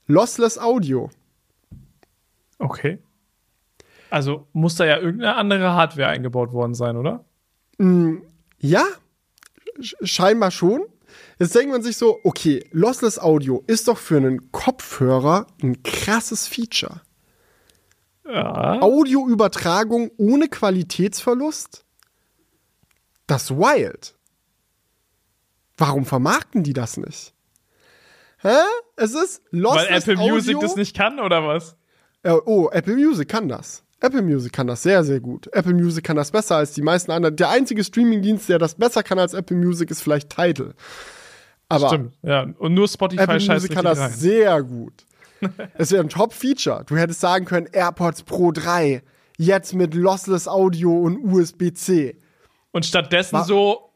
Lossless 0.07 0.59
Audio. 0.59 1.09
Okay. 2.59 2.99
Also 4.11 4.47
muss 4.53 4.75
da 4.75 4.85
ja 4.85 4.99
irgendeine 4.99 5.37
andere 5.37 5.73
Hardware 5.73 6.09
eingebaut 6.09 6.53
worden 6.53 6.75
sein, 6.75 6.99
oder? 6.99 7.25
Mm, 7.79 8.17
ja, 8.59 8.85
scheinbar 9.81 10.51
schon. 10.51 10.83
Jetzt 11.43 11.57
denkt 11.57 11.73
man 11.73 11.83
sich 11.83 11.97
so, 11.97 12.21
okay, 12.23 12.65
Lossless 12.71 13.19
Audio 13.19 13.65
ist 13.67 13.89
doch 13.89 13.99
für 13.99 14.17
einen 14.17 14.53
Kopfhörer 14.53 15.49
ein 15.61 15.83
krasses 15.83 16.47
Feature. 16.47 17.01
Ja. 18.25 18.81
Audioübertragung 18.81 20.13
ohne 20.19 20.47
Qualitätsverlust? 20.47 21.85
Das 23.27 23.51
ist 23.51 23.57
wild. 23.57 24.15
Warum 25.77 26.05
vermarkten 26.05 26.63
die 26.63 26.75
das 26.75 26.97
nicht? 26.97 27.35
Hä? 28.39 28.55
Es 28.95 29.13
ist 29.13 29.43
Lossless 29.51 30.07
Weil 30.07 30.15
Apple 30.15 30.19
Audio. 30.19 30.35
Music 30.37 30.61
das 30.61 30.77
nicht 30.77 30.97
kann, 30.97 31.19
oder 31.19 31.45
was? 31.45 31.75
oh, 32.25 32.69
Apple 32.71 32.95
Music 32.95 33.29
kann 33.29 33.49
das. 33.49 33.83
Apple 33.99 34.23
Music 34.23 34.53
kann 34.53 34.69
das 34.69 34.85
sehr, 34.85 35.03
sehr 35.03 35.19
gut. 35.19 35.49
Apple 35.53 35.75
Music 35.75 36.05
kann 36.05 36.15
das 36.17 36.31
besser 36.31 36.55
als 36.55 36.71
die 36.71 36.83
meisten 36.83 37.11
anderen. 37.11 37.35
Der 37.35 37.51
einzige 37.51 37.83
Streamingdienst, 37.83 38.49
der 38.49 38.61
das 38.61 38.77
besser 38.77 39.03
kann 39.03 39.19
als 39.19 39.35
Apple 39.35 39.57
Music, 39.57 39.91
ist 39.91 40.03
vielleicht 40.03 40.31
Tidal. 40.31 40.77
Aber 41.73 41.89
Stimmt, 41.89 42.19
ja. 42.23 42.47
Und 42.59 42.75
nur 42.75 42.87
Spotify 42.87 43.23
Apple 43.23 43.41
Music 43.41 43.73
kann 43.73 43.85
das 43.85 43.99
rein. 43.99 44.13
sehr 44.13 44.63
gut. 44.63 45.07
Es 45.75 45.91
wäre 45.91 46.05
ein 46.05 46.09
Top-Feature. 46.09 46.85
Du 46.87 46.97
hättest 46.97 47.21
sagen 47.21 47.47
können, 47.47 47.67
AirPods 47.73 48.23
Pro 48.23 48.53
3, 48.53 49.03
jetzt 49.39 49.75
mit 49.75 49.93
Lossless 49.93 50.47
Audio 50.47 50.97
und 50.97 51.19
USB-C. 51.25 52.17
Und 52.71 52.87
stattdessen 52.87 53.33
War 53.33 53.45
so 53.45 53.93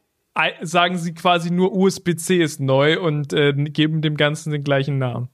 sagen 0.61 0.97
sie 0.97 1.13
quasi 1.13 1.49
nur 1.49 1.73
USB-C 1.73 2.43
ist 2.43 2.59
neu 2.59 2.99
und 2.99 3.31
äh, 3.33 3.53
geben 3.53 4.01
dem 4.01 4.17
Ganzen 4.17 4.51
den 4.51 4.63
gleichen 4.63 4.97
Namen. 4.97 5.29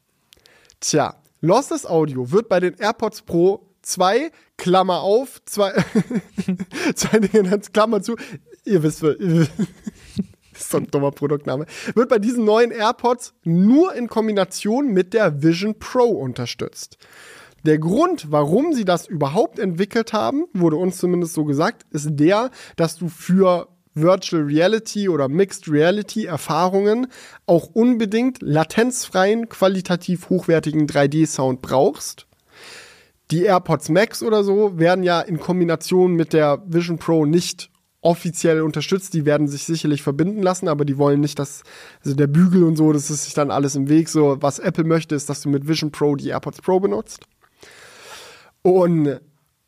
Tja, 0.79 1.15
Lossless 1.41 1.85
Audio 1.85 2.31
wird 2.31 2.47
bei 2.47 2.59
den 2.59 2.75
AirPods 2.75 3.23
Pro 3.23 3.73
2, 3.81 4.31
Klammer 4.57 5.01
auf, 5.01 5.41
zwei, 5.45 5.73
zwei 6.95 7.19
Dinge, 7.19 7.59
Klammer 7.73 8.01
zu. 8.01 8.15
Ihr 8.65 8.81
wisst, 8.83 9.03
das 9.03 9.17
ist 10.57 10.69
so 10.69 10.77
ein 10.77 10.87
dummer 10.87 11.11
Produktname. 11.11 11.65
Wird 11.95 12.09
bei 12.09 12.19
diesen 12.19 12.45
neuen 12.45 12.71
AirPods 12.71 13.33
nur 13.43 13.93
in 13.93 14.07
Kombination 14.07 14.87
mit 14.87 15.13
der 15.13 15.43
Vision 15.43 15.77
Pro 15.79 16.05
unterstützt. 16.05 16.97
Der 17.65 17.79
Grund, 17.79 18.31
warum 18.31 18.73
sie 18.73 18.83
das 18.83 19.07
überhaupt 19.07 19.57
entwickelt 19.57 20.11
haben, 20.11 20.45
wurde 20.53 20.75
uns 20.75 20.97
zumindest 20.97 21.33
so 21.33 21.45
gesagt, 21.45 21.83
ist 21.91 22.09
der, 22.11 22.51
dass 22.75 22.97
du 22.97 23.07
für 23.07 23.69
Virtual 23.95 24.43
Reality 24.43 25.07
oder 25.07 25.29
Mixed 25.29 25.69
Reality 25.69 26.25
Erfahrungen 26.25 27.07
auch 27.45 27.69
unbedingt 27.73 28.41
latenzfreien, 28.41 29.49
qualitativ 29.49 30.29
hochwertigen 30.29 30.87
3D-Sound 30.87 31.61
brauchst. 31.61 32.27
Die 33.31 33.43
AirPods 33.43 33.89
Max 33.89 34.21
oder 34.21 34.43
so 34.43 34.77
werden 34.77 35.03
ja 35.03 35.21
in 35.21 35.39
Kombination 35.39 36.13
mit 36.13 36.33
der 36.33 36.61
Vision 36.65 36.97
Pro 36.97 37.25
nicht 37.25 37.69
offiziell 38.03 38.61
unterstützt. 38.61 39.13
Die 39.13 39.25
werden 39.25 39.47
sich 39.47 39.63
sicherlich 39.63 40.03
verbinden 40.03 40.43
lassen, 40.43 40.67
aber 40.67 40.85
die 40.85 40.97
wollen 40.97 41.21
nicht, 41.21 41.39
dass, 41.39 41.63
also 42.03 42.15
der 42.15 42.27
Bügel 42.27 42.63
und 42.63 42.75
so, 42.75 42.93
das 42.93 43.09
ist 43.09 43.23
sich 43.23 43.33
dann 43.33 43.49
alles 43.49 43.75
im 43.75 43.89
Weg. 43.89 44.09
So, 44.09 44.37
was 44.41 44.59
Apple 44.59 44.83
möchte, 44.83 45.15
ist, 45.15 45.29
dass 45.29 45.41
du 45.41 45.49
mit 45.49 45.67
Vision 45.67 45.91
Pro 45.91 46.15
die 46.15 46.29
AirPods 46.29 46.61
Pro 46.61 46.79
benutzt. 46.79 47.25
Und 48.61 49.19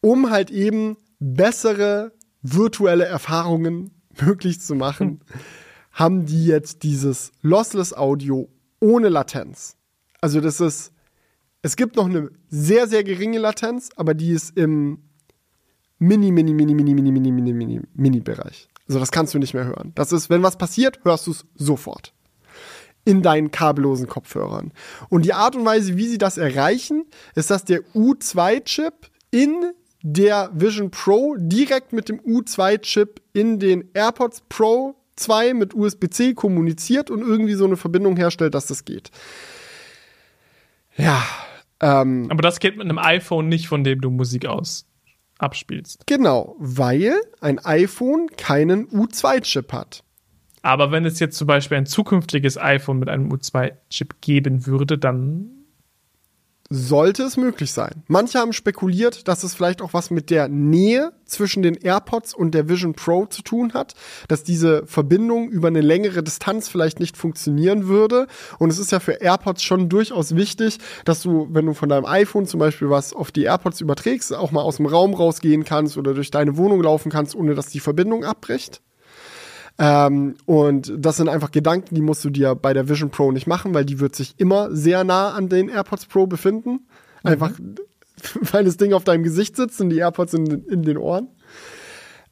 um 0.02 0.30
halt 0.30 0.52
eben 0.52 0.98
bessere 1.20 2.12
virtuelle 2.42 3.06
Erfahrungen 3.06 3.92
möglich 4.22 4.62
zu 4.62 4.76
machen, 4.76 5.08
hm. 5.08 5.20
haben 5.92 6.26
die 6.26 6.46
jetzt 6.46 6.84
dieses 6.84 7.32
Lossless 7.42 7.94
Audio 7.94 8.50
ohne 8.80 9.10
Latenz. 9.10 9.78
Also 10.22 10.42
das 10.42 10.60
ist, 10.60 10.92
es 11.62 11.76
gibt 11.76 11.96
noch 11.96 12.06
eine 12.06 12.30
sehr, 12.50 12.88
sehr 12.88 13.04
geringe 13.04 13.40
Latenz, 13.40 13.90
aber 13.96 14.14
die 14.14 14.32
ist 14.32 14.58
im 14.58 15.05
Mini, 16.00 16.32
Mini, 16.32 16.54
Mini, 16.54 16.74
Mini, 16.74 16.94
Mini, 16.94 17.12
Mini, 17.12 17.32
Mini, 17.32 17.54
Mini, 17.54 17.82
Mini-Bereich. 17.94 18.68
Also 18.88 19.00
das 19.00 19.12
kannst 19.12 19.34
du 19.34 19.40
nicht 19.40 19.54
mehr 19.54 19.66
hören. 19.66 19.92
Das 19.96 20.12
ist, 20.12 20.30
wenn 20.30 20.44
was 20.44 20.58
passiert, 20.58 21.00
hörst 21.04 21.28
du 21.28 21.32
es 21.32 21.46
sofort. 21.56 22.14
In 23.06 23.22
deinen 23.22 23.52
kabellosen 23.52 24.08
Kopfhörern. 24.08 24.74
Und 25.10 25.26
die 25.26 25.34
Art 25.34 25.56
und 25.56 25.66
Weise, 25.66 25.96
wie 25.96 26.08
sie 26.08 26.18
das 26.18 26.38
erreichen, 26.38 27.06
ist, 27.36 27.50
dass 27.50 27.64
der 27.64 27.82
U2-Chip 27.94 29.10
in 29.32 29.72
der 30.02 30.52
Vision 30.54 30.92
Pro 30.92 31.36
direkt 31.38 31.94
mit 31.94 32.10
dem 32.10 32.20
U2-Chip 32.20 33.22
in 33.34 33.60
den 33.60 33.90
AirPods 33.94 34.44
Pro 34.50 34.96
2 35.16 35.54
mit 35.54 35.74
USB-C 35.74 36.34
kommuniziert 36.34 37.10
und 37.10 37.22
irgendwie 37.22 37.54
so 37.54 37.66
eine 37.66 37.78
Verbindung 37.78 38.18
herstellt, 38.18 38.54
dass 38.54 38.68
das 38.68 38.86
geht. 38.86 39.12
Ja. 40.98 41.24
Ähm, 41.80 42.28
Aber 42.30 42.42
das 42.42 42.60
geht 42.60 42.78
mit 42.78 42.86
einem 42.86 43.00
iPhone 43.00 43.48
nicht, 43.48 43.68
von 43.68 43.84
dem 43.84 44.02
du 44.02 44.10
Musik 44.10 44.46
aus 44.46 44.86
abspielst. 45.38 46.06
Genau, 46.08 46.56
weil 46.60 47.16
ein 47.42 47.60
iPhone 47.60 48.28
keinen 48.38 48.88
U2-Chip 48.88 49.74
hat. 49.74 50.04
Aber 50.62 50.92
wenn 50.92 51.06
es 51.06 51.20
jetzt 51.20 51.38
zum 51.38 51.48
Beispiel 51.48 51.78
ein 51.78 51.86
zukünftiges 51.86 52.58
iPhone 52.58 52.98
mit 52.98 53.10
einem 53.10 53.32
U2-Chip 53.32 54.22
geben 54.22 54.66
würde, 54.66 54.98
dann 54.98 55.55
sollte 56.70 57.24
es 57.24 57.38
möglich 57.38 57.72
sein. 57.72 58.04
Manche 58.08 58.40
haben 58.40 58.54
spekuliert, 58.54 59.28
dass 59.28 59.44
es 59.44 59.54
vielleicht 59.54 59.82
auch 59.82 59.94
was 59.94 60.10
mit 60.10 60.30
der 60.30 60.48
Nähe 60.48 61.12
zwischen 61.26 61.62
den 61.62 61.76
AirPods 61.76 62.34
und 62.34 62.52
der 62.52 62.68
Vision 62.68 62.94
Pro 62.94 63.28
zu 63.28 63.44
tun 63.44 63.74
hat, 63.74 63.94
dass 64.28 64.44
diese 64.44 64.86
Verbindung 64.88 65.50
über 65.50 65.68
eine 65.68 65.82
längere 65.82 66.24
Distanz 66.24 66.68
vielleicht 66.68 67.00
nicht 67.00 67.18
funktionieren 67.18 67.88
würde. 67.88 68.28
Und 68.58 68.72
es 68.72 68.80
ist 68.80 68.92
ja 68.92 69.00
für 69.00 69.22
AirPods 69.22 69.62
schon 69.62 69.90
durchaus 69.90 70.36
wichtig, 70.36 70.80
dass 71.06 71.22
du, 71.22 71.48
wenn 71.52 71.68
du 71.68 71.74
von 71.74 71.90
deinem 71.90 72.06
iPhone 72.06 72.48
zum 72.48 72.60
Beispiel 72.60 72.90
was 72.90 73.14
auf 73.14 73.32
die 73.32 73.44
AirPods 73.44 73.82
überträgst, 73.82 74.34
auch 74.34 74.52
mal 74.52 74.62
aus 74.62 74.78
dem 74.78 74.88
Raum 74.88 75.14
rausgehen 75.14 75.66
kannst 75.66 75.98
oder 75.98 76.14
durch 76.14 76.32
deine 76.32 76.58
Wohnung 76.58 76.82
laufen 76.82 77.12
kannst, 77.12 77.36
ohne 77.36 77.54
dass 77.54 77.68
die 77.68 77.80
Verbindung 77.80 78.24
abbricht. 78.24 78.82
Ähm, 79.78 80.36
und 80.46 80.94
das 80.98 81.18
sind 81.18 81.28
einfach 81.28 81.52
Gedanken, 81.52 81.96
die 81.96 82.02
musst 82.02 82.24
du 82.24 82.30
dir 82.30 82.56
bei 82.56 82.74
der 82.74 82.88
Vision 82.88 83.10
Pro 83.10 83.32
nicht 83.32 83.48
machen, 83.48 83.74
weil 83.74 83.86
die 83.86 84.00
wird 84.00 84.16
sich 84.16 84.36
immer 84.38 84.74
sehr 84.74 85.04
nah 85.04 85.32
an 85.32 85.50
den 85.50 85.70
AirPods 85.70 86.06
Pro 86.06 86.28
befinden. 86.28 86.72
Mhm. 86.72 86.80
Einfach, 87.24 87.52
weil 88.52 88.64
das 88.64 88.78
Ding 88.78 88.94
auf 88.94 89.04
deinem 89.04 89.24
Gesicht 89.24 89.56
sitzt 89.56 89.82
und 89.82 89.90
die 89.90 89.98
AirPods 89.98 90.34
in, 90.34 90.46
in 90.68 90.84
den 90.84 90.98
Ohren. 90.98 91.30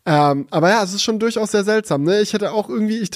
Ähm, 0.06 0.48
aber 0.52 0.70
ja, 0.70 0.84
es 0.84 0.94
ist 0.94 1.04
schon 1.04 1.20
durchaus 1.20 1.52
sehr 1.52 1.64
seltsam. 1.64 2.04
Ne? 2.04 2.22
Ich 2.22 2.34
hätte 2.34 2.52
auch 2.52 2.70
irgendwie, 2.70 2.98
ich, 2.98 3.10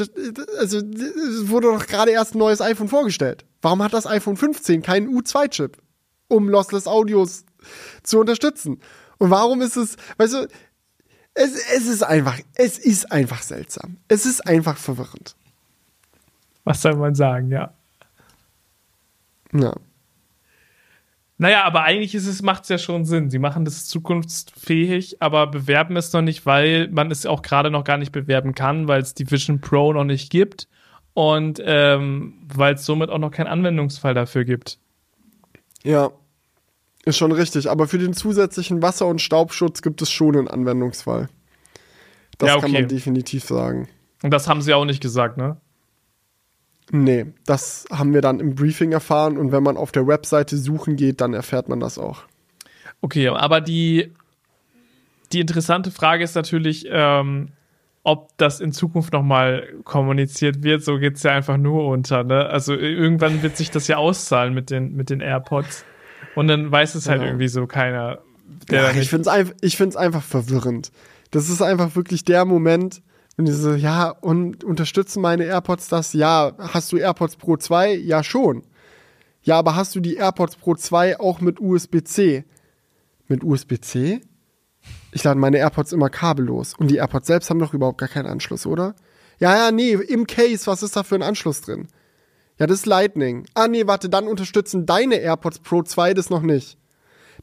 also 0.57 0.77
es 0.77 1.49
wurde 1.49 1.67
doch 1.67 1.85
gerade 1.85 2.11
erst 2.11 2.35
ein 2.35 2.39
neues 2.39 2.61
iPhone 2.61 2.87
vorgestellt. 2.87 3.45
Warum 3.61 3.83
hat 3.83 3.93
das 3.93 4.07
iPhone 4.07 4.37
15 4.37 4.81
keinen 4.83 5.09
U2-Chip, 5.09 5.77
um 6.29 6.47
Lossless 6.47 6.87
Audios 6.87 7.43
zu 8.03 8.19
unterstützen? 8.19 8.79
Und 9.17 9.31
warum 9.31 9.61
ist 9.61 9.75
es, 9.75 9.97
weißt 10.17 10.33
du, 10.33 10.47
es, 11.37 11.55
es 11.75 11.87
ist 11.87 12.03
einfach, 12.03 12.39
es 12.55 12.79
ist 12.79 13.11
einfach 13.11 13.41
seltsam. 13.41 13.97
Es 14.07 14.25
ist 14.25 14.41
einfach 14.41 14.77
verwirrend. 14.77 15.35
Was 16.63 16.81
soll 16.81 16.95
man 16.95 17.13
sagen, 17.13 17.51
ja. 17.51 17.73
Ja. 19.53 19.75
Naja, 21.37 21.63
aber 21.63 21.83
eigentlich 21.83 22.15
ist 22.15 22.25
es, 22.25 22.41
macht 22.41 22.63
es 22.63 22.69
ja 22.69 22.77
schon 22.79 23.05
Sinn. 23.05 23.29
Sie 23.29 23.37
machen 23.37 23.63
das 23.63 23.85
zukunftsfähig, 23.85 25.21
aber 25.21 25.45
bewerben 25.45 25.95
es 25.95 26.11
noch 26.11 26.23
nicht, 26.23 26.47
weil 26.47 26.87
man 26.89 27.11
es 27.11 27.27
auch 27.27 27.43
gerade 27.43 27.69
noch 27.69 27.83
gar 27.83 27.97
nicht 27.97 28.11
bewerben 28.11 28.55
kann, 28.55 28.87
weil 28.87 29.01
es 29.01 29.13
die 29.13 29.29
Vision 29.29 29.61
Pro 29.61 29.93
noch 29.93 30.03
nicht 30.03 30.31
gibt 30.31 30.67
und 31.13 31.61
ähm, 31.63 32.33
weil 32.51 32.73
es 32.73 32.85
somit 32.85 33.11
auch 33.11 33.19
noch 33.19 33.31
keinen 33.31 33.47
Anwendungsfall 33.47 34.15
dafür 34.15 34.43
gibt. 34.43 34.79
Ja, 35.83 36.11
ist 37.07 37.17
schon 37.17 37.31
richtig. 37.31 37.69
Aber 37.69 37.87
für 37.87 37.97
den 37.97 38.13
zusätzlichen 38.13 38.81
Wasser- 38.81 39.07
und 39.07 39.21
Staubschutz 39.21 39.81
gibt 39.81 40.01
es 40.01 40.11
schon 40.11 40.35
einen 40.35 40.47
Anwendungsfall. 40.47 41.29
Das 42.37 42.49
Ja, 42.49 42.55
okay. 42.55 42.63
kann 42.63 42.71
man 42.73 42.87
definitiv 42.87 43.43
sagen. 43.43 43.87
Und 44.23 44.31
das 44.31 44.47
haben 44.47 44.61
sie 44.61 44.73
auch 44.73 44.85
nicht 44.85 45.01
gesagt, 45.01 45.37
ne? 45.37 45.57
Nee, 46.91 47.25
das 47.45 47.85
haben 47.91 48.13
wir 48.13 48.21
dann 48.21 48.39
im 48.39 48.55
Briefing 48.55 48.93
erfahren 48.93 49.37
und 49.37 49.51
wenn 49.51 49.61
man 49.61 49.75
auf 49.75 49.91
der 49.91 50.07
Webseite 50.07 50.55
suchen 50.57 50.95
geht, 50.95 51.19
dann 51.19 51.33
erfährt 51.33 51.67
man 51.67 51.81
das 51.81 51.97
auch. 51.97 52.23
Okay, 53.01 53.27
aber 53.27 53.59
die, 53.59 54.13
die 55.33 55.41
interessante 55.41 55.91
Frage 55.91 56.23
ist 56.23 56.35
natürlich, 56.35 56.87
ähm, 56.89 57.49
ob 58.03 58.29
das 58.37 58.61
in 58.61 58.71
Zukunft 58.71 59.11
nochmal 59.11 59.67
kommuniziert 59.83 60.63
wird. 60.63 60.81
So 60.81 60.97
geht's 60.97 61.23
ja 61.23 61.31
einfach 61.33 61.57
nur 61.57 61.87
unter. 61.87 62.23
Ne? 62.23 62.45
Also 62.45 62.73
irgendwann 62.73 63.43
wird 63.43 63.57
sich 63.57 63.69
das 63.69 63.89
ja 63.89 63.97
auszahlen 63.97 64.53
mit 64.53 64.69
den, 64.69 64.95
mit 64.95 65.09
den 65.09 65.19
AirPods. 65.19 65.83
Und 66.37 66.47
dann 66.47 66.71
weiß 66.71 66.93
es 66.93 67.09
halt 67.09 67.21
Ja. 67.21 67.27
irgendwie 67.27 67.47
so 67.47 67.65
keiner. 67.65 68.19
Der 68.69 68.83
Ja, 68.83 68.91
ich 68.91 69.09
finde 69.09 69.27
es 69.29 69.53
ich 69.61 69.75
find's 69.75 69.95
einfach 69.95 70.21
verwirrend. 70.21 70.91
Das 71.31 71.49
ist 71.49 71.63
einfach 71.63 71.95
wirklich 71.95 72.25
der 72.25 72.45
Moment, 72.45 73.01
wenn 73.35 73.45
die 73.45 73.51
so, 73.51 73.73
ja, 73.73 74.09
und 74.09 74.63
unterstützen 74.63 75.19
meine 75.21 75.45
AirPods 75.45 75.87
das? 75.87 76.13
Ja, 76.13 76.51
hast 76.59 76.91
du 76.91 76.97
AirPods 76.97 77.37
Pro 77.37 77.57
2? 77.57 77.95
Ja, 77.95 78.23
schon. 78.23 78.61
Ja, 79.41 79.57
aber 79.57 79.75
hast 79.75 79.95
du 79.95 79.99
die 79.99 80.17
AirPods 80.17 80.57
Pro 80.57 80.75
2 80.75 81.19
auch 81.19 81.41
mit 81.41 81.59
USB-C? 81.59 82.43
Mit 83.27 83.43
USB-C? 83.43 84.21
Ich 85.11 85.23
lade 85.23 85.39
meine 85.39 85.57
AirPods 85.57 85.91
immer 85.91 86.11
kabellos. 86.11 86.75
Und 86.77 86.91
die 86.91 86.97
AirPods 86.97 87.25
selbst 87.25 87.49
haben 87.49 87.57
doch 87.59 87.73
überhaupt 87.73 87.97
gar 87.97 88.09
keinen 88.09 88.27
Anschluss, 88.27 88.67
oder? 88.67 88.93
Ja, 89.39 89.55
ja, 89.57 89.71
nee, 89.71 89.93
im 89.93 90.27
Case, 90.27 90.67
was 90.67 90.83
ist 90.83 90.95
da 90.95 91.01
für 91.01 91.15
ein 91.15 91.23
Anschluss 91.23 91.61
drin? 91.61 91.87
Ja, 92.59 92.65
das 92.67 92.79
ist 92.79 92.85
Lightning. 92.85 93.45
Ah, 93.53 93.67
nee, 93.67 93.85
warte, 93.87 94.09
dann 94.09 94.27
unterstützen 94.27 94.85
deine 94.85 95.15
AirPods 95.15 95.59
Pro 95.59 95.83
2 95.83 96.13
das 96.13 96.29
noch 96.29 96.41
nicht. 96.41 96.77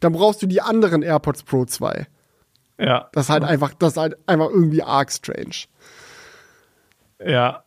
Dann 0.01 0.13
brauchst 0.13 0.43
du 0.43 0.47
die 0.47 0.61
anderen 0.61 1.03
AirPods 1.03 1.45
Pro 1.45 1.65
2. 1.65 2.07
ja, 2.79 3.09
Das 3.13 3.27
ist 3.27 3.31
halt 3.31 3.45
einfach, 3.45 3.75
das 3.75 3.93
ist 3.93 3.97
halt 3.99 4.17
einfach 4.27 4.49
irgendwie 4.51 4.83
arg 4.83 5.11
strange. 5.13 5.55
ja. 7.25 7.61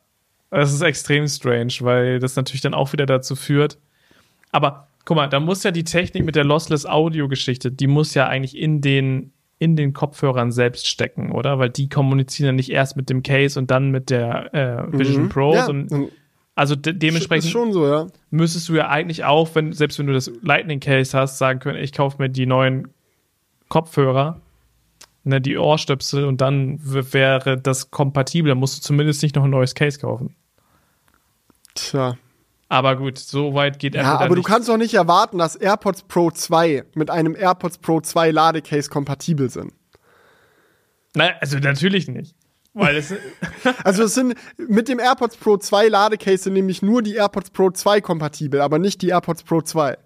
Das 0.50 0.72
ist 0.72 0.82
extrem 0.82 1.28
strange, 1.28 1.74
weil 1.82 2.20
das 2.20 2.38
natürlich 2.38 2.62
dann 2.62 2.74
auch 2.74 2.94
wieder 2.94 3.06
dazu 3.06 3.36
führt. 3.36 3.78
Aber 4.54 4.88
guck 5.04 5.18
mal, 5.18 5.28
da 5.28 5.42
muss 5.42 5.64
ja 5.64 5.72
die 5.72 5.84
Technik 5.84 6.24
mit 6.24 6.38
der 6.38 6.46
Lossless 6.46 6.86
Audio 6.86 7.28
Geschichte, 7.28 7.70
die 7.70 7.88
muss 7.88 8.14
ja 8.14 8.28
eigentlich 8.28 8.58
in 8.58 8.80
den 8.80 9.34
in 9.60 9.76
den 9.76 9.92
Kopfhörern 9.92 10.52
selbst 10.54 10.88
stecken, 10.88 11.32
oder? 11.34 11.60
Weil 11.60 11.70
die 11.72 11.90
kommunizieren 11.90 12.46
ja 12.46 12.52
nicht 12.54 12.70
erst 12.72 12.96
mit 12.96 13.10
dem 13.10 13.24
Case 13.24 13.60
und 13.60 13.70
dann 13.72 13.90
mit 13.92 14.10
der 14.10 14.54
äh, 14.54 14.98
Vision 14.98 15.24
Mhm. 15.24 15.30
Pro. 15.30 15.54
ja, 15.54 15.66
sondern- 15.66 16.10
also 16.58 16.76
de 16.76 16.92
dementsprechend 16.92 17.72
so, 17.72 17.86
ja. 17.86 18.08
müsstest 18.32 18.68
du 18.68 18.74
ja 18.74 18.90
eigentlich 18.90 19.24
auch, 19.26 19.54
wenn, 19.54 19.74
selbst 19.74 20.00
wenn 20.00 20.08
du 20.08 20.14
das 20.14 20.32
Lightning 20.42 20.80
Case 20.80 21.16
hast, 21.16 21.38
sagen 21.38 21.60
können, 21.60 21.78
ich 21.78 21.94
kaufe 21.94 22.20
mir 22.20 22.30
die 22.30 22.48
neuen 22.48 22.88
Kopfhörer, 23.70 24.42
ne, 25.24 25.40
die 25.40 25.56
Ohrstöpsel 25.56 26.26
und 26.26 26.42
dann 26.42 26.80
wäre 26.82 27.60
das 27.60 27.92
kompatibel. 27.92 28.50
Dann 28.50 28.58
musst 28.58 28.78
du 28.78 28.82
zumindest 28.82 29.22
nicht 29.22 29.36
noch 29.36 29.44
ein 29.44 29.52
neues 29.52 29.76
Case 29.76 30.00
kaufen. 30.00 30.36
Tja. 31.76 32.18
Aber 32.70 32.96
gut, 32.96 33.20
so 33.20 33.54
weit 33.54 33.78
geht 33.78 33.94
Ja, 33.94 34.02
Apple 34.02 34.12
dann 34.14 34.26
aber 34.26 34.36
du 34.36 34.40
nicht. 34.40 34.48
kannst 34.48 34.68
doch 34.68 34.78
nicht 34.78 34.96
erwarten, 34.96 35.38
dass 35.38 35.56
AirPods 35.56 36.04
Pro 36.08 36.32
2 36.32 36.86
mit 36.96 37.12
einem 37.12 37.36
AirPods 37.36 37.78
Pro 37.78 38.02
2 38.02 38.32
Ladecase 38.32 38.90
kompatibel 38.90 39.52
sind. 39.52 39.74
Nein, 41.14 41.34
also 41.40 41.60
natürlich 41.60 42.08
nicht. 42.08 42.36
Weil 42.78 42.98
es, 42.98 43.14
Also 43.84 44.04
es 44.04 44.14
sind 44.14 44.36
mit 44.58 44.88
dem 44.88 45.00
AirPods 45.00 45.38
Pro 45.38 45.58
2 45.58 45.88
Ladecase 45.88 46.44
sind 46.44 46.54
nämlich 46.54 46.82
nur 46.82 47.02
die 47.02 47.16
AirPods 47.16 47.50
Pro 47.50 47.72
2 47.72 48.02
kompatibel, 48.02 48.62
aber 48.62 48.80
nicht 48.80 49.02
die 49.02 49.10
AirPods 49.10 49.44
Pro 49.44 49.62
2. 49.62 49.98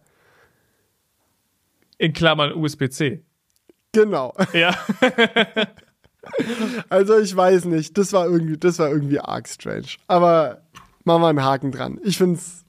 in 1.98 2.14
Klammern 2.14 2.53
USB-C. 2.53 3.22
Genau. 3.91 4.34
Ja. 4.53 4.76
Also 6.89 7.18
ich 7.18 7.35
weiß 7.35 7.65
nicht, 7.65 7.98
das 7.98 8.14
war 8.14 8.27
irgendwie, 8.27 8.56
das 8.56 8.77
war 8.77 8.89
irgendwie 8.89 9.19
arg 9.19 9.48
strange. 9.48 9.88
Aber 10.07 10.61
machen 11.03 11.22
wir 11.23 11.27
einen 11.30 11.43
Haken 11.43 11.72
dran. 11.72 11.99
Ich 12.03 12.19
find's, 12.19 12.64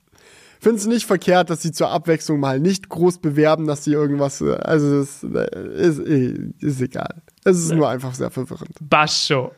find's 0.59 0.87
nicht 0.87 1.05
verkehrt, 1.05 1.51
dass 1.51 1.61
sie 1.61 1.71
zur 1.71 1.91
Abwechslung 1.91 2.41
mal 2.41 2.59
nicht 2.61 2.89
groß 2.89 3.19
bewerben, 3.19 3.67
dass 3.67 3.85
sie 3.85 3.93
irgendwas, 3.93 4.41
äh, 4.41 4.55
also 4.55 5.01
es 5.01 5.23
äh, 5.23 5.75
ist, 5.77 5.99
eh- 6.01 6.51
ist 6.61 6.81
egal. 6.81 7.21
Es 7.45 7.59
ist 7.59 7.73
nur 7.73 7.91
einfach 7.91 8.15
sehr 8.15 8.31
verwirrend. 8.31 8.75
Bascho. 8.81 9.53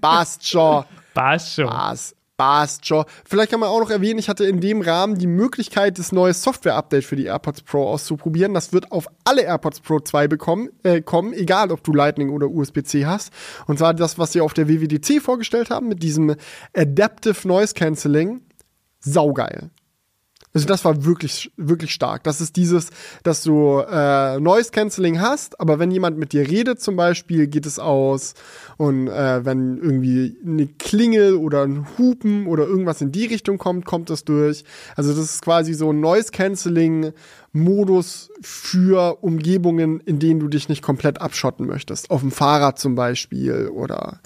Passt 0.00 0.46
schon. 0.46 0.84
Bascho. 1.14 1.66
Passt. 1.66 2.16
Passt 2.36 2.86
schon. 2.86 3.06
Vielleicht 3.24 3.50
kann 3.50 3.60
man 3.60 3.70
auch 3.70 3.80
noch 3.80 3.88
erwähnen, 3.88 4.18
ich 4.18 4.28
hatte 4.28 4.44
in 4.44 4.60
dem 4.60 4.82
Rahmen 4.82 5.16
die 5.16 5.26
Möglichkeit, 5.26 5.98
das 5.98 6.12
neue 6.12 6.34
Software-Update 6.34 7.04
für 7.04 7.16
die 7.16 7.24
AirPods 7.24 7.62
Pro 7.62 7.88
auszuprobieren. 7.88 8.52
Das 8.52 8.74
wird 8.74 8.92
auf 8.92 9.08
alle 9.24 9.42
AirPods 9.42 9.80
Pro 9.80 10.00
2 10.00 10.28
bekommen, 10.28 10.68
äh, 10.82 11.00
kommen, 11.00 11.32
egal 11.32 11.72
ob 11.72 11.82
du 11.82 11.94
Lightning 11.94 12.28
oder 12.28 12.50
USB-C 12.50 13.06
hast. 13.06 13.32
Und 13.66 13.78
zwar 13.78 13.94
das, 13.94 14.18
was 14.18 14.32
sie 14.32 14.42
auf 14.42 14.52
der 14.52 14.68
WWDC 14.68 15.22
vorgestellt 15.22 15.70
haben, 15.70 15.88
mit 15.88 16.02
diesem 16.02 16.36
Adaptive 16.76 17.48
Noise 17.48 17.72
Cancelling. 17.72 18.42
Saugeil. 19.00 19.70
Also 20.56 20.68
das 20.68 20.86
war 20.86 21.04
wirklich, 21.04 21.52
wirklich 21.58 21.92
stark. 21.92 22.24
Das 22.24 22.40
ist 22.40 22.56
dieses, 22.56 22.88
dass 23.22 23.42
du 23.42 23.80
äh, 23.80 24.40
Noise 24.40 24.70
Cancelling 24.70 25.20
hast, 25.20 25.60
aber 25.60 25.78
wenn 25.78 25.90
jemand 25.90 26.16
mit 26.16 26.32
dir 26.32 26.48
redet 26.48 26.80
zum 26.80 26.96
Beispiel, 26.96 27.46
geht 27.46 27.66
es 27.66 27.78
aus. 27.78 28.32
Und 28.78 29.08
äh, 29.08 29.44
wenn 29.44 29.76
irgendwie 29.76 30.38
eine 30.42 30.66
Klingel 30.66 31.34
oder 31.34 31.64
ein 31.64 31.86
Hupen 31.98 32.46
oder 32.46 32.64
irgendwas 32.64 33.02
in 33.02 33.12
die 33.12 33.26
Richtung 33.26 33.58
kommt, 33.58 33.84
kommt 33.84 34.08
das 34.08 34.24
durch. 34.24 34.64
Also 34.94 35.10
das 35.10 35.24
ist 35.24 35.42
quasi 35.42 35.74
so 35.74 35.92
ein 35.92 36.00
Noise 36.00 36.30
Cancelling 36.30 37.12
Modus 37.52 38.30
für 38.40 39.22
Umgebungen, 39.22 40.00
in 40.00 40.18
denen 40.18 40.40
du 40.40 40.48
dich 40.48 40.70
nicht 40.70 40.80
komplett 40.80 41.20
abschotten 41.20 41.66
möchtest. 41.66 42.10
Auf 42.10 42.22
dem 42.22 42.30
Fahrrad 42.30 42.78
zum 42.78 42.94
Beispiel 42.94 43.68
oder 43.68 44.20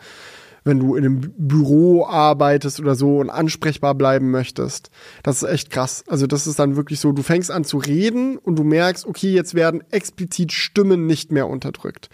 wenn 0.64 0.78
du 0.78 0.94
in 0.94 1.04
einem 1.04 1.20
Büro 1.36 2.06
arbeitest 2.06 2.80
oder 2.80 2.94
so 2.94 3.18
und 3.18 3.30
ansprechbar 3.30 3.94
bleiben 3.94 4.30
möchtest. 4.30 4.90
Das 5.22 5.42
ist 5.42 5.48
echt 5.48 5.70
krass. 5.70 6.04
Also 6.08 6.26
das 6.26 6.46
ist 6.46 6.58
dann 6.58 6.76
wirklich 6.76 7.00
so, 7.00 7.12
du 7.12 7.22
fängst 7.22 7.50
an 7.50 7.64
zu 7.64 7.78
reden 7.78 8.36
und 8.38 8.56
du 8.58 8.64
merkst, 8.64 9.06
okay, 9.06 9.32
jetzt 9.32 9.54
werden 9.54 9.82
explizit 9.90 10.52
Stimmen 10.52 11.06
nicht 11.06 11.32
mehr 11.32 11.48
unterdrückt. 11.48 12.10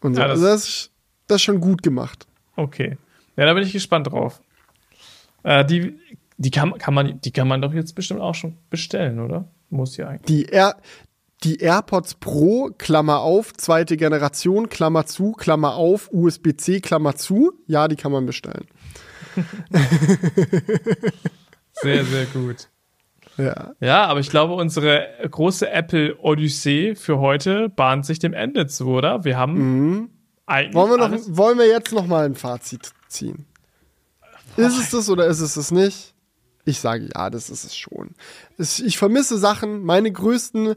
Und 0.00 0.14
so. 0.14 0.20
Ja, 0.20 0.28
das- 0.28 0.38
also 0.40 0.52
das, 0.52 0.64
ist- 0.68 0.90
das 1.26 1.36
ist 1.36 1.42
schon 1.42 1.60
gut 1.60 1.82
gemacht. 1.82 2.26
Okay. 2.56 2.96
Ja, 3.36 3.44
da 3.46 3.54
bin 3.54 3.62
ich 3.62 3.72
gespannt 3.72 4.06
drauf. 4.08 4.40
Äh, 5.42 5.64
die 5.64 5.98
die 6.42 6.50
kann, 6.50 6.72
kann 6.78 6.94
man, 6.94 7.20
die 7.20 7.32
kann 7.32 7.46
man 7.48 7.60
doch 7.60 7.74
jetzt 7.74 7.94
bestimmt 7.94 8.20
auch 8.20 8.34
schon 8.34 8.56
bestellen, 8.70 9.20
oder? 9.20 9.46
Muss 9.68 9.98
ja 9.98 10.08
eigentlich. 10.08 10.22
Die, 10.26 10.44
Air, 10.46 10.76
die 11.42 11.58
AirPods 11.60 12.14
Pro, 12.14 12.70
Klammer 12.76 13.20
auf, 13.20 13.54
zweite 13.54 13.96
Generation, 13.96 14.68
Klammer 14.68 15.06
zu, 15.06 15.32
Klammer 15.32 15.74
auf, 15.74 16.10
USB-C, 16.12 16.80
Klammer 16.80 17.16
zu. 17.16 17.52
Ja, 17.66 17.88
die 17.88 17.96
kann 17.96 18.12
man 18.12 18.26
bestellen. 18.26 18.66
Sehr, 21.82 22.04
sehr 22.04 22.26
gut. 22.26 22.68
Ja. 23.38 23.72
Ja, 23.80 24.04
aber 24.06 24.20
ich 24.20 24.28
glaube, 24.28 24.54
unsere 24.54 25.08
große 25.30 25.70
Apple-Odyssee 25.70 26.94
für 26.94 27.18
heute 27.18 27.68
bahnt 27.70 28.04
sich 28.04 28.18
dem 28.18 28.34
Ende 28.34 28.66
zu, 28.66 28.88
oder? 28.88 29.24
Wir 29.24 29.38
haben 29.38 30.10
eigentlich. 30.46 30.74
Mhm. 30.74 30.78
Wollen 30.78 30.90
wir, 30.90 31.08
noch, 31.08 31.18
wollen 31.28 31.58
wir 31.58 31.66
jetzt 31.66 31.92
noch 31.92 32.06
mal 32.06 32.26
ein 32.26 32.34
Fazit 32.34 32.90
ziehen? 33.08 33.46
Ist 34.56 34.78
es 34.78 34.90
das 34.90 35.08
oder 35.08 35.26
ist 35.26 35.40
es 35.40 35.56
es 35.56 35.70
nicht? 35.70 36.14
Ich 36.64 36.80
sage 36.80 37.08
ja, 37.14 37.30
das 37.30 37.48
ist 37.48 37.64
es 37.64 37.76
schon. 37.76 38.10
Ich 38.58 38.98
vermisse 38.98 39.38
Sachen. 39.38 39.82
Meine 39.82 40.12
größten 40.12 40.74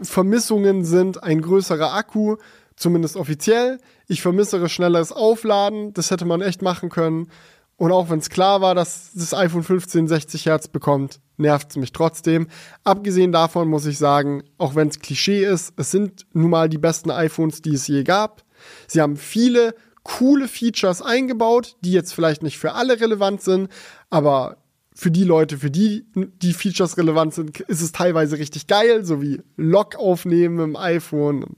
Vermissungen 0.00 0.84
sind 0.84 1.22
ein 1.22 1.40
größerer 1.40 1.94
Akku, 1.94 2.36
zumindest 2.76 3.16
offiziell. 3.16 3.78
Ich 4.06 4.22
vermisse 4.22 4.68
schnelleres 4.68 5.12
Aufladen. 5.12 5.92
Das 5.94 6.10
hätte 6.10 6.24
man 6.24 6.40
echt 6.40 6.62
machen 6.62 6.88
können. 6.88 7.28
Und 7.76 7.90
auch 7.90 8.10
wenn 8.10 8.20
es 8.20 8.30
klar 8.30 8.60
war, 8.60 8.74
dass 8.74 9.10
das 9.14 9.34
iPhone 9.34 9.64
15 9.64 10.06
60 10.06 10.46
Hertz 10.46 10.68
bekommt, 10.68 11.20
nervt 11.36 11.70
es 11.70 11.76
mich 11.76 11.92
trotzdem. 11.92 12.46
Abgesehen 12.84 13.32
davon 13.32 13.68
muss 13.68 13.86
ich 13.86 13.98
sagen, 13.98 14.44
auch 14.58 14.74
wenn 14.74 14.88
es 14.88 15.00
Klischee 15.00 15.44
ist, 15.44 15.72
es 15.76 15.90
sind 15.90 16.26
nun 16.32 16.50
mal 16.50 16.68
die 16.68 16.78
besten 16.78 17.10
iPhones, 17.10 17.62
die 17.62 17.74
es 17.74 17.88
je 17.88 18.04
gab. 18.04 18.44
Sie 18.86 19.00
haben 19.00 19.16
viele 19.16 19.74
coole 20.04 20.48
Features 20.48 21.02
eingebaut, 21.02 21.76
die 21.80 21.92
jetzt 21.92 22.14
vielleicht 22.14 22.42
nicht 22.42 22.58
für 22.58 22.74
alle 22.74 23.00
relevant 23.00 23.42
sind, 23.42 23.68
aber 24.10 24.58
für 25.02 25.10
die 25.10 25.24
Leute, 25.24 25.58
für 25.58 25.70
die 25.70 26.06
die 26.14 26.52
Features 26.52 26.96
relevant 26.96 27.34
sind, 27.34 27.58
ist 27.60 27.82
es 27.82 27.90
teilweise 27.90 28.38
richtig 28.38 28.68
geil, 28.68 29.04
so 29.04 29.20
wie 29.20 29.40
Lock 29.56 29.96
aufnehmen 29.96 30.60
im 30.60 30.76
iPhone, 30.76 31.42
und 31.42 31.56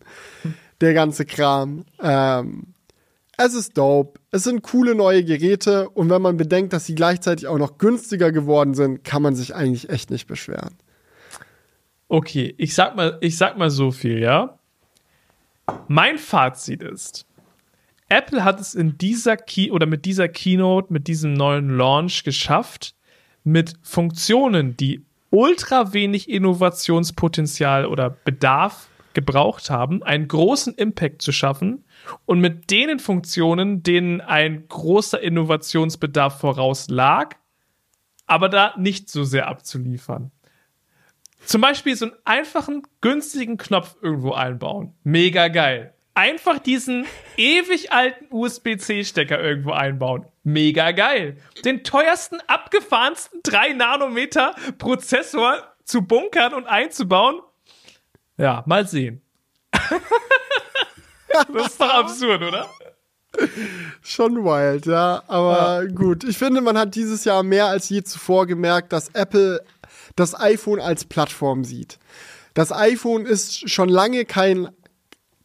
der 0.80 0.94
ganze 0.94 1.26
Kram. 1.26 1.84
Ähm, 2.02 2.74
es 3.36 3.52
ist 3.52 3.76
dope. 3.76 4.18
Es 4.30 4.44
sind 4.44 4.62
coole 4.62 4.94
neue 4.94 5.24
Geräte 5.24 5.90
und 5.90 6.08
wenn 6.08 6.22
man 6.22 6.38
bedenkt, 6.38 6.72
dass 6.72 6.86
sie 6.86 6.94
gleichzeitig 6.94 7.46
auch 7.46 7.58
noch 7.58 7.76
günstiger 7.76 8.32
geworden 8.32 8.72
sind, 8.72 9.04
kann 9.04 9.20
man 9.20 9.34
sich 9.34 9.54
eigentlich 9.54 9.90
echt 9.90 10.10
nicht 10.10 10.26
beschweren. 10.26 10.76
Okay, 12.08 12.54
ich 12.56 12.74
sag 12.74 12.96
mal, 12.96 13.18
ich 13.20 13.36
sag 13.36 13.58
mal 13.58 13.70
so 13.70 13.90
viel, 13.90 14.20
ja. 14.20 14.58
Mein 15.88 16.16
Fazit 16.16 16.82
ist, 16.82 17.26
Apple 18.08 18.42
hat 18.42 18.58
es 18.58 18.74
in 18.74 18.96
dieser 18.96 19.36
Key 19.36 19.70
oder 19.70 19.86
mit 19.86 20.06
dieser 20.06 20.28
Keynote, 20.28 20.92
mit 20.92 21.08
diesem 21.08 21.34
neuen 21.34 21.76
Launch 21.76 22.24
geschafft, 22.24 22.94
mit 23.44 23.74
Funktionen, 23.82 24.76
die 24.76 25.04
ultra 25.30 25.92
wenig 25.92 26.28
Innovationspotenzial 26.28 27.86
oder 27.86 28.10
Bedarf 28.10 28.88
gebraucht 29.14 29.70
haben, 29.70 30.02
einen 30.02 30.28
großen 30.28 30.74
Impact 30.74 31.22
zu 31.22 31.32
schaffen 31.32 31.84
und 32.26 32.40
mit 32.40 32.70
denen 32.70 32.98
Funktionen, 32.98 33.82
denen 33.82 34.20
ein 34.20 34.66
großer 34.68 35.20
Innovationsbedarf 35.20 36.40
voraus 36.40 36.88
lag, 36.88 37.36
aber 38.26 38.48
da 38.48 38.74
nicht 38.76 39.08
so 39.08 39.24
sehr 39.24 39.48
abzuliefern. 39.48 40.30
Zum 41.44 41.60
Beispiel 41.60 41.94
so 41.94 42.06
einen 42.06 42.14
einfachen, 42.24 42.82
günstigen 43.00 43.56
Knopf 43.56 43.96
irgendwo 44.02 44.32
einbauen. 44.32 44.94
Mega 45.04 45.48
geil. 45.48 45.93
Einfach 46.14 46.60
diesen 46.60 47.06
ewig 47.36 47.92
alten 47.92 48.26
USB-C-Stecker 48.30 49.40
irgendwo 49.40 49.72
einbauen. 49.72 50.26
Mega 50.44 50.92
geil. 50.92 51.38
Den 51.64 51.82
teuersten, 51.82 52.38
abgefahrensten 52.46 53.40
3 53.42 53.72
Nanometer 53.72 54.54
Prozessor 54.78 55.56
zu 55.84 56.02
bunkern 56.02 56.54
und 56.54 56.66
einzubauen. 56.66 57.40
Ja, 58.36 58.62
mal 58.66 58.86
sehen. 58.86 59.22
das 61.52 61.66
ist 61.66 61.80
doch 61.80 61.90
absurd, 61.90 62.42
oder? 62.42 62.68
Schon 64.02 64.44
wild, 64.44 64.86
ja. 64.86 65.22
Aber 65.26 65.82
ja. 65.82 65.90
gut. 65.90 66.24
Ich 66.24 66.38
finde, 66.38 66.60
man 66.60 66.78
hat 66.78 66.94
dieses 66.94 67.24
Jahr 67.24 67.42
mehr 67.42 67.66
als 67.66 67.88
je 67.88 68.02
zuvor 68.04 68.46
gemerkt, 68.46 68.92
dass 68.92 69.08
Apple 69.08 69.64
das 70.14 70.38
iPhone 70.38 70.80
als 70.80 71.04
Plattform 71.04 71.64
sieht. 71.64 71.98
Das 72.54 72.70
iPhone 72.70 73.26
ist 73.26 73.68
schon 73.68 73.88
lange 73.88 74.24
kein 74.24 74.68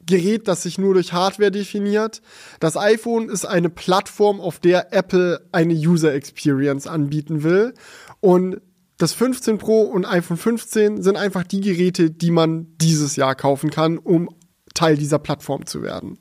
Gerät, 0.10 0.48
das 0.48 0.64
sich 0.64 0.78
nur 0.78 0.96
durch 0.96 1.14
Hardware 1.14 1.52
definiert. 1.52 2.22
Das 2.60 2.76
iPhone 2.76 3.30
ist 3.30 3.46
eine 3.46 3.70
Plattform, 3.70 4.42
auf 4.42 4.60
der 4.60 4.92
Apple 4.94 5.48
eine 5.52 5.74
User 5.74 6.14
Experience 6.14 6.88
anbieten 6.88 7.44
will. 7.44 7.74
Und 8.20 8.62
das 8.98 9.14
15 9.14 9.60
Pro 9.60 9.84
und 9.84 10.06
iPhone 10.06 10.38
15 10.38 11.02
sind 11.02 11.16
einfach 11.16 11.44
die 11.44 11.62
Geräte, 11.62 12.12
die 12.12 12.32
man 12.32 12.68
dieses 12.78 13.16
Jahr 13.16 13.36
kaufen 13.36 13.70
kann, 13.70 13.98
um 13.98 14.30
Teil 14.74 14.98
dieser 14.98 15.20
Plattform 15.20 15.66
zu 15.66 15.82
werden. 15.84 16.20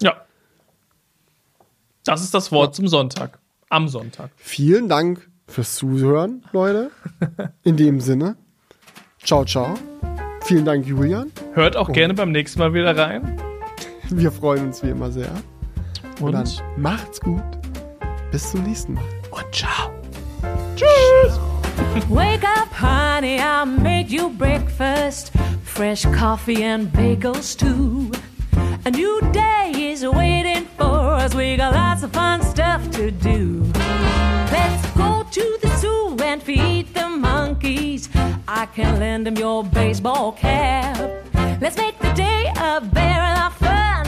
Ja. 0.00 0.24
Das 2.04 2.22
ist 2.22 2.34
das 2.34 2.52
Wort 2.52 2.68
ja. 2.68 2.72
zum 2.74 2.88
Sonntag. 2.88 3.40
Am 3.68 3.88
Sonntag. 3.88 4.30
Vielen 4.36 4.88
Dank 4.88 5.28
fürs 5.48 5.74
Zuhören, 5.74 6.44
Leute. 6.52 6.90
In 7.62 7.76
dem 7.76 8.00
Sinne. 8.00 8.36
Ciao, 9.24 9.44
ciao. 9.44 9.74
Vielen 10.44 10.64
Dank, 10.64 10.86
Julian. 10.86 11.32
Hört 11.54 11.76
auch 11.76 11.88
Und 11.88 11.94
gerne 11.94 12.12
beim 12.14 12.30
nächsten 12.30 12.58
Mal 12.58 12.74
wieder 12.74 12.96
rein. 12.96 13.40
Wir 14.10 14.30
freuen 14.30 14.66
uns 14.66 14.82
wie 14.82 14.90
immer 14.90 15.10
sehr. 15.10 15.30
Und, 16.20 16.26
Und 16.26 16.32
dann 16.34 16.48
macht's 16.76 17.20
gut. 17.20 17.42
Bis 18.30 18.50
zum 18.50 18.62
nächsten 18.64 18.94
Mal. 18.94 19.04
Und 19.30 19.44
ciao. 19.52 19.90
Tschüss. 20.76 21.40
Wake 22.10 22.44
up, 22.44 22.68
honey, 22.78 23.38
I 23.38 23.64
made 23.64 24.10
you 24.10 24.28
breakfast. 24.30 25.32
Fresh 25.64 26.04
coffee 26.12 26.62
and 26.64 26.92
bagels 26.92 27.56
too. 27.56 28.10
A 28.84 28.90
new 28.90 29.20
day 29.32 29.92
is 29.92 30.02
waiting 30.04 30.66
for 30.76 31.14
us. 31.16 31.34
We 31.34 31.56
got 31.56 31.72
lots 31.72 32.02
of 32.02 32.12
fun 32.12 32.42
stuff 32.42 32.82
to 32.92 33.10
do. 33.10 33.62
Let's 34.52 34.86
go 34.94 35.24
to 35.30 35.58
the 35.62 35.68
zoo 35.78 36.16
and 36.22 36.42
feed. 36.42 36.73
I 38.64 38.66
can 38.68 38.98
lend 38.98 39.28
him 39.28 39.36
your 39.36 39.62
baseball 39.62 40.32
cap. 40.32 40.96
Let's 41.60 41.76
make 41.76 41.98
the 41.98 42.10
day 42.14 42.50
a 42.56 42.80
barrel 42.80 43.38
of 43.40 43.54
fun. 43.58 44.06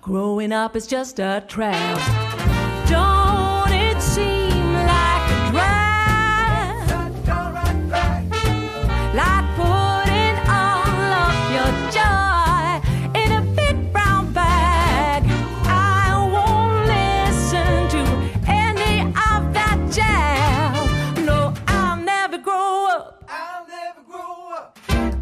Growing 0.00 0.52
up 0.52 0.74
is 0.74 0.86
just 0.86 1.18
a 1.18 1.44
trap. 1.46 1.98
Don't 2.88 3.75